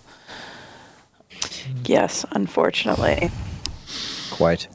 Yes, 1.86 2.26
unfortunately. 2.32 3.32
Quite. 4.30 4.68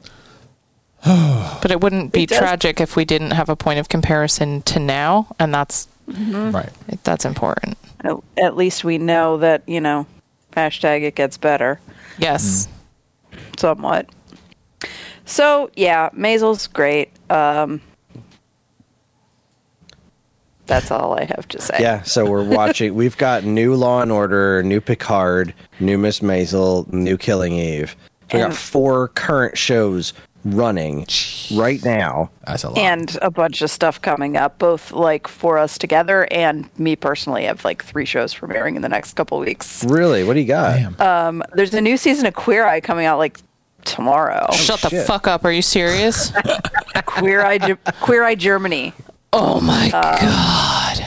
but 1.04 1.70
it 1.70 1.80
wouldn't 1.80 2.12
be 2.12 2.24
It 2.24 2.30
tragic 2.30 2.80
if 2.80 2.94
we 2.94 3.04
didn't 3.04 3.32
have 3.32 3.48
a 3.48 3.56
point 3.56 3.80
of 3.80 3.88
comparison 3.88 4.62
to 4.62 4.78
now, 4.78 5.34
and 5.38 5.52
that's 5.52 5.88
mm-hmm. 6.08 6.52
Right. 6.52 6.70
that's 7.02 7.24
important. 7.24 7.76
At, 8.04 8.16
at 8.36 8.56
least 8.56 8.84
we 8.84 8.98
know 8.98 9.36
that 9.38 9.62
you 9.66 9.80
know, 9.80 10.06
hashtag 10.52 11.02
it 11.02 11.14
gets 11.14 11.36
better 11.36 11.80
Yes. 12.18 12.68
somewhat. 13.58 14.08
So 15.24 15.70
yeah, 15.74 16.10
Maisel's 16.12 16.66
great. 16.66 17.10
Um, 17.30 17.80
that's 20.66 20.90
all 20.90 21.18
I 21.18 21.24
have 21.24 21.48
to 21.48 21.60
say. 21.60 21.76
Yeah, 21.80 22.02
so 22.02 22.28
we're 22.28 22.44
watching. 22.44 22.94
We've 23.02 23.16
got 23.16 23.44
new 23.44 23.74
Law 23.74 24.00
and 24.02 24.12
Order, 24.12 24.62
new 24.62 24.80
Picard, 24.80 25.54
new 25.80 25.98
Miss 25.98 26.20
Maisel, 26.20 26.90
new 26.92 27.18
Killing 27.18 27.54
Eve. 27.54 27.96
We 28.32 28.38
got 28.38 28.54
four 28.54 29.08
current 29.08 29.58
shows 29.58 30.14
running 30.44 31.06
right 31.54 31.82
now. 31.84 32.30
That's 32.46 32.64
a 32.64 32.68
lot. 32.70 32.78
and 32.78 33.16
a 33.22 33.30
bunch 33.30 33.62
of 33.62 33.70
stuff 33.70 34.00
coming 34.02 34.36
up, 34.36 34.58
both 34.58 34.90
like 34.92 35.28
for 35.28 35.58
us 35.58 35.78
together 35.78 36.26
and 36.30 36.68
me 36.78 36.96
personally. 36.96 37.44
I 37.44 37.48
have 37.48 37.64
like 37.64 37.84
three 37.84 38.04
shows 38.04 38.34
premiering 38.34 38.76
in 38.76 38.82
the 38.82 38.88
next 38.88 39.14
couple 39.14 39.38
weeks. 39.38 39.84
Really, 39.84 40.24
what 40.24 40.34
do 40.34 40.40
you 40.40 40.46
got? 40.46 40.76
Damn. 40.98 41.00
Um, 41.00 41.42
there's 41.54 41.74
a 41.74 41.80
new 41.80 41.96
season 41.96 42.26
of 42.26 42.34
Queer 42.34 42.66
Eye 42.66 42.80
coming 42.80 43.06
out 43.06 43.18
like 43.18 43.38
tomorrow. 43.84 44.46
Shut 44.52 44.80
the 44.80 44.90
fuck 45.06 45.26
up. 45.26 45.44
Are 45.44 45.52
you 45.52 45.62
serious? 45.62 46.32
Queer 47.06 47.44
Eye, 47.44 47.58
Ge- 47.58 47.78
Queer 48.00 48.24
Eye 48.24 48.34
Germany, 48.34 48.92
oh 49.32 49.60
my 49.60 49.90
Uh, 49.94 50.20
god. 50.20 51.06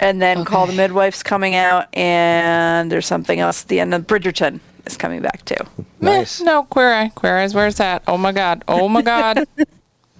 and 0.00 0.20
then 0.20 0.44
Call 0.44 0.66
the 0.66 0.72
Okay. 0.72 0.76
Midwife's 0.82 1.22
coming 1.22 1.54
out, 1.54 1.86
and 1.94 2.90
there's 2.90 3.06
something 3.06 3.38
else 3.40 3.62
at 3.62 3.68
the 3.68 3.80
end 3.80 3.94
of 3.94 4.06
Bridgerton 4.06 4.60
is 4.86 4.96
coming 4.96 5.20
back 5.22 5.44
too. 5.44 5.56
Nice. 6.00 6.40
Meh, 6.40 6.46
no, 6.46 6.62
Queer 6.64 6.92
Eye. 6.92 7.08
Queer 7.14 7.38
Eye's 7.38 7.54
where's 7.54 7.76
that? 7.76 8.02
Oh 8.06 8.16
my 8.18 8.32
god. 8.32 8.64
Oh 8.68 8.88
my 8.88 9.02
god. 9.02 9.44
Oh 9.58 9.64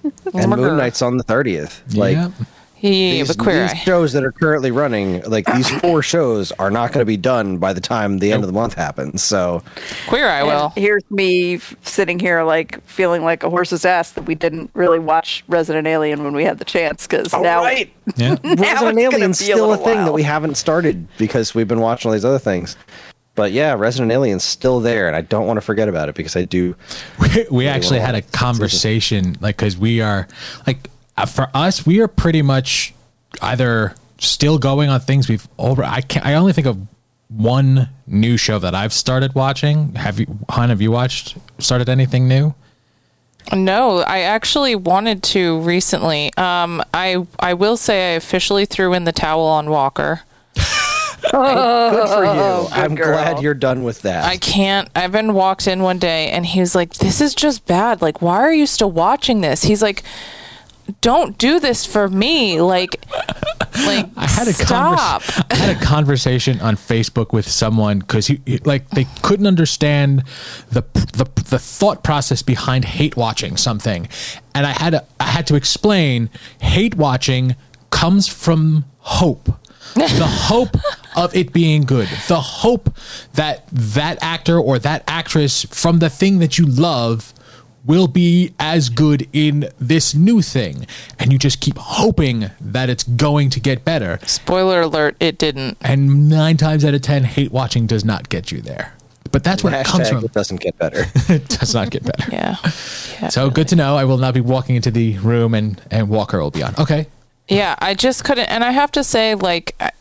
And 0.35 0.51
my 0.51 0.57
Moon 0.57 0.69
God. 0.71 0.77
Knight's 0.79 1.03
on 1.03 1.17
the 1.17 1.25
thirtieth. 1.25 1.83
Like 1.95 2.17
Yep. 2.17 2.33
Yeah, 2.79 2.91
yeah, 2.91 2.97
yeah, 3.15 3.19
these, 3.21 3.29
but 3.29 3.39
Queer 3.43 3.63
these 3.63 3.73
Eye. 3.73 3.77
shows 3.79 4.13
that 4.13 4.23
are 4.23 4.31
currently 4.31 4.71
running, 4.71 5.23
like 5.23 5.47
these 5.47 5.69
four 5.81 6.03
shows, 6.03 6.53
are 6.53 6.71
not 6.71 6.93
going 6.93 7.01
to 7.01 7.07
be 7.07 7.17
done 7.17 7.57
by 7.57 7.73
the 7.73 7.81
time 7.81 8.19
the 8.19 8.31
end 8.33 8.43
of 8.43 8.49
the 8.49 8.53
month 8.53 8.75
happens. 8.75 9.23
So 9.23 9.63
Queer 10.09 10.29
Eye 10.29 10.41
And 10.41 10.47
will. 10.49 10.69
here's 10.77 11.03
me 11.11 11.55
f- 11.55 11.75
sitting 11.83 12.19
here 12.21 12.43
like 12.43 12.83
feeling 12.85 13.25
like 13.25 13.43
a 13.45 13.51
horse's 13.51 13.87
ass 13.87 14.13
that 14.13 14.25
we 14.27 14.35
didn't 14.35 14.71
really 14.75 14.99
watch 14.99 15.43
Resident 15.49 15.87
Alien 15.87 16.23
when 16.23 16.35
we 16.35 16.45
had 16.45 16.59
the 16.59 16.67
chance 16.67 17.07
because 17.07 17.33
oh, 17.33 17.43
now 17.43 17.65
Yeah. 17.65 17.87
Now 18.45 18.55
Resident 18.55 18.59
it's 18.61 18.81
gonna 18.83 19.01
Alien's 19.01 19.39
be 19.39 19.45
a 19.51 19.55
still 19.55 19.67
a 19.67 19.71
little 19.71 19.85
thing 19.85 19.97
while. 19.97 20.05
that 20.07 20.13
we 20.13 20.23
haven't 20.23 20.57
started 20.57 21.09
because 21.17 21.55
we've 21.55 21.67
been 21.67 21.81
watching 21.81 22.11
all 22.11 22.13
these 22.13 22.27
other 22.27 22.39
things. 22.39 22.77
But 23.37 23.53
yeah, 23.53 23.75
Resident 23.75 24.11
Alien's 24.11 24.43
still 24.43 24.81
there, 24.81 25.07
and 25.07 25.15
I 25.15 25.21
don't 25.21 25.47
want 25.47 25.59
to 25.59 25.61
forget 25.61 25.89
about 25.89 26.09
it 26.09 26.17
because 26.17 26.35
I 26.35 26.45
do. 26.45 26.75
we, 27.21 27.47
we 27.51 27.69
actually 27.69 28.01
had 28.01 28.17
a 28.17 28.23
conversation 28.23 29.37
like 29.41 29.57
because 29.57 29.77
we 29.77 30.01
are 30.01 30.27
like 30.67 30.91
uh, 31.17 31.27
for 31.27 31.49
us 31.55 31.87
we 31.87 32.01
are 32.01 32.09
pretty 32.09 32.43
much 32.43 32.95
either 33.43 33.95
still 34.19 34.59
going 34.59 34.89
on 34.89 34.99
things 35.01 35.29
we've 35.29 35.47
over 35.59 35.85
i 35.85 36.01
can't 36.01 36.25
i 36.25 36.35
only 36.35 36.53
think 36.53 36.67
of 36.67 36.79
one 37.29 37.89
new 38.07 38.37
show 38.37 38.59
that 38.59 38.75
i've 38.75 38.93
started 38.93 39.35
watching 39.35 39.95
have 39.95 40.19
you 40.19 40.39
hun 40.49 40.71
have 40.71 40.81
you 40.81 40.91
watched 40.91 41.37
started 41.59 41.89
anything 41.89 42.27
new 42.27 42.55
No, 43.53 43.99
I 43.99 44.21
actually 44.21 44.75
wanted 44.75 45.23
to 45.25 45.61
recently. 45.61 46.33
Um, 46.37 46.83
I 46.93 47.25
I 47.39 47.55
will 47.55 47.77
say 47.77 48.13
I 48.13 48.17
officially 48.17 48.65
threw 48.65 48.93
in 48.93 49.05
the 49.05 49.13
towel 49.13 49.45
on 49.45 49.71
Walker. 49.71 50.23
Good 51.31 52.09
for 52.09 52.25
you. 52.25 52.31
Oh, 52.31 52.69
good 52.73 52.79
I'm 52.79 52.95
girl. 52.95 53.13
glad 53.13 53.43
you're 53.43 53.55
done 53.55 53.83
with 53.83 54.03
that. 54.03 54.25
I 54.25 54.37
can't. 54.37 54.89
Evan 54.95 55.35
walked 55.35 55.67
in 55.67 55.83
one 55.83 55.99
day 55.99 56.31
and 56.31 56.45
he 56.47 56.61
was 56.61 56.75
like, 56.75 56.95
"This 56.95 57.21
is 57.21 57.35
just 57.35 57.67
bad. 57.67 58.03
Like, 58.03 58.23
why 58.23 58.37
are 58.39 58.53
you 58.53 58.67
still 58.67 58.91
watching 58.93 59.41
this?" 59.41 59.63
He's 59.63 59.83
like, 59.83 60.03
"Don't 61.01 61.37
do 61.39 61.59
this 61.61 61.85
for 61.85 62.09
me." 62.09 62.61
Like, 62.61 63.05
like 63.87 64.07
I 64.17 64.27
had 64.27 64.49
a 64.49 64.53
stop. 64.53 65.23
convers- 65.23 65.45
I 65.51 65.55
had 65.57 65.77
a 65.77 65.81
conversation 65.85 66.61
on 66.61 66.77
Facebook 66.77 67.33
with 67.33 67.49
someone 67.49 67.99
because 68.01 68.27
he 68.29 68.41
he- 68.47 68.59
like 68.59 68.89
they 68.91 69.07
couldn't 69.23 69.47
understand 69.47 70.23
the, 70.71 70.83
the 70.93 71.27
the 71.51 71.59
thought 71.59 72.03
process 72.05 72.43
behind 72.43 72.85
hate 72.85 73.17
watching 73.17 73.57
something, 73.57 74.09
and 74.55 74.67
I 74.67 74.71
had 74.71 74.91
to, 74.91 75.05
I 75.21 75.25
had 75.27 75.47
to 75.49 75.55
explain 75.57 76.31
hate 76.61 76.95
watching 76.95 77.57
comes 77.91 78.29
from 78.29 78.85
hope. 78.99 79.49
The 79.97 80.27
hope 80.27 80.77
of 81.17 81.35
it 81.35 81.53
being 81.53 81.83
good. 81.83 82.09
The 82.29 82.41
hope 82.41 82.97
that 83.35 83.67
that 83.69 84.19
actor 84.23 84.59
or 84.59 84.79
that 84.79 85.05
actress 85.09 85.65
from 85.65 85.99
the 85.99 86.11
thing 86.11 86.39
that 86.39 86.59
you 86.59 86.67
love 86.67 87.33
will 87.85 88.09
be 88.09 88.53
as 88.59 88.89
good 88.89 89.29
in 89.33 89.69
this 89.79 90.15
new 90.15 90.43
thing. 90.43 90.87
And 91.19 91.33
you 91.33 91.39
just 91.39 91.61
keep 91.61 91.79
hoping 91.79 92.51
that 92.61 92.91
it's 92.91 93.05
going 93.05 93.51
to 93.51 93.61
get 93.61 93.85
better. 93.85 94.19
Spoiler 94.27 94.83
alert: 94.83 95.17
It 95.21 95.39
didn't. 95.39 95.79
and 95.81 96.29
nine 96.29 96.57
times 96.57 96.85
out 96.85 96.95
of 96.95 97.03
ten 97.03 97.25
hate 97.25 97.53
watching 97.53 97.87
does 97.87 98.05
not 98.05 98.29
get 98.29 98.53
you 98.53 98.61
there. 98.61 98.93
But 99.33 99.45
that's 99.45 99.65
where 99.65 99.75
it 99.81 99.87
comes 99.87 100.09
Hashtag 100.09 100.13
from. 100.13 100.25
it 100.25 100.33
doesn't 100.33 100.61
get 100.61 100.79
better. 100.79 101.05
it 101.33 101.49
does 101.49 101.75
not 101.75 101.91
get 101.91 102.05
better. 102.05 102.31
Yeah. 102.31 102.57
yeah. 102.63 102.71
So 103.31 103.49
good 103.49 103.69
to 103.69 103.77
know. 103.77 103.97
I 103.97 104.05
will 104.05 104.19
not 104.19 104.35
be 104.35 104.43
walking 104.43 104.77
into 104.77 104.91
the 104.91 105.17
room 105.19 105.55
and 105.55 105.81
and 105.91 106.11
walker 106.11 106.39
will 106.41 106.51
be 106.51 106.63
on. 106.63 106.75
Okay 106.79 107.07
Yeah, 107.49 107.77
I 107.79 107.95
just 107.95 108.25
couldn't, 108.25 108.47
and 108.47 108.65
I 108.65 108.73
have 108.73 108.91
to 108.93 109.05
say, 109.05 109.35
like, 109.35 109.75
I- 109.81 109.93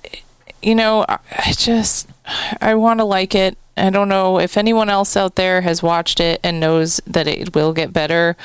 you 0.62 0.74
know, 0.74 1.06
I 1.08 1.54
just 1.56 2.08
I 2.60 2.74
want 2.76 3.00
to 3.00 3.04
like 3.04 3.36
it. 3.36 3.56
I 3.78 3.90
don't 3.92 4.10
know 4.10 4.40
if 4.40 4.58
anyone 4.58 4.90
else 4.90 5.16
out 5.16 5.36
there 5.36 5.62
has 5.62 5.84
watched 5.84 6.20
it 6.20 6.40
and 6.44 6.60
knows 6.60 7.00
that 7.06 7.28
it 7.28 7.54
will 7.54 7.72
get 7.74 7.94
better. 7.94 8.36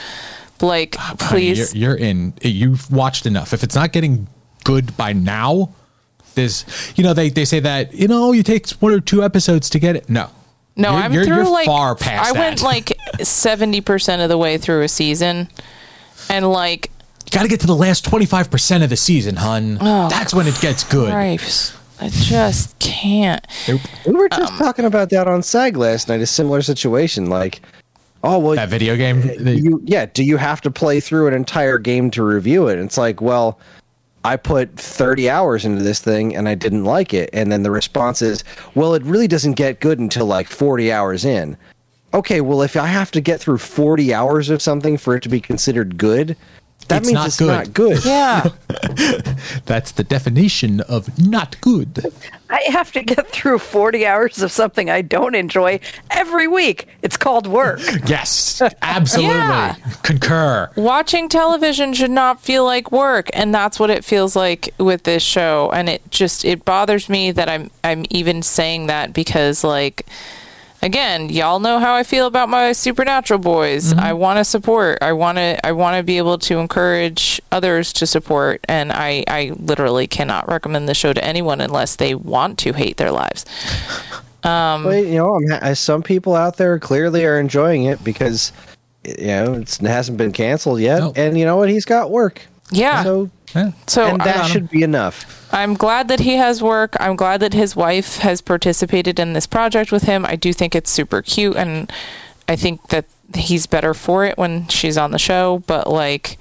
Like, 0.60 0.96
ah, 0.98 1.16
Honey, 1.18 1.40
please, 1.54 1.74
you're, 1.74 1.96
you're 1.96 1.98
in 1.98 2.34
you've 2.42 2.90
watched 2.92 3.24
enough. 3.24 3.54
If 3.54 3.62
it's 3.62 3.74
not 3.74 3.92
getting 3.92 4.26
good 4.64 4.94
by 4.98 5.12
now 5.14 5.70
there's 6.34 6.64
you 6.96 7.02
know 7.02 7.12
they, 7.14 7.28
they 7.30 7.44
say 7.46 7.58
that 7.60 7.94
you 7.94 8.06
know 8.06 8.32
you 8.32 8.42
take 8.42 8.68
one 8.72 8.92
or 8.92 9.00
two 9.00 9.24
episodes 9.24 9.70
to 9.70 9.78
get 9.78 9.96
it. 9.96 10.10
No. 10.10 10.28
No, 10.76 10.90
You're- 10.92 11.02
I'm 11.02 11.12
you're- 11.14 11.26
through 11.26 11.36
you're 11.36 11.50
like 11.50 11.66
far 11.66 11.94
past 11.94 12.28
I 12.28 12.38
went 12.38 12.62
like 12.72 12.92
seventy 13.22 13.80
percent 13.80 14.20
of 14.20 14.28
the 14.28 14.36
way 14.38 14.58
through 14.58 14.82
a 14.82 14.88
season, 14.88 15.48
and 16.28 16.50
like, 16.50 16.90
got 17.30 17.42
to 17.42 17.48
get 17.48 17.60
to 17.60 17.66
the 17.66 17.74
last 17.76 18.04
25% 18.04 18.82
of 18.82 18.90
the 18.90 18.96
season 18.96 19.36
hun 19.36 19.78
Oh, 19.80 20.08
that's 20.08 20.34
when 20.34 20.46
it 20.46 20.58
gets 20.60 20.84
good 20.84 21.10
Christ, 21.10 21.74
I 22.00 22.08
just 22.10 22.78
can't. 22.78 23.46
we 24.06 24.12
were 24.12 24.28
just 24.28 24.52
um, 24.52 24.58
talking 24.58 24.84
about 24.84 25.10
that 25.10 25.28
on 25.28 25.42
SAG 25.42 25.76
last 25.76 26.08
night. 26.08 26.20
A 26.20 26.26
similar 26.26 26.62
situation, 26.62 27.28
like, 27.28 27.60
oh 28.24 28.38
well, 28.38 28.54
that 28.56 28.68
video 28.70 28.96
game 28.96 29.18
uh, 29.22 29.34
the- 29.38 29.54
you 29.60 29.80
yeah. 29.84 30.06
Do 30.06 30.24
you 30.24 30.36
have 30.38 30.60
to 30.62 30.70
play 30.70 31.00
through 31.00 31.28
an 31.28 31.34
entire 31.34 31.78
game 31.78 32.10
to 32.12 32.22
review 32.22 32.68
it? 32.68 32.78
It's 32.78 32.96
like, 32.96 33.20
well, 33.20 33.58
I 34.24 34.36
put 34.36 34.74
30 34.76 35.28
hours 35.30 35.64
into 35.64 35.82
this 35.82 36.00
thing 36.00 36.34
and 36.36 36.48
I 36.48 36.54
didn't 36.54 36.84
like 36.84 37.12
it. 37.14 37.30
And 37.32 37.50
then 37.52 37.62
the 37.62 37.70
response 37.70 38.20
is, 38.22 38.44
well, 38.74 38.94
it 38.94 39.02
really 39.02 39.28
doesn't 39.28 39.54
get 39.54 39.80
good 39.80 39.98
until 39.98 40.26
like 40.26 40.46
40 40.48 40.92
hours 40.92 41.24
in. 41.24 41.56
Okay, 42.12 42.40
well, 42.40 42.60
if 42.62 42.76
I 42.76 42.86
have 42.86 43.10
to 43.12 43.20
get 43.20 43.40
through 43.40 43.58
40 43.58 44.12
hours 44.12 44.50
of 44.50 44.60
something 44.60 44.96
for 44.98 45.14
it 45.16 45.22
to 45.22 45.28
be 45.28 45.40
considered 45.40 45.96
good, 45.96 46.36
that 46.90 46.98
It's 46.98 47.06
means 47.06 47.14
not 47.14 47.26
it's 47.28 47.38
good. 47.38 47.46
not 47.48 47.72
good. 47.72 48.04
Yeah, 48.04 48.48
that's 49.66 49.92
the 49.92 50.04
definition 50.04 50.80
of 50.82 51.18
not 51.18 51.60
good 51.60 52.04
I 52.52 52.62
have 52.72 52.90
to 52.92 53.02
get 53.02 53.28
through 53.28 53.58
40 53.60 54.04
hours 54.06 54.42
of 54.42 54.50
something 54.50 54.90
I 54.90 55.02
don't 55.02 55.36
enjoy 55.36 55.78
every 56.10 56.48
week. 56.48 56.88
It's 57.00 57.16
called 57.16 57.46
work. 57.46 57.80
yes 58.06 58.60
absolutely 58.82 59.34
Yeah. 59.36 59.74
concur 60.02 60.70
watching 60.76 61.28
television 61.28 61.92
should 61.94 62.10
not 62.10 62.40
feel 62.40 62.64
like 62.64 62.90
work 62.92 63.30
and 63.32 63.54
that's 63.54 63.78
what 63.80 63.88
it 63.90 64.04
feels 64.04 64.34
like 64.36 64.70
with 64.78 65.04
this 65.04 65.22
show 65.22 65.70
and 65.72 65.88
it 65.88 66.02
just 66.10 66.44
it 66.44 66.64
bothers 66.64 67.08
me 67.08 67.30
that 67.30 67.48
i'm 67.48 67.70
i'm 67.84 68.04
even 68.10 68.42
saying 68.42 68.86
that 68.86 69.12
because 69.12 69.62
like 69.64 70.06
again 70.82 71.28
y'all 71.28 71.60
know 71.60 71.78
how 71.78 71.94
i 71.94 72.02
feel 72.02 72.26
about 72.26 72.48
my 72.48 72.72
supernatural 72.72 73.38
boys 73.38 73.92
i 73.94 74.12
want 74.12 74.38
to 74.38 74.44
support 74.44 74.96
i 75.02 75.12
want 75.12 75.36
to 75.36 75.66
i 75.66 75.72
want 75.72 75.96
to 75.96 76.02
be 76.02 76.16
able 76.18 76.38
to 76.38 76.58
encourage 76.58 77.40
others 77.52 77.92
to 77.92 78.06
support 78.06 78.60
and 78.68 78.90
i 78.92 79.22
i 79.28 79.52
literally 79.58 80.06
cannot 80.06 80.48
recommend 80.48 80.88
the 80.88 80.94
show 80.94 81.12
to 81.12 81.22
anyone 81.24 81.60
unless 81.60 81.96
they 81.96 82.14
want 82.14 82.58
to 82.58 82.72
hate 82.72 82.96
their 82.96 83.10
lives 83.12 83.44
Um, 84.42 84.84
Well, 84.84 84.96
you 84.96 85.16
know, 85.18 85.34
I'm 85.34 85.48
ha- 85.50 85.74
some 85.74 86.02
people 86.02 86.34
out 86.34 86.56
there 86.56 86.78
clearly 86.78 87.26
are 87.26 87.38
enjoying 87.38 87.84
it 87.84 88.02
because 88.02 88.52
you 89.04 89.26
know 89.26 89.52
it's, 89.52 89.78
it 89.82 89.86
hasn't 89.86 90.16
been 90.16 90.32
canceled 90.32 90.80
yet, 90.80 91.00
No. 91.00 91.12
and 91.14 91.38
you 91.38 91.44
know 91.44 91.58
what? 91.58 91.68
He's 91.68 91.84
got 91.84 92.10
work. 92.10 92.46
yeah 92.70 93.02
So, 93.04 93.28
Yeah. 93.54 93.72
so 93.86 94.06
and 94.06 94.20
that 94.20 94.46
should 94.46 94.70
be 94.70 94.82
enough. 94.82 95.48
I'm 95.52 95.74
glad 95.74 96.08
that 96.08 96.20
he 96.20 96.36
has 96.36 96.62
work. 96.62 96.96
I'm 97.00 97.16
glad 97.16 97.40
that 97.40 97.52
his 97.54 97.74
wife 97.74 98.18
has 98.18 98.40
participated 98.40 99.18
in 99.18 99.32
this 99.32 99.46
project 99.46 99.90
with 99.90 100.04
him. 100.04 100.24
I 100.24 100.36
do 100.36 100.52
think 100.52 100.74
it's 100.74 100.90
super 100.90 101.22
cute, 101.22 101.56
and 101.56 101.92
I 102.48 102.56
think 102.56 102.88
that 102.88 103.06
he's 103.34 103.66
better 103.66 103.94
for 103.94 104.24
it 104.24 104.38
when 104.38 104.68
she's 104.68 104.96
on 104.96 105.10
the 105.10 105.18
show. 105.18 105.62
But 105.66 105.88
like, 105.88 106.38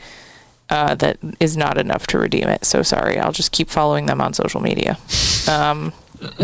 uh, 0.70 0.96
that 0.96 1.18
is 1.40 1.58
not 1.58 1.78
enough 1.78 2.06
to 2.08 2.20
redeem 2.20 2.48
it. 2.48 2.66
So 2.66 2.84
sorry. 2.84 3.18
I'll 3.18 3.32
just 3.32 3.52
keep 3.52 3.70
following 3.70 4.06
them 4.06 4.22
on 4.22 4.34
social 4.34 4.62
media. 4.62 4.98
Um, 5.50 5.94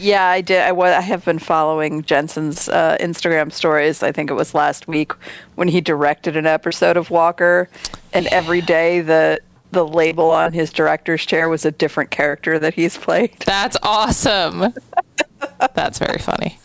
yeah, 0.00 0.26
I 0.28 0.40
did. 0.40 0.62
I, 0.62 0.72
wa- 0.72 0.86
I 0.86 1.00
have 1.02 1.24
been 1.24 1.38
following 1.38 2.02
Jensen's 2.02 2.68
uh, 2.68 2.96
Instagram 3.00 3.52
stories. 3.52 4.02
I 4.02 4.12
think 4.12 4.30
it 4.30 4.34
was 4.34 4.54
last 4.54 4.88
week 4.88 5.12
when 5.56 5.68
he 5.68 5.80
directed 5.80 6.36
an 6.36 6.46
episode 6.46 6.96
of 6.96 7.10
Walker, 7.10 7.68
and 8.12 8.26
every 8.28 8.62
day 8.62 9.00
the 9.02 9.40
the 9.70 9.86
label 9.86 10.30
on 10.30 10.52
his 10.52 10.72
director's 10.72 11.24
chair 11.26 11.48
was 11.48 11.64
a 11.64 11.70
different 11.70 12.10
character 12.10 12.58
that 12.58 12.74
he's 12.74 12.96
played, 12.96 13.38
That's 13.44 13.76
awesome. 13.82 14.72
That's 15.74 15.98
very 15.98 16.18
funny. 16.18 16.58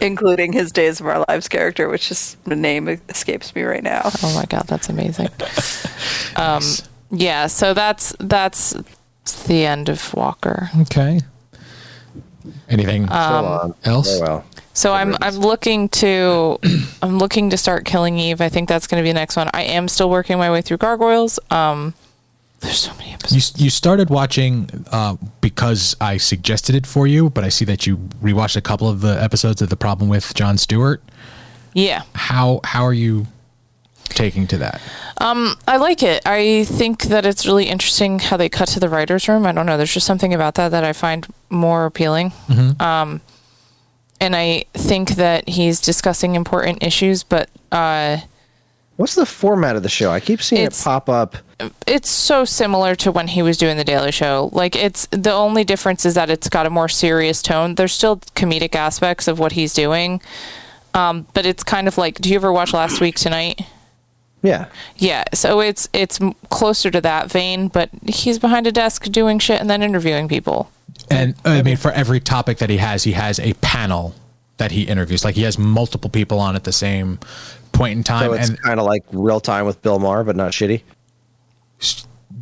including 0.00 0.52
his 0.52 0.70
Days 0.72 1.00
of 1.00 1.06
Our 1.06 1.24
Lives 1.28 1.48
character, 1.48 1.88
which 1.88 2.10
is 2.10 2.36
the 2.44 2.54
name 2.56 2.88
escapes 3.08 3.54
me 3.54 3.62
right 3.62 3.82
now. 3.82 4.02
Oh 4.22 4.32
my 4.34 4.44
god, 4.46 4.66
that's 4.68 4.88
amazing. 4.88 5.28
Um, 6.36 6.62
yeah, 7.10 7.48
so 7.48 7.74
that's 7.74 8.14
that's 8.20 8.74
the 9.46 9.66
end 9.66 9.88
of 9.88 10.14
Walker. 10.14 10.70
Okay. 10.82 11.20
Anything 12.68 13.06
So, 13.08 13.12
uh, 13.14 13.72
else? 13.84 14.08
very 14.18 14.20
well. 14.22 14.44
So 14.72 14.92
I'm 14.92 15.16
I'm 15.20 15.34
looking 15.34 15.88
to 15.90 16.58
I'm 17.02 17.18
looking 17.18 17.50
to 17.50 17.56
start 17.56 17.84
Killing 17.84 18.18
Eve. 18.18 18.40
I 18.40 18.48
think 18.48 18.68
that's 18.68 18.86
going 18.86 19.02
to 19.02 19.04
be 19.04 19.10
the 19.10 19.18
next 19.18 19.36
one. 19.36 19.50
I 19.52 19.62
am 19.62 19.88
still 19.88 20.08
working 20.10 20.38
my 20.38 20.50
way 20.50 20.62
through 20.62 20.76
Gargoyles. 20.78 21.38
Um, 21.50 21.94
there's 22.60 22.78
so 22.78 22.94
many 22.94 23.12
episodes. 23.12 23.58
You 23.58 23.64
you 23.64 23.70
started 23.70 24.10
watching 24.10 24.68
uh, 24.92 25.16
because 25.40 25.96
I 26.00 26.18
suggested 26.18 26.74
it 26.74 26.86
for 26.86 27.06
you, 27.06 27.30
but 27.30 27.44
I 27.44 27.48
see 27.48 27.64
that 27.66 27.86
you 27.86 27.96
rewatched 28.22 28.56
a 28.56 28.60
couple 28.60 28.88
of 28.88 29.00
the 29.00 29.20
episodes 29.22 29.62
of 29.62 29.68
the 29.70 29.76
problem 29.76 30.08
with 30.08 30.34
Jon 30.34 30.58
Stewart. 30.58 31.02
Yeah, 31.74 32.02
How 32.14 32.60
how 32.64 32.84
are 32.84 32.92
you 32.94 33.26
taking 34.04 34.46
to 34.48 34.58
that? 34.58 34.80
I 35.18 35.76
like 35.76 36.02
it. 36.02 36.22
I 36.26 36.64
think 36.64 37.04
that 37.04 37.24
it's 37.26 37.46
really 37.46 37.66
interesting 37.66 38.18
how 38.18 38.36
they 38.36 38.48
cut 38.48 38.68
to 38.70 38.80
the 38.80 38.88
writers' 38.88 39.28
room. 39.28 39.46
I 39.46 39.52
don't 39.52 39.66
know. 39.66 39.76
There's 39.76 39.92
just 39.94 40.06
something 40.06 40.34
about 40.34 40.54
that 40.54 40.70
that 40.70 40.82
I 40.82 40.92
find 40.92 41.26
more 41.48 41.86
appealing. 41.86 42.32
Um, 42.80 43.20
and 44.20 44.34
I 44.36 44.64
think 44.74 45.10
that 45.12 45.48
he's 45.48 45.80
discussing 45.80 46.34
important 46.34 46.82
issues, 46.82 47.22
but 47.22 47.48
uh, 47.72 48.18
What's 49.00 49.14
the 49.14 49.24
format 49.24 49.76
of 49.76 49.82
the 49.82 49.88
show? 49.88 50.10
I 50.12 50.20
keep 50.20 50.42
seeing 50.42 50.60
It's- 50.60 50.78
it 50.78 50.84
pop 50.84 51.08
up. 51.08 51.38
it's 51.86 52.10
so 52.10 52.44
similar 52.44 52.94
to 52.96 53.10
when 53.10 53.28
he 53.28 53.40
was 53.40 53.56
doing 53.56 53.78
the 53.78 53.84
Daily 53.84 54.12
Show. 54.12 54.50
Like 54.52 54.76
it's 54.76 55.08
the 55.10 55.32
only 55.32 55.64
difference 55.64 56.04
is 56.04 56.12
that 56.16 56.28
it's 56.28 56.50
got 56.50 56.66
a 56.66 56.70
more 56.70 56.86
serious 56.86 57.40
tone. 57.40 57.76
There's 57.76 57.94
still 57.94 58.18
comedic 58.36 58.74
aspects 58.74 59.26
of 59.26 59.38
what 59.38 59.52
he's 59.52 59.72
doing, 59.72 60.20
um, 60.92 61.26
but 61.32 61.46
it's 61.46 61.64
kind 61.64 61.88
of 61.88 61.96
like. 61.96 62.20
Do 62.20 62.28
you 62.28 62.34
ever 62.36 62.52
watch 62.52 62.74
Last 62.74 63.00
Week 63.00 63.16
Tonight? 63.16 63.62
Yeah. 64.42 64.66
Yeah, 64.98 65.24
so 65.32 65.60
it's 65.60 65.88
it's 65.94 66.18
closer 66.50 66.90
to 66.90 67.00
that 67.00 67.30
vein, 67.32 67.68
but 67.68 67.88
he's 68.06 68.38
behind 68.38 68.66
a 68.66 68.72
desk 68.72 69.04
doing 69.04 69.38
shit 69.38 69.62
and 69.62 69.70
then 69.70 69.82
interviewing 69.82 70.28
people. 70.28 70.70
And 71.10 71.34
uh, 71.46 71.50
I 71.52 71.62
mean, 71.62 71.78
for 71.78 71.90
every 71.92 72.20
topic 72.20 72.58
that 72.58 72.68
he 72.68 72.76
has, 72.76 73.04
he 73.04 73.12
has 73.12 73.40
a 73.40 73.54
panel 73.62 74.14
that 74.58 74.72
he 74.72 74.82
interviews. 74.82 75.24
Like 75.24 75.36
he 75.36 75.42
has 75.44 75.56
multiple 75.58 76.10
people 76.10 76.38
on 76.38 76.54
at 76.54 76.64
the 76.64 76.72
same 76.72 77.18
point 77.80 77.96
in 77.96 78.04
time. 78.04 78.26
So 78.26 78.32
it's 78.34 78.48
and 78.50 78.62
kind 78.62 78.78
of 78.78 78.86
like 78.86 79.04
real 79.10 79.40
time 79.40 79.64
with 79.64 79.80
Bill 79.80 79.98
Maher, 79.98 80.22
but 80.22 80.36
not 80.36 80.52
shitty. 80.52 80.82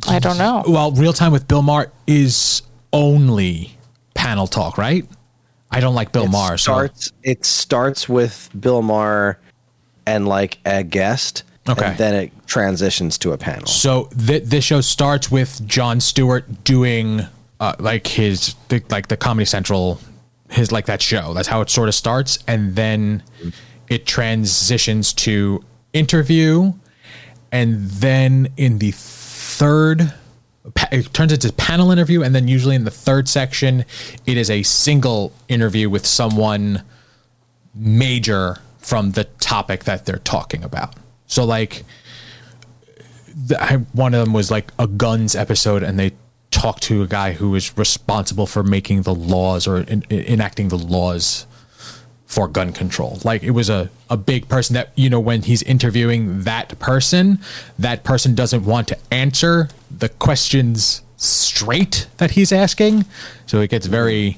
I 0.07 0.19
don't 0.19 0.37
know. 0.37 0.63
well, 0.67 0.91
real 0.91 1.13
time 1.13 1.31
with 1.31 1.47
Bill 1.47 1.61
Maher 1.61 1.91
is 2.05 2.61
only 2.91 3.77
panel 4.13 4.47
talk, 4.47 4.77
right? 4.77 5.07
I 5.71 5.79
don't 5.79 5.95
like 5.95 6.11
Bill 6.11 6.25
it 6.25 6.31
Maher. 6.31 6.57
So. 6.57 6.89
It 7.23 7.45
starts 7.45 8.09
with 8.09 8.49
Bill 8.59 8.81
Maher 8.81 9.39
and 10.05 10.27
like 10.27 10.59
a 10.65 10.83
guest. 10.83 11.43
Okay. 11.67 11.85
And 11.85 11.97
then 11.97 12.15
it 12.15 12.31
transitions 12.47 13.17
to 13.19 13.31
a 13.31 13.37
panel. 13.37 13.67
So 13.67 14.09
th- 14.25 14.43
this 14.43 14.65
show 14.65 14.81
starts 14.81 15.31
with 15.31 15.65
Jon 15.67 15.99
Stewart 15.99 16.63
doing 16.63 17.21
uh, 17.59 17.75
like 17.79 18.07
his 18.07 18.55
like 18.89 19.07
the 19.07 19.17
Comedy 19.17 19.45
Central 19.45 19.99
his 20.49 20.71
like 20.71 20.87
that 20.87 21.01
show. 21.01 21.33
That's 21.33 21.47
how 21.47 21.61
it 21.61 21.69
sort 21.69 21.87
of 21.87 21.95
starts, 21.95 22.39
and 22.47 22.75
then 22.75 23.21
it 23.89 24.05
transitions 24.05 25.13
to 25.13 25.63
interview, 25.93 26.73
and 27.51 27.85
then 27.89 28.49
in 28.57 28.79
the 28.79 28.91
third. 28.91 30.13
It 30.91 31.11
turns 31.13 31.33
into 31.33 31.51
panel 31.53 31.91
interview, 31.91 32.21
and 32.21 32.35
then 32.35 32.47
usually 32.47 32.75
in 32.75 32.83
the 32.83 32.91
third 32.91 33.27
section, 33.27 33.85
it 34.27 34.37
is 34.37 34.49
a 34.51 34.61
single 34.61 35.33
interview 35.47 35.89
with 35.89 36.05
someone 36.05 36.83
major 37.73 38.59
from 38.77 39.11
the 39.11 39.23
topic 39.23 39.85
that 39.85 40.05
they're 40.05 40.17
talking 40.17 40.63
about. 40.63 40.95
So, 41.25 41.43
like, 41.43 41.85
the, 43.35 43.61
I, 43.61 43.77
one 43.93 44.13
of 44.13 44.23
them 44.23 44.33
was 44.33 44.51
like 44.51 44.71
a 44.77 44.85
guns 44.87 45.35
episode, 45.35 45.81
and 45.81 45.97
they 45.97 46.11
talked 46.51 46.83
to 46.83 47.01
a 47.01 47.07
guy 47.07 47.33
who 47.33 47.51
was 47.51 47.77
responsible 47.77 48.45
for 48.45 48.63
making 48.63 49.03
the 49.03 49.13
laws 49.15 49.67
or 49.67 49.77
in, 49.77 50.03
in- 50.09 50.25
enacting 50.25 50.67
the 50.67 50.77
laws 50.77 51.47
for 52.29 52.47
gun 52.47 52.71
control. 52.71 53.19
Like 53.23 53.41
it 53.41 53.51
was 53.51 53.71
a, 53.71 53.89
a 54.07 54.15
big 54.15 54.47
person 54.47 54.75
that, 54.75 54.91
you 54.95 55.09
know, 55.09 55.19
when 55.19 55.41
he's 55.41 55.63
interviewing 55.63 56.43
that 56.43 56.77
person, 56.77 57.39
that 57.79 58.03
person 58.03 58.35
doesn't 58.35 58.65
want 58.65 58.87
to 58.89 58.97
answer 59.11 59.67
the 59.89 60.09
questions 60.09 61.01
straight 61.17 62.07
that 62.17 62.31
he's 62.31 62.51
asking. 62.51 63.05
So 63.47 63.61
it 63.61 63.71
gets 63.71 63.87
very 63.87 64.37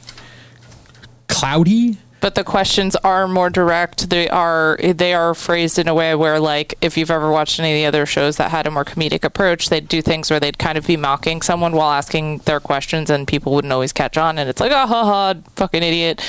cloudy. 1.27 1.97
But 2.21 2.35
the 2.35 2.45
questions 2.45 2.95
are 2.95 3.27
more 3.27 3.49
direct. 3.49 4.09
They 4.09 4.29
are 4.29 4.77
they 4.81 5.13
are 5.13 5.33
phrased 5.33 5.77
in 5.77 5.89
a 5.89 5.93
way 5.93 6.15
where 6.15 6.39
like 6.39 6.75
if 6.79 6.97
you've 6.97 7.11
ever 7.11 7.29
watched 7.29 7.59
any 7.59 7.73
of 7.73 7.75
the 7.75 7.85
other 7.87 8.05
shows 8.05 8.37
that 8.37 8.51
had 8.51 8.67
a 8.67 8.71
more 8.71 8.85
comedic 8.85 9.25
approach, 9.25 9.67
they'd 9.67 9.87
do 9.89 10.01
things 10.01 10.29
where 10.29 10.39
they'd 10.39 10.57
kind 10.57 10.77
of 10.77 10.87
be 10.87 10.95
mocking 10.95 11.41
someone 11.41 11.73
while 11.73 11.91
asking 11.91 12.37
their 12.45 12.61
questions 12.61 13.09
and 13.09 13.27
people 13.27 13.53
wouldn't 13.53 13.73
always 13.73 13.91
catch 13.91 14.17
on 14.17 14.37
and 14.37 14.49
it's 14.49 14.61
like, 14.61 14.71
oh 14.71 14.87
ha 14.87 15.03
ha, 15.03 15.33
fucking 15.57 15.83
idiot. 15.83 16.21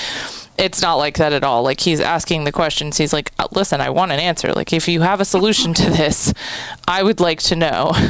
It's 0.59 0.83
not 0.83 0.95
like 0.95 1.17
that 1.17 1.33
at 1.33 1.45
all. 1.45 1.63
Like 1.63 1.81
he's 1.81 2.01
asking 2.01 2.45
the 2.45 2.53
questions. 2.53 2.99
He's 2.99 3.13
like, 3.13 3.33
"Uh, 3.39 3.49
listen, 3.53 3.81
I 3.81 3.91
want 3.91 4.13
an 4.13 4.21
answer. 4.21 4.53
Like 4.53 4.73
if 4.73 4.87
you 4.87 5.01
have 5.01 5.21
a 5.21 5.25
solution 5.25 5.75
to 5.75 5.91
this, 5.91 6.33
I 6.87 7.03
would 7.03 7.21
like 7.21 7.41
to 7.45 7.57
know. 7.57 7.93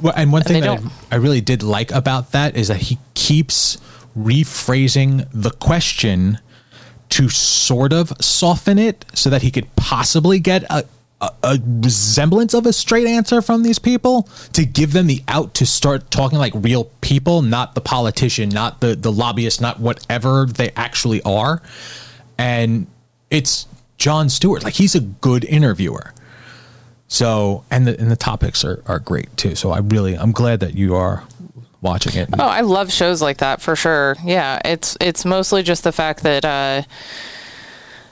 Well, 0.00 0.14
and 0.16 0.32
one 0.32 0.42
thing 0.42 0.62
they 0.62 0.66
that 0.68 0.80
I. 1.10 1.16
I 1.16 1.16
really 1.16 1.40
did 1.40 1.62
like 1.62 1.92
about 1.92 2.32
that 2.32 2.56
is 2.56 2.68
that 2.68 2.78
he 2.78 2.98
keeps 3.14 3.76
rephrasing 4.16 5.28
the 5.32 5.50
question 5.50 6.38
to 7.10 7.28
sort 7.28 7.92
of 7.92 8.12
soften 8.20 8.78
it 8.78 9.04
so 9.14 9.30
that 9.30 9.42
he 9.42 9.50
could 9.50 9.74
possibly 9.76 10.38
get 10.38 10.64
a, 10.70 10.84
a, 11.42 11.58
resemblance 11.66 12.54
of 12.54 12.66
a 12.66 12.72
straight 12.72 13.06
answer 13.06 13.42
from 13.42 13.62
these 13.62 13.78
people 13.78 14.28
to 14.52 14.64
give 14.64 14.92
them 14.92 15.06
the 15.06 15.22
out 15.28 15.54
to 15.54 15.66
start 15.66 16.10
talking 16.10 16.38
like 16.38 16.52
real 16.56 16.84
people, 17.00 17.42
not 17.42 17.74
the 17.74 17.80
politician, 17.80 18.48
not 18.48 18.80
the, 18.80 18.94
the 18.94 19.12
lobbyist, 19.12 19.60
not 19.60 19.80
whatever 19.80 20.46
they 20.46 20.70
actually 20.70 21.22
are. 21.22 21.62
And 22.38 22.86
it's 23.30 23.66
Jon 23.98 24.28
Stewart. 24.28 24.64
Like 24.64 24.74
he's 24.74 24.94
a 24.94 25.00
good 25.00 25.44
interviewer. 25.44 26.12
So 27.08 27.64
and 27.70 27.86
the 27.86 28.00
and 28.00 28.10
the 28.10 28.16
topics 28.16 28.64
are, 28.64 28.82
are 28.86 28.98
great 28.98 29.36
too. 29.36 29.54
So 29.54 29.70
I 29.70 29.78
really 29.78 30.14
I'm 30.16 30.32
glad 30.32 30.60
that 30.60 30.74
you 30.74 30.94
are 30.96 31.22
watching 31.80 32.20
it. 32.20 32.30
Oh, 32.38 32.48
I 32.48 32.62
love 32.62 32.90
shows 32.90 33.22
like 33.22 33.38
that 33.38 33.60
for 33.60 33.76
sure. 33.76 34.16
Yeah, 34.24 34.60
it's 34.64 34.96
it's 35.00 35.24
mostly 35.24 35.62
just 35.62 35.84
the 35.84 35.92
fact 35.92 36.22
that 36.22 36.44
uh 36.44 36.82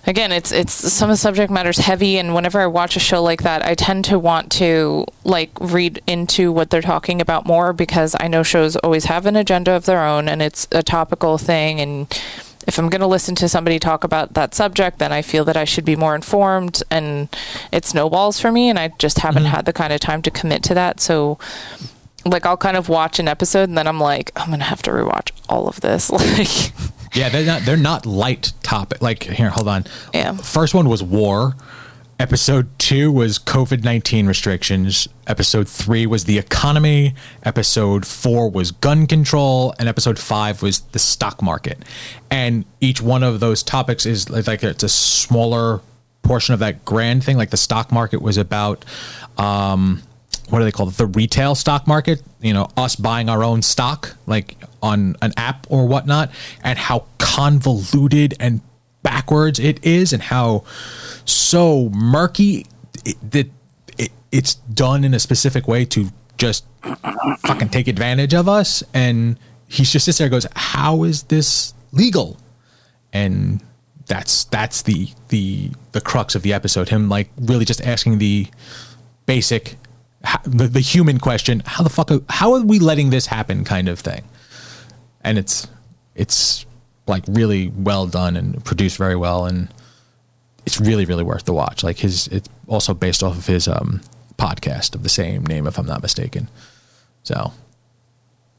again, 0.07 0.33
it's 0.33 0.53
it's 0.53 0.73
some 0.73 1.11
of 1.11 1.15
the 1.15 1.19
subject 1.19 1.51
matter's 1.51 1.79
heavy 1.79 2.19
and 2.19 2.35
whenever 2.35 2.61
I 2.61 2.67
watch 2.67 2.97
a 2.97 3.01
show 3.01 3.23
like 3.23 3.43
that, 3.43 3.65
I 3.65 3.75
tend 3.75 4.05
to 4.07 4.19
want 4.19 4.51
to 4.53 5.07
like 5.25 5.51
read 5.61 6.03
into 6.07 6.53
what 6.53 6.71
they're 6.71 6.83
talking 6.83 7.21
about 7.21 7.47
more 7.47 7.73
because 7.73 8.17
I 8.19 8.29
know 8.29 8.43
shows 8.43 8.77
always 8.77 9.07
have 9.07 9.27
an 9.27 9.37
agenda 9.37 9.73
of 9.73 9.87
their 9.87 10.05
own 10.05 10.29
and 10.29 10.43
it's 10.43 10.67
a 10.73 10.83
topical 10.83 11.39
thing 11.39 11.81
and 11.81 12.23
if 12.67 12.79
I'm 12.79 12.89
going 12.89 13.01
to 13.01 13.09
listen 13.09 13.35
to 13.37 13.49
somebody 13.49 13.81
talk 13.81 14.05
about 14.05 14.35
that 14.35 14.55
subject, 14.55 15.01
then 15.01 15.13
I 15.13 15.21
feel 15.21 15.45
that 15.47 15.57
I 15.57 15.65
should 15.65 15.85
be 15.85 15.97
more 15.97 16.15
informed 16.15 16.81
and 16.93 17.29
it 17.73 17.85
snowballs 17.85 18.41
for 18.41 18.53
me 18.53 18.69
and 18.69 18.79
I 18.79 18.89
just 18.99 19.19
haven't 19.19 19.43
mm-hmm. 19.43 19.53
had 19.53 19.65
the 19.65 19.73
kind 19.73 19.93
of 19.93 19.99
time 19.99 20.23
to 20.23 20.31
commit 20.31 20.63
to 20.65 20.75
that. 20.75 21.01
So 21.01 21.39
like 22.25 22.47
I'll 22.47 22.57
kind 22.57 22.77
of 22.77 22.89
watch 22.89 23.19
an 23.19 23.27
episode 23.27 23.69
and 23.69 23.77
then 23.77 23.89
I'm 23.89 24.01
like, 24.01 24.31
I'm 24.37 24.51
gonna 24.51 24.65
have 24.65 24.83
to 24.83 24.91
rewatch 24.91 25.31
all 25.49 25.69
of 25.69 25.81
this. 25.81 26.11
Like, 26.23 26.73
Yeah, 27.15 27.29
they're 27.29 27.47
not 27.47 27.63
they're 27.63 27.77
not 27.77 28.07
light 28.07 28.53
topic. 28.63 29.03
Like 29.03 29.23
here, 29.25 29.51
hold 29.51 29.69
on. 29.69 29.85
Yeah. 30.15 30.33
First 30.37 30.75
one 30.75 30.89
was 30.89 31.03
war. 31.03 31.55
Episode 32.19 32.69
two 32.79 33.11
was 33.11 33.39
COVID 33.39 33.83
nineteen 33.85 34.27
restrictions. 34.27 35.09
Episode 35.27 35.69
three 35.69 36.07
was 36.07 36.25
the 36.25 36.39
economy. 36.39 37.15
Episode 37.43 38.07
four 38.07 38.49
was 38.49 38.71
gun 38.71 39.07
control, 39.07 39.75
and 39.79 39.89
episode 39.89 40.19
five 40.19 40.63
was 40.63 40.81
the 40.93 40.99
stock 40.99 41.43
market. 41.43 41.85
And 42.31 42.65
each 42.81 43.03
one 43.03 43.23
of 43.23 43.41
those 43.41 43.63
topics 43.63 44.07
is 44.07 44.31
like 44.31 44.47
like 44.47 44.63
it's 44.63 44.85
a 44.85 44.89
smaller 44.89 45.81
portion 46.23 46.55
of 46.55 46.61
that 46.61 46.85
grand 46.85 47.25
thing. 47.25 47.37
Like 47.37 47.51
the 47.51 47.57
stock 47.57 47.91
market 47.91 48.23
was 48.23 48.37
about 48.37 48.85
um, 49.37 50.03
what 50.53 50.59
do 50.59 50.67
they 50.67 50.71
call 50.71 50.87
it? 50.87 50.99
The 50.99 51.07
retail 51.07 51.55
stock 51.55 51.87
market. 51.87 52.23
You 52.43 52.53
know, 52.53 52.69
us 52.77 52.95
buying 52.95 53.31
our 53.31 53.43
own 53.43 53.63
stock, 53.63 54.19
like 54.27 54.57
on 54.83 55.17
an 55.23 55.33
app 55.39 55.67
or 55.71 55.87
whatnot, 55.87 56.31
and 56.63 56.79
how 56.79 57.07
convoluted 57.17 58.35
and 58.39 58.61
backwards 59.03 59.59
it 59.59 59.83
is, 59.83 60.13
and 60.13 60.23
how 60.23 60.65
so 61.25 61.89
murky 61.95 62.67
it, 63.07 63.17
that 63.31 63.49
it, 63.97 64.13
it's 64.31 64.57
done 64.57 65.05
in 65.05 65.15
a 65.15 65.19
specific 65.19 65.67
way 65.67 65.87
to 65.87 66.11
just 66.37 66.67
fucking 67.39 67.71
take 67.71 67.89
advantage 67.89 68.35
of 68.35 68.47
us. 68.47 68.83
And 68.93 69.39
he 69.69 69.85
just 69.85 70.05
sits 70.05 70.19
there 70.19 70.27
and 70.27 70.33
goes, 70.33 70.47
"How 70.55 71.05
is 71.05 71.23
this 71.23 71.73
legal?" 71.93 72.37
And 73.11 73.63
that's 74.05 74.45
that's 74.45 74.83
the 74.83 75.09
the 75.29 75.71
the 75.93 76.03
crux 76.03 76.35
of 76.35 76.43
the 76.43 76.53
episode. 76.53 76.91
Him 76.91 77.09
like 77.09 77.31
really 77.41 77.65
just 77.65 77.81
asking 77.81 78.19
the 78.19 78.49
basic, 79.25 79.79
the, 80.45 80.69
the 80.69 80.81
human 80.81 81.19
question: 81.19 81.63
How 81.67 81.83
the 81.83 81.91
fuck? 81.91 82.11
Are, 82.11 82.21
how 82.29 82.55
are 82.55 82.63
we 82.63 82.79
letting 82.79 83.11
this 83.11 83.27
happen? 83.27 83.65
Kind 83.65 83.89
of 83.89 83.99
thing. 83.99 84.25
And 85.23 85.39
it's 85.39 85.69
it's 86.15 86.67
like 87.07 87.25
really 87.29 87.69
well 87.69 88.07
done 88.07 88.37
and 88.37 88.65
produced 88.65 88.97
very 88.97 89.17
well, 89.17 89.47
and 89.47 89.69
it's 90.67 90.81
really 90.81 91.05
really 91.05 91.25
worth 91.25 91.45
the 91.45 91.53
watch. 91.53 91.83
Like 91.83 91.99
his, 91.99 92.29
it's 92.29 92.49
also 92.67 92.95
based 92.95 93.23
off 93.23 93.37
of 93.37 93.47
his 93.47 93.67
um 93.69 94.01
podcast 94.37 94.95
of 94.95 95.03
the 95.03 95.09
same 95.09 95.45
name, 95.47 95.67
if 95.67 95.79
I'm 95.79 95.87
not 95.87 96.03
mistaken. 96.03 96.49
So 97.23 97.53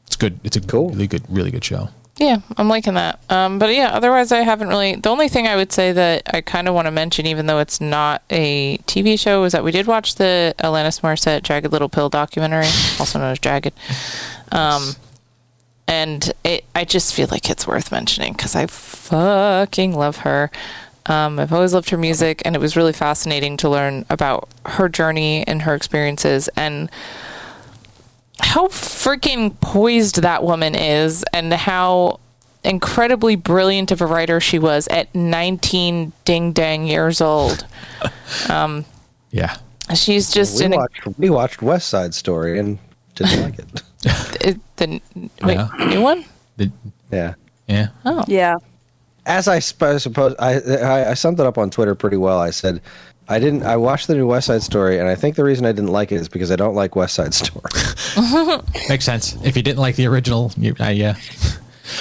it's 0.06 0.16
good. 0.16 0.40
It's 0.44 0.56
a 0.56 0.60
Cool. 0.60 0.90
really 0.90 1.06
good, 1.06 1.22
really 1.28 1.50
good 1.50 1.64
show. 1.64 1.88
Yeah, 2.18 2.38
I'm 2.56 2.68
liking 2.68 2.94
that. 2.94 3.18
Um, 3.28 3.58
but 3.58 3.74
yeah, 3.74 3.88
otherwise, 3.88 4.30
I 4.30 4.40
haven't 4.40 4.68
really. 4.68 4.94
The 4.94 5.08
only 5.08 5.28
thing 5.28 5.48
I 5.48 5.56
would 5.56 5.72
say 5.72 5.90
that 5.92 6.22
I 6.32 6.42
kind 6.42 6.68
of 6.68 6.74
want 6.74 6.86
to 6.86 6.92
mention, 6.92 7.26
even 7.26 7.46
though 7.46 7.58
it's 7.58 7.80
not 7.80 8.22
a 8.30 8.78
TV 8.86 9.18
show, 9.18 9.42
is 9.44 9.52
that 9.52 9.64
we 9.64 9.72
did 9.72 9.88
watch 9.88 10.14
the 10.14 10.54
Alanis 10.58 11.00
Morissette 11.00 11.42
Jagged 11.42 11.72
Little 11.72 11.88
Pill 11.88 12.08
documentary, 12.08 12.66
also 13.00 13.18
known 13.18 13.32
as 13.32 13.40
Jagged. 13.40 13.72
Um, 14.52 14.92
and 15.88 16.32
it, 16.44 16.64
I 16.74 16.84
just 16.84 17.14
feel 17.14 17.26
like 17.30 17.50
it's 17.50 17.66
worth 17.66 17.90
mentioning 17.90 18.32
because 18.32 18.54
I 18.54 18.66
fucking 18.66 19.94
love 19.94 20.18
her. 20.18 20.52
Um, 21.06 21.38
I've 21.38 21.52
always 21.52 21.74
loved 21.74 21.90
her 21.90 21.98
music, 21.98 22.42
and 22.44 22.54
it 22.54 22.60
was 22.60 22.76
really 22.76 22.92
fascinating 22.92 23.56
to 23.58 23.68
learn 23.68 24.06
about 24.08 24.48
her 24.66 24.88
journey 24.88 25.44
and 25.46 25.62
her 25.62 25.74
experiences 25.74 26.48
and 26.56 26.90
how 28.44 28.68
freaking 28.68 29.58
poised 29.60 30.22
that 30.22 30.44
woman 30.44 30.74
is 30.74 31.24
and 31.32 31.52
how 31.52 32.20
incredibly 32.62 33.36
brilliant 33.36 33.90
of 33.90 34.00
a 34.00 34.06
writer 34.06 34.40
she 34.40 34.58
was 34.58 34.86
at 34.88 35.14
19 35.14 36.12
ding 36.24 36.52
dang 36.52 36.86
years 36.86 37.20
old. 37.20 37.66
Um, 38.50 38.84
yeah. 39.30 39.56
She's 39.94 40.30
just 40.32 40.58
we 40.58 40.64
an 40.66 40.72
watched 40.72 41.06
we 41.18 41.30
watched 41.30 41.62
West 41.62 41.88
Side 41.88 42.14
Story 42.14 42.58
and 42.58 42.78
didn't 43.14 43.42
like 43.42 43.58
it. 43.58 43.82
it, 44.40 44.60
the 44.76 45.00
wait, 45.42 45.54
Yeah. 45.56 45.68
new 45.88 46.00
one? 46.02 46.24
The- 46.56 46.72
Yeah. 47.12 47.34
yeah. 47.68 47.88
Oh. 48.04 48.24
Yeah. 48.26 48.56
As 49.26 49.46
I 49.48 49.58
sp- 49.60 49.98
suppose, 49.98 50.34
I, 50.38 50.58
I 50.60 51.10
I 51.10 51.14
summed 51.14 51.38
it 51.40 51.46
up 51.46 51.56
on 51.58 51.70
Twitter 51.70 51.94
pretty 51.94 52.16
well. 52.16 52.38
I 52.40 52.50
said, 52.50 52.80
I 53.28 53.38
didn't. 53.38 53.62
I 53.62 53.76
watched 53.76 54.06
the 54.06 54.14
new 54.14 54.26
West 54.26 54.48
Side 54.48 54.62
Story, 54.62 54.98
and 54.98 55.08
I 55.08 55.14
think 55.14 55.36
the 55.36 55.44
reason 55.44 55.64
I 55.64 55.72
didn't 55.72 55.92
like 55.92 56.12
it 56.12 56.16
is 56.16 56.28
because 56.28 56.50
I 56.50 56.56
don't 56.56 56.74
like 56.74 56.94
West 56.94 57.14
Side 57.14 57.32
Story. 57.32 57.70
Makes 58.88 59.04
sense. 59.06 59.34
If 59.44 59.56
you 59.56 59.62
didn't 59.62 59.78
like 59.80 59.96
the 59.96 60.06
original, 60.06 60.52
you, 60.58 60.74
uh, 60.78 60.88
yeah. 60.88 61.16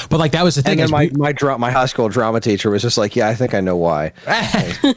But 0.10 0.20
like 0.20 0.32
that 0.34 0.44
was 0.44 0.56
the 0.56 0.62
thing. 0.62 0.72
and 0.74 0.80
then 0.80 0.86
is 0.86 0.92
my 0.92 1.04
we- 1.06 1.12
my 1.18 1.32
dra- 1.32 1.58
my 1.58 1.72
high 1.72 1.86
school 1.86 2.10
drama 2.10 2.40
teacher 2.42 2.70
was 2.70 2.82
just 2.82 2.98
like, 2.98 3.16
"Yeah, 3.16 3.28
I 3.30 3.36
think 3.36 3.54
I 3.54 3.62
know 3.62 3.78
why." 3.78 4.12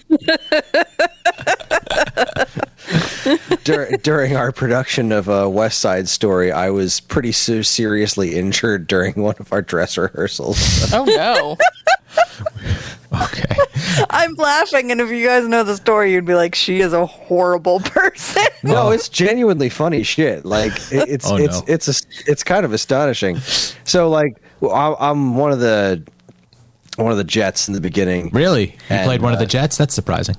Dur- 3.64 3.96
during 4.02 4.36
our 4.36 4.52
production 4.52 5.10
of 5.10 5.28
uh, 5.28 5.48
West 5.50 5.80
Side 5.80 6.08
Story, 6.08 6.52
I 6.52 6.70
was 6.70 7.00
pretty 7.00 7.32
se- 7.32 7.62
seriously 7.62 8.36
injured 8.36 8.86
during 8.86 9.14
one 9.20 9.34
of 9.40 9.52
our 9.52 9.60
dress 9.62 9.98
rehearsals. 9.98 10.92
Oh 10.92 11.04
no. 11.04 11.56
okay. 13.24 13.56
I'm 14.10 14.34
laughing, 14.34 14.90
and 14.90 15.00
if 15.00 15.10
you 15.10 15.24
guys 15.26 15.46
know 15.48 15.64
the 15.64 15.76
story, 15.76 16.12
you'd 16.12 16.24
be 16.24 16.34
like, 16.34 16.54
"She 16.54 16.80
is 16.80 16.92
a 16.92 17.06
horrible 17.06 17.80
person." 17.84 18.44
No, 18.62 18.90
it's 18.90 19.08
genuinely 19.08 19.68
funny 19.68 20.02
shit. 20.02 20.44
Like 20.44 20.72
it, 20.92 21.08
it's 21.08 21.30
Oh, 21.30 21.36
it's 21.36 21.60
no. 21.60 21.64
it's 21.74 21.88
a, 21.88 22.06
it's 22.26 22.42
kind 22.42 22.64
of 22.64 22.72
astonishing. 22.72 23.36
So 23.84 24.08
like 24.08 24.36
I- 24.62 24.96
I'm 24.98 25.36
one 25.36 25.52
of 25.52 25.60
the 25.60 26.02
one 26.96 27.12
of 27.12 27.18
the 27.18 27.24
Jets 27.24 27.68
in 27.68 27.74
the 27.74 27.80
beginning. 27.80 28.30
Really? 28.32 28.66
You 28.72 28.72
And, 28.90 29.04
played 29.06 29.22
one 29.22 29.32
of 29.32 29.38
the 29.38 29.44
uh, 29.44 29.48
Jets? 29.48 29.76
That's 29.76 29.94
surprising. 29.94 30.36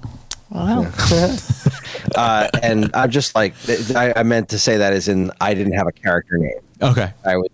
Wow. 0.49 0.89
uh, 2.15 2.47
and 2.63 2.89
I'm 2.93 3.11
just 3.11 3.35
like 3.35 3.53
I, 3.95 4.13
I 4.15 4.23
meant 4.23 4.49
to 4.49 4.59
say 4.59 4.77
that 4.77 4.93
as 4.93 5.07
in 5.07 5.31
I 5.41 5.53
didn't 5.53 5.73
have 5.73 5.87
a 5.87 5.91
character 5.91 6.37
name. 6.37 6.59
Okay. 6.81 7.11
I 7.25 7.37
was, 7.37 7.49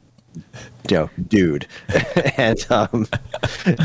you 0.90 0.98
know, 0.98 1.10
dude, 1.28 1.68
and 2.38 2.66
um, 2.70 3.08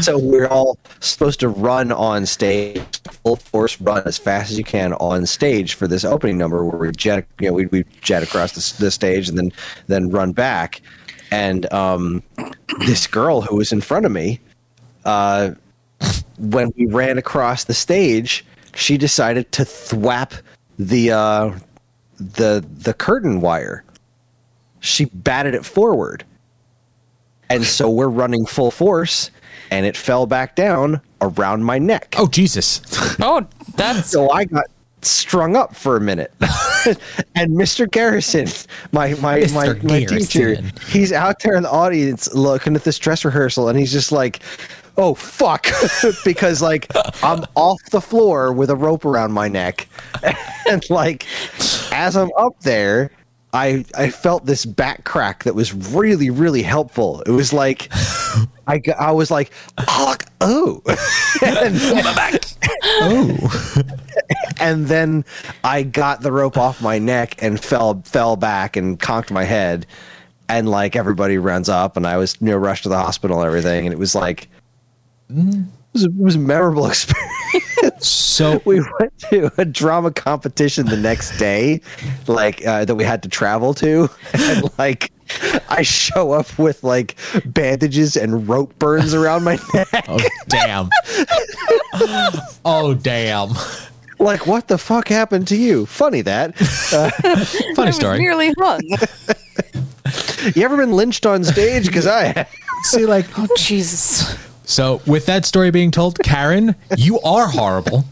so 0.01 0.19
we're 0.19 0.49
all 0.49 0.79
supposed 1.01 1.41
to 1.41 1.49
run 1.49 1.93
on 1.93 2.27
stage, 2.27 2.83
full 3.23 3.37
force 3.37 3.81
run 3.81 4.03
as 4.07 4.19
fast 4.19 4.51
as 4.51 4.59
you 4.59 4.65
can 4.65 4.93
on 4.95 5.27
stage 5.27 5.75
for 5.75 5.87
this 5.87 6.05
opening 6.05 6.39
number 6.39 6.65
where 6.65 6.79
we 6.79 6.93
jet, 6.93 7.27
you 7.41 7.49
know, 7.49 7.55
we 7.55 7.67
we 7.67 7.85
jet 8.01 8.23
across 8.23 8.53
the, 8.53 8.85
the 8.85 8.91
stage 8.91 9.29
and 9.29 9.39
then 9.39 9.53
then 9.87 10.11
run 10.11 10.33
back, 10.33 10.81
and 11.31 11.73
um, 11.73 12.23
this 12.87 13.07
girl 13.07 13.41
who 13.43 13.57
was 13.57 13.73
in 13.73 13.81
front 13.81 14.07
of 14.07 14.13
me, 14.13 14.41
uh, 15.05 15.51
when 16.39 16.73
we 16.77 16.87
ran 16.87 17.19
across 17.19 17.65
the 17.65 17.75
stage, 17.75 18.45
she 18.75 18.97
decided 18.97 19.51
to 19.53 19.63
thwap 19.63 20.41
the 20.79 21.11
uh, 21.13 21.53
the 22.19 22.65
the 22.79 22.95
curtain 22.95 23.41
wire. 23.41 23.85
She 24.81 25.07
batted 25.07 25.55
it 25.55 25.65
forward, 25.65 26.25
and 27.51 27.65
so 27.65 27.91
we're 27.91 28.09
running 28.09 28.47
full 28.47 28.71
force, 28.71 29.31
and 29.71 29.87
it 29.87 29.97
fell 29.97 30.27
back 30.27 30.57
down 30.57 31.01
around 31.21 31.65
my 31.65 31.79
neck. 31.79 32.15
Oh 32.19 32.27
Jesus. 32.27 32.83
Oh, 33.21 33.47
that's 33.75 34.11
So 34.11 34.31
I 34.31 34.45
got 34.45 34.67
strung 35.03 35.57
up 35.57 35.75
for 35.75 35.97
a 35.97 36.01
minute. 36.01 36.33
and 37.35 37.51
Mr. 37.53 37.91
Garrison, 37.91 38.49
my 38.93 39.15
my 39.15 39.41
my, 39.41 39.69
Mr. 39.69 39.83
my 39.85 40.05
teacher, 40.05 40.55
Garrison. 40.55 40.73
he's 40.89 41.13
out 41.13 41.41
there 41.41 41.55
in 41.55 41.63
the 41.63 41.71
audience 41.71 42.33
looking 42.35 42.77
at 42.77 42.85
this 42.85 42.99
dress 42.99 43.25
rehearsal 43.25 43.69
and 43.69 43.79
he's 43.79 43.93
just 43.93 44.13
like, 44.13 44.41
"Oh 44.97 45.15
fuck." 45.15 45.67
because 46.25 46.63
like 46.63 46.91
I'm 47.23 47.45
off 47.55 47.81
the 47.91 48.01
floor 48.01 48.53
with 48.53 48.71
a 48.71 48.77
rope 48.77 49.05
around 49.05 49.33
my 49.33 49.49
neck. 49.49 49.89
and 50.69 50.89
like 50.91 51.27
as 51.93 52.17
I'm 52.17 52.31
up 52.37 52.61
there, 52.61 53.11
I 53.53 53.85
I 53.97 54.11
felt 54.11 54.45
this 54.47 54.67
back 54.67 55.05
crack 55.05 55.45
that 55.45 55.55
was 55.55 55.73
really 55.73 56.31
really 56.31 56.63
helpful. 56.63 57.23
It 57.23 57.31
was 57.31 57.53
like 57.53 57.89
I 58.67 58.83
I 58.99 59.13
was 59.13 59.31
like, 59.31 59.51
oh, 59.79 60.17
oh. 60.41 60.83
and, 61.45 61.77
Oh. 63.01 63.83
and 64.61 64.87
then 64.87 65.25
I 65.65 65.83
got 65.83 66.21
the 66.21 66.33
rope 66.33 66.59
off 66.59 66.83
my 66.83 66.99
neck 66.99 67.43
and 67.43 67.59
fell 67.59 68.03
fell 68.05 68.37
back 68.37 68.77
and 68.77 68.99
conked 68.99 69.31
my 69.31 69.45
head, 69.45 69.87
and 70.49 70.69
like 70.69 70.97
everybody 70.97 71.39
runs 71.39 71.71
up, 71.71 71.97
and 71.97 72.07
I 72.07 72.19
was 72.19 72.37
you 72.41 72.49
know 72.49 72.57
rushed 72.57 72.83
to 72.83 72.91
the 72.91 72.99
hospital 72.99 73.39
and 73.39 73.47
everything, 73.47 73.87
and 73.87 73.93
it 73.95 73.99
was 73.99 74.15
like 74.15 74.49
it 75.31 75.69
was 75.93 76.05
a, 76.05 76.09
it 76.09 76.17
was 76.17 76.35
a 76.37 76.39
memorable 76.39 76.87
experience. 76.89 78.07
So 78.07 78.61
we 78.65 78.81
went 78.81 79.19
to 79.31 79.51
a 79.59 79.65
drama 79.65 80.11
competition 80.11 80.87
the 80.87 80.97
next 80.97 81.39
day, 81.39 81.81
like 82.27 82.65
uh, 82.67 82.85
that 82.85 82.95
we 82.95 83.05
had 83.05 83.23
to 83.23 83.29
travel 83.29 83.75
to, 83.75 84.09
and 84.35 84.79
like 84.79 85.13
I 85.69 85.83
show 85.83 86.33
up 86.33 86.59
with 86.59 86.83
like 86.85 87.17
bandages 87.47 88.17
and 88.17 88.49
rope 88.49 88.77
burns 88.79 89.15
around 89.15 89.45
my 89.45 89.59
neck. 89.75 90.05
Oh 90.09 90.21
damn. 90.49 90.91
oh 92.65 92.95
damn. 92.95 93.51
Like, 94.21 94.49
what 94.49 94.67
the 94.67 94.79
fuck 94.79 95.07
happened 95.07 95.47
to 95.49 95.57
you? 95.57 95.87
Funny 95.87 96.23
that. 96.23 96.57
Funny 96.59 97.13
I 97.79 97.85
was 97.87 97.97
story. 97.97 98.19
nearly 98.19 98.53
hung. 98.59 98.81
You 100.57 100.65
ever 100.65 100.77
been 100.77 100.93
lynched 100.93 101.25
on 101.25 101.45
stage? 101.45 101.87
Because 101.87 102.09
I. 102.09 102.47
See, 102.83 103.07
like, 103.07 103.27
oh 103.39 103.47
Jesus. 103.57 104.37
So 104.69 105.01
with 105.07 105.27
that 105.27 105.45
story 105.45 105.71
being 105.71 105.91
told, 105.91 106.19
Karen, 106.21 106.75
you 106.97 107.19
are 107.21 107.49
horrible. 107.49 108.05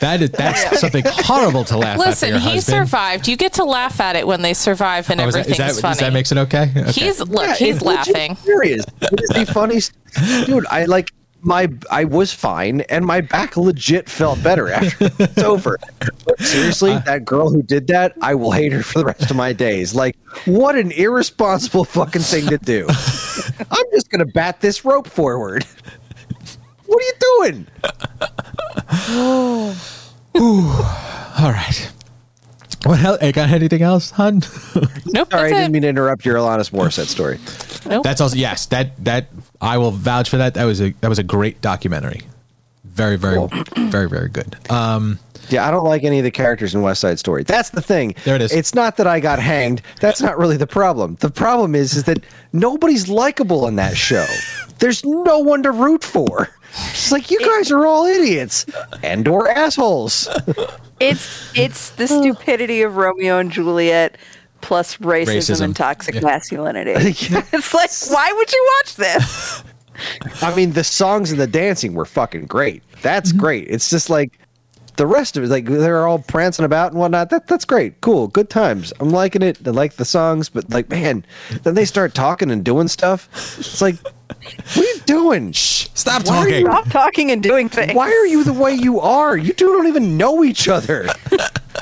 That 0.00 0.22
is 0.22 0.30
that's 0.30 0.78
something 0.80 1.02
horrible 1.06 1.64
to 1.64 1.76
laugh 1.76 1.98
at. 1.98 2.06
Listen, 2.06 2.34
he 2.34 2.38
husband. 2.38 2.62
survived. 2.88 3.26
You 3.26 3.36
get 3.36 3.54
to 3.54 3.64
laugh 3.64 3.98
at 4.00 4.14
it 4.14 4.24
when 4.28 4.42
they 4.42 4.54
survive 4.54 5.10
and 5.10 5.20
Oh, 5.20 5.26
is 5.26 5.34
that, 5.34 5.40
everything's 5.40 5.70
is 5.70 5.76
that, 5.76 5.82
funny. 5.82 5.92
does 5.94 5.98
that 6.00 6.12
makes 6.12 6.30
it 6.30 6.38
okay? 6.38 6.70
okay. 6.76 6.92
He's 6.92 7.18
look, 7.18 7.42
Yeah, 7.46 7.54
he's 7.56 7.76
it's 7.76 7.84
legit 7.84 8.14
laughing. 8.14 8.36
Serious. 8.36 8.84
It's 9.02 9.32
the 9.34 9.44
funniest, 9.52 9.92
dude. 10.46 10.66
I 10.66 10.84
like 10.84 11.10
my. 11.40 11.68
I 11.90 12.04
was 12.04 12.32
fine, 12.32 12.82
and 12.82 13.04
my 13.04 13.20
back 13.20 13.56
legit 13.56 14.08
felt 14.08 14.42
better 14.42 14.68
after 14.70 15.10
it's 15.18 15.38
over. 15.42 15.78
But 16.24 16.40
seriously, 16.40 16.92
uh, 16.92 16.98
that 17.00 17.24
girl 17.24 17.50
who 17.50 17.62
did 17.62 17.86
that, 17.88 18.16
I 18.20 18.34
will 18.34 18.52
hate 18.52 18.72
her 18.72 18.82
for 18.82 18.98
the 19.00 19.04
rest 19.06 19.30
of 19.30 19.36
my 19.36 19.52
days. 19.52 19.94
Like, 19.94 20.16
what 20.44 20.76
an 20.76 20.92
irresponsible 20.92 21.84
fucking 21.84 22.22
thing 22.22 22.46
to 22.48 22.58
do. 22.58 22.86
I'm 23.70 23.84
just 23.92 24.10
gonna 24.10 24.26
bat 24.26 24.60
this 24.60 24.84
rope 24.84 25.06
forward. 25.08 25.64
What 26.86 27.02
are 27.02 27.06
you 27.06 27.14
doing? 27.52 27.66
All 30.34 31.52
right. 31.52 31.92
What 32.84 33.00
else? 33.02 33.18
I 33.20 33.32
got 33.32 33.50
anything 33.50 33.82
else, 33.82 34.10
hun? 34.12 34.42
Nope, 35.06 35.30
Sorry, 35.32 35.46
I 35.46 35.48
didn't 35.48 35.64
it. 35.64 35.70
mean 35.72 35.82
to 35.82 35.88
interrupt 35.88 36.24
your 36.24 36.36
Alanis 36.36 36.70
Morissette 36.70 37.06
story. 37.06 37.38
Nope. 37.90 38.04
That's 38.04 38.20
also 38.20 38.36
yes. 38.36 38.66
That 38.66 39.02
that 39.04 39.28
I 39.60 39.78
will 39.78 39.90
vouch 39.90 40.28
for 40.30 40.36
that. 40.38 40.54
That 40.54 40.64
was 40.64 40.80
a 40.80 40.90
that 41.00 41.08
was 41.08 41.18
a 41.18 41.24
great 41.24 41.60
documentary. 41.60 42.22
very, 42.84 43.16
very, 43.16 43.46
very, 43.76 44.08
very 44.08 44.28
good. 44.28 44.56
Um, 44.70 45.18
Yeah, 45.50 45.66
I 45.66 45.70
don't 45.70 45.84
like 45.84 46.04
any 46.04 46.18
of 46.18 46.24
the 46.24 46.30
characters 46.30 46.74
in 46.74 46.82
West 46.82 47.00
Side 47.00 47.18
Story. 47.18 47.42
That's 47.42 47.70
the 47.70 47.80
thing. 47.80 48.14
There 48.24 48.34
it 48.36 48.42
is. 48.42 48.52
It's 48.52 48.74
not 48.74 48.96
that 48.98 49.06
I 49.06 49.18
got 49.20 49.38
hanged. 49.38 49.80
That's 50.00 50.20
not 50.20 50.36
really 50.38 50.56
the 50.58 50.66
problem. 50.66 51.16
The 51.20 51.30
problem 51.30 51.74
is, 51.74 51.94
is 51.94 52.04
that 52.04 52.18
nobody's 52.52 53.08
likable 53.08 53.66
in 53.66 53.76
that 53.76 53.96
show. 53.96 54.26
There's 54.78 55.04
no 55.04 55.38
one 55.38 55.62
to 55.62 55.70
root 55.70 56.04
for. 56.04 56.50
It's 56.90 57.10
like 57.10 57.30
you 57.30 57.40
guys 57.40 57.70
are 57.70 57.86
all 57.86 58.04
idiots 58.04 58.66
and 59.02 59.26
or 59.26 59.48
assholes. 59.48 60.28
It's 61.00 61.50
it's 61.56 61.90
the 61.90 62.06
stupidity 62.08 62.82
of 62.82 62.96
Romeo 62.96 63.38
and 63.38 63.50
Juliet 63.50 64.18
plus 64.60 64.96
racism, 64.98 65.26
Racism. 65.26 65.60
and 65.62 65.76
toxic 65.76 66.14
Yeah. 66.16 66.20
masculinity. 66.22 66.92
it's 67.52 67.74
like, 67.74 67.90
why 68.08 68.32
would 68.32 68.52
you 68.52 68.72
watch 68.78 68.96
this? 68.96 69.62
I 70.42 70.54
mean, 70.54 70.72
the 70.72 70.84
songs 70.84 71.30
and 71.30 71.40
the 71.40 71.46
dancing 71.46 71.94
were 71.94 72.04
fucking 72.04 72.46
great. 72.46 72.82
That's 73.02 73.30
mm-hmm. 73.30 73.40
great. 73.40 73.66
It's 73.68 73.90
just 73.90 74.10
like 74.10 74.38
the 74.96 75.06
rest 75.06 75.36
of 75.36 75.44
it, 75.44 75.48
like 75.48 75.64
they're 75.64 76.06
all 76.06 76.18
prancing 76.18 76.64
about 76.64 76.92
and 76.92 77.00
whatnot. 77.00 77.30
That 77.30 77.46
that's 77.46 77.64
great, 77.64 78.00
cool, 78.00 78.28
good 78.28 78.50
times. 78.50 78.92
I'm 79.00 79.10
liking 79.10 79.42
it. 79.42 79.66
I 79.66 79.70
like 79.70 79.94
the 79.94 80.04
songs, 80.04 80.48
but 80.48 80.68
like, 80.70 80.88
man, 80.88 81.24
then 81.62 81.74
they 81.74 81.84
start 81.84 82.14
talking 82.14 82.50
and 82.50 82.64
doing 82.64 82.88
stuff. 82.88 83.28
It's 83.58 83.80
like, 83.80 83.96
what 84.28 84.76
are 84.76 84.82
you 84.82 85.00
doing? 85.06 85.52
stop 85.54 86.24
Why 86.26 86.36
are 86.36 86.44
talking. 86.44 86.54
you- 86.60 86.66
Stop 86.66 86.88
talking 86.90 87.30
and 87.30 87.42
doing 87.42 87.68
things. 87.68 87.94
Why 87.94 88.08
are 88.10 88.26
you 88.26 88.44
the 88.44 88.52
way 88.52 88.72
you 88.74 89.00
are? 89.00 89.36
You 89.36 89.52
two 89.52 89.66
don't 89.66 89.86
even 89.88 90.16
know 90.16 90.44
each 90.44 90.68
other. 90.68 91.08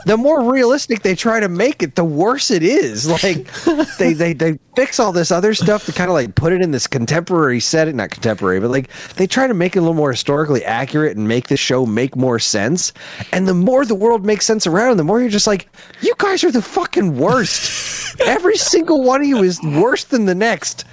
the 0.06 0.16
more 0.16 0.50
realistic 0.50 1.02
they 1.02 1.14
try 1.14 1.40
to 1.40 1.48
make 1.48 1.82
it, 1.82 1.94
the 1.96 2.04
worse 2.04 2.50
it 2.50 2.62
is. 2.62 3.06
Like 3.26 3.50
they 3.98 4.12
they, 4.12 4.32
they 4.34 4.58
fix 4.76 5.00
all 5.00 5.10
this 5.12 5.30
other 5.30 5.54
stuff 5.54 5.84
to 5.86 5.92
kind 5.92 6.08
of 6.10 6.14
like 6.14 6.34
put 6.34 6.52
it 6.52 6.60
in 6.60 6.70
this 6.70 6.86
contemporary 6.86 7.60
setting, 7.60 7.96
not 7.96 8.10
contemporary, 8.10 8.60
but 8.60 8.70
like 8.70 8.88
they 9.16 9.26
try 9.26 9.46
to 9.46 9.54
make 9.54 9.74
it 9.74 9.78
a 9.78 9.82
little 9.82 9.94
more 9.94 10.10
historically 10.12 10.64
accurate 10.64 11.16
and 11.16 11.26
make 11.26 11.48
the 11.48 11.56
show 11.56 11.84
make 11.86 12.14
more 12.16 12.38
sense. 12.38 12.92
And 13.32 13.48
the 13.48 13.54
more 13.54 13.84
the 13.84 13.94
world 13.94 14.24
makes 14.24 14.44
sense 14.46 14.66
around, 14.66 14.96
the 14.98 15.04
more 15.04 15.20
you're 15.20 15.28
just 15.30 15.46
like, 15.46 15.68
you 16.00 16.14
guys 16.18 16.44
are 16.44 16.50
the 16.52 16.62
fucking 16.62 17.16
worst. 17.18 18.20
Every 18.26 18.56
single 18.56 19.02
one 19.02 19.20
of 19.22 19.26
you 19.26 19.42
is 19.42 19.60
worse 19.62 20.04
than 20.04 20.26
the 20.26 20.34
next. 20.34 20.84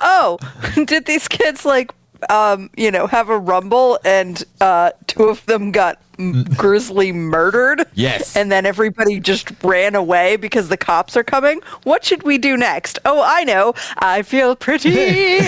Oh, 0.00 0.38
did 0.86 1.06
these 1.06 1.28
kids 1.28 1.64
like, 1.64 1.92
um, 2.30 2.70
you 2.76 2.90
know, 2.90 3.06
have 3.06 3.28
a 3.28 3.38
rumble 3.38 3.98
and 4.04 4.42
uh, 4.60 4.92
two 5.06 5.24
of 5.24 5.44
them 5.46 5.72
got 5.72 6.00
m- 6.18 6.44
grisly 6.56 7.12
murdered? 7.12 7.84
Yes. 7.94 8.36
And 8.36 8.50
then 8.50 8.66
everybody 8.66 9.20
just 9.20 9.50
ran 9.62 9.94
away 9.94 10.36
because 10.36 10.68
the 10.68 10.76
cops 10.76 11.16
are 11.16 11.24
coming. 11.24 11.60
What 11.84 12.04
should 12.04 12.22
we 12.22 12.38
do 12.38 12.56
next? 12.56 12.98
Oh, 13.04 13.22
I 13.24 13.44
know. 13.44 13.74
I 13.98 14.22
feel 14.22 14.56
pretty. 14.56 14.94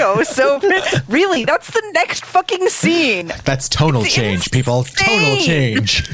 oh, 0.00 0.22
so 0.22 0.60
pretty. 0.60 0.98
Really? 1.08 1.44
That's 1.44 1.70
the 1.70 1.82
next 1.94 2.24
fucking 2.24 2.68
scene. 2.68 3.32
That's 3.44 3.68
tonal 3.68 4.02
It's 4.02 4.14
change, 4.14 4.50
people. 4.50 4.84
Tonal 4.84 5.36
change. 5.38 6.08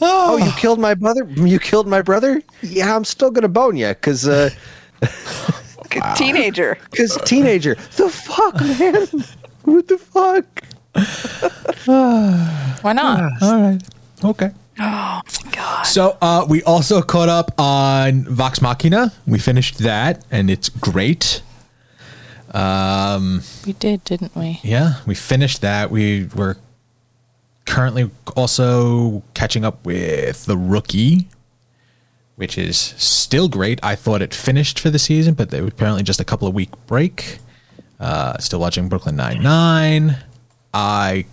Oh, 0.00 0.36
you 0.36 0.50
killed 0.52 0.78
my 0.78 0.94
brother? 0.94 1.24
You 1.36 1.58
killed 1.58 1.86
my 1.88 2.02
brother? 2.02 2.42
Yeah, 2.62 2.94
I'm 2.94 3.04
still 3.04 3.30
gonna 3.30 3.48
bone 3.48 3.76
you 3.76 3.88
because 3.88 4.26
uh, 4.28 4.50
Teenager. 6.16 6.76
because 6.90 7.18
teenager. 7.24 7.74
The 7.96 8.08
fuck, 8.08 8.60
man? 8.60 9.06
What 9.64 9.88
the 9.88 9.98
fuck? 9.98 10.44
Why 12.82 12.92
not? 12.92 13.32
All 13.42 13.60
right. 13.60 13.82
Okay. 14.24 14.50
Oh 14.80 15.20
God. 15.50 15.82
So 15.82 16.16
uh, 16.22 16.46
we 16.48 16.62
also 16.62 17.02
caught 17.02 17.28
up 17.28 17.50
on 17.58 18.22
Vox 18.26 18.62
Machina. 18.62 19.12
We 19.26 19.40
finished 19.40 19.78
that, 19.78 20.24
and 20.30 20.48
it's 20.48 20.68
great. 20.68 21.42
Um, 22.52 23.42
we 23.66 23.72
did, 23.72 24.04
didn't 24.04 24.36
we? 24.36 24.60
Yeah, 24.62 25.00
we 25.04 25.16
finished 25.16 25.62
that. 25.62 25.90
We 25.90 26.28
were 26.36 26.56
currently 27.68 28.10
also 28.34 29.22
catching 29.34 29.64
up 29.64 29.84
with 29.84 30.46
The 30.46 30.56
Rookie, 30.56 31.28
which 32.36 32.56
is 32.56 32.76
still 32.76 33.48
great. 33.48 33.78
I 33.82 33.94
thought 33.94 34.22
it 34.22 34.34
finished 34.34 34.80
for 34.80 34.90
the 34.90 34.98
season, 34.98 35.34
but 35.34 35.50
there 35.50 35.62
was 35.62 35.72
apparently 35.72 36.02
just 36.02 36.18
a 36.18 36.24
couple 36.24 36.48
of 36.48 36.54
week 36.54 36.70
break. 36.86 37.38
Uh, 38.00 38.38
still 38.38 38.58
watching 38.60 38.88
Brooklyn 38.88 39.16
Nine 39.16 39.42
Nine. 39.42 40.16
I 40.72 41.26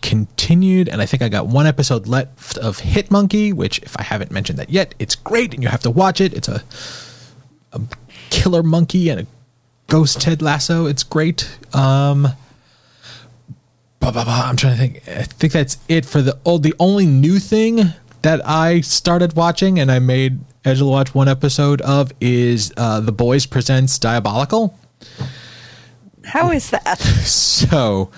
continued, 0.00 0.88
and 0.88 1.02
I 1.02 1.06
think 1.06 1.22
I 1.22 1.28
got 1.28 1.46
one 1.46 1.66
episode 1.66 2.06
left 2.06 2.56
of 2.58 2.78
Hit 2.78 3.10
Monkey, 3.10 3.52
which, 3.52 3.78
if 3.80 3.96
I 3.98 4.02
haven't 4.02 4.30
mentioned 4.30 4.58
that 4.58 4.70
yet, 4.70 4.94
it's 4.98 5.14
great, 5.14 5.52
and 5.54 5.62
you 5.62 5.68
have 5.68 5.82
to 5.82 5.90
watch 5.90 6.20
it. 6.20 6.32
It's 6.32 6.48
a, 6.48 6.62
a 7.72 7.80
killer 8.30 8.62
monkey 8.62 9.10
and 9.10 9.20
a 9.20 9.26
ghost 9.88 10.20
Ted 10.20 10.40
Lasso. 10.40 10.86
It's 10.86 11.02
great. 11.02 11.58
Um, 11.74 12.28
blah, 14.02 14.10
blah, 14.10 14.24
blah. 14.24 14.42
I'm 14.48 14.56
trying 14.56 14.76
to 14.76 14.78
think. 14.78 15.08
I 15.08 15.22
think 15.22 15.52
that's 15.52 15.78
it 15.88 16.04
for 16.04 16.20
the 16.20 16.36
oh, 16.44 16.58
the 16.58 16.74
only 16.78 17.06
new 17.06 17.38
thing 17.38 17.94
that 18.22 18.46
I 18.46 18.80
started 18.80 19.34
watching 19.36 19.78
and 19.78 19.90
I 19.90 20.00
made 20.00 20.40
Angela 20.64 20.90
watch 20.90 21.14
one 21.14 21.28
episode 21.28 21.80
of 21.82 22.12
is 22.20 22.72
uh, 22.76 23.00
The 23.00 23.12
Boys 23.12 23.46
Presents 23.46 23.98
Diabolical. 23.98 24.78
How 26.24 26.50
is 26.50 26.70
that? 26.70 27.00
So 27.22 28.10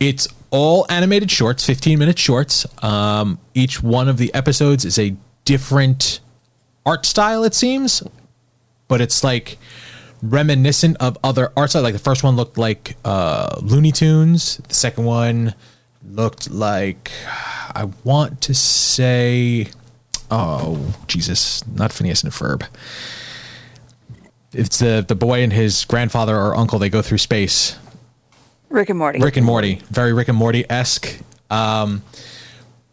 it's 0.00 0.26
all 0.50 0.86
animated 0.88 1.30
shorts, 1.30 1.64
15 1.64 1.98
minute 1.98 2.18
shorts. 2.18 2.66
Um, 2.82 3.38
each 3.54 3.82
one 3.82 4.08
of 4.08 4.16
the 4.16 4.32
episodes 4.32 4.86
is 4.86 4.98
a 4.98 5.14
different 5.44 6.20
art 6.86 7.04
style, 7.04 7.44
it 7.44 7.54
seems, 7.54 8.02
but 8.88 9.02
it's 9.02 9.22
like 9.22 9.58
reminiscent 10.22 10.96
of 11.00 11.16
other 11.24 11.52
art 11.56 11.70
style. 11.70 11.82
Like 11.82 11.94
the 11.94 11.98
first 11.98 12.22
one 12.22 12.36
looked 12.36 12.58
like 12.58 12.96
uh, 13.04 13.56
Looney 13.62 13.92
Tunes, 13.92 14.58
the 14.68 14.74
second 14.74 15.04
one 15.04 15.54
looked 16.08 16.50
like, 16.50 17.10
I 17.26 17.88
want 18.04 18.40
to 18.42 18.54
say, 18.54 19.68
oh, 20.30 20.94
Jesus, 21.06 21.66
not 21.68 21.92
Phineas 21.92 22.22
and 22.22 22.32
Ferb. 22.32 22.66
It's 24.52 24.78
the 24.80 25.04
the 25.06 25.14
boy 25.14 25.42
and 25.42 25.52
his 25.52 25.84
grandfather 25.84 26.36
or 26.36 26.56
uncle. 26.56 26.80
They 26.80 26.88
go 26.90 27.02
through 27.02 27.18
space. 27.18 27.78
Rick 28.68 28.88
and 28.88 28.98
Morty. 28.98 29.20
Rick 29.20 29.36
and 29.36 29.46
Morty, 29.46 29.80
very 29.90 30.12
Rick 30.12 30.28
and 30.28 30.36
Morty 30.36 30.64
esque. 30.68 31.20
Um, 31.50 32.02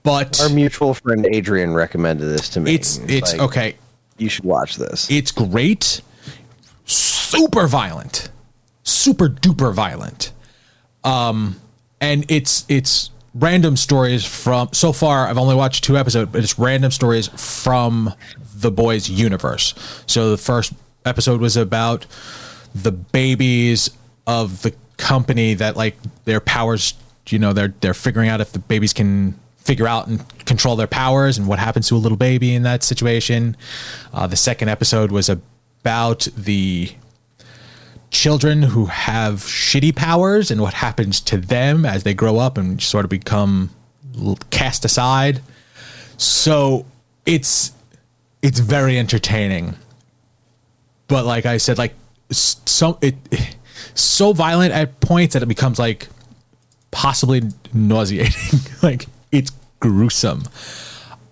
but 0.04 0.40
Our 0.42 0.50
mutual 0.50 0.94
friend 0.94 1.26
Adrian 1.26 1.74
recommended 1.74 2.26
this 2.26 2.50
to 2.50 2.60
me. 2.60 2.76
it's 2.76 2.98
it's 3.08 3.34
like, 3.34 3.42
okay. 3.42 3.76
You 4.18 4.30
should 4.30 4.46
watch 4.46 4.78
this. 4.78 5.10
It's 5.12 5.32
great. 5.32 6.02
Super 6.88 7.68
violent, 7.68 8.30
super 8.84 9.30
duper 9.30 9.74
violent. 9.74 10.32
Um, 11.04 11.60
and 12.02 12.26
it's 12.30 12.66
it's 12.70 13.12
random 13.34 13.78
stories 13.78 14.26
from. 14.26 14.70
So 14.74 14.92
far, 14.92 15.28
I've 15.28 15.38
only 15.38 15.56
watched 15.56 15.84
two 15.84 15.98
episodes, 15.98 16.32
but 16.32 16.44
it's 16.44 16.58
random 16.58 16.92
stories 16.92 17.28
from 17.28 18.14
the 18.56 18.72
boys' 18.72 19.10
universe. 19.10 19.74
So 20.08 20.32
the 20.32 20.38
first 20.38 20.74
episode 21.06 21.42
was 21.42 21.58
about 21.58 22.06
the 22.74 22.92
babies 22.92 23.90
of 24.26 24.62
the 24.62 24.74
company 24.98 25.54
that 25.54 25.76
like 25.78 25.96
their 26.26 26.40
powers 26.40 26.94
you 27.28 27.40
know 27.40 27.54
they're 27.54 27.74
they're 27.82 27.94
figuring 27.94 28.30
out 28.30 28.42
if 28.42 28.52
the 28.52 28.60
babies 28.60 28.94
can 28.94 29.38
figure 29.58 29.88
out 29.88 30.08
and 30.08 30.24
control 30.46 30.76
their 30.76 30.88
powers 30.88 31.38
and 31.38 31.48
what 31.48 31.60
happens 31.60 31.88
to 31.88 31.96
a 31.96 31.98
little 31.98 32.18
baby 32.18 32.56
in 32.56 32.64
that 32.64 32.84
situation 32.84 33.56
uh, 34.14 34.26
the 34.26 34.36
second 34.36 34.70
episode 34.70 35.12
was 35.12 35.30
about 35.88 36.28
the 36.36 36.92
children 38.12 38.62
who 38.62 38.86
have 38.86 39.36
shitty 39.42 39.96
powers 39.96 40.52
and 40.52 40.62
what 40.62 40.74
happens 40.74 41.22
to 41.22 41.38
them 41.38 41.86
as 41.86 42.04
they 42.04 42.14
grow 42.14 42.38
up 42.40 42.58
and 42.58 42.82
sort 42.82 43.06
of 43.06 43.10
become 43.10 43.70
cast 44.50 44.84
aside 44.86 45.42
so 46.18 46.86
it's 47.26 47.72
it's 48.42 48.60
very 48.60 48.98
entertaining 48.98 49.76
but 51.08 51.26
like 51.26 51.46
I 51.46 51.58
said, 51.58 51.78
like 51.78 51.94
so 52.32 52.98
it 53.02 53.16
so 53.94 54.34
violent 54.34 54.74
at 54.74 55.00
points 55.00 55.34
that 55.34 55.44
it 55.44 55.48
becomes 55.48 55.80
like 55.80 56.08
possibly 56.92 57.42
nauseating. 57.74 58.60
like 58.84 59.06
it's 59.32 59.52
gruesome. 59.80 60.44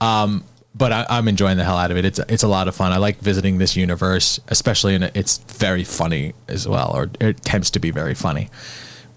Um, 0.02 0.44
but 0.78 0.92
I, 0.92 1.06
I'm 1.10 1.28
enjoying 1.28 1.58
the 1.58 1.64
hell 1.64 1.78
out 1.78 1.90
of 1.92 1.98
it. 1.98 2.06
It's 2.06 2.20
it's 2.20 2.44
a 2.44 2.48
lot 2.48 2.68
of 2.68 2.76
fun. 2.76 2.92
I 2.92 2.98
like 2.98 3.20
visiting 3.20 3.58
this 3.58 3.76
universe, 3.76 4.40
especially 4.50 4.96
in 4.96 5.04
it. 5.04 5.12
It's 5.16 5.38
very 5.38 5.84
funny 5.84 6.34
as 6.48 6.68
well, 6.68 6.92
or 6.94 7.10
it 7.20 7.42
tends 7.44 7.72
to 7.72 7.80
be 7.80 7.92
very 7.92 8.14
funny. 8.14 8.50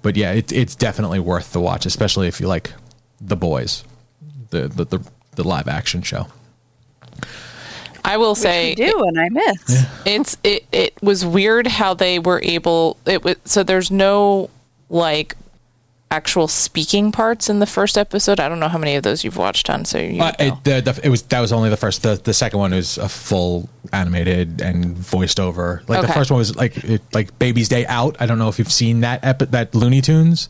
But 0.03 0.17
yeah, 0.17 0.33
it, 0.33 0.53
it's 0.53 0.77
definitely 0.77 1.19
worth 1.19 1.53
the 1.53 1.61
watch, 1.61 1.85
especially 1.85 2.29
if 2.29 2.41
you 2.41 2.47
like 2.47 2.73
the 3.21 3.37
boys, 3.37 3.85
the 4.51 4.69
the 4.69 4.85
the, 4.85 5.11
the 5.33 5.45
live 5.45 5.67
action 5.67 6.03
show. 6.03 6.29
I 8.05 8.17
will 8.17 8.37
say 8.37 8.73
I 8.73 8.75
do, 8.75 9.05
and 9.05 9.19
I 9.19 9.29
miss. 9.29 9.85
it's 10.07 10.37
it 10.45 10.65
it 10.71 10.95
was 11.03 11.27
weird 11.27 11.67
how 11.67 11.93
they 11.93 12.21
were 12.21 12.41
able 12.45 12.97
it 13.05 13.25
was 13.25 13.37
so 13.45 13.65
there's 13.65 13.91
no 13.91 14.49
like 14.89 15.35
actual 16.11 16.49
speaking 16.49 17.13
parts 17.13 17.51
in 17.51 17.59
the 17.59 17.67
first 17.67 17.99
episode. 17.99 18.41
I 18.41 18.49
don't 18.49 18.61
know 18.61 18.69
how 18.69 18.79
many 18.79 18.97
of 18.97 19.03
those 19.03 19.25
you've 19.25 19.37
watched 19.37 19.69
on, 19.69 19.85
so 19.85 19.99
you 19.99 20.23
Uh, 20.23 20.33
it, 20.39 20.55
the, 20.65 20.81
the, 20.81 21.01
it 21.05 21.09
was 21.11 21.23
that 21.23 21.41
was 21.41 21.53
only 21.53 21.69
the 21.71 21.77
first. 21.77 22.03
The, 22.03 22.15
the 22.17 22.33
second 22.33 22.59
one 22.59 22.71
was 22.73 22.97
a 22.99 23.09
full 23.09 23.69
animated 23.93 24.61
and 24.63 24.97
voiced 24.97 25.39
over. 25.39 25.83
Like 25.87 26.01
the 26.07 26.13
first 26.13 26.31
one 26.31 26.39
was 26.39 26.57
like 26.57 26.77
it, 26.85 27.03
like 27.13 27.39
Baby's 27.39 27.69
Day 27.69 27.85
Out. 27.87 28.17
I 28.21 28.27
don't 28.27 28.39
know 28.39 28.49
if 28.49 28.59
you've 28.59 28.73
seen 28.73 29.01
that 29.01 29.23
epi- 29.25 29.47
that 29.47 29.75
Looney 29.75 30.01
Tunes, 30.01 30.49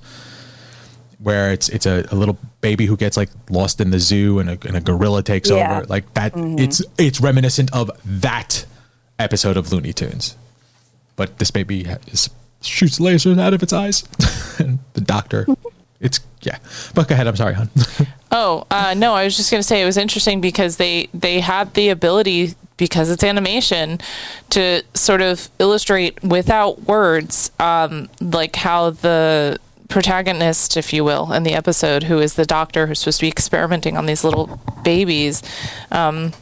where 1.19 1.53
it's 1.53 1.69
it's 1.69 1.87
a, 1.87 2.07
a 2.11 2.15
little 2.15 2.39
baby 2.61 2.87
who 2.87 2.97
gets 2.97 3.17
like 3.17 3.31
lost 3.51 3.81
in 3.81 3.91
the 3.91 3.99
zoo 3.99 4.39
and 4.39 4.51
a, 4.51 4.59
and 4.67 4.77
a 4.77 4.81
gorilla 4.81 5.23
takes 5.23 5.51
Yeah. 5.51 5.79
over. 5.79 5.87
Like 5.87 6.15
that. 6.15 6.33
It's 6.37 6.83
it's 6.99 7.21
reminiscent 7.21 7.73
of 7.75 7.91
that 8.05 8.65
episode 9.19 9.57
of 9.57 9.73
Looney 9.73 9.93
Tunes, 9.93 10.37
but 11.17 11.39
this 11.39 11.51
baby 11.51 11.83
ha- 11.85 11.97
is, 12.07 12.31
shoots 12.63 12.99
lasers 12.99 13.39
out 13.39 13.55
of 13.55 13.63
its 13.63 13.73
eyes, 13.73 14.05
and 14.59 14.79
the 14.95 15.01
doctor. 15.01 15.47
It's 16.01 16.21
yeah. 16.43 16.59
But 16.95 17.09
go 17.09 17.15
ahead. 17.15 17.27
I'm 17.27 17.37
sorry, 17.37 17.55
hon. 17.55 17.71
Oh, 18.31 18.67
uh, 18.71 18.93
no, 18.95 19.15
I 19.15 19.25
was 19.25 19.39
just 19.39 19.51
going 19.51 19.63
to 19.63 19.67
say 19.67 19.81
it 19.81 19.87
was 19.87 19.97
interesting 19.97 20.43
because 20.43 20.77
they 20.77 21.09
they 21.15 21.41
had 21.41 21.73
the 21.73 21.89
ability 21.89 22.55
because 22.77 23.11
it's 23.11 23.25
animation 23.25 24.01
to 24.51 24.83
sort 24.93 25.23
of 25.23 25.51
illustrate 25.59 26.23
without 26.23 26.83
words 26.83 27.51
um, 27.59 28.09
like 28.21 28.57
how 28.57 28.91
the 28.91 29.59
protagonist 29.89 30.77
if 30.77 30.93
you 30.93 31.03
will 31.03 31.33
in 31.33 31.43
the 31.43 31.55
episode 31.55 32.05
who 32.05 32.19
is 32.19 32.35
the 32.35 32.45
doctor 32.45 32.87
who's 32.87 33.01
supposed 33.01 33.19
to 33.19 33.25
be 33.25 33.29
experimenting 33.29 33.97
on 33.97 34.05
these 34.05 34.23
little 34.23 34.61
babies 34.85 35.43
um, 35.91 36.33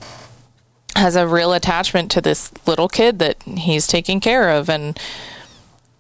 has 0.97 1.15
a 1.15 1.27
real 1.27 1.53
attachment 1.53 2.11
to 2.11 2.21
this 2.21 2.53
little 2.67 2.89
kid 2.89 3.21
that 3.21 3.41
he's 3.45 3.87
taking 3.87 4.19
care 4.19 4.51
of 4.51 4.69
and 4.69 4.99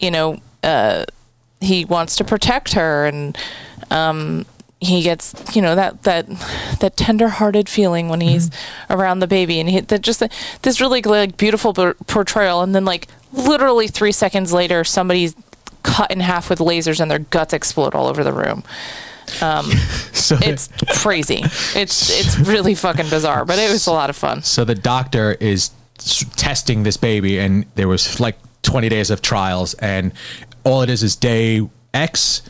you 0.00 0.10
know 0.10 0.40
uh, 0.62 1.04
he 1.60 1.84
wants 1.84 2.16
to 2.16 2.24
protect 2.24 2.74
her 2.74 3.06
and 3.06 3.36
um, 3.90 4.44
he 4.80 5.02
gets 5.02 5.34
you 5.54 5.62
know 5.62 5.74
that 5.74 6.02
that 6.02 6.26
that 6.80 6.96
tender-hearted 6.96 7.68
feeling 7.68 8.08
when 8.08 8.20
he's 8.20 8.50
around 8.90 9.20
the 9.20 9.26
baby 9.26 9.58
and 9.58 9.68
he 9.70 9.80
that 9.80 10.02
just 10.02 10.22
this 10.62 10.80
really 10.80 11.00
like 11.02 11.36
beautiful 11.36 11.72
portrayal 11.72 12.62
and 12.62 12.74
then 12.74 12.84
like 12.84 13.08
literally 13.32 13.88
3 13.88 14.12
seconds 14.12 14.52
later 14.52 14.84
somebody's 14.84 15.34
cut 15.82 16.10
in 16.10 16.20
half 16.20 16.50
with 16.50 16.58
lasers 16.58 17.00
and 17.00 17.10
their 17.10 17.20
guts 17.20 17.52
explode 17.52 17.94
all 17.94 18.06
over 18.06 18.24
the 18.24 18.32
room. 18.32 18.62
So 20.12 20.36
it's 20.40 20.68
crazy. 21.02 21.42
It's 21.74 22.10
it's 22.10 22.38
really 22.38 22.74
fucking 22.74 23.08
bizarre 23.08 23.44
but 23.44 23.58
it 23.58 23.70
was 23.70 23.86
a 23.86 23.92
lot 23.92 24.10
of 24.10 24.16
fun. 24.16 24.42
So 24.42 24.64
the 24.64 24.74
doctor 24.74 25.32
is 25.38 25.70
testing 26.36 26.82
this 26.82 26.96
baby, 26.96 27.38
and 27.38 27.66
there 27.74 27.88
was 27.88 28.20
like 28.20 28.36
20 28.62 28.88
days 28.88 29.10
of 29.10 29.22
trials, 29.22 29.74
and 29.74 30.12
all 30.64 30.82
it 30.82 30.90
is 30.90 31.02
is 31.02 31.16
day 31.16 31.68
X. 31.94 32.42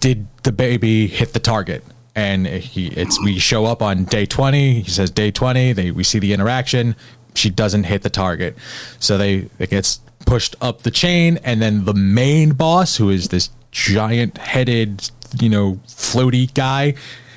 Did 0.00 0.26
the 0.42 0.52
baby 0.52 1.06
hit 1.06 1.32
the 1.32 1.40
target? 1.40 1.84
And 2.14 2.46
he, 2.46 2.88
it's 2.88 3.20
we 3.22 3.38
show 3.38 3.66
up 3.66 3.82
on 3.82 4.04
day 4.04 4.26
20. 4.26 4.80
He 4.80 4.90
says 4.90 5.10
day 5.10 5.30
20. 5.30 5.72
They 5.74 5.90
we 5.90 6.04
see 6.04 6.18
the 6.18 6.32
interaction. 6.32 6.96
She 7.34 7.50
doesn't 7.50 7.84
hit 7.84 8.02
the 8.02 8.10
target, 8.10 8.56
so 8.98 9.16
they 9.16 9.48
it 9.58 9.70
gets 9.70 10.00
pushed 10.26 10.56
up 10.60 10.82
the 10.82 10.90
chain, 10.90 11.38
and 11.44 11.62
then 11.62 11.84
the 11.84 11.94
main 11.94 12.52
boss, 12.52 12.96
who 12.96 13.10
is 13.10 13.28
this 13.28 13.50
giant-headed, 13.70 15.10
you 15.40 15.48
know, 15.48 15.80
floaty 15.86 16.52
guy, 16.52 16.94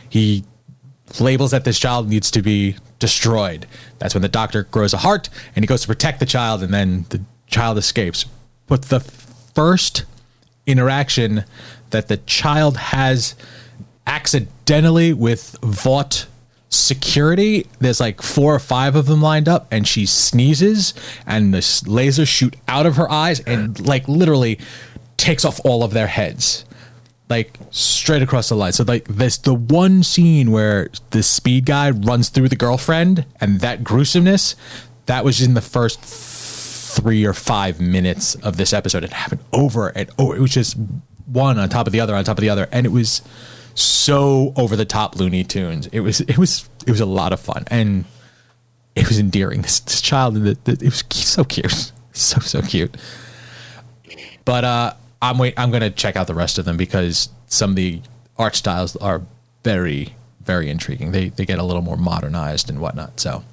he 0.09 0.43
labels 1.19 1.51
that 1.51 1.63
this 1.63 1.79
child 1.79 2.09
needs 2.09 2.31
to 2.31 2.41
be 2.41 2.75
destroyed. 2.99 3.67
That's 3.99 4.15
when 4.15 4.21
the 4.21 4.29
doctor 4.29 4.63
grows 4.63 4.93
a 4.93 4.97
heart 4.97 5.29
and 5.55 5.63
he 5.63 5.67
goes 5.67 5.81
to 5.81 5.87
protect 5.87 6.19
the 6.19 6.25
child, 6.25 6.63
and 6.63 6.73
then 6.73 7.05
the 7.09 7.21
child 7.53 7.77
escapes. 7.77 8.25
But 8.67 8.83
the 8.83 8.99
first 8.99 10.05
interaction 10.65 11.45
that 11.91 12.07
the 12.07 12.17
child 12.17 12.77
has 12.77 13.35
accidentally 14.07 15.13
with 15.13 15.55
Vought 15.61 16.25
security, 16.69 17.67
there's 17.79 17.99
like 17.99 18.21
four 18.21 18.55
or 18.55 18.59
five 18.59 18.95
of 18.95 19.05
them 19.05 19.21
lined 19.21 19.47
up, 19.47 19.67
and 19.71 19.87
she 19.87 20.07
sneezes, 20.07 20.95
and 21.27 21.53
the 21.53 21.59
lasers 21.59 22.27
shoot 22.27 22.55
out 22.67 22.87
of 22.87 22.95
her 22.95 23.09
eyes 23.11 23.39
and 23.41 23.85
like 23.85 24.07
literally 24.07 24.59
takes 25.17 25.45
off 25.45 25.61
all 25.63 25.83
of 25.83 25.93
their 25.93 26.07
heads 26.07 26.65
like 27.29 27.57
straight 27.71 28.21
across 28.21 28.49
the 28.49 28.55
line. 28.55 28.73
So 28.73 28.83
like 28.83 29.05
this 29.05 29.37
the 29.37 29.53
one 29.53 30.03
scene 30.03 30.51
where 30.51 30.89
the 31.11 31.23
speed 31.23 31.65
guy 31.65 31.89
runs 31.91 32.29
through 32.29 32.49
the 32.49 32.55
girlfriend 32.55 33.25
and 33.39 33.59
that 33.61 33.83
gruesomeness, 33.83 34.55
that 35.05 35.23
was 35.23 35.41
in 35.41 35.53
the 35.53 35.61
first 35.61 36.03
three 36.95 37.25
or 37.25 37.33
five 37.33 37.79
minutes 37.79 38.35
of 38.35 38.57
this 38.57 38.73
episode. 38.73 39.03
It 39.03 39.13
happened 39.13 39.41
over 39.51 39.89
and 39.89 40.09
over. 40.17 40.35
It 40.35 40.39
was 40.39 40.51
just 40.51 40.77
one 41.25 41.57
on 41.57 41.69
top 41.69 41.87
of 41.87 41.93
the 41.93 41.99
other 41.99 42.15
on 42.15 42.23
top 42.23 42.37
of 42.37 42.41
the 42.41 42.49
other, 42.49 42.67
and 42.71 42.85
it 42.85 42.91
was 42.91 43.21
so 43.75 44.53
over 44.55 44.75
the 44.75 44.85
top 44.85 45.15
Looney 45.15 45.43
Tunes. 45.43 45.87
It 45.87 46.01
was 46.01 46.21
it 46.21 46.37
was 46.37 46.69
it 46.85 46.91
was 46.91 46.99
a 46.99 47.05
lot 47.05 47.33
of 47.33 47.39
fun 47.39 47.65
and 47.67 48.05
it 48.95 49.07
was 49.07 49.19
endearing. 49.19 49.61
This, 49.61 49.79
this 49.79 50.01
child, 50.01 50.35
the, 50.35 50.57
the, 50.63 50.73
it 50.73 50.83
was 50.83 51.03
so 51.11 51.43
cute, 51.43 51.91
so 52.13 52.39
so 52.39 52.61
cute. 52.61 52.95
But 54.45 54.63
uh, 54.63 54.93
I'm 55.21 55.37
wait. 55.37 55.53
I'm 55.57 55.71
gonna 55.71 55.89
check 55.89 56.15
out 56.15 56.27
the 56.27 56.33
rest 56.33 56.57
of 56.57 56.65
them 56.65 56.77
because 56.77 57.29
some 57.47 57.71
of 57.71 57.75
the 57.75 58.01
art 58.37 58.55
styles 58.55 58.95
are 58.97 59.21
very, 59.63 60.15
very 60.41 60.69
intriguing. 60.69 61.11
They 61.11 61.29
they 61.29 61.45
get 61.45 61.59
a 61.59 61.63
little 61.63 61.81
more 61.81 61.97
modernized 61.97 62.69
and 62.69 62.79
whatnot. 62.79 63.19
So 63.19 63.43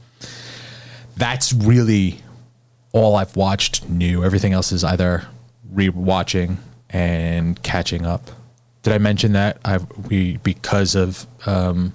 that's 1.16 1.52
really 1.52 2.20
all 2.92 3.16
I've 3.16 3.36
watched 3.36 3.88
new. 3.88 4.24
Everything 4.24 4.52
else 4.52 4.72
is 4.72 4.84
either 4.84 5.24
rewatching 5.72 6.56
and 6.88 7.62
catching 7.62 8.04
up. 8.04 8.30
Did 8.82 8.92
I 8.94 8.98
mention 8.98 9.32
that 9.32 9.58
I 9.64 9.78
we 10.08 10.38
because 10.38 10.94
of 10.94 11.26
um, 11.46 11.94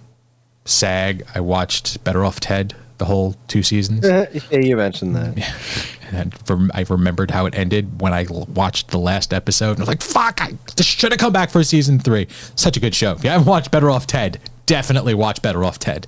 SAG 0.65 1.23
I 1.33 1.39
watched 1.39 2.03
Better 2.03 2.23
Off 2.23 2.39
Ted 2.39 2.75
the 2.97 3.05
whole 3.05 3.35
two 3.47 3.63
seasons. 3.63 4.05
yeah, 4.05 4.27
you 4.51 4.75
mentioned 4.77 5.15
that. 5.15 5.91
And 6.11 6.31
then 6.31 6.69
I 6.75 6.85
remembered 6.87 7.31
how 7.31 7.47
it 7.47 7.55
ended 7.55 7.99
when 7.99 8.13
I 8.13 8.27
watched 8.29 8.89
the 8.89 8.99
last 8.99 9.33
episode. 9.33 9.71
And 9.71 9.79
I 9.79 9.81
was 9.81 9.87
like, 9.87 10.03
fuck, 10.03 10.39
I 10.39 10.53
should 10.79 11.11
have 11.11 11.19
come 11.19 11.33
back 11.33 11.49
for 11.49 11.63
season 11.63 11.97
three. 11.97 12.27
Such 12.55 12.77
a 12.77 12.79
good 12.79 12.93
show. 12.93 13.13
If 13.13 13.23
you 13.23 13.31
haven't 13.31 13.47
watched 13.47 13.71
Better 13.71 13.89
Off 13.89 14.05
Ted, 14.05 14.39
definitely 14.67 15.15
watch 15.15 15.41
Better 15.41 15.63
Off 15.63 15.79
Ted. 15.79 16.05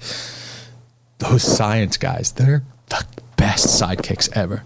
Those 1.17 1.41
science 1.41 1.97
guys, 1.97 2.33
they're 2.33 2.61
the 2.89 3.03
best 3.37 3.81
sidekicks 3.81 4.29
ever. 4.37 4.61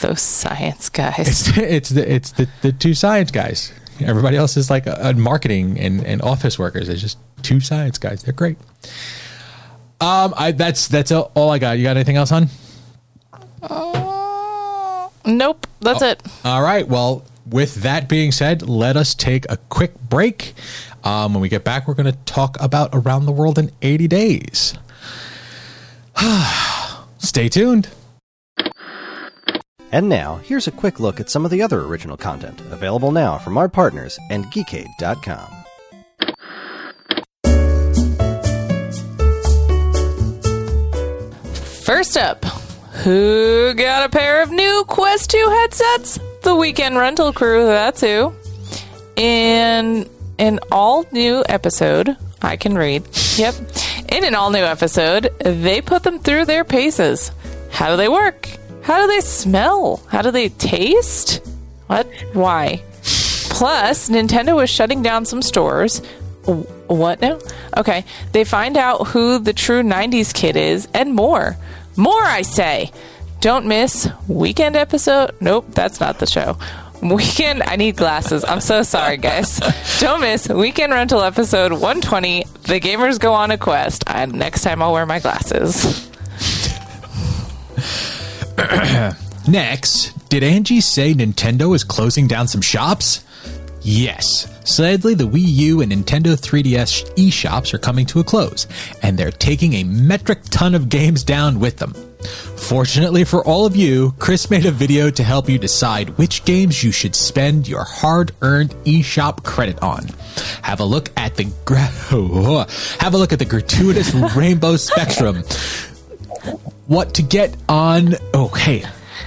Those 0.00 0.20
science 0.20 0.88
guys 0.88 1.18
It's 1.18 1.48
it's 1.58 1.88
the 1.90 2.12
it's 2.12 2.32
the, 2.32 2.48
the 2.62 2.72
two 2.72 2.94
science 2.94 3.30
guys. 3.30 3.72
Everybody 4.00 4.36
else 4.36 4.56
is 4.56 4.70
like 4.70 4.86
a, 4.86 5.12
marketing 5.16 5.78
and, 5.78 6.06
and 6.06 6.22
office 6.22 6.56
workers. 6.56 6.88
It's 6.88 7.00
just 7.00 7.18
two 7.42 7.58
science 7.58 7.98
guys. 7.98 8.22
They're 8.22 8.32
great. 8.32 8.56
Um, 10.00 10.34
I 10.36 10.52
that's 10.52 10.86
that's 10.86 11.10
all 11.10 11.50
I 11.50 11.58
got. 11.58 11.78
You 11.78 11.82
got 11.82 11.96
anything 11.96 12.16
else, 12.16 12.30
hon? 12.30 12.48
nope 15.26 15.66
that's 15.80 16.00
it 16.00 16.22
All 16.44 16.62
right. 16.62 16.86
Well, 16.86 17.24
with 17.50 17.76
that 17.82 18.08
being 18.08 18.30
said, 18.32 18.62
let 18.68 18.96
us 18.96 19.14
take 19.14 19.50
a 19.50 19.56
quick 19.56 19.98
break. 20.08 20.54
Um, 21.04 21.34
when 21.34 21.40
we 21.40 21.48
get 21.48 21.64
back, 21.64 21.88
we're 21.88 21.94
going 21.94 22.12
to 22.12 22.18
talk 22.24 22.56
about 22.60 22.90
Around 22.92 23.26
the 23.26 23.32
World 23.32 23.58
in 23.58 23.70
80 23.82 24.08
Days. 24.08 24.74
Stay 27.18 27.48
tuned. 27.48 27.88
And 29.90 30.08
now, 30.08 30.36
here's 30.44 30.66
a 30.66 30.72
quick 30.72 31.00
look 31.00 31.18
at 31.18 31.30
some 31.30 31.44
of 31.44 31.50
the 31.50 31.62
other 31.62 31.80
original 31.80 32.16
content 32.16 32.60
available 32.70 33.10
now 33.10 33.38
from 33.38 33.56
our 33.56 33.68
partners 33.68 34.18
and 34.30 34.44
Geekade.com. 34.46 35.54
First 41.84 42.18
up, 42.18 42.44
who 43.02 43.72
got 43.72 44.04
a 44.04 44.10
pair 44.10 44.42
of 44.42 44.50
new 44.50 44.84
Quest 44.86 45.30
2 45.30 45.38
headsets? 45.48 46.18
The 46.42 46.54
Weekend 46.54 46.98
Rental 46.98 47.32
Crew, 47.32 47.64
that's 47.64 48.02
who. 48.02 48.34
In 49.16 50.06
an 50.38 50.60
all 50.70 51.06
new 51.12 51.42
episode, 51.48 52.14
I 52.42 52.56
can 52.56 52.76
read. 52.76 53.04
Yep. 53.36 53.54
In 54.10 54.24
an 54.24 54.34
all 54.34 54.50
new 54.50 54.58
episode, 54.58 55.30
they 55.40 55.80
put 55.80 56.02
them 56.02 56.18
through 56.18 56.44
their 56.44 56.64
paces. 56.64 57.32
How 57.70 57.90
do 57.90 57.96
they 57.96 58.08
work? 58.08 58.48
How 58.88 59.02
do 59.02 59.06
they 59.06 59.20
smell? 59.20 60.02
How 60.08 60.22
do 60.22 60.30
they 60.30 60.48
taste? 60.48 61.46
What? 61.88 62.06
Why? 62.32 62.82
Plus, 63.02 64.08
Nintendo 64.08 64.64
is 64.64 64.70
shutting 64.70 65.02
down 65.02 65.26
some 65.26 65.42
stores. 65.42 65.98
What 66.86 67.20
now? 67.20 67.38
Okay. 67.76 68.06
They 68.32 68.44
find 68.44 68.78
out 68.78 69.08
who 69.08 69.40
the 69.40 69.52
true 69.52 69.82
90s 69.82 70.32
kid 70.32 70.56
is 70.56 70.88
and 70.94 71.12
more. 71.12 71.58
More, 71.98 72.22
I 72.22 72.40
say. 72.40 72.90
Don't 73.42 73.66
miss 73.66 74.08
weekend 74.26 74.74
episode. 74.74 75.32
Nope, 75.38 75.66
that's 75.72 76.00
not 76.00 76.18
the 76.18 76.26
show. 76.26 76.56
Weekend, 77.02 77.62
I 77.64 77.76
need 77.76 77.94
glasses. 77.98 78.42
I'm 78.42 78.62
so 78.62 78.82
sorry, 78.82 79.18
guys. 79.18 79.60
Don't 80.00 80.22
miss 80.22 80.48
weekend 80.48 80.94
rental 80.94 81.20
episode 81.20 81.72
120. 81.72 82.44
The 82.62 82.80
gamers 82.80 83.20
go 83.20 83.34
on 83.34 83.50
a 83.50 83.58
quest. 83.58 84.04
And 84.06 84.32
next 84.32 84.62
time 84.62 84.80
I'll 84.80 84.94
wear 84.94 85.04
my 85.04 85.18
glasses. 85.18 86.08
Next, 89.48 90.28
did 90.28 90.42
Angie 90.42 90.80
say 90.80 91.14
Nintendo 91.14 91.74
is 91.74 91.84
closing 91.84 92.26
down 92.26 92.48
some 92.48 92.60
shops? 92.60 93.24
Yes, 93.82 94.48
sadly, 94.64 95.14
the 95.14 95.24
Wii 95.28 95.46
U 95.46 95.80
and 95.80 95.92
Nintendo 95.92 96.34
3DS 96.36 97.14
eShops 97.14 97.72
are 97.72 97.78
coming 97.78 98.04
to 98.06 98.20
a 98.20 98.24
close, 98.24 98.66
and 99.02 99.16
they're 99.16 99.30
taking 99.30 99.74
a 99.74 99.84
metric 99.84 100.40
ton 100.50 100.74
of 100.74 100.88
games 100.88 101.22
down 101.22 101.60
with 101.60 101.76
them. 101.78 101.94
Fortunately 102.56 103.22
for 103.22 103.44
all 103.46 103.64
of 103.64 103.76
you, 103.76 104.12
Chris 104.18 104.50
made 104.50 104.66
a 104.66 104.72
video 104.72 105.08
to 105.08 105.22
help 105.22 105.48
you 105.48 105.56
decide 105.56 106.10
which 106.18 106.44
games 106.44 106.82
you 106.82 106.90
should 106.90 107.14
spend 107.14 107.68
your 107.68 107.84
hard-earned 107.84 108.70
eShop 108.84 109.44
credit 109.44 109.80
on. 109.82 110.06
Have 110.62 110.80
a 110.80 110.84
look 110.84 111.10
at 111.16 111.36
the 111.36 111.44
gra- 111.64 111.78
have 113.00 113.14
a 113.14 113.16
look 113.16 113.32
at 113.32 113.38
the 113.38 113.44
gratuitous 113.44 114.12
rainbow 114.36 114.76
spectrum. 114.76 115.44
What 116.86 117.14
to 117.14 117.22
get 117.22 117.56
on? 117.68 118.14
Oh, 118.34 118.46
okay, 118.46 118.84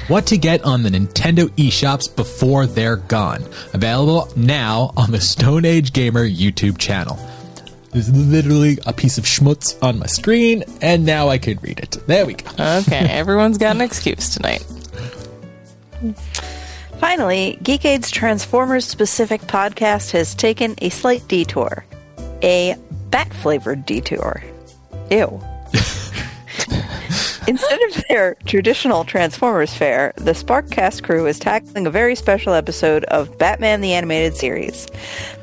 what 0.08 0.26
to 0.28 0.38
get 0.38 0.64
on 0.64 0.84
the 0.84 0.90
Nintendo 0.90 1.48
eShops 1.56 2.14
before 2.14 2.66
they're 2.66 2.98
gone. 2.98 3.44
Available 3.74 4.32
now 4.36 4.94
on 4.98 5.12
the 5.12 5.22
Stone 5.22 5.66
Age 5.66 5.94
Gamer 5.94 6.28
YouTube 6.28 6.78
channel. 6.78 7.20
There's 7.92 8.10
literally 8.10 8.80
a 8.86 8.94
piece 8.94 9.18
of 9.18 9.26
schmutz 9.26 9.78
on 9.84 10.00
my 10.00 10.06
screen, 10.06 10.64
and 10.82 11.06
now 11.06 11.28
I 11.28 11.38
can 11.38 11.60
read 11.62 11.80
it. 11.80 11.98
There 12.08 12.26
we 12.26 12.36
go. 12.36 12.50
Okay, 12.52 12.98
everyone's 13.10 13.58
got 13.58 13.76
an 13.76 13.82
excuse 13.82 14.34
tonight. 14.34 14.66
Finally, 17.00 17.58
Geekade's 17.64 18.10
Transformers 18.10 18.86
specific 18.86 19.42
podcast 19.42 20.12
has 20.12 20.34
taken 20.36 20.76
a 20.80 20.90
slight 20.90 21.28
detour. 21.28 21.86
A 22.44 22.76
bat 23.10 23.34
flavored 23.34 23.86
detour. 23.86 24.44
Ew. 25.10 25.42
Instead 27.48 27.82
of 27.84 28.04
their 28.08 28.36
traditional 28.46 29.04
Transformers 29.04 29.74
fare, 29.74 30.14
the 30.16 30.32
Sparkcast 30.32 31.02
crew 31.02 31.26
is 31.26 31.40
tackling 31.40 31.88
a 31.88 31.92
very 31.92 32.14
special 32.16 32.54
episode 32.54 33.04
of 33.06 33.36
Batman 33.40 33.82
the 33.82 33.94
Animated 33.94 34.36
Series. 34.36 34.88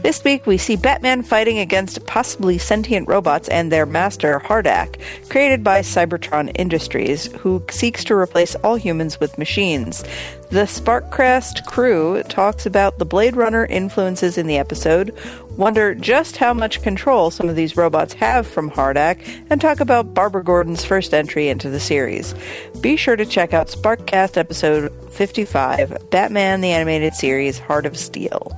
This 0.02 0.22
week, 0.22 0.46
we 0.46 0.58
see 0.58 0.76
Batman 0.76 1.22
fighting 1.22 1.58
against 1.58 2.06
possibly 2.06 2.56
sentient 2.56 3.08
robots 3.08 3.48
and 3.48 3.72
their 3.72 3.84
master, 3.84 4.38
HARDAC, 4.38 5.00
created 5.28 5.64
by 5.64 5.80
Cybertron 5.80 6.52
Industries, 6.54 7.32
who 7.32 7.64
seeks 7.68 8.04
to 8.04 8.14
replace 8.14 8.54
all 8.56 8.76
humans 8.76 9.18
with 9.18 9.36
machines. 9.36 10.04
The 10.50 10.60
Sparkcast 10.64 11.66
crew 11.66 12.22
talks 12.22 12.64
about 12.64 12.98
the 12.98 13.04
Blade 13.04 13.36
Runner 13.36 13.66
influences 13.66 14.38
in 14.38 14.46
the 14.46 14.56
episode, 14.56 15.14
wonder 15.58 15.94
just 15.94 16.38
how 16.38 16.54
much 16.54 16.80
control 16.80 17.30
some 17.30 17.50
of 17.50 17.56
these 17.56 17.76
robots 17.76 18.14
have 18.14 18.46
from 18.46 18.70
HARDAC, 18.70 19.46
and 19.50 19.60
talk 19.60 19.80
about 19.80 20.14
Barbara 20.14 20.42
Gordon's 20.42 20.86
first 20.86 21.12
entry 21.12 21.48
into 21.48 21.68
the 21.68 21.78
series. 21.78 22.34
Be 22.80 22.96
sure 22.96 23.14
to 23.14 23.26
check 23.26 23.52
out 23.52 23.66
Sparkcast 23.68 24.38
episode 24.38 24.90
55, 25.12 26.10
Batman 26.10 26.62
the 26.62 26.70
Animated 26.70 27.12
Series 27.12 27.58
Heart 27.58 27.84
of 27.84 27.98
Steel. 27.98 28.50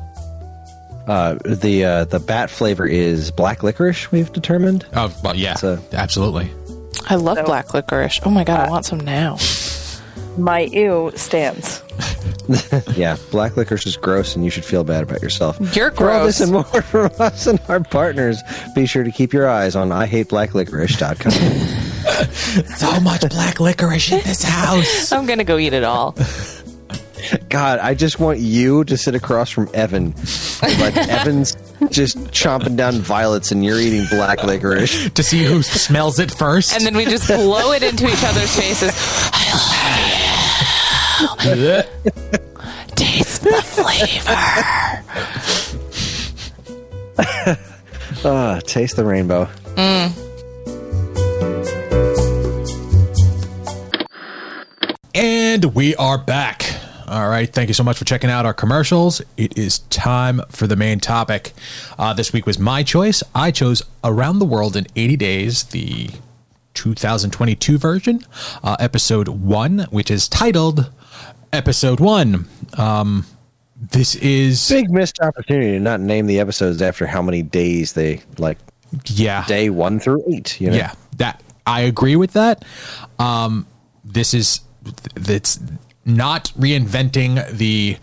Uh, 1.09 1.39
the 1.45 1.85
uh, 1.85 2.05
the 2.05 2.21
bat 2.21 2.51
flavor 2.51 2.87
is 2.87 3.33
black 3.33 3.65
licorice. 3.65 4.13
We've 4.13 4.33
determined. 4.33 4.87
Oh, 4.95 5.13
well, 5.25 5.35
yeah, 5.35 5.55
So- 5.55 5.81
absolutely. 5.93 6.53
I 7.09 7.17
love 7.17 7.39
So- 7.39 7.45
black 7.47 7.75
licorice. 7.75 8.21
Oh 8.25 8.31
my 8.31 8.45
god, 8.45 8.69
I 8.69 8.71
want 8.71 8.87
some 8.87 9.01
now. 9.01 9.39
My 10.41 10.61
ew 10.61 11.13
stands. 11.15 11.83
Yeah, 12.97 13.17
black 13.31 13.57
licorice 13.57 13.87
is 13.87 13.97
gross, 13.97 14.35
and 14.35 14.45
you 14.45 14.51
should 14.51 14.65
feel 14.65 14.83
bad 14.83 15.05
about 15.05 15.23
yourself. 15.23 15.57
You're 15.77 15.93
For 15.93 16.11
all 16.11 16.27
this 16.27 16.41
and 16.41 16.51
more 16.51 16.65
from 16.65 17.09
us 17.21 17.47
and 17.47 17.61
our 17.69 17.79
partners, 17.79 18.43
be 18.75 18.87
sure 18.87 19.05
to 19.05 19.13
keep 19.13 19.33
your 19.33 19.49
eyes 19.49 19.77
on 19.77 19.91
IHateBlackLicorice.com. 19.91 21.33
So 22.77 22.99
much 23.01 23.29
black 23.29 23.61
licorice 23.61 24.11
in 24.11 24.19
this 24.25 24.43
house. 24.43 25.13
I'm 25.13 25.27
gonna 25.27 25.45
go 25.45 25.59
eat 25.59 25.73
it 25.75 25.85
all. 25.85 26.17
God, 27.49 27.79
I 27.79 27.95
just 27.95 28.19
want 28.19 28.41
you 28.41 28.83
to 28.85 28.97
sit 28.97 29.15
across 29.15 29.51
from 29.51 29.69
Evan. 29.75 30.15
Like 30.63 30.97
Evan's 30.97 31.55
just 31.91 32.17
chomping 32.33 32.77
down 32.77 32.95
violets, 32.95 33.53
and 33.53 33.65
you're 33.65 33.79
eating 33.79 34.07
black 34.11 34.43
licorice. 34.43 35.11
to 35.11 35.23
see 35.23 35.45
who 35.45 35.63
smells 35.63 36.19
it 36.19 36.33
first. 36.33 36.73
And 36.75 36.85
then 36.85 36.97
we 36.97 37.05
just 37.05 37.29
blow 37.29 37.73
it 37.73 37.83
into 37.85 38.07
each 38.09 38.25
other's 38.25 38.57
faces. 38.57 38.91
Taste 42.97 43.43
the 43.43 43.63
flavor. 43.63 44.37
Ah, 48.23 48.61
taste 48.67 48.97
the 48.97 49.05
rainbow. 49.05 49.49
And 55.15 55.65
we 55.75 55.95
are 55.97 56.19
back. 56.19 56.67
All 57.09 57.29
right. 57.29 57.51
Thank 57.51 57.69
you 57.69 57.75
so 57.75 57.83
much 57.83 57.99
for 57.99 58.05
checking 58.05 58.29
out 58.31 58.47
our 58.47 58.53
commercials. 58.55 59.23
It 59.37 59.57
is 59.59 59.79
time 59.91 60.41
for 60.51 60.67
the 60.67 60.77
main 60.77 61.01
topic. 61.01 61.53
Uh, 61.99 62.13
this 62.15 62.33
week 62.33 62.47
was 62.47 62.59
my 62.59 62.83
choice. 62.83 63.23
I 63.35 63.51
chose 63.51 63.83
Around 64.05 64.39
the 64.39 64.45
World 64.45 64.77
in 64.77 64.87
80 64.97 65.17
Days, 65.17 65.63
the 65.65 66.11
2022 66.75 67.79
version, 67.79 68.25
uh, 68.63 68.77
episode 68.79 69.29
one, 69.29 69.87
which 69.91 70.11
is 70.11 70.29
titled 70.29 70.91
Episode 71.53 72.01
One. 72.01 72.47
Um, 72.79 73.27
this 73.77 74.15
is, 74.17 74.69
Big 74.69 74.91
missed 74.91 75.21
opportunity 75.21 75.73
to 75.73 75.81
not 75.81 76.01
name 76.01 76.27
the 76.27 76.39
episodes 76.39 76.83
after 76.83 77.07
how 77.07 77.23
many 77.23 77.43
days 77.43 77.93
they 77.95 78.23
like 78.39 78.59
yeah. 79.07 79.47
day 79.47 79.71
one 79.71 79.99
through 80.01 80.23
eight. 80.29 80.61
You 80.61 80.71
know? 80.71 80.77
Yeah, 80.77 80.95
that 81.17 81.43
I 81.67 81.83
agree 81.83 82.17
with 82.17 82.33
that. 82.35 82.65
Um, 83.19 83.67
this 84.05 84.35
is 84.35 84.61
that's 85.15 85.61
not 86.05 86.53
reinventing 86.59 87.51
the 87.51 87.97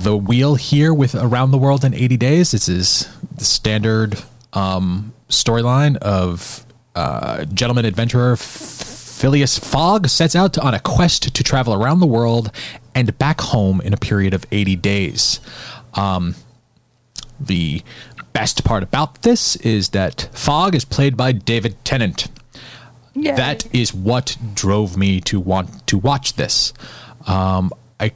the 0.00 0.16
wheel 0.16 0.54
here 0.54 0.92
with 0.92 1.14
around 1.14 1.50
the 1.50 1.58
world 1.58 1.84
in 1.84 1.94
80 1.94 2.16
days. 2.16 2.50
This 2.52 2.68
is 2.68 3.08
the 3.36 3.44
standard 3.44 4.22
um, 4.52 5.12
storyline 5.28 5.96
of 5.98 6.64
uh, 6.94 7.44
gentleman 7.46 7.84
adventurer 7.84 8.36
Phileas 9.24 9.58
Fogg 9.58 10.06
sets 10.06 10.36
out 10.36 10.58
on 10.58 10.74
a 10.74 10.78
quest 10.78 11.34
to 11.34 11.42
travel 11.42 11.72
around 11.72 12.00
the 12.00 12.06
world 12.06 12.50
and 12.94 13.16
back 13.16 13.40
home 13.40 13.80
in 13.80 13.94
a 13.94 13.96
period 13.96 14.34
of 14.34 14.44
80 14.52 14.76
days. 14.76 15.40
Um, 15.94 16.34
the 17.40 17.82
best 18.34 18.64
part 18.64 18.82
about 18.82 19.22
this 19.22 19.56
is 19.56 19.88
that 19.88 20.28
Fogg 20.34 20.74
is 20.74 20.84
played 20.84 21.16
by 21.16 21.32
David 21.32 21.82
Tennant. 21.86 22.28
Yay. 23.14 23.34
That 23.34 23.74
is 23.74 23.94
what 23.94 24.36
drove 24.52 24.98
me 24.98 25.22
to 25.22 25.40
want 25.40 25.86
to 25.86 25.96
watch 25.96 26.34
this. 26.34 26.74
Um, 27.26 27.72
I, 27.98 28.12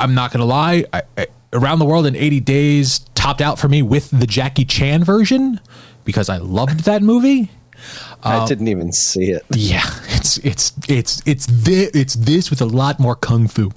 I'm 0.00 0.16
not 0.16 0.32
gonna 0.32 0.46
lie. 0.46 0.84
I, 0.92 1.02
I, 1.16 1.28
Around 1.52 1.78
the 1.78 1.84
World 1.84 2.06
in 2.06 2.16
80 2.16 2.40
Days 2.40 2.98
topped 3.14 3.40
out 3.40 3.60
for 3.60 3.68
me 3.68 3.82
with 3.82 4.10
the 4.10 4.26
Jackie 4.26 4.64
Chan 4.64 5.04
version 5.04 5.60
because 6.04 6.28
I 6.28 6.38
loved 6.38 6.80
that 6.86 7.04
movie. 7.04 7.50
I 8.22 8.46
didn't 8.46 8.68
even 8.68 8.92
see 8.92 9.30
it. 9.30 9.44
Yeah, 9.54 9.84
it's 10.08 10.38
it's 10.38 10.72
it's 10.88 11.22
it's 11.26 11.46
this, 11.46 11.90
it's 11.94 12.14
this 12.14 12.50
with 12.50 12.60
a 12.60 12.66
lot 12.66 12.98
more 12.98 13.16
kung 13.16 13.48
fu. 13.48 13.70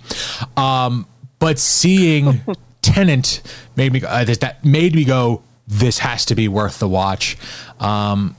Um, 0.56 1.08
but 1.40 1.60
seeing 1.60 2.42
Tennant 2.82 3.42
made 3.76 3.94
me 3.94 4.02
uh, 4.04 4.24
that 4.26 4.64
made 4.64 4.96
me 4.96 5.04
go. 5.04 5.44
This 5.68 6.00
has 6.00 6.26
to 6.26 6.36
be 6.36 6.48
worth 6.48 6.80
the 6.80 6.88
watch. 6.88 7.38
Um, 7.80 8.38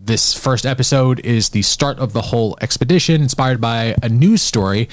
this 0.00 0.32
first 0.32 0.64
episode 0.64 1.20
is 1.20 1.50
the 1.50 1.62
start 1.62 1.98
of 1.98 2.12
the 2.12 2.22
whole 2.22 2.56
expedition, 2.60 3.20
inspired 3.20 3.60
by 3.60 3.94
a 4.02 4.08
news 4.08 4.42
story. 4.42 4.86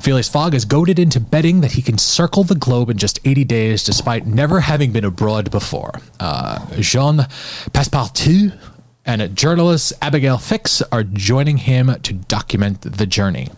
Phileas 0.00 0.28
Fogg 0.28 0.52
is 0.54 0.64
goaded 0.64 0.98
into 0.98 1.20
betting 1.20 1.60
that 1.60 1.72
he 1.72 1.82
can 1.82 1.96
circle 1.96 2.44
the 2.44 2.54
globe 2.54 2.90
in 2.90 2.96
just 2.96 3.20
80 3.24 3.44
days, 3.44 3.84
despite 3.84 4.26
never 4.26 4.60
having 4.60 4.90
been 4.90 5.04
abroad 5.04 5.50
before. 5.50 5.92
Uh, 6.18 6.66
Jean 6.80 7.18
Passepartout 7.72 8.58
and 9.08 9.34
journalist 9.34 9.94
Abigail 10.02 10.36
Fix 10.36 10.82
are 10.92 11.02
joining 11.02 11.56
him 11.56 11.98
to 12.02 12.12
document 12.12 12.82
the 12.82 13.06
journey. 13.06 13.48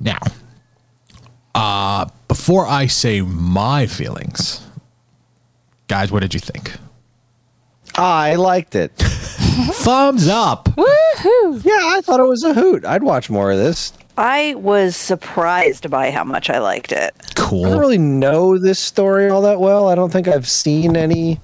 Now, 0.00 0.18
uh, 1.54 2.06
before 2.26 2.66
I 2.66 2.88
say 2.88 3.20
my 3.20 3.86
feelings, 3.86 4.66
guys, 5.86 6.10
what 6.10 6.20
did 6.20 6.34
you 6.34 6.40
think? 6.40 6.72
I 7.94 8.34
liked 8.34 8.74
it. 8.74 8.90
Thumbs 8.98 10.26
up. 10.26 10.64
Woohoo! 10.64 11.64
Yeah, 11.64 11.78
I 11.80 12.00
thought 12.02 12.18
it 12.18 12.28
was 12.28 12.42
a 12.42 12.54
hoot. 12.54 12.84
I'd 12.84 13.04
watch 13.04 13.30
more 13.30 13.52
of 13.52 13.58
this. 13.58 13.92
I 14.16 14.54
was 14.56 14.96
surprised 14.96 15.90
by 15.90 16.10
how 16.10 16.24
much 16.24 16.50
I 16.50 16.58
liked 16.58 16.90
it. 16.90 17.14
Cool. 17.36 17.66
I 17.66 17.70
don't 17.70 17.78
really 17.78 17.98
know 17.98 18.58
this 18.58 18.80
story 18.80 19.28
all 19.30 19.42
that 19.42 19.60
well. 19.60 19.88
I 19.88 19.94
don't 19.94 20.12
think 20.12 20.26
I've 20.26 20.48
seen 20.48 20.96
any 20.96 21.40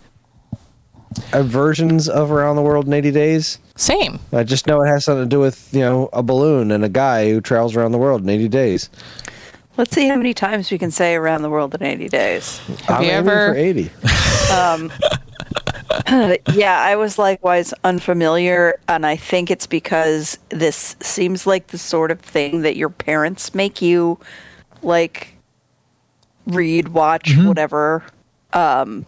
Uh, 1.35 1.43
versions 1.43 2.09
of 2.09 2.31
Around 2.31 2.55
the 2.55 2.63
World 2.63 2.87
in 2.87 2.93
80 2.93 3.11
Days. 3.11 3.59
Same. 3.75 4.21
I 4.33 4.45
just 4.45 4.69
know 4.69 4.83
it 4.83 4.87
has 4.87 5.05
something 5.05 5.25
to 5.25 5.29
do 5.29 5.41
with, 5.41 5.69
you 5.73 5.81
know, 5.81 6.09
a 6.13 6.23
balloon 6.23 6.71
and 6.71 6.85
a 6.85 6.89
guy 6.89 7.29
who 7.29 7.41
travels 7.41 7.75
around 7.75 7.91
the 7.91 7.99
world 7.99 8.23
in 8.23 8.29
80 8.29 8.49
days. 8.49 8.89
Let's 9.77 9.93
see 9.93 10.07
how 10.07 10.15
many 10.15 10.33
times 10.33 10.71
we 10.71 10.79
can 10.79 10.93
say 10.93 11.17
around 11.17 11.43
the 11.43 11.51
world 11.51 11.75
in 11.75 11.83
80 11.83 12.09
days. 12.09 12.59
Have 12.87 13.01
I'm 13.01 13.03
you 13.03 13.11
ever- 13.11 13.53
for 13.53 13.57
80. 13.57 13.91
Um, 14.53 14.93
yeah, 16.53 16.81
I 16.81 16.95
was 16.95 17.19
likewise 17.19 17.75
unfamiliar, 17.83 18.79
and 18.87 19.05
I 19.05 19.17
think 19.17 19.51
it's 19.51 19.67
because 19.67 20.39
this 20.51 20.95
seems 21.01 21.49
like 21.49 21.69
the 21.69 21.79
sort 21.79 22.13
of 22.13 22.21
thing 22.21 22.63
that 22.63 22.77
your 22.77 22.91
parents 22.91 23.57
make 23.57 23.83
you 23.83 24.21
like 24.83 25.35
read, 26.47 26.89
watch, 26.89 27.31
mm-hmm. 27.31 27.49
whatever. 27.49 28.05
Um, 28.53 29.05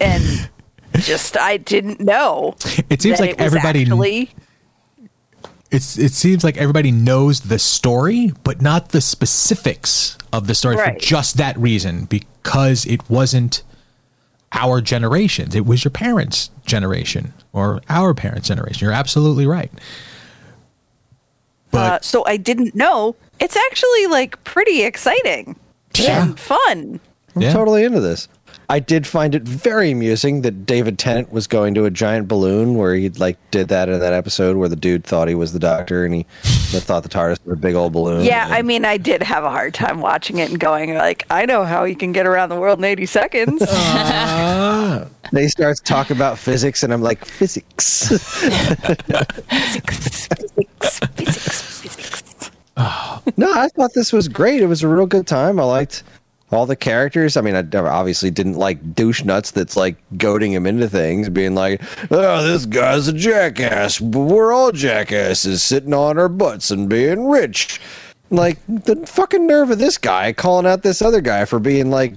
and 0.00 0.50
just 0.98 1.36
I 1.36 1.56
didn't 1.56 2.00
know. 2.00 2.56
It 2.90 3.02
seems 3.02 3.18
that 3.18 3.24
like 3.28 3.30
it 3.30 3.38
was 3.38 3.46
everybody 3.46 3.82
actually 3.82 4.30
it's 5.70 5.98
it 5.98 6.12
seems 6.12 6.44
like 6.44 6.56
everybody 6.56 6.92
knows 6.92 7.40
the 7.40 7.58
story, 7.58 8.32
but 8.44 8.62
not 8.62 8.90
the 8.90 9.00
specifics 9.00 10.16
of 10.32 10.46
the 10.46 10.54
story 10.54 10.76
Right. 10.76 10.94
for 10.94 11.06
just 11.06 11.36
that 11.38 11.58
reason 11.58 12.04
because 12.04 12.84
it 12.86 13.08
wasn't 13.10 13.62
our 14.52 14.80
generation. 14.80 15.48
It 15.52 15.66
was 15.66 15.82
your 15.84 15.90
parents' 15.90 16.50
generation 16.64 17.32
or 17.52 17.80
our 17.88 18.14
parents' 18.14 18.46
generation. 18.46 18.84
You're 18.84 18.94
absolutely 18.94 19.46
right. 19.46 19.72
But 21.72 21.92
uh, 21.92 21.98
so 22.02 22.24
I 22.24 22.36
didn't 22.36 22.74
know. 22.76 23.16
It's 23.40 23.56
actually 23.56 24.06
like 24.06 24.42
pretty 24.44 24.84
exciting 24.84 25.56
Yeah. 25.96 26.22
and 26.22 26.38
fun. 26.38 27.00
I'm 27.34 27.42
Yeah. 27.42 27.52
totally 27.52 27.82
into 27.82 27.98
this. 28.00 28.28
I 28.68 28.78
did 28.78 29.06
find 29.06 29.34
it 29.34 29.42
very 29.42 29.90
amusing 29.90 30.42
that 30.42 30.64
David 30.64 30.98
Tennant 30.98 31.32
was 31.32 31.46
going 31.46 31.74
to 31.74 31.84
a 31.84 31.90
giant 31.90 32.28
balloon 32.28 32.76
where 32.76 32.94
he 32.94 33.10
like 33.10 33.38
did 33.50 33.68
that 33.68 33.88
in 33.88 34.00
that 34.00 34.12
episode 34.12 34.56
where 34.56 34.68
the 34.68 34.76
dude 34.76 35.04
thought 35.04 35.28
he 35.28 35.34
was 35.34 35.52
the 35.52 35.58
doctor 35.58 36.04
and 36.04 36.14
he 36.14 36.26
thought 36.32 37.02
the 37.02 37.08
TARDIS 37.08 37.44
was 37.44 37.52
a 37.52 37.56
big 37.56 37.74
old 37.74 37.92
balloon. 37.92 38.24
Yeah, 38.24 38.46
I 38.50 38.62
mean, 38.62 38.84
I 38.84 38.96
did 38.96 39.22
have 39.22 39.44
a 39.44 39.50
hard 39.50 39.74
time 39.74 40.00
watching 40.00 40.38
it 40.38 40.50
and 40.50 40.58
going 40.58 40.94
like, 40.94 41.26
I 41.30 41.44
know 41.46 41.64
how 41.64 41.84
you 41.84 41.96
can 41.96 42.12
get 42.12 42.26
around 42.26 42.48
the 42.48 42.58
world 42.58 42.78
in 42.78 42.84
80 42.84 43.06
seconds. 43.06 43.62
They 45.32 45.48
start 45.48 45.78
to 45.78 45.82
talk 45.82 46.10
about 46.10 46.38
physics 46.38 46.82
and 46.82 46.92
I'm 46.92 47.02
like, 47.02 47.24
physics. 47.24 48.08
physics, 48.08 48.68
physics, 50.28 50.98
physics, 51.00 51.80
physics. 51.80 52.50
no, 53.36 53.52
I 53.52 53.68
thought 53.74 53.92
this 53.94 54.12
was 54.12 54.28
great. 54.28 54.60
It 54.60 54.66
was 54.66 54.82
a 54.82 54.88
real 54.88 55.06
good 55.06 55.26
time. 55.26 55.58
I 55.58 55.64
liked 55.64 56.04
all 56.50 56.66
the 56.66 56.76
characters. 56.76 57.36
I 57.36 57.40
mean, 57.40 57.54
I 57.54 57.64
obviously 57.78 58.30
didn't 58.30 58.54
like 58.54 58.94
douche 58.94 59.24
nuts 59.24 59.50
that's 59.50 59.76
like 59.76 59.96
goading 60.16 60.52
him 60.52 60.66
into 60.66 60.88
things, 60.88 61.28
being 61.28 61.54
like, 61.54 61.82
"Oh, 62.10 62.42
this 62.44 62.66
guy's 62.66 63.08
a 63.08 63.12
jackass. 63.12 63.98
but 63.98 64.20
We're 64.20 64.52
all 64.52 64.72
jackasses 64.72 65.62
sitting 65.62 65.94
on 65.94 66.18
our 66.18 66.28
butts 66.28 66.70
and 66.70 66.88
being 66.88 67.26
rich." 67.28 67.80
Like 68.30 68.58
the 68.66 68.96
fucking 69.06 69.46
nerve 69.46 69.70
of 69.70 69.78
this 69.78 69.98
guy 69.98 70.32
calling 70.32 70.66
out 70.66 70.82
this 70.82 71.02
other 71.02 71.20
guy 71.20 71.44
for 71.44 71.58
being 71.58 71.90
like 71.90 72.14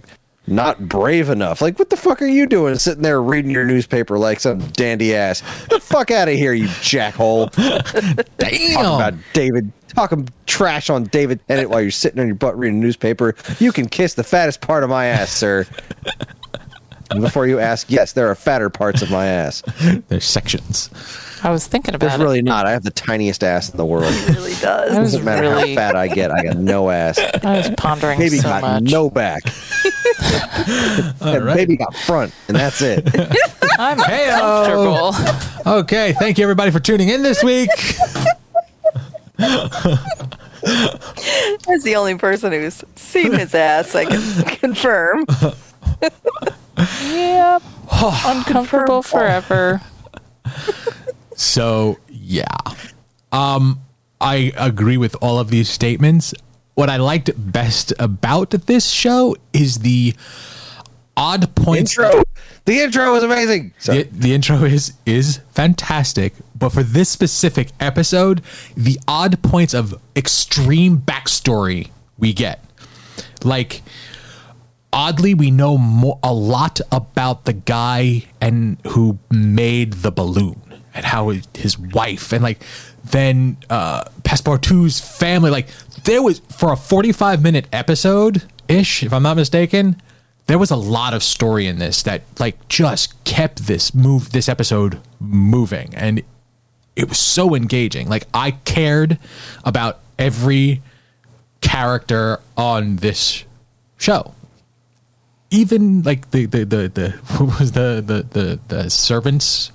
not 0.47 0.87
brave 0.87 1.29
enough. 1.29 1.61
Like, 1.61 1.77
what 1.77 1.89
the 1.89 1.97
fuck 1.97 2.21
are 2.21 2.27
you 2.27 2.47
doing 2.47 2.75
sitting 2.75 3.03
there 3.03 3.21
reading 3.21 3.51
your 3.51 3.65
newspaper 3.65 4.17
like 4.17 4.39
some 4.39 4.59
dandy 4.71 5.13
ass? 5.13 5.41
Get 5.41 5.69
the 5.69 5.79
fuck 5.81 6.09
out 6.09 6.29
of 6.29 6.35
here, 6.35 6.53
you 6.53 6.67
jackhole 6.67 7.51
talking 8.39 8.75
about 8.75 9.11
damn. 9.11 9.23
David 9.33 9.71
talking 9.97 10.29
trash 10.45 10.91
on 10.91 11.05
David 11.05 11.39
Tennant 11.47 11.71
while 11.71 11.81
you're 11.81 11.89
sitting 11.89 12.19
on 12.19 12.27
your 12.27 12.35
butt 12.35 12.55
reading 12.57 12.77
a 12.77 12.81
newspaper. 12.81 13.33
You 13.59 13.71
can 13.71 13.89
kiss 13.89 14.13
the 14.13 14.23
fattest 14.23 14.61
part 14.61 14.83
of 14.83 14.91
my 14.91 15.05
ass, 15.07 15.31
sir. 15.31 15.65
before 17.19 17.47
you 17.47 17.57
ask, 17.57 17.89
yes, 17.89 18.13
there 18.13 18.29
are 18.29 18.35
fatter 18.35 18.69
parts 18.69 19.01
of 19.01 19.09
my 19.09 19.25
ass. 19.25 19.63
There's 20.07 20.23
sections. 20.23 20.91
I 21.43 21.49
was 21.49 21.65
thinking 21.65 21.95
about 21.95 22.09
There's 22.09 22.19
it. 22.19 22.23
really 22.23 22.43
not. 22.43 22.67
I 22.67 22.71
have 22.73 22.83
the 22.83 22.91
tiniest 22.91 23.43
ass 23.43 23.71
in 23.71 23.77
the 23.77 23.85
world. 23.85 24.05
It 24.13 24.35
really 24.35 24.53
does. 24.61 24.89
was 24.89 25.11
Doesn't 25.13 25.25
matter 25.25 25.49
really, 25.49 25.69
how 25.73 25.75
fat 25.75 25.95
I 25.95 26.07
get, 26.09 26.29
I 26.31 26.43
got 26.43 26.57
no 26.57 26.91
ass. 26.91 27.17
I 27.43 27.57
was 27.57 27.71
pondering 27.75 28.19
Baby 28.19 28.37
so 28.37 28.43
got 28.49 28.61
much. 28.61 28.83
no 28.83 29.09
back. 29.09 29.41
And 31.21 31.43
right. 31.43 31.55
Baby 31.55 31.77
got 31.77 31.95
front, 31.95 32.33
and 32.47 32.55
that's 32.57 32.81
it. 32.83 33.03
I'm 33.79 33.97
Hey-o. 33.97 35.11
comfortable. 35.15 35.73
Okay, 35.79 36.13
thank 36.13 36.37
you 36.37 36.43
everybody 36.43 36.69
for 36.69 36.79
tuning 36.79 37.09
in 37.09 37.23
this 37.23 37.43
week. 37.43 37.69
As 39.39 39.99
the 41.83 41.95
only 41.95 42.17
person 42.17 42.51
who's 42.51 42.83
seen 42.95 43.33
his 43.33 43.53
ass, 43.53 43.93
I 43.95 44.05
can 44.05 44.45
confirm. 44.57 45.25
Yep. 47.11 47.61
Uncomfortable 48.25 49.01
forever. 49.01 49.81
So 51.39 51.99
yeah, 52.09 52.47
um, 53.31 53.79
I 54.19 54.51
agree 54.57 54.97
with 54.97 55.15
all 55.21 55.37
of 55.37 55.51
these 55.51 55.69
statements. 55.69 56.33
What 56.73 56.89
I 56.89 56.97
liked 56.97 57.29
best 57.37 57.93
about 57.99 58.49
this 58.49 58.89
show 58.89 59.35
is 59.53 59.77
the 59.79 60.15
odd 61.15 61.53
points. 61.55 61.95
intro. 61.95 62.23
The 62.67 62.81
intro 62.81 63.13
was 63.13 63.23
amazing. 63.23 63.71
So, 63.79 63.93
The, 63.93 64.03
the 64.11 64.33
intro 64.33 64.57
is 64.65 64.91
is 65.05 65.39
fantastic, 65.51 66.33
but 66.53 66.73
for 66.73 66.83
this 66.83 67.07
specific 67.07 67.69
episode, 67.79 68.41
the 68.75 68.99
odd 69.07 69.41
points 69.41 69.73
of 69.73 69.95
extreme 70.17 70.97
backstory 70.97 71.91
we 72.17 72.33
get, 72.33 72.61
like 73.45 73.83
oddly, 74.91 75.33
we 75.33 75.49
know 75.49 76.19
a 76.21 76.33
lot 76.33 76.81
about 76.91 77.45
the 77.45 77.53
guy 77.53 78.25
and 78.41 78.77
who 78.87 79.17
made 79.31 79.93
the 79.93 80.11
balloon 80.11 80.61
and 80.93 81.05
how 81.05 81.29
his 81.55 81.77
wife 81.79 82.33
and 82.33 82.43
like 82.43 82.61
then 83.11 83.55
uh 83.69 84.03
Passepartout's 84.25 84.99
family. 84.99 85.51
Like 85.51 85.69
there 86.03 86.21
was 86.21 86.39
for 86.57 86.73
a 86.73 86.75
forty-five 86.75 87.41
minute 87.41 87.67
episode 87.71 88.43
ish, 88.67 89.03
if 89.03 89.13
I'm 89.13 89.23
not 89.23 89.37
mistaken 89.37 90.01
there 90.47 90.57
was 90.57 90.71
a 90.71 90.75
lot 90.75 91.13
of 91.13 91.21
story 91.23 91.67
in 91.67 91.77
this 91.79 92.03
that 92.03 92.23
like 92.39 92.67
just 92.67 93.21
kept 93.25 93.67
this 93.67 93.93
move 93.93 94.31
this 94.31 94.47
episode 94.49 94.99
moving. 95.19 95.93
And 95.95 96.23
it 96.95 97.07
was 97.09 97.19
so 97.19 97.53
engaging. 97.55 98.09
Like 98.09 98.23
i 98.33 98.51
cared 98.51 99.19
about 99.63 99.99
every 100.17 100.81
character 101.61 102.39
on 102.55 102.97
this 102.97 103.43
show. 103.97 104.33
Even 105.49 106.01
like 106.03 106.31
the 106.31 106.45
the 106.45 106.65
the, 106.65 106.87
the 106.93 107.09
what 107.43 107.59
was 107.59 107.71
the, 107.73 108.03
the 108.05 108.23
the 108.23 108.59
the 108.67 108.89
servant's 108.89 109.71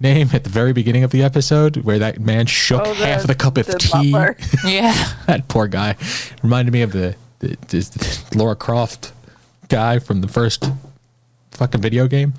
name 0.00 0.28
at 0.32 0.44
the 0.44 0.50
very 0.50 0.72
beginning 0.72 1.04
of 1.04 1.10
the 1.10 1.22
episode 1.22 1.76
where 1.78 1.98
that 1.98 2.20
man 2.20 2.46
shook 2.46 2.82
Oh, 2.84 2.94
the- 2.94 3.06
half 3.06 3.22
of 3.22 3.26
the 3.28 3.34
cup 3.34 3.56
of 3.56 3.66
the 3.66 3.78
tea? 3.78 4.12
butler. 4.12 4.36
Yeah. 4.66 5.12
that 5.26 5.48
poor 5.48 5.68
guy. 5.68 5.96
Reminded 6.42 6.72
me 6.72 6.82
of 6.82 6.92
the, 6.92 7.16
the, 7.38 7.56
the 7.68 8.32
Lara 8.34 8.56
Croft 8.56 9.12
guy 9.68 9.98
from 9.98 10.20
the 10.20 10.28
first 10.28 10.64
fucking 11.52 11.80
video 11.80 12.06
game. 12.06 12.34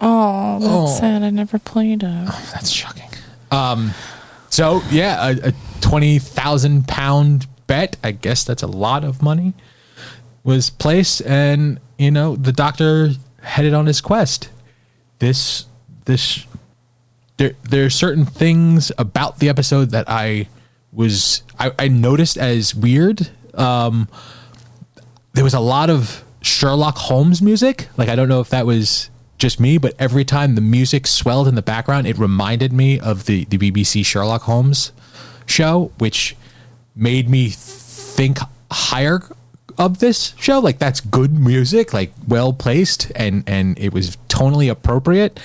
Oh, 0.00 0.58
that's 0.60 0.98
sad. 0.98 1.22
I 1.22 1.30
never 1.30 1.58
played 1.58 2.02
it. 2.02 2.26
That's 2.52 2.70
shocking. 2.70 3.10
Um, 3.50 3.92
so 4.50 4.82
yeah, 4.90 5.30
a, 5.30 5.48
a 5.48 5.52
twenty 5.80 6.18
thousand 6.18 6.86
pound 6.86 7.46
bet. 7.66 7.96
I 8.04 8.12
guess 8.12 8.44
that's 8.44 8.62
a 8.62 8.66
lot 8.66 9.04
of 9.04 9.22
money. 9.22 9.54
Was 10.44 10.70
placed, 10.70 11.22
and 11.22 11.80
you 11.98 12.10
know 12.10 12.36
the 12.36 12.52
doctor 12.52 13.10
headed 13.42 13.74
on 13.74 13.86
his 13.86 14.00
quest. 14.00 14.50
This 15.18 15.66
this 16.04 16.46
there 17.38 17.54
there 17.68 17.84
are 17.84 17.90
certain 17.90 18.24
things 18.24 18.92
about 18.98 19.40
the 19.40 19.48
episode 19.48 19.90
that 19.90 20.08
I 20.08 20.48
was 20.92 21.42
I, 21.58 21.72
I 21.78 21.88
noticed 21.88 22.38
as 22.38 22.74
weird. 22.74 23.28
Um, 23.54 24.08
there 25.38 25.44
was 25.44 25.54
a 25.54 25.60
lot 25.60 25.88
of 25.88 26.24
Sherlock 26.42 26.96
Holmes 26.96 27.40
music. 27.40 27.86
Like 27.96 28.08
I 28.08 28.16
don't 28.16 28.28
know 28.28 28.40
if 28.40 28.48
that 28.48 28.66
was 28.66 29.08
just 29.38 29.60
me, 29.60 29.78
but 29.78 29.94
every 29.96 30.24
time 30.24 30.56
the 30.56 30.60
music 30.60 31.06
swelled 31.06 31.46
in 31.46 31.54
the 31.54 31.62
background, 31.62 32.08
it 32.08 32.18
reminded 32.18 32.72
me 32.72 32.98
of 32.98 33.26
the 33.26 33.44
the 33.44 33.56
BBC 33.56 34.04
Sherlock 34.04 34.42
Holmes 34.42 34.90
show, 35.46 35.92
which 35.98 36.34
made 36.96 37.30
me 37.30 37.50
think 37.50 38.38
higher 38.72 39.20
of 39.78 40.00
this 40.00 40.34
show. 40.40 40.58
Like 40.58 40.80
that's 40.80 41.00
good 41.00 41.38
music, 41.38 41.92
like 41.92 42.12
well 42.26 42.52
placed, 42.52 43.12
and 43.14 43.44
and 43.46 43.78
it 43.78 43.92
was 43.92 44.16
tonally 44.28 44.68
appropriate. 44.68 45.38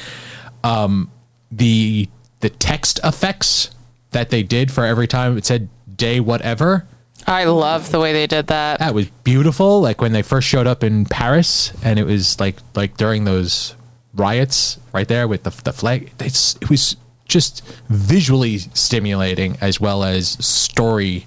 Um, 0.64 1.12
the 1.52 2.10
the 2.40 2.50
text 2.50 3.00
effects 3.04 3.70
that 4.10 4.32
they 4.32 4.42
did 4.42 4.72
for 4.72 4.86
every 4.86 5.06
time 5.06 5.38
it 5.38 5.46
said 5.46 5.70
day 5.96 6.20
whatever 6.20 6.88
I 7.28 7.46
love 7.46 7.92
the 7.92 8.00
way 8.00 8.14
they 8.14 8.28
did 8.28 8.48
that. 8.48 8.80
that 8.80 8.94
was 8.94 9.10
beautiful 9.24 9.82
like 9.82 10.02
when 10.02 10.12
they 10.12 10.22
first 10.22 10.48
showed 10.48 10.68
up 10.68 10.84
in 10.84 11.06
paris 11.06 11.74
and 11.84 12.00
it 12.00 12.06
was 12.06 12.40
like 12.40 12.58
like 12.76 12.98
during 12.98 13.24
those 13.26 13.76
riots 14.14 14.80
right 14.94 15.08
there 15.08 15.28
with 15.28 15.44
the, 15.44 15.50
the 15.64 15.74
flag 15.74 16.12
it's, 16.20 16.56
it 16.58 16.70
was 16.70 16.98
just 17.26 17.66
visually 17.90 18.58
stimulating 18.58 19.58
as 19.62 19.80
well 19.80 20.04
as 20.04 20.30
story 20.46 21.26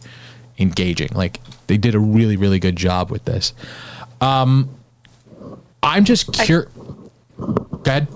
engaging 0.58 1.08
like 1.14 1.40
they 1.66 1.76
did 1.76 1.94
a 1.94 1.98
really 1.98 2.36
really 2.36 2.58
good 2.58 2.76
job 2.76 3.10
with 3.10 3.24
this 3.24 3.52
um 4.20 4.68
i'm 5.82 6.04
just 6.04 6.32
curious 6.32 6.70
Dad. 7.82 8.08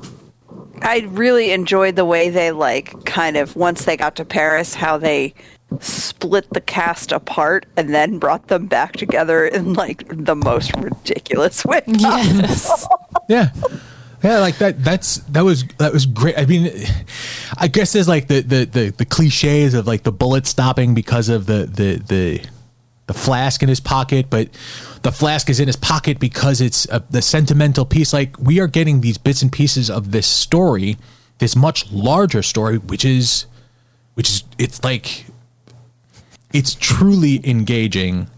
I 0.83 1.07
really 1.11 1.53
enjoyed 1.53 1.97
the 1.97 2.05
way 2.05 2.31
they 2.31 2.51
like 2.53 3.05
kind 3.05 3.37
of 3.37 3.55
once 3.55 3.85
they 3.85 3.97
got 3.97 4.17
to 4.17 4.25
Paris, 4.25 4.75
how 4.75 4.99
they 4.99 5.35
split 5.79 6.49
the 6.51 6.61
cast 6.61 7.13
apart 7.13 7.67
and 7.77 7.95
then 7.95 8.19
brought 8.19 8.49
them 8.49 8.67
back 8.67 8.93
together 8.93 9.47
in 9.47 9.75
like 9.75 10.05
the 10.09 10.35
most 10.35 10.75
ridiculous 10.77 11.65
way. 11.65 11.83
Yes. 11.87 12.87
Yeah. 13.29 13.51
Yeah, 14.23 14.41
like 14.41 14.59
that 14.59 14.85
that's 14.85 15.17
that 15.29 15.45
was 15.45 15.65
that 15.79 15.93
was 15.93 16.05
great. 16.05 16.39
I 16.39 16.45
mean 16.45 16.71
I 17.57 17.69
guess 17.69 17.93
there's 17.93 18.09
like 18.09 18.29
the 18.29 18.43
the 18.43 18.65
the, 18.67 18.91
the 18.91 19.05
cliches 19.07 19.73
of 19.73 19.87
like 19.87 20.03
the 20.03 20.13
bullet 20.13 20.47
stopping 20.47 20.95
because 20.95 21.29
of 21.29 21.47
the 21.47 21.65
the 21.65 22.03
the 22.07 22.45
the 23.11 23.15
flask 23.15 23.61
in 23.61 23.69
his 23.69 23.81
pocket, 23.81 24.27
but 24.31 24.49
the 25.03 25.11
flask 25.11 25.51
is 25.51 25.59
in 25.59 25.67
his 25.67 25.75
pocket 25.75 26.21
because 26.21 26.61
it's 26.61 26.87
a, 26.91 27.03
the 27.11 27.21
sentimental 27.21 27.85
piece. 27.85 28.13
Like 28.13 28.39
we 28.39 28.61
are 28.61 28.69
getting 28.69 29.01
these 29.01 29.19
bits 29.19 29.43
and 29.43 29.51
pieces 29.51 29.91
of 29.91 30.13
this 30.13 30.29
story, 30.29 30.97
this 31.39 31.57
much 31.57 31.91
larger 31.91 32.41
story, 32.41 32.79
which 32.79 33.05
is, 33.05 33.47
which 34.15 34.29
is 34.29 34.45
it's 34.59 34.85
like, 34.85 35.27
it's 36.53 36.75
truly 36.75 37.41
engaging 37.49 38.29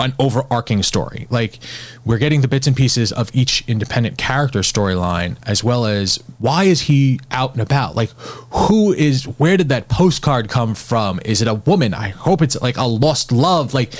an 0.00 0.14
overarching 0.18 0.82
story. 0.82 1.26
Like 1.28 1.58
we're 2.04 2.18
getting 2.18 2.40
the 2.40 2.48
bits 2.48 2.66
and 2.66 2.76
pieces 2.76 3.10
of 3.12 3.34
each 3.34 3.64
independent 3.66 4.16
character 4.16 4.60
storyline 4.60 5.36
as 5.44 5.64
well 5.64 5.86
as 5.86 6.16
why 6.38 6.64
is 6.64 6.82
he 6.82 7.18
out 7.30 7.52
and 7.52 7.60
about? 7.60 7.96
Like 7.96 8.10
who 8.50 8.92
is 8.92 9.24
where 9.24 9.56
did 9.56 9.70
that 9.70 9.88
postcard 9.88 10.48
come 10.48 10.74
from? 10.74 11.20
Is 11.24 11.42
it 11.42 11.48
a 11.48 11.54
woman? 11.54 11.94
I 11.94 12.08
hope 12.10 12.42
it's 12.42 12.60
like 12.60 12.76
a 12.76 12.84
lost 12.84 13.32
love. 13.32 13.74
Like 13.74 13.92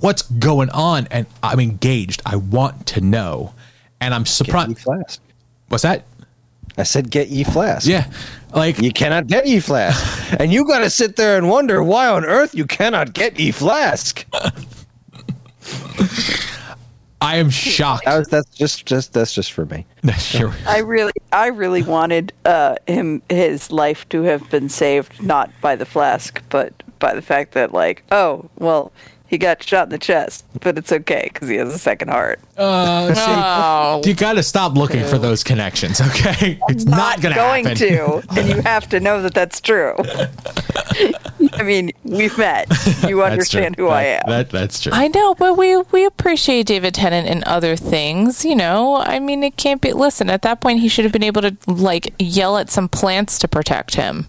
what's 0.00 0.22
going 0.22 0.70
on? 0.70 1.06
And 1.10 1.26
I'm 1.42 1.60
engaged. 1.60 2.20
I 2.26 2.36
want 2.36 2.86
to 2.88 3.00
know. 3.00 3.54
And 4.00 4.14
I'm 4.14 4.26
surprised. 4.26 4.86
What's 5.68 5.82
that? 5.82 6.04
I 6.78 6.84
said 6.84 7.10
get 7.10 7.28
ye 7.28 7.44
flask. 7.44 7.86
Yeah. 7.86 8.06
Like 8.54 8.78
You 8.78 8.92
cannot 8.92 9.26
get 9.26 9.46
ye 9.46 9.60
flask. 9.60 10.32
and 10.40 10.52
you 10.52 10.66
got 10.66 10.78
to 10.80 10.90
sit 10.90 11.16
there 11.16 11.36
and 11.36 11.48
wonder 11.48 11.82
why 11.82 12.06
on 12.08 12.24
earth 12.24 12.54
you 12.54 12.64
cannot 12.66 13.12
get 13.12 13.38
ye 13.38 13.50
flask. 13.50 14.24
I 17.20 17.36
am 17.36 17.50
shocked. 17.50 18.04
That 18.04 18.18
was, 18.18 18.28
that's 18.28 18.48
just 18.56 18.86
just 18.86 19.12
that's 19.12 19.34
just 19.34 19.52
for 19.52 19.66
me. 19.66 19.84
You're- 20.30 20.52
I 20.66 20.78
really, 20.78 21.12
I 21.32 21.48
really 21.48 21.82
wanted 21.82 22.32
uh, 22.44 22.76
him 22.86 23.22
his 23.28 23.72
life 23.72 24.08
to 24.10 24.22
have 24.22 24.48
been 24.50 24.68
saved 24.68 25.20
not 25.20 25.50
by 25.60 25.74
the 25.74 25.84
flask, 25.84 26.40
but 26.48 26.72
by 27.00 27.14
the 27.14 27.22
fact 27.22 27.52
that 27.54 27.72
like, 27.74 28.04
oh, 28.12 28.48
well, 28.56 28.92
he 29.28 29.36
got 29.38 29.62
shot 29.62 29.84
in 29.84 29.90
the 29.90 29.98
chest, 29.98 30.44
but 30.60 30.78
it's 30.78 30.90
okay 30.90 31.30
because 31.32 31.48
he 31.48 31.56
has 31.56 31.72
a 31.72 31.78
second 31.78 32.08
heart. 32.08 32.40
uh, 32.56 33.14
see, 33.14 33.20
Oh, 33.26 34.00
you 34.04 34.14
got 34.14 34.32
to 34.34 34.42
stop 34.42 34.74
looking 34.74 35.04
for 35.04 35.18
those 35.18 35.44
connections, 35.44 36.00
okay? 36.00 36.58
It's 36.68 36.84
not, 36.84 37.20
going 37.20 37.34
going 37.34 37.64
happen. 37.66 37.78
to, 37.78 38.22
and 38.40 38.48
you 38.48 38.62
have 38.62 38.88
to 38.88 39.00
know 39.00 39.20
that 39.22 39.34
that's 39.34 39.60
true. 39.60 39.94
I 41.52 41.62
mean, 41.62 41.92
we've 42.04 42.36
met. 42.38 42.68
You 43.06 43.22
understand 43.22 43.76
true. 43.76 43.86
who 43.86 43.90
I 43.90 44.02
am. 44.04 44.22
That, 44.26 44.50
that's 44.50 44.80
true. 44.80 44.92
I 44.94 45.08
know, 45.08 45.34
but 45.34 45.56
we 45.56 45.76
we 45.76 46.04
appreciate 46.04 46.66
David 46.66 46.94
Tennant 46.94 47.28
in 47.28 47.44
other 47.44 47.76
things, 47.76 48.44
you 48.44 48.56
know. 48.56 48.96
I 48.96 49.18
mean, 49.18 49.42
it 49.42 49.56
can't 49.56 49.80
be. 49.80 49.92
Listen, 49.92 50.30
at 50.30 50.42
that 50.42 50.60
point, 50.60 50.80
he 50.80 50.88
should 50.88 51.04
have 51.04 51.12
been 51.12 51.22
able 51.22 51.42
to 51.42 51.56
like 51.66 52.14
yell 52.18 52.56
at 52.58 52.70
some 52.70 52.88
plants 52.88 53.38
to 53.40 53.48
protect 53.48 53.94
him. 53.94 54.28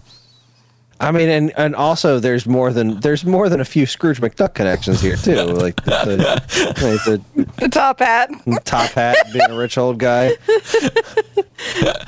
I 1.00 1.12
mean, 1.12 1.30
and 1.30 1.52
and 1.56 1.74
also 1.74 2.20
there's 2.20 2.46
more 2.46 2.72
than 2.72 3.00
there's 3.00 3.24
more 3.24 3.48
than 3.48 3.60
a 3.60 3.64
few 3.64 3.86
Scrooge 3.86 4.20
McDuck 4.20 4.52
connections 4.52 5.00
here 5.00 5.16
too. 5.16 5.42
Like 5.44 5.82
the, 5.84 7.22
the, 7.34 7.44
the 7.56 7.68
top 7.68 8.00
hat, 8.00 8.30
top 8.64 8.90
hat, 8.90 9.16
being 9.32 9.50
a 9.50 9.56
rich 9.56 9.78
old 9.78 9.98
guy. 9.98 10.32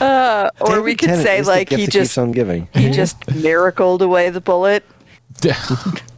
Uh, 0.00 0.50
or 0.60 0.68
David 0.68 0.84
we 0.84 0.94
could 0.94 1.08
Tennant 1.08 1.26
say 1.26 1.42
like 1.42 1.70
he 1.70 1.76
that 1.76 1.82
keeps 1.82 1.92
just 1.92 2.18
on 2.18 2.32
giving. 2.32 2.68
he 2.74 2.90
just 2.90 3.34
miracled 3.34 4.02
away 4.02 4.30
the 4.30 4.40
bullet. 4.40 4.84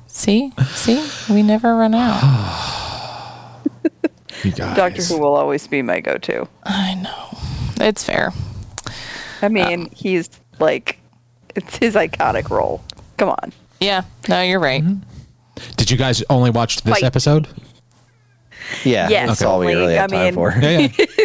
See, 0.07 0.53
see, 0.69 1.05
we 1.29 1.43
never 1.43 1.75
run 1.75 1.93
out. 1.93 2.21
Doctor 4.55 5.03
Who 5.03 5.19
will 5.19 5.35
always 5.35 5.67
be 5.67 5.83
my 5.83 6.01
go-to. 6.01 6.47
I 6.63 6.95
know, 6.95 7.37
it's 7.85 8.05
fair. 8.05 8.33
I 9.43 9.49
mean, 9.49 9.87
uh, 9.87 9.89
he's 9.93 10.31
like, 10.61 11.01
it's 11.57 11.77
his 11.77 11.95
iconic 11.95 12.51
role. 12.51 12.83
Come 13.17 13.29
on. 13.31 13.53
Yeah, 13.81 14.03
no, 14.29 14.41
you're 14.43 14.61
right. 14.61 14.83
Mm-hmm. 14.83 15.71
Did 15.77 15.91
you 15.91 15.97
guys 15.97 16.23
only 16.31 16.51
watch 16.51 16.83
this 16.83 16.95
Fight. 16.95 17.03
episode? 17.05 17.47
Yeah, 18.85 19.09
Yes, 19.09 19.29
that's 19.29 19.43
all 19.43 19.59
we 19.61 19.67
only. 19.67 19.77
really 19.79 19.99
I 19.99 20.07
time 20.07 20.21
mean- 20.25 20.35
for. 20.35 20.53
Yeah, 20.61 20.89
yeah. 20.99 21.07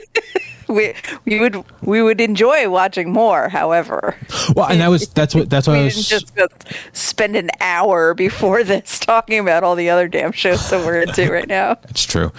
We 0.69 0.93
we 1.25 1.39
would 1.39 1.63
we 1.81 2.03
would 2.03 2.21
enjoy 2.21 2.69
watching 2.69 3.11
more. 3.11 3.49
However, 3.49 4.15
well, 4.55 4.67
and 4.69 4.79
that 4.81 4.89
was 4.89 5.07
that's 5.07 5.33
what 5.33 5.49
that's 5.49 5.65
what 5.65 5.73
we 5.73 5.79
I 5.79 5.83
didn't 5.85 5.95
was. 5.97 6.07
just 6.09 6.35
go 6.35 6.45
spend 6.93 7.35
an 7.35 7.49
hour 7.59 8.13
before 8.13 8.63
this 8.65 8.99
talking 8.99 9.39
about 9.39 9.63
all 9.63 9.73
the 9.73 9.89
other 9.89 10.07
damn 10.07 10.31
shows 10.31 10.69
that 10.69 10.85
we're 10.85 11.01
into 11.01 11.31
right 11.31 11.47
now. 11.47 11.77
it's 11.85 12.03
true. 12.05 12.31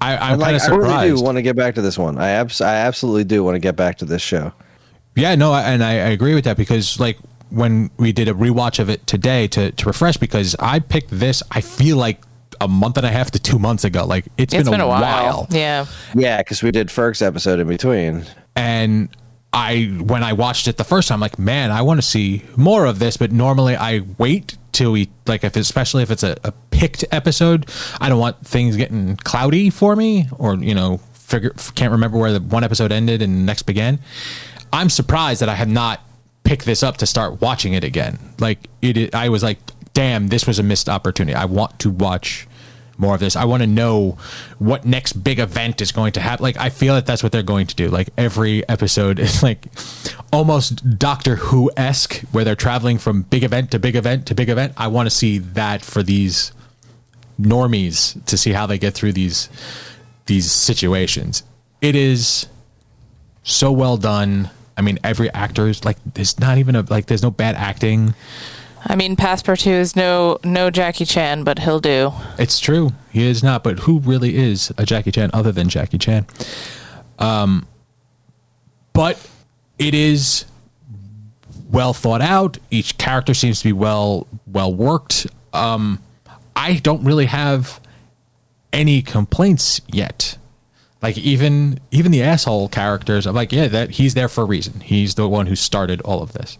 I, 0.00 0.16
I'm 0.16 0.34
And, 0.34 0.42
kind 0.42 0.52
like, 0.52 0.62
of 0.62 0.62
I 0.62 0.76
really 0.76 0.84
surprised. 0.90 1.16
do 1.16 1.22
want 1.24 1.36
to 1.38 1.42
get 1.42 1.56
back 1.56 1.74
to 1.74 1.82
this 1.82 1.98
one. 1.98 2.18
I 2.18 2.28
abs- 2.28 2.60
I 2.60 2.76
absolutely 2.76 3.24
do 3.24 3.42
want 3.42 3.56
to 3.56 3.58
get 3.58 3.74
back 3.74 3.98
to 3.98 4.04
this 4.04 4.22
show. 4.22 4.52
Yeah, 5.16 5.34
no, 5.34 5.50
I- 5.50 5.62
and 5.62 5.82
I, 5.82 5.94
I 5.94 6.10
agree 6.10 6.36
with 6.36 6.44
that 6.44 6.56
because 6.56 7.00
like 7.00 7.18
when 7.52 7.90
we 7.98 8.12
did 8.12 8.28
a 8.28 8.34
rewatch 8.34 8.78
of 8.78 8.88
it 8.88 9.06
today 9.06 9.46
to 9.48 9.72
to 9.72 9.86
refresh 9.86 10.16
because 10.16 10.56
I 10.58 10.78
picked 10.78 11.10
this. 11.10 11.42
I 11.50 11.60
feel 11.60 11.96
like 11.96 12.22
a 12.60 12.68
month 12.68 12.96
and 12.96 13.06
a 13.06 13.10
half 13.10 13.30
to 13.32 13.38
two 13.38 13.58
months 13.58 13.84
ago. 13.84 14.04
Like 14.06 14.26
it's 14.36 14.54
It's 14.54 14.68
been, 14.68 14.80
a, 14.80 14.86
while. 14.86 15.46
Yeah, 15.50 15.86
Yeah, 16.14 16.38
because 16.38 16.62
we 16.62 16.70
did 16.70 16.90
Ferg's 16.90 17.22
episode 17.22 17.58
in 17.58 17.68
between. 17.68 18.24
and 18.56 19.08
I 19.52 19.84
when 20.00 20.22
I 20.22 20.32
watched 20.32 20.66
it 20.66 20.78
the 20.78 20.84
first 20.84 21.08
time, 21.08 21.20
like 21.20 21.38
man, 21.38 21.70
I 21.70 21.82
want 21.82 21.98
to 21.98 22.06
see 22.06 22.42
more 22.56 22.86
of 22.86 22.98
this. 22.98 23.16
But 23.16 23.32
normally 23.32 23.76
I 23.76 24.02
wait 24.18 24.56
till 24.72 24.92
we 24.92 25.10
like 25.26 25.44
if 25.44 25.56
especially 25.56 26.02
if 26.02 26.10
it's 26.10 26.22
a, 26.22 26.36
a 26.44 26.52
picked 26.70 27.04
episode, 27.10 27.68
I 28.00 28.08
don't 28.08 28.18
want 28.18 28.46
things 28.46 28.76
getting 28.76 29.16
cloudy 29.16 29.68
for 29.70 29.94
me 29.94 30.28
or 30.38 30.56
you 30.56 30.74
know 30.74 31.00
figure 31.12 31.52
can't 31.74 31.92
remember 31.92 32.18
where 32.18 32.32
the 32.32 32.40
one 32.40 32.64
episode 32.64 32.92
ended 32.92 33.20
and 33.22 33.34
the 33.34 33.42
next 33.42 33.62
began. 33.62 33.98
I'm 34.72 34.88
surprised 34.88 35.42
that 35.42 35.50
I 35.50 35.54
have 35.54 35.68
not 35.68 36.00
picked 36.44 36.64
this 36.64 36.82
up 36.82 36.96
to 36.98 37.06
start 37.06 37.40
watching 37.40 37.72
it 37.72 37.84
again. 37.84 38.18
Like 38.38 38.68
it, 38.80 39.14
I 39.14 39.28
was 39.28 39.42
like, 39.42 39.58
damn, 39.94 40.28
this 40.28 40.46
was 40.46 40.58
a 40.58 40.62
missed 40.62 40.88
opportunity. 40.88 41.34
I 41.34 41.44
want 41.44 41.78
to 41.80 41.90
watch 41.90 42.46
more 42.98 43.14
of 43.14 43.20
this. 43.20 43.36
I 43.36 43.44
want 43.44 43.62
to 43.62 43.66
know 43.66 44.18
what 44.58 44.84
next 44.84 45.12
big 45.14 45.38
event 45.38 45.80
is 45.80 45.92
going 45.92 46.12
to 46.12 46.20
happen. 46.20 46.42
Like 46.42 46.56
I 46.56 46.70
feel 46.70 46.94
that 46.94 47.06
that's 47.06 47.22
what 47.22 47.32
they're 47.32 47.42
going 47.42 47.66
to 47.66 47.74
do. 47.74 47.88
Like 47.88 48.08
every 48.16 48.66
episode 48.68 49.18
is 49.18 49.42
like 49.48 49.66
almost 50.32 50.98
Doctor 50.98 51.36
Who 51.36 51.70
esque, 51.76 52.20
where 52.32 52.44
they're 52.44 52.56
traveling 52.56 52.98
from 52.98 53.22
big 53.22 53.44
event 53.44 53.70
to 53.72 53.78
big 53.78 53.96
event 53.96 54.26
to 54.26 54.34
big 54.34 54.48
event. 54.48 54.74
I 54.76 54.88
want 54.88 55.06
to 55.06 55.10
see 55.10 55.38
that 55.38 55.84
for 55.84 56.02
these 56.02 56.52
normies 57.40 58.24
to 58.26 58.36
see 58.36 58.52
how 58.52 58.66
they 58.66 58.78
get 58.78 58.94
through 58.94 59.12
these 59.12 59.48
these 60.26 60.50
situations. 60.50 61.42
It 61.80 61.96
is 61.96 62.46
so 63.42 63.72
well 63.72 63.96
done. 63.96 64.50
I 64.76 64.82
mean, 64.82 64.98
every 65.04 65.30
actor 65.32 65.68
is 65.68 65.84
like, 65.84 65.96
there's 66.14 66.38
not 66.40 66.58
even 66.58 66.76
a 66.76 66.82
like, 66.82 67.06
there's 67.06 67.22
no 67.22 67.30
bad 67.30 67.54
acting. 67.56 68.14
I 68.84 68.96
mean, 68.96 69.16
Passepartout 69.16 69.66
is 69.66 69.94
no 69.96 70.38
no 70.44 70.70
Jackie 70.70 71.04
Chan, 71.04 71.44
but 71.44 71.60
he'll 71.60 71.80
do. 71.80 72.12
It's 72.38 72.58
true. 72.58 72.90
He 73.10 73.24
is 73.26 73.42
not, 73.42 73.62
but 73.62 73.80
who 73.80 74.00
really 74.00 74.36
is 74.36 74.72
a 74.76 74.84
Jackie 74.84 75.12
Chan 75.12 75.30
other 75.32 75.52
than 75.52 75.68
Jackie 75.68 75.98
Chan? 75.98 76.26
Um, 77.18 77.66
but 78.92 79.24
it 79.78 79.94
is 79.94 80.46
well 81.70 81.92
thought 81.92 82.22
out. 82.22 82.58
Each 82.70 82.98
character 82.98 83.34
seems 83.34 83.58
to 83.60 83.64
be 83.68 83.72
well 83.72 84.26
well 84.46 84.74
worked. 84.74 85.26
Um, 85.52 86.02
I 86.56 86.74
don't 86.74 87.04
really 87.04 87.26
have 87.26 87.80
any 88.72 89.02
complaints 89.02 89.80
yet. 89.92 90.38
Like 91.02 91.18
even 91.18 91.80
even 91.90 92.12
the 92.12 92.22
asshole 92.22 92.68
characters, 92.68 93.26
I'm 93.26 93.34
like, 93.34 93.52
yeah, 93.52 93.66
that 93.68 93.90
he's 93.90 94.14
there 94.14 94.28
for 94.28 94.42
a 94.42 94.46
reason. 94.46 94.80
He's 94.80 95.16
the 95.16 95.28
one 95.28 95.46
who 95.46 95.56
started 95.56 96.00
all 96.02 96.22
of 96.22 96.32
this. 96.32 96.58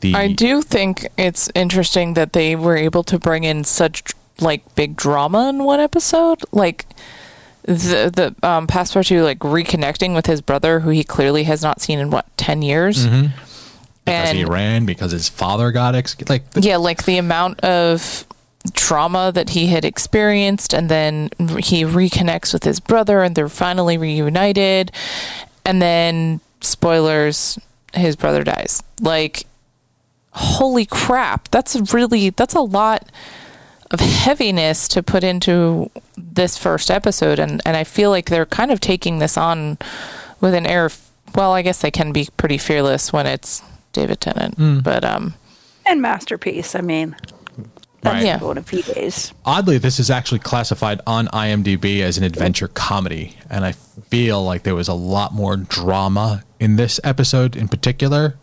The 0.00 0.14
I 0.14 0.32
do 0.32 0.60
think 0.62 1.06
it's 1.16 1.50
interesting 1.54 2.14
that 2.14 2.32
they 2.32 2.56
were 2.56 2.76
able 2.76 3.04
to 3.04 3.18
bring 3.18 3.44
in 3.44 3.64
such 3.64 4.02
like 4.40 4.74
big 4.74 4.96
drama 4.96 5.50
in 5.50 5.62
one 5.62 5.78
episode, 5.78 6.40
like 6.50 6.86
the 7.62 8.10
the 8.12 8.34
um, 8.48 8.66
Passepartout 8.66 9.22
like 9.22 9.38
reconnecting 9.40 10.14
with 10.14 10.26
his 10.26 10.40
brother, 10.40 10.80
who 10.80 10.90
he 10.90 11.04
clearly 11.04 11.44
has 11.44 11.62
not 11.62 11.80
seen 11.80 11.98
in 11.98 12.10
what 12.10 12.26
ten 12.36 12.62
years, 12.62 13.06
because 14.04 14.30
he 14.30 14.44
ran 14.44 14.86
because 14.86 15.12
his 15.12 15.28
father 15.28 15.70
got 15.70 15.94
ex- 15.94 16.16
like 16.28 16.42
yeah, 16.56 16.78
like 16.78 17.04
the 17.04 17.18
amount 17.18 17.60
of 17.60 18.26
trauma 18.74 19.32
that 19.34 19.50
he 19.50 19.66
had 19.68 19.84
experienced, 19.84 20.74
and 20.74 20.88
then 20.88 21.30
he 21.58 21.82
reconnects 21.82 22.52
with 22.52 22.64
his 22.64 22.80
brother, 22.80 23.22
and 23.22 23.34
they're 23.34 23.48
finally 23.48 23.96
reunited, 23.96 24.92
and 25.64 25.80
then 25.80 26.40
spoilers, 26.60 27.58
his 27.94 28.16
brother 28.16 28.44
dies. 28.44 28.82
Like, 29.00 29.46
holy 30.32 30.86
crap, 30.86 31.48
that's 31.48 31.92
really 31.92 32.30
that's 32.30 32.54
a 32.54 32.60
lot 32.60 33.10
of 33.90 34.00
heaviness 34.00 34.86
to 34.88 35.02
put 35.02 35.24
into 35.24 35.90
this 36.16 36.56
first 36.56 36.90
episode, 36.90 37.38
and 37.38 37.62
and 37.64 37.76
I 37.76 37.84
feel 37.84 38.10
like 38.10 38.30
they're 38.30 38.46
kind 38.46 38.70
of 38.70 38.80
taking 38.80 39.18
this 39.18 39.36
on 39.36 39.78
with 40.40 40.54
an 40.54 40.66
air. 40.66 40.86
Of, 40.86 41.00
well, 41.34 41.52
I 41.52 41.62
guess 41.62 41.80
they 41.80 41.90
can 41.90 42.12
be 42.12 42.28
pretty 42.36 42.58
fearless 42.58 43.12
when 43.12 43.26
it's 43.26 43.62
David 43.92 44.20
Tennant, 44.20 44.54
but 44.84 45.04
um. 45.04 45.34
And 45.86 46.02
masterpiece. 46.02 46.74
I 46.74 46.82
mean, 46.82 47.16
that's 48.02 48.14
Right. 48.14 48.24
Yeah. 48.24 48.38
one 48.38 48.58
of 48.58 48.68
he 48.68 48.82
days. 48.82 49.32
oddly, 49.44 49.78
this 49.78 50.00
is 50.00 50.10
actually 50.10 50.38
classified 50.40 51.00
on 51.06 51.28
IMDb 51.28 52.00
as 52.00 52.18
an 52.18 52.24
adventure 52.24 52.68
comedy, 52.68 53.36
and 53.48 53.64
I 53.64 53.72
feel 53.72 54.42
like 54.42 54.62
there 54.62 54.74
was 54.74 54.88
a 54.88 54.94
lot 54.94 55.32
more 55.32 55.56
drama 55.56 56.44
in 56.58 56.76
this 56.76 56.98
episode 57.04 57.56
in 57.56 57.68
particular 57.68 58.36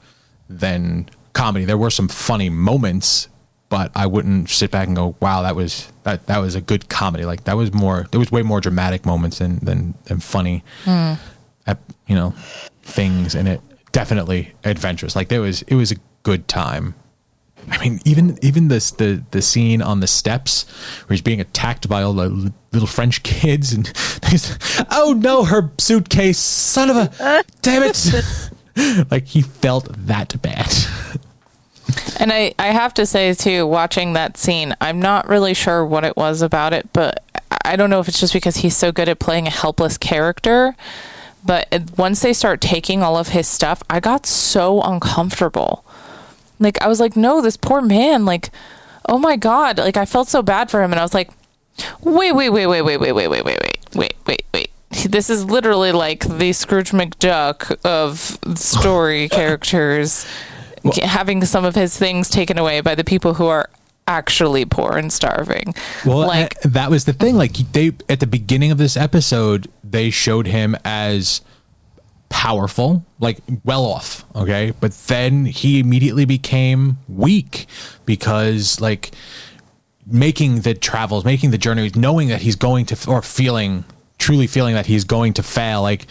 than 0.49 1.09
comedy. 1.33 1.65
There 1.65 1.77
were 1.77 1.89
some 1.89 2.07
funny 2.07 2.49
moments 2.49 3.27
but 3.69 3.91
I 3.95 4.05
wouldn't 4.07 4.49
sit 4.49 4.71
back 4.71 4.87
and 4.87 4.95
go, 4.95 5.15
"Wow, 5.19 5.41
that 5.41 5.55
was 5.55 5.91
that 6.03 6.27
that 6.27 6.39
was 6.39 6.55
a 6.55 6.61
good 6.61 6.89
comedy." 6.89 7.25
Like 7.25 7.43
that 7.45 7.57
was 7.57 7.73
more. 7.73 8.07
There 8.11 8.19
was 8.19 8.31
way 8.31 8.41
more 8.41 8.61
dramatic 8.61 9.05
moments 9.05 9.39
than 9.39 9.59
than, 9.59 9.93
than 10.05 10.19
funny, 10.19 10.63
hmm. 10.85 11.13
ep- 11.65 11.91
you 12.07 12.15
know, 12.15 12.33
things 12.83 13.35
in 13.35 13.47
it. 13.47 13.61
Definitely 13.91 14.53
adventurous. 14.63 15.15
Like 15.15 15.29
there 15.29 15.41
was, 15.41 15.63
it 15.63 15.75
was 15.75 15.91
a 15.91 15.95
good 16.23 16.47
time. 16.47 16.93
I 17.69 17.77
mean, 17.79 17.99
even 18.05 18.37
even 18.41 18.69
this 18.69 18.91
the 18.91 19.23
the 19.31 19.41
scene 19.41 19.81
on 19.81 19.99
the 19.99 20.07
steps 20.07 20.63
where 21.07 21.15
he's 21.15 21.21
being 21.21 21.41
attacked 21.41 21.89
by 21.89 22.01
all 22.01 22.13
the 22.13 22.53
little 22.71 22.87
French 22.87 23.23
kids, 23.23 23.73
and 23.73 23.91
he's, 24.29 24.57
oh 24.91 25.13
no, 25.17 25.43
her 25.43 25.71
suitcase, 25.77 26.37
son 26.37 26.89
of 26.89 26.95
a, 26.95 27.43
damn 27.61 27.83
it! 27.83 28.51
like 29.11 29.25
he 29.25 29.41
felt 29.41 29.87
that 30.05 30.41
bad. 30.41 30.73
And 32.19 32.33
I, 32.33 32.53
I 32.59 32.67
have 32.67 32.93
to 32.95 33.05
say 33.05 33.33
too, 33.33 33.65
watching 33.65 34.13
that 34.13 34.37
scene, 34.37 34.75
I'm 34.81 34.99
not 34.99 35.27
really 35.27 35.53
sure 35.53 35.85
what 35.85 36.03
it 36.03 36.17
was 36.17 36.41
about 36.41 36.73
it, 36.73 36.91
but 36.91 37.23
I 37.63 37.75
don't 37.75 37.89
know 37.89 37.99
if 37.99 38.07
it's 38.07 38.19
just 38.19 38.33
because 38.33 38.57
he's 38.57 38.75
so 38.75 38.91
good 38.91 39.09
at 39.09 39.19
playing 39.19 39.47
a 39.47 39.51
helpless 39.51 39.97
character. 39.97 40.75
But 41.45 41.91
once 41.97 42.21
they 42.21 42.33
start 42.33 42.59
taking 42.59 43.03
all 43.03 43.17
of 43.17 43.29
his 43.29 43.47
stuff, 43.47 43.81
I 43.89 43.99
got 43.99 44.25
so 44.25 44.81
uncomfortable. 44.81 45.85
Like 46.59 46.81
I 46.81 46.87
was 46.87 46.99
like, 46.99 47.15
no, 47.15 47.41
this 47.41 47.57
poor 47.57 47.81
man. 47.81 48.25
Like, 48.25 48.49
oh 49.07 49.17
my 49.17 49.35
god. 49.35 49.77
Like 49.77 49.97
I 49.97 50.05
felt 50.05 50.27
so 50.27 50.41
bad 50.41 50.71
for 50.71 50.81
him, 50.81 50.91
and 50.91 50.99
I 50.99 51.03
was 51.03 51.13
like, 51.13 51.29
wait, 52.01 52.33
wait, 52.33 52.49
wait, 52.49 52.67
wait, 52.67 52.81
wait, 52.81 52.97
wait, 52.97 53.13
wait, 53.13 53.27
wait, 53.27 53.43
wait, 53.45 53.59
wait, 53.61 53.79
wait, 53.95 54.15
wait, 54.25 54.45
wait. 54.53 54.71
This 55.05 55.29
is 55.29 55.45
literally 55.45 55.91
like 55.91 56.25
the 56.27 56.53
Scrooge 56.53 56.91
McDuck 56.91 57.75
of 57.85 58.39
story 58.57 59.29
characters 59.29 60.25
g- 60.91 61.01
having 61.01 61.43
some 61.45 61.65
of 61.65 61.75
his 61.75 61.97
things 61.97 62.29
taken 62.29 62.57
away 62.57 62.81
by 62.81 62.95
the 62.95 63.03
people 63.03 63.35
who 63.35 63.47
are 63.47 63.69
actually 64.07 64.65
poor 64.65 64.97
and 64.97 65.11
starving. 65.11 65.75
Well, 66.05 66.19
like 66.19 66.55
uh, 66.65 66.69
that 66.69 66.89
was 66.89 67.05
the 67.05 67.13
thing. 67.13 67.35
Like 67.35 67.53
they 67.73 67.91
at 68.09 68.19
the 68.21 68.27
beginning 68.27 68.71
of 68.71 68.77
this 68.77 68.95
episode, 68.97 69.67
they 69.83 70.09
showed 70.09 70.47
him 70.47 70.75
as 70.85 71.41
powerful, 72.29 73.05
like 73.19 73.39
well 73.63 73.85
off. 73.85 74.25
Okay, 74.35 74.73
but 74.79 74.91
then 75.07 75.45
he 75.45 75.79
immediately 75.79 76.25
became 76.25 76.97
weak 77.07 77.67
because 78.05 78.79
like 78.81 79.11
making 80.05 80.61
the 80.61 80.73
travels, 80.73 81.25
making 81.25 81.51
the 81.51 81.57
journey, 81.57 81.91
knowing 81.95 82.29
that 82.29 82.41
he's 82.41 82.55
going 82.55 82.85
to 82.87 83.09
or 83.09 83.21
feeling 83.21 83.83
truly 84.17 84.47
feeling 84.47 84.73
that 84.75 84.85
he's 84.85 85.03
going 85.03 85.33
to 85.33 85.43
fail. 85.43 85.81
Like 85.81 86.07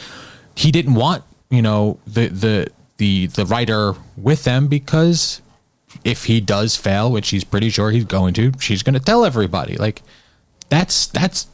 he 0.55 0.70
didn't 0.70 0.94
want 0.94 1.24
you 1.51 1.62
know 1.62 1.98
the 2.06 2.28
the 2.28 2.68
the 2.98 3.26
the 3.26 3.47
writer 3.47 3.94
with 4.16 4.44
them 4.44 4.68
because 4.68 5.43
if 6.05 6.24
he 6.24 6.40
does 6.40 6.76
fail, 6.76 7.10
which 7.10 7.30
he's 7.30 7.44
pretty 7.44 7.70
sure 7.70 7.90
he's 7.90 8.05
going 8.05 8.34
to, 8.34 8.52
she's 8.59 8.82
going 8.82 8.94
to 8.94 9.01
tell 9.01 9.24
everybody. 9.24 9.76
Like 9.76 10.02
that's 10.68 11.06
that's 11.06 11.48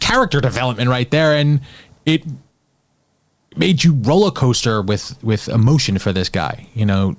character 0.00 0.40
development 0.40 0.88
right 0.90 1.10
there, 1.10 1.34
and 1.34 1.60
it 2.04 2.24
made 3.56 3.84
you 3.84 3.94
roller 3.94 4.30
coaster 4.30 4.82
with 4.82 5.22
with 5.22 5.48
emotion 5.48 5.98
for 5.98 6.12
this 6.12 6.28
guy. 6.28 6.68
You 6.74 6.86
know, 6.86 7.16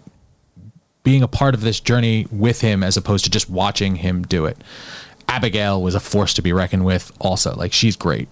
being 1.04 1.24
a 1.24 1.28
part 1.28 1.54
of 1.54 1.62
this 1.62 1.80
journey 1.80 2.28
with 2.32 2.62
him 2.62 2.84
as 2.84 2.98
opposed 2.98 3.26
to 3.26 3.32
just 3.32 3.50
watching 3.50 3.96
him 3.98 4.24
do 4.24 4.46
it. 4.46 4.58
Abigail 5.28 5.82
was 5.82 5.96
a 5.96 6.00
force 6.00 6.34
to 6.36 6.42
be 6.42 6.54
reckoned 6.54 6.86
with. 6.86 7.12
Also, 7.20 7.56
like 7.56 7.74
she's 7.74 7.96
great. 7.96 8.30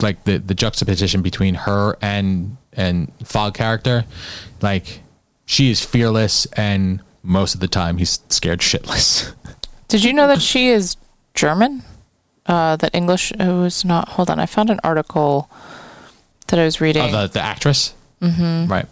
Like 0.00 0.24
the 0.24 0.38
the 0.38 0.54
juxtaposition 0.54 1.22
between 1.22 1.54
her 1.54 1.96
and 2.00 2.56
and 2.72 3.12
Fogg 3.24 3.54
character, 3.54 4.04
like 4.62 5.00
she 5.44 5.70
is 5.70 5.84
fearless 5.84 6.46
and 6.52 7.00
most 7.22 7.54
of 7.54 7.60
the 7.60 7.68
time 7.68 7.98
he's 7.98 8.20
scared 8.28 8.60
shitless. 8.60 9.34
Did 9.88 10.04
you 10.04 10.12
know 10.12 10.26
that 10.26 10.42
she 10.42 10.68
is 10.68 10.96
German? 11.34 11.82
Uh, 12.46 12.76
that 12.76 12.94
English 12.94 13.32
was 13.38 13.84
not. 13.84 14.08
Hold 14.10 14.30
on, 14.30 14.38
I 14.38 14.46
found 14.46 14.70
an 14.70 14.80
article 14.82 15.50
that 16.48 16.58
I 16.58 16.64
was 16.64 16.80
reading. 16.80 17.02
Oh, 17.14 17.22
the 17.22 17.26
the 17.28 17.40
actress, 17.40 17.94
mm-hmm. 18.20 18.70
right? 18.70 18.86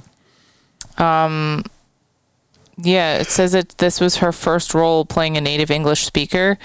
Yeah, 2.78 3.18
it 3.18 3.28
says 3.28 3.52
that 3.52 3.78
this 3.78 4.00
was 4.00 4.16
her 4.16 4.32
first 4.32 4.74
role 4.74 5.04
playing 5.04 5.36
a 5.36 5.40
native 5.40 5.70
English 5.70 6.04
speaker. 6.04 6.58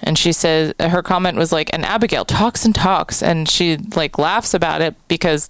And 0.00 0.18
she 0.18 0.32
says 0.32 0.74
her 0.80 1.02
comment 1.02 1.38
was 1.38 1.52
like, 1.52 1.70
and 1.72 1.84
Abigail 1.84 2.24
talks 2.24 2.64
and 2.64 2.74
talks. 2.74 3.22
And 3.22 3.48
she 3.48 3.76
like 3.94 4.18
laughs 4.18 4.52
about 4.52 4.80
it 4.80 4.96
because 5.06 5.48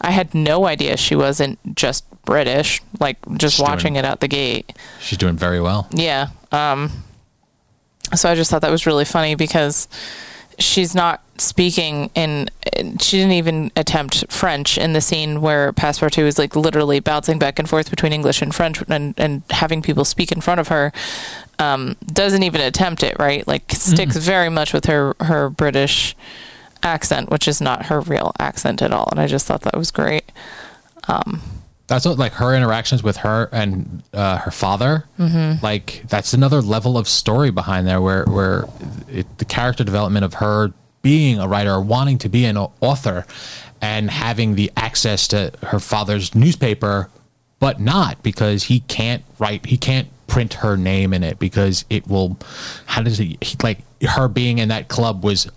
I 0.00 0.12
had 0.12 0.32
no 0.34 0.66
idea 0.66 0.96
she 0.96 1.16
wasn't 1.16 1.58
just 1.74 2.04
British, 2.24 2.80
like 3.00 3.18
just 3.36 3.56
She's 3.56 3.62
watching 3.62 3.94
doing- 3.94 4.04
it 4.04 4.08
out 4.08 4.20
the 4.20 4.28
gate. 4.28 4.72
She's 5.00 5.18
doing 5.18 5.36
very 5.36 5.60
well. 5.60 5.88
Yeah. 5.90 6.28
Um, 6.52 7.02
so 8.14 8.30
I 8.30 8.36
just 8.36 8.50
thought 8.50 8.62
that 8.62 8.70
was 8.70 8.86
really 8.86 9.04
funny 9.04 9.34
because 9.34 9.88
she's 10.58 10.94
not 10.94 11.22
speaking 11.38 12.10
in. 12.14 12.48
She 13.00 13.18
didn't 13.18 13.32
even 13.32 13.70
attempt 13.76 14.24
French 14.30 14.78
in 14.78 14.92
the 14.92 15.00
scene 15.00 15.40
where 15.40 15.72
Passepartout 15.72 16.24
is 16.24 16.38
like 16.38 16.56
literally 16.56 17.00
bouncing 17.00 17.38
back 17.38 17.58
and 17.58 17.68
forth 17.68 17.90
between 17.90 18.12
English 18.12 18.42
and 18.42 18.54
French 18.54 18.82
and 18.88 19.14
and 19.18 19.42
having 19.50 19.82
people 19.82 20.04
speak 20.04 20.32
in 20.32 20.40
front 20.40 20.60
of 20.60 20.68
her. 20.68 20.92
Um, 21.58 21.96
doesn't 22.06 22.42
even 22.42 22.60
attempt 22.60 23.02
it, 23.02 23.16
right? 23.18 23.46
Like 23.46 23.70
sticks 23.72 24.16
very 24.16 24.48
much 24.48 24.72
with 24.72 24.86
her 24.86 25.14
her 25.20 25.50
British 25.50 26.16
accent, 26.82 27.30
which 27.30 27.46
is 27.46 27.60
not 27.60 27.86
her 27.86 28.00
real 28.00 28.32
accent 28.38 28.80
at 28.82 28.92
all. 28.92 29.08
And 29.10 29.20
I 29.20 29.26
just 29.26 29.46
thought 29.46 29.62
that 29.62 29.76
was 29.76 29.90
great. 29.90 30.24
that's 31.90 32.06
what 32.06 32.18
like 32.18 32.32
her 32.34 32.54
interactions 32.54 33.02
with 33.02 33.16
her 33.18 33.48
and 33.52 34.02
uh, 34.14 34.38
her 34.38 34.52
father 34.52 35.04
like 35.60 36.04
that's 36.08 36.32
another 36.32 36.62
level 36.62 36.96
of 36.96 37.08
story 37.08 37.50
behind 37.50 37.84
there 37.86 38.00
where 38.00 38.24
where 38.26 38.66
it, 39.08 39.26
the 39.38 39.44
character 39.44 39.82
development 39.82 40.24
of 40.24 40.34
her 40.34 40.72
being 41.02 41.38
a 41.38 41.48
writer 41.48 41.72
or 41.72 41.80
wanting 41.80 42.18
to 42.18 42.28
be 42.28 42.44
an 42.44 42.56
author 42.56 43.26
and 43.80 44.10
having 44.10 44.54
the 44.54 44.70
access 44.76 45.26
to 45.28 45.52
her 45.68 45.78
father's 45.80 46.34
newspaper 46.34 47.08
but 47.58 47.80
not 47.80 48.22
because 48.22 48.64
he 48.64 48.80
can't 48.80 49.22
write 49.38 49.64
he 49.66 49.76
can't 49.76 50.08
print 50.26 50.54
her 50.54 50.76
name 50.76 51.12
in 51.12 51.22
it 51.22 51.38
because 51.38 51.84
it 51.90 52.06
will 52.06 52.36
how 52.86 53.02
does 53.02 53.18
it 53.20 53.42
he- 53.42 53.56
like 53.62 53.78
her 54.02 54.28
being 54.28 54.58
in 54.58 54.68
that 54.68 54.88
club 54.88 55.24
was 55.24 55.50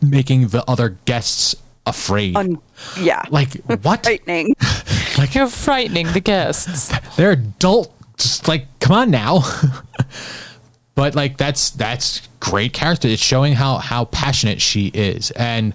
making 0.00 0.48
the 0.48 0.62
other 0.70 0.90
guests 1.06 1.54
afraid 1.86 2.36
Un- 2.36 2.60
yeah. 3.00 3.22
like 3.30 3.54
what 3.82 4.04
frightening. 4.04 4.54
like 5.18 5.34
You're 5.34 5.48
frightening 5.48 6.06
the 6.12 6.20
guests. 6.20 6.92
they're 7.16 7.32
adult 7.32 7.92
just 8.16 8.46
like 8.46 8.66
come 8.78 8.92
on 8.96 9.10
now 9.10 9.40
but 10.94 11.14
like 11.14 11.36
that's 11.36 11.70
that's 11.70 12.28
great 12.40 12.72
character. 12.72 13.08
It's 13.08 13.22
showing 13.22 13.54
how 13.54 13.78
how 13.78 14.06
passionate 14.06 14.60
she 14.60 14.88
is. 14.88 15.30
And 15.32 15.74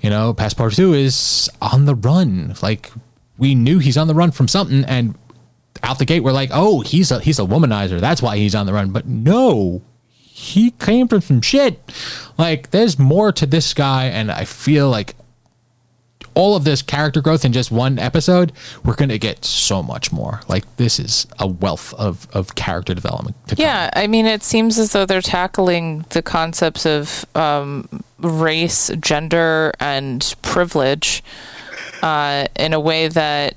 you 0.00 0.10
know 0.10 0.34
passepartout 0.34 0.96
is 0.96 1.50
on 1.60 1.84
the 1.84 1.94
run. 1.94 2.54
Like 2.62 2.90
we 3.38 3.54
knew 3.54 3.78
he's 3.78 3.96
on 3.96 4.08
the 4.08 4.14
run 4.14 4.30
from 4.30 4.48
something 4.48 4.84
and 4.84 5.16
out 5.82 5.98
the 5.98 6.04
gate 6.04 6.22
we're 6.22 6.32
like 6.32 6.50
oh 6.52 6.80
he's 6.80 7.10
a 7.10 7.20
he's 7.20 7.38
a 7.38 7.42
womanizer. 7.42 8.00
That's 8.00 8.22
why 8.22 8.36
he's 8.36 8.54
on 8.54 8.66
the 8.66 8.72
run. 8.72 8.90
But 8.90 9.06
no 9.06 9.82
he 10.12 10.70
came 10.72 11.06
from 11.06 11.20
some 11.20 11.42
shit. 11.42 11.80
Like 12.38 12.70
there's 12.70 12.98
more 12.98 13.30
to 13.32 13.46
this 13.46 13.74
guy 13.74 14.06
and 14.06 14.32
i 14.32 14.44
feel 14.44 14.88
like 14.88 15.14
all 16.40 16.56
of 16.56 16.64
this 16.64 16.80
character 16.80 17.20
growth 17.20 17.44
in 17.44 17.52
just 17.52 17.70
one 17.70 17.98
episode, 17.98 18.50
we're 18.82 18.94
going 18.94 19.10
to 19.10 19.18
get 19.18 19.44
so 19.44 19.82
much 19.82 20.10
more. 20.10 20.40
Like 20.48 20.64
this 20.76 20.98
is 20.98 21.26
a 21.38 21.46
wealth 21.46 21.92
of, 21.94 22.26
of 22.32 22.54
character 22.54 22.94
development. 22.94 23.36
Yeah, 23.56 23.90
I 23.94 24.06
mean, 24.06 24.24
it 24.24 24.42
seems 24.42 24.78
as 24.78 24.92
though 24.92 25.04
they're 25.04 25.20
tackling 25.20 26.06
the 26.10 26.22
concepts 26.22 26.86
of 26.86 27.26
um, 27.34 28.02
race, 28.20 28.90
gender, 29.00 29.74
and 29.80 30.34
privilege 30.40 31.22
uh, 32.02 32.46
in 32.56 32.72
a 32.72 32.80
way 32.80 33.08
that 33.08 33.56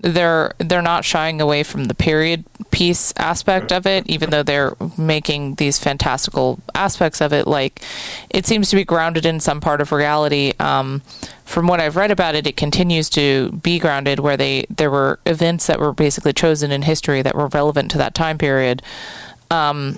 they're 0.00 0.52
they're 0.58 0.82
not 0.82 1.04
shying 1.04 1.40
away 1.40 1.62
from 1.62 1.84
the 1.84 1.94
period 1.94 2.44
piece 2.76 3.10
aspect 3.16 3.72
of 3.72 3.86
it, 3.86 4.06
even 4.06 4.28
though 4.28 4.42
they're 4.42 4.76
making 4.98 5.54
these 5.54 5.78
fantastical 5.78 6.58
aspects 6.74 7.22
of 7.22 7.32
it. 7.32 7.46
Like, 7.46 7.80
it 8.28 8.44
seems 8.44 8.68
to 8.68 8.76
be 8.76 8.84
grounded 8.84 9.24
in 9.24 9.40
some 9.40 9.62
part 9.62 9.80
of 9.80 9.92
reality. 9.92 10.52
Um, 10.60 11.00
from 11.46 11.68
what 11.68 11.80
I've 11.80 11.96
read 11.96 12.10
about 12.10 12.34
it, 12.34 12.46
it 12.46 12.54
continues 12.54 13.08
to 13.10 13.50
be 13.52 13.78
grounded 13.78 14.20
where 14.20 14.36
they 14.36 14.66
there 14.68 14.90
were 14.90 15.18
events 15.24 15.66
that 15.68 15.80
were 15.80 15.94
basically 15.94 16.34
chosen 16.34 16.70
in 16.70 16.82
history 16.82 17.22
that 17.22 17.34
were 17.34 17.48
relevant 17.48 17.90
to 17.92 17.98
that 17.98 18.14
time 18.14 18.36
period 18.36 18.82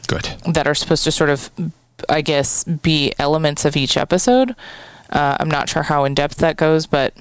Good. 0.07 0.37
that 0.47 0.69
are 0.69 0.75
supposed 0.77 1.03
to 1.03 1.11
sort 1.11 1.31
of, 1.31 1.51
I 2.09 2.21
guess, 2.21 2.63
be 2.63 3.13
elements 3.19 3.65
of 3.65 3.77
each 3.77 3.97
episode. 3.97 4.55
Uh, 5.11 5.37
I'm 5.41 5.51
not 5.51 5.69
sure 5.69 5.83
how 5.83 6.05
in 6.05 6.15
depth 6.15 6.37
that 6.37 6.57
goes, 6.57 6.87
but 6.87 7.13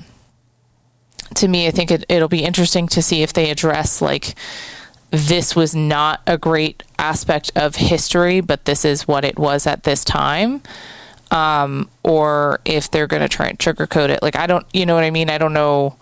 to 1.34 1.47
me, 1.47 1.65
I 1.65 1.71
think 1.71 1.89
it, 1.89 2.05
it'll 2.09 2.27
be 2.27 2.43
interesting 2.43 2.88
to 2.89 3.01
see 3.01 3.23
if 3.23 3.34
they 3.34 3.49
address 3.49 4.03
like 4.03 4.35
this 5.11 5.55
was 5.55 5.73
not 5.73 6.21
a 6.27 6.38
great 6.38 6.84
aspect 6.99 7.51
of 7.55 7.75
history, 7.75 8.41
but 8.41 8.65
this 8.65 8.84
is 8.84 9.07
what 9.07 9.23
it 9.23 9.39
was 9.39 9.65
at 9.65 9.84
this 9.84 10.03
time. 10.03 10.61
Um, 11.29 11.89
or 12.03 12.61
if 12.63 12.89
they're 12.89 13.07
going 13.07 13.21
to 13.21 13.27
try 13.27 13.47
and 13.47 13.59
sugarcoat 13.59 14.09
it. 14.09 14.21
Like, 14.21 14.38
I 14.38 14.47
don't, 14.47 14.65
you 14.73 14.85
know 14.85 14.95
what 14.95 15.03
I 15.03 15.11
mean? 15.11 15.29
I 15.29 15.38
don't 15.38 15.53
know. 15.53 15.97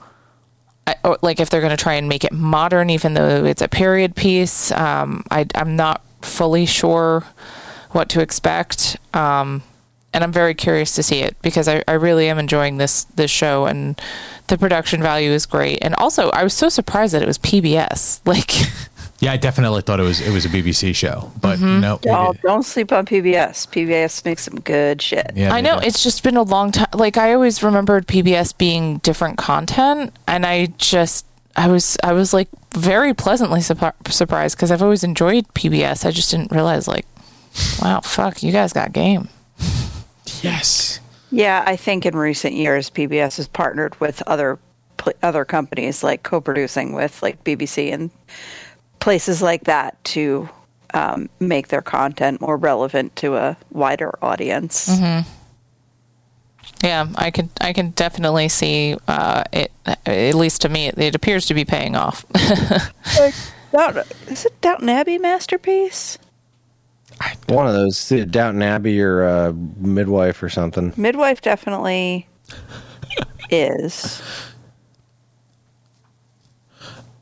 I, 0.85 0.95
or 1.03 1.17
like 1.23 1.39
if 1.39 1.49
they're 1.49 1.61
going 1.61 1.75
to 1.75 1.81
try 1.81 1.95
and 1.95 2.07
make 2.07 2.23
it 2.23 2.31
modern, 2.31 2.91
even 2.91 3.15
though 3.15 3.43
it's 3.43 3.63
a 3.63 3.67
period 3.67 4.15
piece. 4.15 4.71
Um, 4.71 5.23
I, 5.31 5.47
I'm 5.55 5.75
not 5.75 6.03
fully 6.21 6.67
sure 6.67 7.23
what 7.89 8.09
to 8.09 8.21
expect. 8.21 8.97
Um, 9.15 9.63
and 10.15 10.23
I'm 10.23 10.31
very 10.31 10.53
curious 10.53 10.93
to 10.95 11.03
see 11.03 11.19
it 11.19 11.35
because 11.41 11.67
I, 11.67 11.83
I 11.87 11.93
really 11.93 12.29
am 12.29 12.39
enjoying 12.39 12.77
this 12.77 13.03
this 13.15 13.29
show 13.29 13.65
and 13.65 13.99
the 14.47 14.57
production 14.57 15.01
value 15.01 15.31
is 15.31 15.45
great. 15.45 15.79
And 15.81 15.93
also, 15.95 16.29
I 16.29 16.43
was 16.43 16.53
so 16.53 16.69
surprised 16.69 17.13
that 17.13 17.21
it 17.21 17.27
was 17.27 17.37
PBS. 17.37 18.21
Like, 18.25 18.51
Yeah, 19.19 19.31
I 19.31 19.37
definitely 19.37 19.81
thought 19.81 19.99
it 19.99 20.03
was 20.03 20.19
it 20.19 20.31
was 20.31 20.45
a 20.45 20.49
BBC 20.49 20.93
show, 20.93 21.31
but 21.41 21.57
Mm-hmm. 21.57 21.79
no. 21.79 21.99
Oh, 22.09 22.33
don't 22.43 22.63
sleep 22.63 22.91
on 22.91 23.05
PBS. 23.05 23.67
PBS 23.69 24.25
makes 24.25 24.43
some 24.43 24.59
good 24.59 25.01
shit. 25.01 25.31
yeah, 25.35 25.53
I 25.53 25.61
know 25.61 25.79
do. 25.79 25.87
it's 25.87 26.03
just 26.03 26.21
been 26.21 26.35
a 26.35 26.43
long 26.43 26.71
time. 26.73 26.87
Like, 26.93 27.15
I 27.17 27.33
always 27.33 27.63
remembered 27.63 28.07
PBS 28.07 28.57
being 28.57 28.97
different 28.99 29.37
content, 29.37 30.13
and 30.27 30.45
I 30.45 30.65
just 30.77 31.25
I 31.55 31.69
was 31.69 31.97
I 32.03 32.11
was 32.11 32.33
like 32.33 32.49
very 32.73 33.13
pleasantly 33.13 33.61
surp- 33.61 34.11
surprised 34.11 34.57
because 34.57 34.69
I've 34.69 34.83
always 34.83 35.03
enjoyed 35.05 35.47
PBS. 35.53 36.05
I 36.05 36.11
just 36.11 36.29
didn't 36.29 36.51
realize 36.51 36.85
like, 36.87 37.05
wow, 37.81 38.01
fuck, 38.01 38.43
you 38.43 38.51
guys 38.51 38.73
got 38.73 38.91
game. 38.91 39.29
yes. 40.41 40.99
Yeah, 41.31 41.63
I 41.65 41.75
think 41.77 42.05
in 42.05 42.15
recent 42.15 42.53
years 42.53 42.89
PBS 42.89 43.37
has 43.37 43.47
partnered 43.47 43.99
with 44.01 44.21
other 44.27 44.59
pl- 44.97 45.13
other 45.23 45.45
companies 45.45 46.03
like 46.03 46.23
co-producing 46.23 46.93
with 46.93 47.21
like 47.23 47.43
BBC 47.43 47.93
and 47.93 48.11
places 49.05 49.39
like 49.39 49.65
that 49.65 50.03
to 50.03 50.49
um, 50.95 51.29
make 51.39 51.67
their 51.67 51.83
content 51.83 52.41
more 52.41 52.57
relevant 52.57 53.15
to 53.15 53.35
a 53.35 53.55
wider 53.69 54.17
audience. 54.19 54.89
Yeah, 56.83 57.07
I 57.13 57.29
can 57.29 57.51
I 57.61 57.71
can 57.71 57.91
definitely 57.91 58.49
see 58.49 58.97
uh, 59.07 59.43
it. 59.53 59.71
At 59.85 60.33
least 60.33 60.63
to 60.63 60.69
me, 60.69 60.87
it, 60.87 60.97
it 60.97 61.13
appears 61.13 61.45
to 61.45 61.53
be 61.53 61.65
paying 61.65 61.95
off. 61.95 62.25
Downton- 63.71 64.05
is 64.27 64.47
it 64.47 64.59
Downton 64.61 64.89
Abbey 64.89 65.19
masterpiece? 65.19 66.17
One 67.47 67.67
of 67.67 67.73
those, 67.73 68.09
Downton 68.09 68.63
Abbey 68.63 68.99
or 68.99 69.23
uh, 69.23 69.53
Midwife 69.77 70.41
or 70.41 70.49
something. 70.49 70.93
Midwife 70.97 71.41
definitely 71.41 72.27
is. 73.51 74.23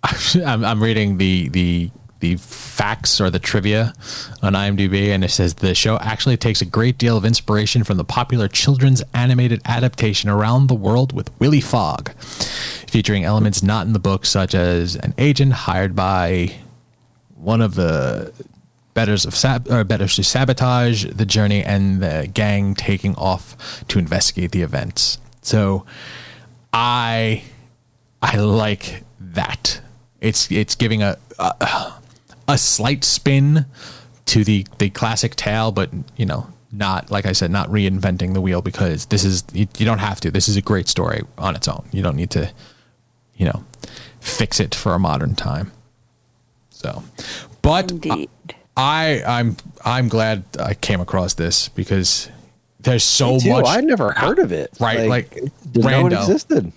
I'm, 0.46 0.64
I'm 0.64 0.82
reading 0.82 1.18
the 1.18 1.50
the 1.50 1.92
the 2.20 2.38
facts 2.38 3.20
or 3.20 3.30
the 3.30 3.40
trivia 3.40 3.94
on 4.42 4.54
IMDb, 4.54 5.10
and 5.10 5.26
it 5.26 5.30
says 5.30 5.56
the 5.56 5.76
show 5.76 5.98
actually 5.98 6.38
takes 6.38 6.62
a 6.62 6.66
great 6.66 6.98
deal 6.98 7.18
of 7.18 7.26
inspiration 7.26 7.84
from 7.84 7.98
the 7.98 8.06
popular 8.06 8.48
children's 8.48 9.04
animated 9.14 9.62
adaptation 9.66 10.30
Around 10.30 10.68
the 10.68 10.76
World 10.76 11.12
with 11.12 11.38
Willy 11.42 11.60
Fogg, 11.60 12.14
featuring 12.22 13.26
elements 13.26 13.62
not 13.62 13.86
in 13.86 13.92
the 13.92 14.00
book, 14.00 14.26
such 14.26 14.56
as 14.56 14.96
an 14.96 15.14
agent 15.18 15.52
hired 15.52 15.98
by 15.98 16.56
one 17.36 17.60
of 17.60 17.76
the 17.76 18.32
betters 18.94 19.26
of 19.26 19.36
sab- 19.36 19.70
or 19.70 19.84
betters 19.84 20.16
to 20.16 20.24
sabotage 20.24 21.06
the 21.06 21.26
journey, 21.26 21.62
and 21.62 22.02
the 22.02 22.30
gang 22.34 22.74
taking 22.74 23.16
off 23.16 23.86
to 23.90 24.00
investigate 24.00 24.54
the 24.54 24.62
events. 24.62 25.18
So, 25.42 25.86
I 26.72 27.44
I 28.22 28.38
like 28.38 29.04
that. 29.20 29.82
It's 30.24 30.50
it's 30.50 30.74
giving 30.76 31.04
a 31.04 31.18
a, 31.38 31.94
a 32.48 32.58
slight 32.58 33.04
spin 33.04 33.66
to 34.26 34.44
the 34.44 34.66
the 34.80 34.90
classic 34.90 35.36
tale, 35.36 35.72
but 35.72 35.91
you 36.16 36.26
know, 36.26 36.48
not 36.72 37.12
like 37.12 37.26
I 37.26 37.34
said, 37.34 37.52
not 37.52 37.70
reinventing 37.70 38.34
the 38.34 38.41
wheel 38.41 38.62
because 38.62 39.06
this 39.08 39.24
is 39.24 39.44
you, 39.54 39.68
you 39.78 39.86
don't 39.86 40.00
have 40.00 40.20
to. 40.22 40.32
This 40.32 40.48
is 40.48 40.56
a 40.56 40.62
great 40.62 40.88
story 40.88 41.22
on 41.38 41.56
its 41.56 41.68
own. 41.68 41.86
You 41.91 42.02
don't 42.02 42.16
need 42.16 42.32
to, 42.32 42.52
you 43.36 43.45
know, 43.45 43.66
fix 44.20 44.60
it 44.60 44.74
for 44.74 44.94
a 44.94 45.00
modern 45.00 45.36
time. 45.36 45.72
So, 46.70 47.04
but 47.62 47.91
Indeed. 47.91 48.30
I 48.76 49.24
I'm 49.26 49.58
I'm 49.84 50.08
glad 50.08 50.45
I 50.60 50.74
came 50.74 51.02
across 51.02 51.34
this 51.36 51.70
because 51.70 52.30
there's 52.80 53.04
so 53.04 53.40
much 53.45 53.66
I'd 53.66 53.84
never 53.84 54.12
heard 54.12 54.40
of 54.40 54.52
it. 54.52 54.72
Right, 54.80 55.08
like, 55.08 55.32
didn't 55.72 55.91
know 55.91 56.08
it 56.08 56.14
existed. 56.14 56.72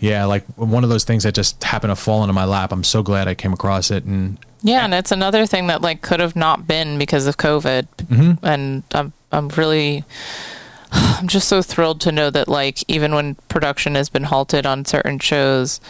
Yeah, 0.00 0.24
like 0.24 0.44
one 0.56 0.82
of 0.82 0.90
those 0.90 1.04
things 1.04 1.22
that 1.22 1.34
just 1.34 1.62
happened 1.62 1.90
to 1.90 1.96
fall 1.96 2.22
into 2.22 2.32
my 2.32 2.44
lap. 2.44 2.72
I'm 2.72 2.82
so 2.84 3.02
glad 3.02 3.28
I 3.28 3.34
came 3.34 3.52
across 3.52 3.90
it 3.90 4.04
and 4.04 4.38
Yeah, 4.62 4.84
and 4.84 4.92
it's 4.94 5.12
another 5.12 5.46
thing 5.46 5.66
that 5.68 5.82
like 5.82 6.02
could 6.02 6.20
have 6.20 6.34
not 6.34 6.66
been 6.66 6.98
because 6.98 7.26
of 7.26 7.36
COVID, 7.36 7.86
Mm-hmm. 8.08 8.44
and 8.44 8.82
I'm 8.92 9.12
I'm 9.30 9.48
really 9.50 10.04
I'm 10.92 11.28
just 11.28 11.48
so 11.48 11.62
thrilled 11.62 12.00
to 12.02 12.12
know 12.12 12.30
that 12.30 12.48
like 12.48 12.82
even 12.88 13.14
when 13.14 13.34
production 13.48 13.94
has 13.94 14.08
been 14.08 14.24
halted 14.24 14.66
on 14.66 14.84
certain 14.84 15.18
shows, 15.18 15.80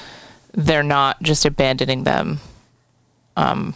they're 0.52 0.82
not 0.82 1.22
just 1.22 1.44
abandoning 1.46 2.04
them, 2.04 2.40
um, 3.36 3.74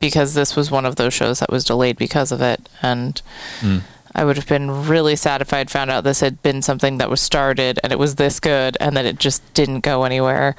because 0.00 0.34
this 0.34 0.56
was 0.56 0.70
one 0.70 0.84
of 0.84 0.96
those 0.96 1.14
shows 1.14 1.38
that 1.40 1.50
was 1.52 1.64
delayed 1.64 1.96
because 1.96 2.32
of 2.32 2.42
it, 2.42 2.68
and. 2.82 3.22
Mm. 3.60 3.82
I 4.14 4.24
would 4.24 4.36
have 4.36 4.46
been 4.46 4.86
really 4.86 5.16
sad 5.16 5.40
if 5.40 5.52
I 5.52 5.58
had 5.58 5.70
found 5.70 5.90
out 5.90 6.04
this 6.04 6.20
had 6.20 6.42
been 6.42 6.62
something 6.62 6.98
that 6.98 7.08
was 7.10 7.20
started 7.20 7.80
and 7.82 7.92
it 7.92 7.98
was 7.98 8.16
this 8.16 8.40
good 8.40 8.76
and 8.80 8.96
that 8.96 9.06
it 9.06 9.18
just 9.18 9.42
didn't 9.54 9.80
go 9.80 10.04
anywhere. 10.04 10.54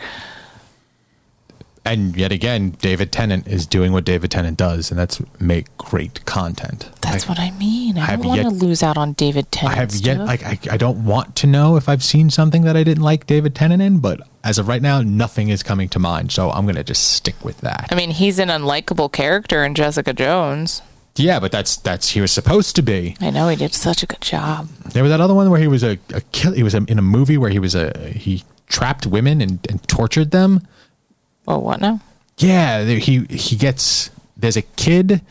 and 1.85 2.15
yet 2.15 2.31
again, 2.31 2.71
David 2.81 3.11
Tennant 3.11 3.45
is 3.47 3.67
doing 3.67 3.91
what 3.91 4.05
David 4.05 4.31
Tennant 4.31 4.57
does, 4.57 4.89
and 4.89 4.97
that's 4.97 5.21
make 5.39 5.75
great 5.77 6.25
content. 6.25 6.89
That's 7.01 7.25
I, 7.25 7.29
what 7.29 7.39
I 7.39 7.51
mean. 7.51 7.97
I, 7.97 8.13
I 8.13 8.15
don't 8.15 8.25
want 8.25 8.41
to 8.41 8.49
lose 8.49 8.81
out 8.81 8.97
on 8.97 9.13
David 9.13 9.51
Tennant. 9.51 9.77
I 9.77 9.81
have 9.81 9.93
yet 9.93 10.15
stuff. 10.15 10.27
like 10.27 10.43
I, 10.45 10.57
I 10.71 10.77
don't 10.77 11.03
want 11.05 11.35
to 11.37 11.47
know 11.47 11.75
if 11.75 11.89
I've 11.89 12.03
seen 12.03 12.29
something 12.29 12.63
that 12.63 12.77
I 12.77 12.83
didn't 12.83 13.03
like 13.03 13.27
David 13.27 13.53
Tennant 13.53 13.81
in, 13.81 13.99
but 13.99 14.21
as 14.43 14.57
of 14.57 14.67
right 14.67 14.81
now, 14.81 15.01
nothing 15.01 15.49
is 15.49 15.61
coming 15.61 15.89
to 15.89 15.99
mind. 15.99 16.31
So 16.31 16.49
I'm 16.51 16.65
gonna 16.65 16.83
just 16.83 17.11
stick 17.11 17.43
with 17.43 17.59
that. 17.61 17.89
I 17.91 17.95
mean, 17.95 18.11
he's 18.11 18.39
an 18.39 18.47
unlikable 18.47 19.11
character 19.11 19.63
in 19.65 19.75
Jessica 19.75 20.13
Jones. 20.13 20.81
Yeah, 21.15 21.39
but 21.39 21.51
that's 21.51 21.77
that's 21.77 22.09
he 22.09 22.21
was 22.21 22.31
supposed 22.31 22.75
to 22.75 22.81
be. 22.81 23.15
I 23.21 23.29
know 23.29 23.47
he 23.47 23.55
did 23.55 23.73
such 23.73 24.03
a 24.03 24.05
good 24.05 24.21
job. 24.21 24.67
There 24.93 25.03
was 25.03 25.11
that 25.11 25.21
other 25.21 25.33
one 25.33 25.49
where 25.49 25.59
he 25.59 25.67
was 25.67 25.83
a, 25.83 25.99
a 26.13 26.21
kill. 26.31 26.53
He 26.53 26.63
was 26.63 26.73
a, 26.73 26.83
in 26.87 26.97
a 26.97 27.03
movie 27.03 27.37
where 27.37 27.49
he 27.51 27.59
was 27.59 27.75
a 27.75 27.97
he 28.09 28.43
trapped 28.67 29.05
women 29.05 29.41
and, 29.41 29.65
and 29.69 29.87
tortured 29.87 30.31
them. 30.31 30.67
Oh, 31.47 31.59
what 31.59 31.81
now? 31.81 31.99
Yeah, 32.37 32.83
he 32.83 33.25
he 33.29 33.55
gets 33.55 34.09
there's 34.35 34.57
a 34.57 34.61
kid 34.63 35.21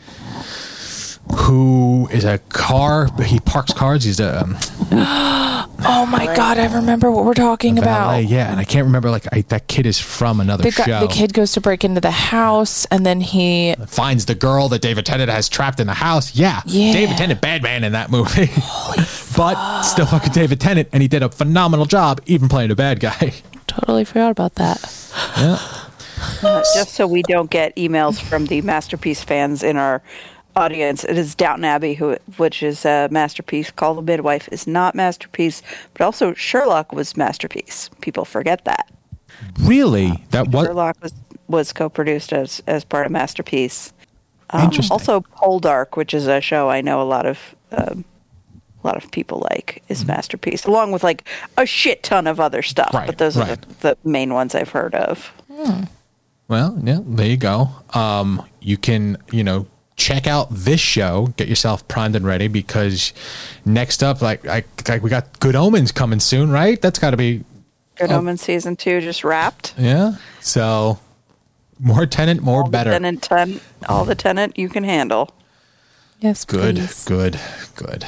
who 1.31 2.07
is 2.11 2.25
a 2.25 2.37
car. 2.49 3.07
He 3.23 3.39
parks 3.39 3.73
cars. 3.73 4.03
He's 4.03 4.19
a 4.19 4.41
um, 4.43 4.57
Oh 5.85 6.05
my 6.05 6.33
God, 6.35 6.57
I 6.59 6.73
remember 6.73 7.11
what 7.11 7.25
we're 7.25 7.33
talking 7.33 7.77
about. 7.77 8.11
valet. 8.11 8.21
Yeah, 8.23 8.49
and 8.51 8.59
I 8.59 8.63
can't 8.63 8.85
remember 8.85 9.09
like 9.09 9.25
I, 9.33 9.41
that 9.49 9.67
kid 9.67 9.85
is 9.85 9.99
from 9.99 10.39
another 10.39 10.63
The, 10.63 10.71
show. 10.71 10.85
guy, 10.85 10.99
the 11.01 11.07
kid 11.11 11.33
goes 11.33 11.51
to 11.53 11.61
break 11.61 11.83
into 11.83 11.99
the 11.99 12.11
house, 12.11 12.85
and 12.85 13.05
then 13.05 13.19
he. 13.21 13.75
finds 13.87 14.25
the 14.25 14.35
girl 14.35 14.69
that 14.69 14.81
David 14.81 15.05
Tennant 15.05 15.29
has 15.29 15.49
trapped 15.49 15.79
in 15.79 15.87
the 15.87 15.93
house. 15.93 16.35
Yeah, 16.35 16.61
Yeah. 16.65 16.93
David 16.93 17.17
Tennant, 17.17 17.41
bad 17.41 17.63
man 17.63 17.83
in 17.83 17.91
that 17.93 18.11
movie, 18.11 18.47
but 19.37 19.81
still 19.83 20.05
fucking 20.05 20.31
David 20.31 20.59
Tennant, 20.61 20.87
and 20.93 21.01
he 21.01 21.07
did 21.07 21.23
a 21.23 21.29
phenomenal 21.29 21.85
job, 21.85 22.21
even 22.27 22.47
playing 22.49 22.71
a 22.71 22.75
bad 22.75 22.99
guy. 22.99 23.33
Totally 23.67 24.05
forgot 24.05 24.31
about 24.31 24.55
that. 24.55 24.79
Yeah. 25.37 25.57
Uh, 26.43 26.63
just 26.75 26.93
so 26.93 27.07
we 27.07 27.23
don't 27.23 27.49
get 27.49 27.75
emails 27.75 28.21
from 28.21 28.45
the 28.45 28.61
masterpiece 28.61 29.23
fans 29.23 29.63
in 29.63 29.75
our 29.75 30.01
audience, 30.55 31.03
it 31.03 31.17
is 31.17 31.35
Downton 31.35 31.65
Abbey, 31.65 31.93
who 31.95 32.17
which 32.37 32.61
is 32.63 32.85
a 32.85 33.07
masterpiece. 33.11 33.71
Call 33.71 33.95
the 33.95 34.01
Midwife 34.01 34.47
is 34.51 34.67
not 34.67 34.95
masterpiece, 34.95 35.61
but 35.93 36.03
also 36.03 36.33
Sherlock 36.33 36.91
was 36.93 37.15
masterpiece. 37.17 37.89
People 38.01 38.25
forget 38.25 38.65
that 38.65 38.89
Really, 39.59 40.23
that 40.31 40.49
was 40.49 40.67
Sherlock 40.67 40.97
was 41.01 41.13
was 41.47 41.73
co-produced 41.73 42.31
as 42.33 42.61
as 42.67 42.83
part 42.83 43.05
of 43.05 43.11
masterpiece. 43.11 43.93
Um, 44.51 44.65
Interesting. 44.65 44.91
also, 44.93 45.21
Poldark, 45.21 45.97
which 45.97 46.13
is 46.13 46.27
a 46.27 46.39
show 46.39 46.69
I 46.69 46.81
know 46.81 47.01
a 47.01 47.03
lot 47.03 47.25
of 47.25 47.55
um, 47.71 48.05
a 48.83 48.87
lot 48.87 48.97
of 48.97 49.09
people 49.11 49.45
like, 49.49 49.81
Mm-hmm. 49.83 49.93
is 49.93 50.05
masterpiece, 50.05 50.65
along 50.65 50.91
with 50.91 51.03
like 51.03 51.27
a 51.57 51.65
shit 51.65 52.03
ton 52.03 52.27
of 52.27 52.39
other 52.39 52.61
stuff. 52.61 52.93
Right, 52.93 53.07
but 53.07 53.17
those 53.17 53.35
are 53.37 53.55
the, 53.55 53.57
the 53.79 53.97
main 54.03 54.33
ones 54.33 54.53
I've 54.55 54.69
heard 54.69 54.93
of. 54.95 55.33
Well, 56.47 56.77
yeah, 56.83 56.99
there 57.03 57.25
you 57.27 57.37
go. 57.37 57.69
Um, 57.93 58.45
you 58.61 58.77
can, 58.77 59.17
you 59.31 59.43
know, 59.43 59.65
check 59.95 60.25
out 60.27 60.47
this 60.51 60.79
show, 60.79 61.27
get 61.37 61.47
yourself 61.47 61.87
primed 61.87 62.15
and 62.15 62.25
ready 62.25 62.47
because 62.47 63.13
next 63.65 64.01
up, 64.03 64.21
like, 64.21 64.45
I, 64.47 64.63
like 64.87 65.03
we 65.03 65.09
got 65.09 65.39
Good 65.39 65.55
Omens 65.55 65.91
coming 65.91 66.19
soon, 66.19 66.49
right? 66.51 66.81
That's 66.81 66.99
got 66.99 67.11
to 67.11 67.17
be, 67.17 67.43
Good 67.95 68.11
Oh. 68.11 68.17
Omens 68.17 68.41
season 68.41 68.75
two 68.75 69.01
just 69.01 69.23
wrapped. 69.23 69.75
yeah. 69.77 70.15
So 70.41 70.99
more 71.79 72.05
Tennant, 72.07 72.41
more 72.41 72.63
all 72.63 72.69
better. 72.69 72.89
The 72.89 72.95
Tennant, 72.95 73.21
ten, 73.21 73.59
all 73.87 74.03
the 74.05 74.15
Tennant 74.15 74.57
you 74.57 74.67
can 74.69 74.83
handle. 74.83 75.29
Yes, 76.19 76.43
Good, 76.45 76.75
please. 76.77 77.03
good, 77.05 77.39
good. 77.75 78.05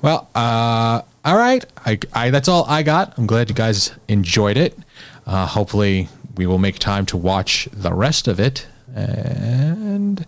Well, 0.00 0.28
uh, 0.34 1.02
all 1.24 1.36
right. 1.36 1.64
I, 1.84 1.98
I, 2.12 2.30
that's 2.30 2.46
all 2.48 2.64
I 2.68 2.82
got. 2.84 3.18
I'm 3.18 3.26
glad 3.26 3.48
you 3.48 3.54
guys 3.56 3.90
enjoyed 4.08 4.56
it. 4.56 4.78
Uh, 5.26 5.46
hopefully, 5.46 6.08
we 6.36 6.46
will 6.46 6.58
make 6.58 6.78
time 6.78 7.04
to 7.06 7.16
watch 7.16 7.68
the 7.72 7.92
rest 7.92 8.28
of 8.28 8.38
it. 8.38 8.66
And 8.94 10.24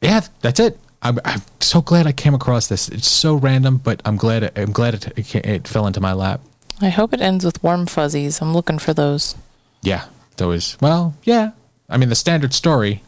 yeah, 0.00 0.20
that's 0.40 0.60
it. 0.60 0.78
I'm, 1.00 1.18
I'm 1.24 1.42
so 1.60 1.80
glad 1.80 2.06
I 2.06 2.12
came 2.12 2.34
across 2.34 2.66
this. 2.68 2.88
It's 2.88 3.06
so 3.06 3.34
random, 3.34 3.78
but 3.78 4.02
I'm 4.04 4.16
glad. 4.16 4.52
I'm 4.58 4.72
glad 4.72 4.94
it, 4.94 5.18
it, 5.18 5.34
it 5.46 5.68
fell 5.68 5.86
into 5.86 6.00
my 6.00 6.12
lap. 6.12 6.40
I 6.80 6.88
hope 6.88 7.12
it 7.12 7.20
ends 7.20 7.44
with 7.44 7.62
warm 7.62 7.86
fuzzies. 7.86 8.40
I'm 8.40 8.52
looking 8.52 8.78
for 8.78 8.94
those. 8.94 9.36
Yeah, 9.82 10.06
those. 10.36 10.76
Well, 10.80 11.14
yeah. 11.24 11.52
I 11.88 11.96
mean, 11.96 12.08
the 12.08 12.14
standard 12.14 12.52
story 12.52 13.02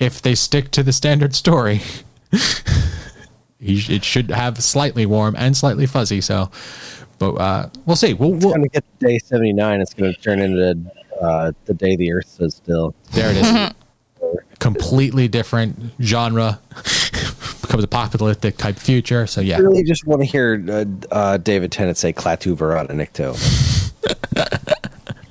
if 0.00 0.22
they 0.22 0.34
stick 0.34 0.70
to 0.72 0.82
the 0.82 0.92
standard 0.92 1.34
story, 1.34 1.82
it 3.60 4.02
should 4.02 4.30
have 4.30 4.60
slightly 4.64 5.06
warm 5.06 5.36
and 5.38 5.56
slightly 5.56 5.86
fuzzy. 5.86 6.20
So, 6.22 6.50
but 7.18 7.34
uh, 7.34 7.68
we'll 7.86 7.96
see. 7.96 8.14
We'll, 8.14 8.30
we'll 8.30 8.50
going 8.50 8.62
to 8.62 8.68
get 8.68 8.84
to 8.98 9.06
day 9.06 9.18
79. 9.18 9.80
It's 9.80 9.94
going 9.94 10.12
to 10.12 10.20
turn 10.20 10.40
into 10.40 10.90
uh, 11.20 11.52
the 11.66 11.74
day 11.74 11.94
the 11.94 12.12
earth 12.12 12.28
stood 12.28 12.52
still. 12.52 12.94
There 13.12 13.30
it 13.30 13.36
is. 13.36 13.74
Completely 14.60 15.26
different 15.26 15.76
genre. 16.00 16.60
Becomes 17.62 17.82
a 17.82 17.86
apocalyptic 17.86 18.56
type 18.56 18.76
future. 18.76 19.26
So, 19.26 19.40
yeah. 19.40 19.56
I 19.56 19.60
really 19.60 19.82
just 19.82 20.06
want 20.06 20.22
to 20.22 20.26
hear 20.26 20.64
uh, 20.68 20.84
uh, 21.10 21.36
David 21.38 21.72
Tennant 21.72 21.96
say 21.96 22.12
Klaatu 22.12 22.56
Verata 22.56 22.92
Nikto. 22.92 23.36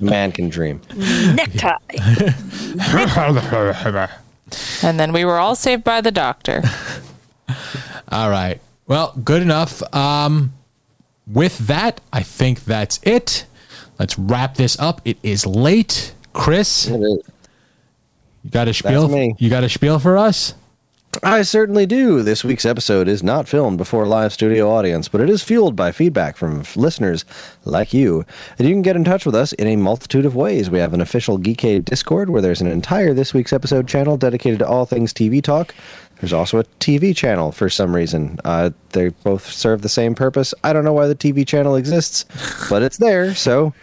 Man 0.00 0.32
can 0.32 0.48
dream. 0.48 0.80
Necktie. 0.96 1.76
And 4.82 4.98
then 4.98 5.12
we 5.12 5.24
were 5.24 5.38
all 5.38 5.54
saved 5.54 5.84
by 5.84 6.00
the 6.00 6.10
doctor. 6.10 6.62
All 8.08 8.30
right. 8.30 8.60
Well, 8.86 9.12
good 9.22 9.42
enough. 9.42 9.82
Um, 9.94 10.52
with 11.26 11.58
that, 11.58 12.00
I 12.12 12.22
think 12.22 12.64
that's 12.64 12.98
it. 13.04 13.46
Let's 13.98 14.18
wrap 14.18 14.56
this 14.56 14.78
up. 14.80 15.00
It 15.04 15.18
is 15.22 15.46
late. 15.46 16.14
Chris, 16.32 16.88
It 16.88 17.00
is. 17.00 17.22
You 18.42 18.50
got 18.50 18.68
a 18.68 18.74
spiel? 18.74 19.02
That's 19.02 19.14
me. 19.14 19.34
You 19.38 19.50
got 19.50 19.64
a 19.64 19.68
spiel 19.68 19.98
for 19.98 20.16
us? 20.16 20.54
I 21.24 21.42
certainly 21.42 21.86
do. 21.86 22.22
This 22.22 22.44
week's 22.44 22.64
episode 22.64 23.08
is 23.08 23.20
not 23.20 23.48
filmed 23.48 23.78
before 23.78 24.04
a 24.04 24.08
live 24.08 24.32
studio 24.32 24.70
audience, 24.70 25.08
but 25.08 25.20
it 25.20 25.28
is 25.28 25.42
fueled 25.42 25.74
by 25.74 25.90
feedback 25.90 26.36
from 26.36 26.60
f- 26.60 26.76
listeners 26.76 27.24
like 27.64 27.92
you. 27.92 28.24
And 28.58 28.68
you 28.68 28.72
can 28.72 28.82
get 28.82 28.94
in 28.94 29.02
touch 29.02 29.26
with 29.26 29.34
us 29.34 29.52
in 29.54 29.66
a 29.66 29.74
multitude 29.74 30.24
of 30.24 30.36
ways. 30.36 30.70
We 30.70 30.78
have 30.78 30.94
an 30.94 31.00
official 31.00 31.36
Geekade 31.36 31.84
Discord 31.84 32.30
where 32.30 32.40
there's 32.40 32.60
an 32.60 32.68
entire 32.68 33.12
This 33.12 33.34
Week's 33.34 33.52
Episode 33.52 33.88
channel 33.88 34.16
dedicated 34.16 34.60
to 34.60 34.68
all 34.68 34.86
things 34.86 35.12
TV 35.12 35.42
talk. 35.42 35.74
There's 36.20 36.32
also 36.32 36.60
a 36.60 36.64
TV 36.78 37.14
channel 37.16 37.50
for 37.50 37.68
some 37.68 37.94
reason. 37.94 38.38
Uh, 38.44 38.70
they 38.90 39.08
both 39.08 39.50
serve 39.50 39.82
the 39.82 39.88
same 39.88 40.14
purpose. 40.14 40.54
I 40.62 40.72
don't 40.72 40.84
know 40.84 40.92
why 40.92 41.08
the 41.08 41.16
TV 41.16 41.44
channel 41.44 41.74
exists, 41.74 42.24
but 42.70 42.82
it's 42.82 42.98
there, 42.98 43.34
so 43.34 43.74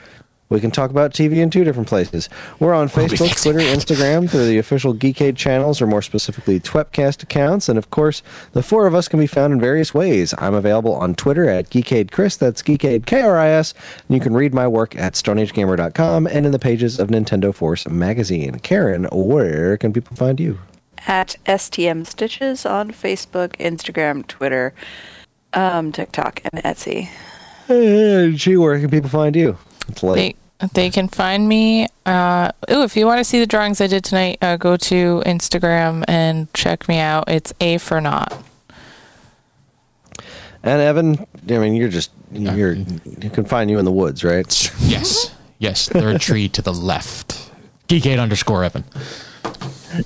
we 0.49 0.61
can 0.61 0.71
talk 0.71 0.91
about 0.91 1.13
TV 1.13 1.37
in 1.37 1.49
two 1.49 1.63
different 1.63 1.89
places. 1.89 2.29
We're 2.59 2.73
on 2.73 2.89
We'll 2.95 3.07
Facebook, 3.07 3.41
Twitter. 3.41 3.59
Instagram 3.59 4.29
through 4.29 4.45
the 4.45 4.57
official 4.57 4.93
Geekade 4.93 5.35
channels, 5.35 5.81
or 5.81 5.87
more 5.87 6.01
specifically, 6.01 6.59
Twepcast 6.59 7.23
accounts. 7.23 7.67
And 7.67 7.77
of 7.77 7.89
course, 7.89 8.23
the 8.53 8.63
four 8.63 8.87
of 8.87 8.95
us 8.95 9.07
can 9.07 9.19
be 9.19 9.27
found 9.27 9.51
in 9.51 9.59
various 9.59 9.93
ways. 9.93 10.33
I'm 10.37 10.53
available 10.53 10.93
on 10.93 11.15
Twitter 11.15 11.49
at 11.49 11.69
Geekade 11.69 12.11
Chris, 12.11 12.37
that's 12.37 12.63
Geekade 12.63 13.05
K 13.05 13.21
R 13.21 13.37
I 13.37 13.49
S. 13.49 13.73
And 14.07 14.15
you 14.15 14.21
can 14.21 14.33
read 14.33 14.53
my 14.53 14.67
work 14.67 14.95
at 14.95 15.13
StoneAgeGamer.com 15.13 16.27
and 16.27 16.45
in 16.45 16.51
the 16.51 16.59
pages 16.59 16.99
of 16.99 17.09
Nintendo 17.09 17.53
Force 17.53 17.87
magazine. 17.87 18.59
Karen, 18.59 19.05
where 19.11 19.77
can 19.77 19.91
people 19.91 20.15
find 20.15 20.39
you? 20.39 20.59
At 21.07 21.35
STM 21.45 22.07
Stitches 22.07 22.65
on 22.65 22.91
Facebook, 22.91 23.55
Instagram, 23.57 24.25
Twitter, 24.27 24.73
um, 25.53 25.91
TikTok, 25.91 26.41
and 26.45 26.63
Etsy. 26.63 27.09
And 27.67 28.39
she, 28.39 28.55
where 28.57 28.79
can 28.79 28.89
people 28.89 29.09
find 29.09 29.35
you? 29.35 29.57
It's 29.89 30.03
late. 30.03 30.35
They, 30.59 30.67
they 30.73 30.89
can 30.89 31.07
find 31.07 31.47
me. 31.47 31.87
Uh, 32.05 32.51
ooh, 32.71 32.83
if 32.83 32.97
you 32.97 33.05
want 33.05 33.19
to 33.19 33.23
see 33.23 33.39
the 33.39 33.45
drawings 33.45 33.79
I 33.79 33.87
did 33.87 34.03
tonight, 34.03 34.37
uh, 34.41 34.57
go 34.57 34.77
to 34.77 35.21
Instagram 35.25 36.03
and 36.07 36.51
check 36.53 36.87
me 36.87 36.99
out. 36.99 37.25
It's 37.27 37.53
A 37.61 37.77
for 37.77 38.01
Not. 38.01 38.43
And 40.63 40.81
Evan, 40.81 41.25
I 41.49 41.59
mean, 41.59 41.75
you're 41.75 41.89
just, 41.89 42.11
you're, 42.31 42.73
you 42.73 43.29
can 43.29 43.45
find 43.45 43.69
you 43.69 43.79
in 43.79 43.85
the 43.85 43.91
woods, 43.91 44.23
right? 44.23 44.71
Yes. 44.81 45.33
Yes. 45.59 45.87
Third 45.87 46.19
tree 46.19 46.49
to 46.49 46.61
the 46.61 46.73
left. 46.73 47.51
Geekade 47.87 48.19
underscore 48.19 48.63
Evan. 48.63 48.83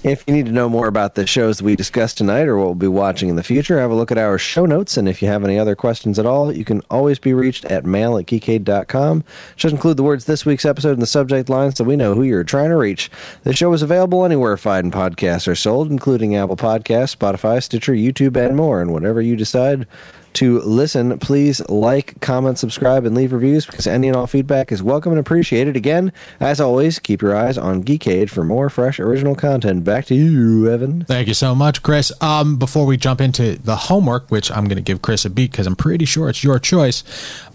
If 0.03 0.23
you 0.27 0.33
need 0.33 0.45
to 0.45 0.51
know 0.51 0.69
more 0.69 0.87
about 0.87 1.15
the 1.15 1.25
shows 1.25 1.61
we 1.61 1.75
discussed 1.75 2.17
tonight 2.17 2.47
or 2.47 2.57
what 2.57 2.65
we'll 2.65 2.75
be 2.75 2.87
watching 2.87 3.29
in 3.29 3.35
the 3.35 3.43
future, 3.43 3.79
have 3.79 3.91
a 3.91 3.95
look 3.95 4.11
at 4.11 4.17
our 4.17 4.37
show 4.37 4.65
notes. 4.65 4.95
And 4.95 5.09
if 5.09 5.21
you 5.21 5.27
have 5.27 5.43
any 5.43 5.57
other 5.57 5.75
questions 5.75 6.19
at 6.19 6.25
all, 6.25 6.51
you 6.51 6.63
can 6.63 6.81
always 6.89 7.17
be 7.17 7.33
reached 7.33 7.65
at 7.65 7.85
mail 7.85 8.17
at 8.17 8.25
geekade.com. 8.25 9.23
Just 9.55 9.73
include 9.73 9.97
the 9.97 10.03
words 10.03 10.25
this 10.25 10.45
week's 10.45 10.65
episode 10.65 10.93
in 10.93 10.99
the 10.99 11.07
subject 11.07 11.49
line 11.49 11.73
so 11.73 11.83
we 11.83 11.95
know 11.95 12.13
who 12.13 12.23
you're 12.23 12.43
trying 12.43 12.69
to 12.69 12.77
reach. 12.77 13.09
The 13.43 13.53
show 13.53 13.73
is 13.73 13.81
available 13.81 14.23
anywhere 14.23 14.55
fine 14.57 14.91
podcasts 14.91 15.47
are 15.47 15.55
sold, 15.55 15.89
including 15.89 16.35
Apple 16.35 16.57
Podcasts, 16.57 17.17
Spotify, 17.17 17.61
Stitcher, 17.61 17.93
YouTube, 17.93 18.37
and 18.37 18.55
more. 18.55 18.81
And 18.81 18.93
whatever 18.93 19.21
you 19.21 19.35
decide 19.35 19.87
to 20.33 20.59
listen, 20.61 21.17
please 21.19 21.67
like, 21.69 22.19
comment, 22.21 22.57
subscribe, 22.57 23.05
and 23.05 23.15
leave 23.15 23.33
reviews 23.33 23.65
because 23.65 23.87
any 23.87 24.07
and 24.07 24.15
all 24.15 24.27
feedback 24.27 24.71
is 24.71 24.81
welcome 24.81 25.11
and 25.11 25.19
appreciated. 25.19 25.75
Again, 25.75 26.11
as 26.39 26.61
always, 26.61 26.99
keep 26.99 27.21
your 27.21 27.35
eyes 27.35 27.57
on 27.57 27.83
Geekade 27.83 28.29
for 28.29 28.43
more 28.43 28.69
fresh 28.69 28.99
original 28.99 29.35
content. 29.35 29.83
Back 29.83 30.05
to 30.05 30.15
you, 30.15 30.69
Evan. 30.69 31.05
Thank 31.05 31.27
you 31.27 31.33
so 31.33 31.53
much, 31.55 31.83
Chris. 31.83 32.11
Um, 32.21 32.57
before 32.57 32.85
we 32.85 32.97
jump 32.97 33.21
into 33.21 33.57
the 33.57 33.75
homework, 33.75 34.29
which 34.29 34.51
I'm 34.51 34.65
going 34.65 34.77
to 34.77 34.83
give 34.83 35.01
Chris 35.01 35.25
a 35.25 35.29
beat 35.29 35.51
because 35.51 35.67
I'm 35.67 35.75
pretty 35.75 36.05
sure 36.05 36.29
it's 36.29 36.43
your 36.43 36.59
choice. 36.59 37.03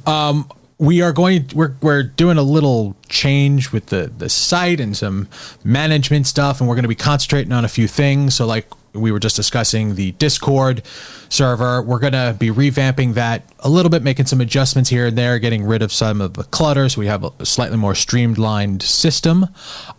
Um, 0.07 0.51
we 0.79 1.01
are 1.01 1.13
going. 1.13 1.49
We're 1.55 1.75
we're 1.81 2.03
doing 2.03 2.37
a 2.37 2.43
little 2.43 2.97
change 3.09 3.73
with 3.73 3.87
the 3.87 4.13
the 4.17 4.29
site 4.29 4.79
and 4.79 4.97
some 4.97 5.29
management 5.65 6.27
stuff, 6.27 6.61
and 6.61 6.69
we're 6.69 6.75
going 6.75 6.83
to 6.83 6.89
be 6.89 6.95
concentrating 6.95 7.53
on 7.53 7.65
a 7.65 7.69
few 7.69 7.89
things. 7.89 8.35
So, 8.35 8.47
like 8.47 8.69
we 8.97 9.13
were 9.13 9.21
just 9.21 9.37
discussing 9.37 9.95
the 9.95 10.13
Discord 10.13 10.83
server, 11.29 11.83
we're 11.83 11.99
going 11.99 12.13
to 12.13 12.35
be 12.39 12.51
revamping 12.51 13.15
that 13.15 13.43
a 13.61 13.69
little 13.69 13.91
bit, 13.91 14.03
making 14.03 14.27
some 14.27 14.41
adjustments 14.41 14.91
here 14.91 15.07
and 15.07 15.19
there, 15.19 15.39
getting 15.39 15.65
rid 15.65 15.83
of 15.83 15.93
some 15.93 16.21
of 16.21 16.35
the 16.35 16.45
clutter, 16.45 16.89
so 16.89 17.01
we 17.01 17.07
have 17.07 17.25
a 17.25 17.47
slightly 17.47 17.77
more 17.77 17.95
streamlined 17.95 18.83
system. 18.83 19.47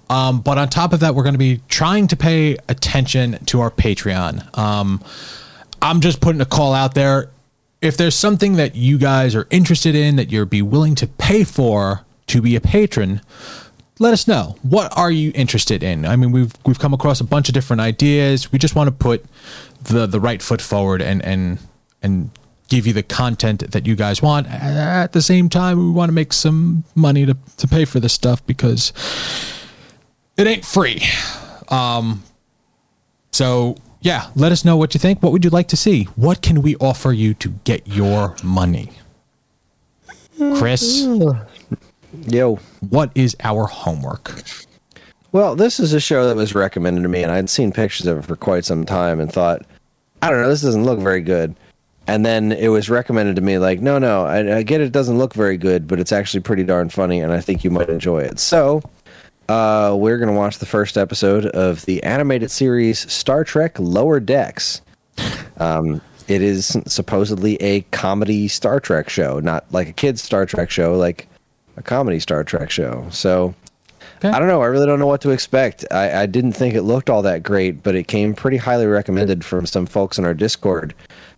Um, 0.09 0.41
but 0.41 0.57
on 0.57 0.69
top 0.69 0.93
of 0.93 1.01
that, 1.01 1.15
we're 1.15 1.23
going 1.23 1.33
to 1.33 1.39
be 1.39 1.61
trying 1.67 2.07
to 2.07 2.15
pay 2.15 2.57
attention 2.69 3.43
to 3.45 3.61
our 3.61 3.71
Patreon. 3.71 4.57
Um, 4.57 5.03
I'm 5.81 6.01
just 6.01 6.21
putting 6.21 6.41
a 6.41 6.45
call 6.45 6.73
out 6.73 6.93
there. 6.93 7.29
If 7.81 7.97
there's 7.97 8.15
something 8.15 8.53
that 8.55 8.75
you 8.75 8.97
guys 8.97 9.35
are 9.35 9.47
interested 9.51 9.95
in 9.95 10.15
that 10.15 10.31
you'd 10.31 10.49
be 10.49 10.61
willing 10.61 10.95
to 10.95 11.07
pay 11.07 11.43
for 11.43 12.05
to 12.27 12.41
be 12.41 12.55
a 12.55 12.61
patron, 12.61 13.21
let 13.99 14.13
us 14.13 14.27
know. 14.27 14.55
What 14.61 14.95
are 14.97 15.11
you 15.11 15.31
interested 15.35 15.83
in? 15.83 16.05
I 16.05 16.15
mean, 16.15 16.31
we've 16.31 16.53
we've 16.65 16.79
come 16.79 16.93
across 16.93 17.19
a 17.19 17.23
bunch 17.23 17.49
of 17.49 17.53
different 17.53 17.81
ideas. 17.81 18.51
We 18.51 18.59
just 18.59 18.75
want 18.75 18.87
to 18.87 18.91
put 18.91 19.25
the 19.83 20.05
the 20.05 20.19
right 20.19 20.41
foot 20.41 20.61
forward 20.61 21.01
and 21.01 21.23
and 21.23 21.59
and 22.01 22.29
give 22.69 22.85
you 22.85 22.93
the 22.93 23.03
content 23.03 23.71
that 23.71 23.87
you 23.87 23.95
guys 23.95 24.21
want. 24.21 24.47
At 24.47 25.13
the 25.13 25.21
same 25.21 25.49
time, 25.49 25.77
we 25.77 25.89
want 25.89 26.09
to 26.09 26.13
make 26.13 26.33
some 26.33 26.83
money 26.95 27.25
to 27.25 27.37
to 27.57 27.67
pay 27.67 27.85
for 27.85 27.99
this 27.99 28.13
stuff 28.13 28.45
because 28.45 28.93
it 30.35 30.47
ain't 30.47 30.65
free. 30.65 31.01
Um, 31.69 32.23
so 33.31 33.75
yeah, 34.01 34.29
let 34.35 34.51
us 34.51 34.63
know 34.63 34.77
what 34.77 34.93
you 34.93 34.99
think. 34.99 35.23
What 35.23 35.31
would 35.31 35.43
you 35.43 35.49
like 35.49 35.67
to 35.69 35.77
see? 35.77 36.03
What 36.15 36.41
can 36.41 36.61
we 36.61 36.75
offer 36.77 37.11
you 37.11 37.33
to 37.35 37.49
get 37.63 37.87
your 37.87 38.35
money? 38.43 38.91
Chris, 40.55 41.03
Yo. 42.27 42.55
what 42.89 43.11
is 43.15 43.35
our 43.43 43.65
homework? 43.65 44.41
Well, 45.31 45.55
this 45.55 45.79
is 45.79 45.93
a 45.93 45.99
show 45.99 46.27
that 46.27 46.35
was 46.35 46.55
recommended 46.55 47.03
to 47.03 47.09
me, 47.09 47.21
and 47.21 47.31
I'd 47.31 47.49
seen 47.49 47.71
pictures 47.71 48.07
of 48.07 48.19
it 48.19 48.25
for 48.25 48.35
quite 48.35 48.65
some 48.65 48.85
time 48.85 49.19
and 49.19 49.31
thought, 49.31 49.65
I 50.21 50.29
don't 50.29 50.41
know, 50.41 50.49
this 50.49 50.61
doesn't 50.61 50.85
look 50.85 50.99
very 50.99 51.21
good. 51.21 51.55
And 52.07 52.25
then 52.25 52.53
it 52.53 52.69
was 52.69 52.89
recommended 52.89 53.35
to 53.35 53.41
me, 53.41 53.57
like, 53.57 53.81
no, 53.81 53.99
no, 53.99 54.25
I, 54.25 54.57
I 54.57 54.63
get 54.63 54.79
it 54.79 54.93
doesn't 54.93 55.17
look 55.17 55.33
very 55.33 55.57
good, 55.57 55.87
but 55.87 55.99
it's 55.99 56.13
actually 56.13 56.39
pretty 56.39 56.63
darn 56.63 56.89
funny, 56.89 57.19
and 57.19 57.33
I 57.33 57.41
think 57.41 57.65
you 57.65 57.69
might 57.69 57.89
enjoy 57.89 58.19
it. 58.19 58.39
So, 58.39 58.81
uh, 59.49 59.95
we're 59.99 60.17
going 60.17 60.29
to 60.29 60.33
watch 60.33 60.59
the 60.59 60.65
first 60.65 60.97
episode 60.97 61.45
of 61.47 61.85
the 61.85 62.01
animated 62.03 62.49
series 62.49 63.11
Star 63.11 63.43
Trek 63.43 63.77
Lower 63.79 64.19
Decks. 64.19 64.81
Um, 65.57 66.01
it 66.27 66.41
is 66.41 66.77
supposedly 66.87 67.55
a 67.57 67.81
comedy 67.91 68.47
Star 68.47 68.79
Trek 68.79 69.09
show, 69.09 69.39
not 69.39 69.65
like 69.71 69.89
a 69.89 69.93
kid's 69.93 70.21
Star 70.21 70.45
Trek 70.45 70.69
show, 70.69 70.95
like 70.95 71.27
a 71.77 71.81
comedy 71.81 72.19
Star 72.19 72.43
Trek 72.43 72.69
show. 72.69 73.07
So, 73.11 73.55
Okay. 74.19 74.29
I 74.29 74.39
don't 74.39 74.47
know. 74.47 74.63
I 74.63 74.65
really 74.65 74.87
don't 74.87 74.97
know 74.97 75.05
what 75.05 75.21
to 75.21 75.29
expect. 75.29 75.85
I, 75.91 76.23
I 76.23 76.25
didn't 76.25 76.53
think 76.53 76.73
it 76.73 76.81
looked 76.81 77.07
all 77.07 77.21
that 77.21 77.43
great, 77.43 77.83
but 77.83 77.93
it 77.93 78.07
came 78.07 78.33
pretty 78.33 78.57
highly 78.57 78.87
recommended 78.87 79.45
from 79.45 79.67
some 79.67 79.85
folks 79.85 80.17
in 80.17 80.25
our 80.25 80.33
Discord. 80.33 80.95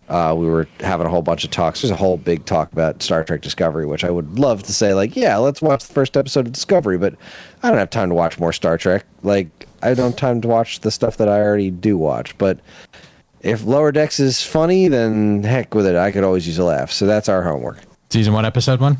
Uh, 0.08 0.34
we 0.36 0.46
were 0.46 0.66
having 0.80 1.06
a 1.06 1.10
whole 1.10 1.20
bunch 1.20 1.44
of 1.44 1.50
talks. 1.50 1.82
There's 1.82 1.90
a 1.90 1.96
whole 1.96 2.16
big 2.16 2.46
talk 2.46 2.72
about 2.72 3.02
Star 3.02 3.22
Trek 3.22 3.42
Discovery, 3.42 3.84
which 3.84 4.02
I 4.02 4.10
would 4.10 4.38
love 4.38 4.62
to 4.62 4.72
say, 4.72 4.94
like, 4.94 5.14
yeah, 5.14 5.36
let's 5.36 5.60
watch 5.60 5.84
the 5.86 5.92
first 5.92 6.16
episode 6.16 6.46
of 6.46 6.52
Discovery, 6.54 6.96
but 6.96 7.14
I 7.62 7.68
don't 7.68 7.78
have 7.78 7.90
time 7.90 8.08
to 8.08 8.14
watch 8.14 8.38
more 8.38 8.52
Star 8.52 8.78
Trek. 8.78 9.04
Like, 9.22 9.66
I 9.82 9.92
don't 9.92 10.10
have 10.12 10.16
time 10.16 10.40
to 10.40 10.48
watch 10.48 10.80
the 10.80 10.90
stuff 10.90 11.18
that 11.18 11.28
I 11.28 11.38
already 11.40 11.70
do 11.70 11.98
watch. 11.98 12.36
But 12.38 12.60
if 13.42 13.62
Lower 13.64 13.92
Decks 13.92 14.18
is 14.18 14.42
funny, 14.42 14.88
then 14.88 15.42
heck 15.42 15.74
with 15.74 15.86
it. 15.86 15.96
I 15.96 16.10
could 16.12 16.24
always 16.24 16.46
use 16.46 16.58
a 16.58 16.64
laugh. 16.64 16.90
So 16.92 17.04
that's 17.06 17.28
our 17.28 17.42
homework. 17.42 17.78
Season 18.08 18.32
one, 18.32 18.46
episode 18.46 18.80
one. 18.80 18.96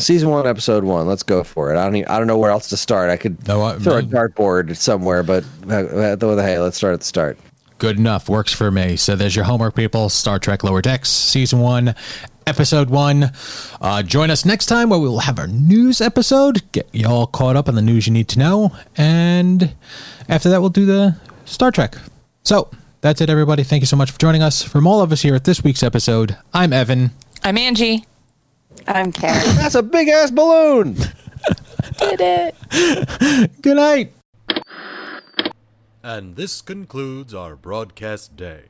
Season 0.00 0.28
one, 0.30 0.46
episode 0.46 0.82
one. 0.84 1.06
Let's 1.06 1.22
go 1.22 1.44
for 1.44 1.72
it. 1.72 1.78
I 1.78 1.84
don't. 1.84 1.96
Even, 1.96 2.10
I 2.10 2.18
don't 2.18 2.26
know 2.26 2.38
where 2.38 2.50
else 2.50 2.68
to 2.70 2.76
start. 2.76 3.10
I 3.10 3.16
could 3.16 3.46
No, 3.46 3.62
I- 3.62 3.78
throw 3.78 3.98
a 3.98 4.02
dartboard 4.02 4.76
somewhere, 4.76 5.22
but 5.22 5.44
uh, 5.68 5.74
uh, 5.74 6.36
hey, 6.42 6.58
let's 6.58 6.76
start 6.76 6.94
at 6.94 7.00
the 7.00 7.06
start. 7.06 7.38
Good 7.78 7.98
enough. 7.98 8.28
Works 8.28 8.52
for 8.52 8.70
me. 8.70 8.96
So 8.96 9.16
there's 9.16 9.34
your 9.34 9.44
homework, 9.46 9.74
people. 9.74 10.08
Star 10.10 10.38
Trek 10.38 10.62
Lower 10.64 10.82
Decks, 10.82 11.08
season 11.08 11.60
one, 11.60 11.94
episode 12.46 12.90
one. 12.90 13.32
Uh, 13.80 14.02
join 14.02 14.30
us 14.30 14.44
next 14.44 14.66
time 14.66 14.90
where 14.90 14.98
we 14.98 15.08
will 15.08 15.20
have 15.20 15.38
our 15.38 15.46
news 15.46 16.00
episode. 16.02 16.60
Get 16.72 16.88
you 16.92 17.06
all 17.06 17.26
caught 17.26 17.56
up 17.56 17.68
on 17.68 17.74
the 17.76 17.82
news 17.82 18.06
you 18.06 18.12
need 18.12 18.28
to 18.28 18.38
know. 18.38 18.76
And 18.96 19.74
after 20.28 20.50
that, 20.50 20.60
we'll 20.60 20.68
do 20.70 20.84
the 20.84 21.16
Star 21.46 21.70
Trek. 21.70 21.96
So 22.42 22.70
that's 23.00 23.20
it, 23.22 23.30
everybody. 23.30 23.62
Thank 23.64 23.80
you 23.80 23.86
so 23.86 23.96
much 23.96 24.10
for 24.10 24.18
joining 24.18 24.42
us. 24.42 24.62
From 24.62 24.86
all 24.86 25.00
of 25.00 25.10
us 25.10 25.22
here 25.22 25.34
at 25.34 25.44
this 25.44 25.64
week's 25.64 25.82
episode, 25.82 26.36
I'm 26.52 26.74
Evan. 26.74 27.12
I'm 27.42 27.56
Angie. 27.56 28.04
I'm 28.88 29.12
Karen. 29.12 29.40
That's 29.56 29.74
a 29.74 29.82
big 29.82 30.08
ass 30.08 30.30
balloon. 30.30 30.94
Did 31.98 32.20
it. 32.20 33.62
Good 33.62 33.76
night. 33.76 34.12
And 36.02 36.36
this 36.36 36.62
concludes 36.62 37.34
our 37.34 37.56
broadcast 37.56 38.36
day. 38.36 38.69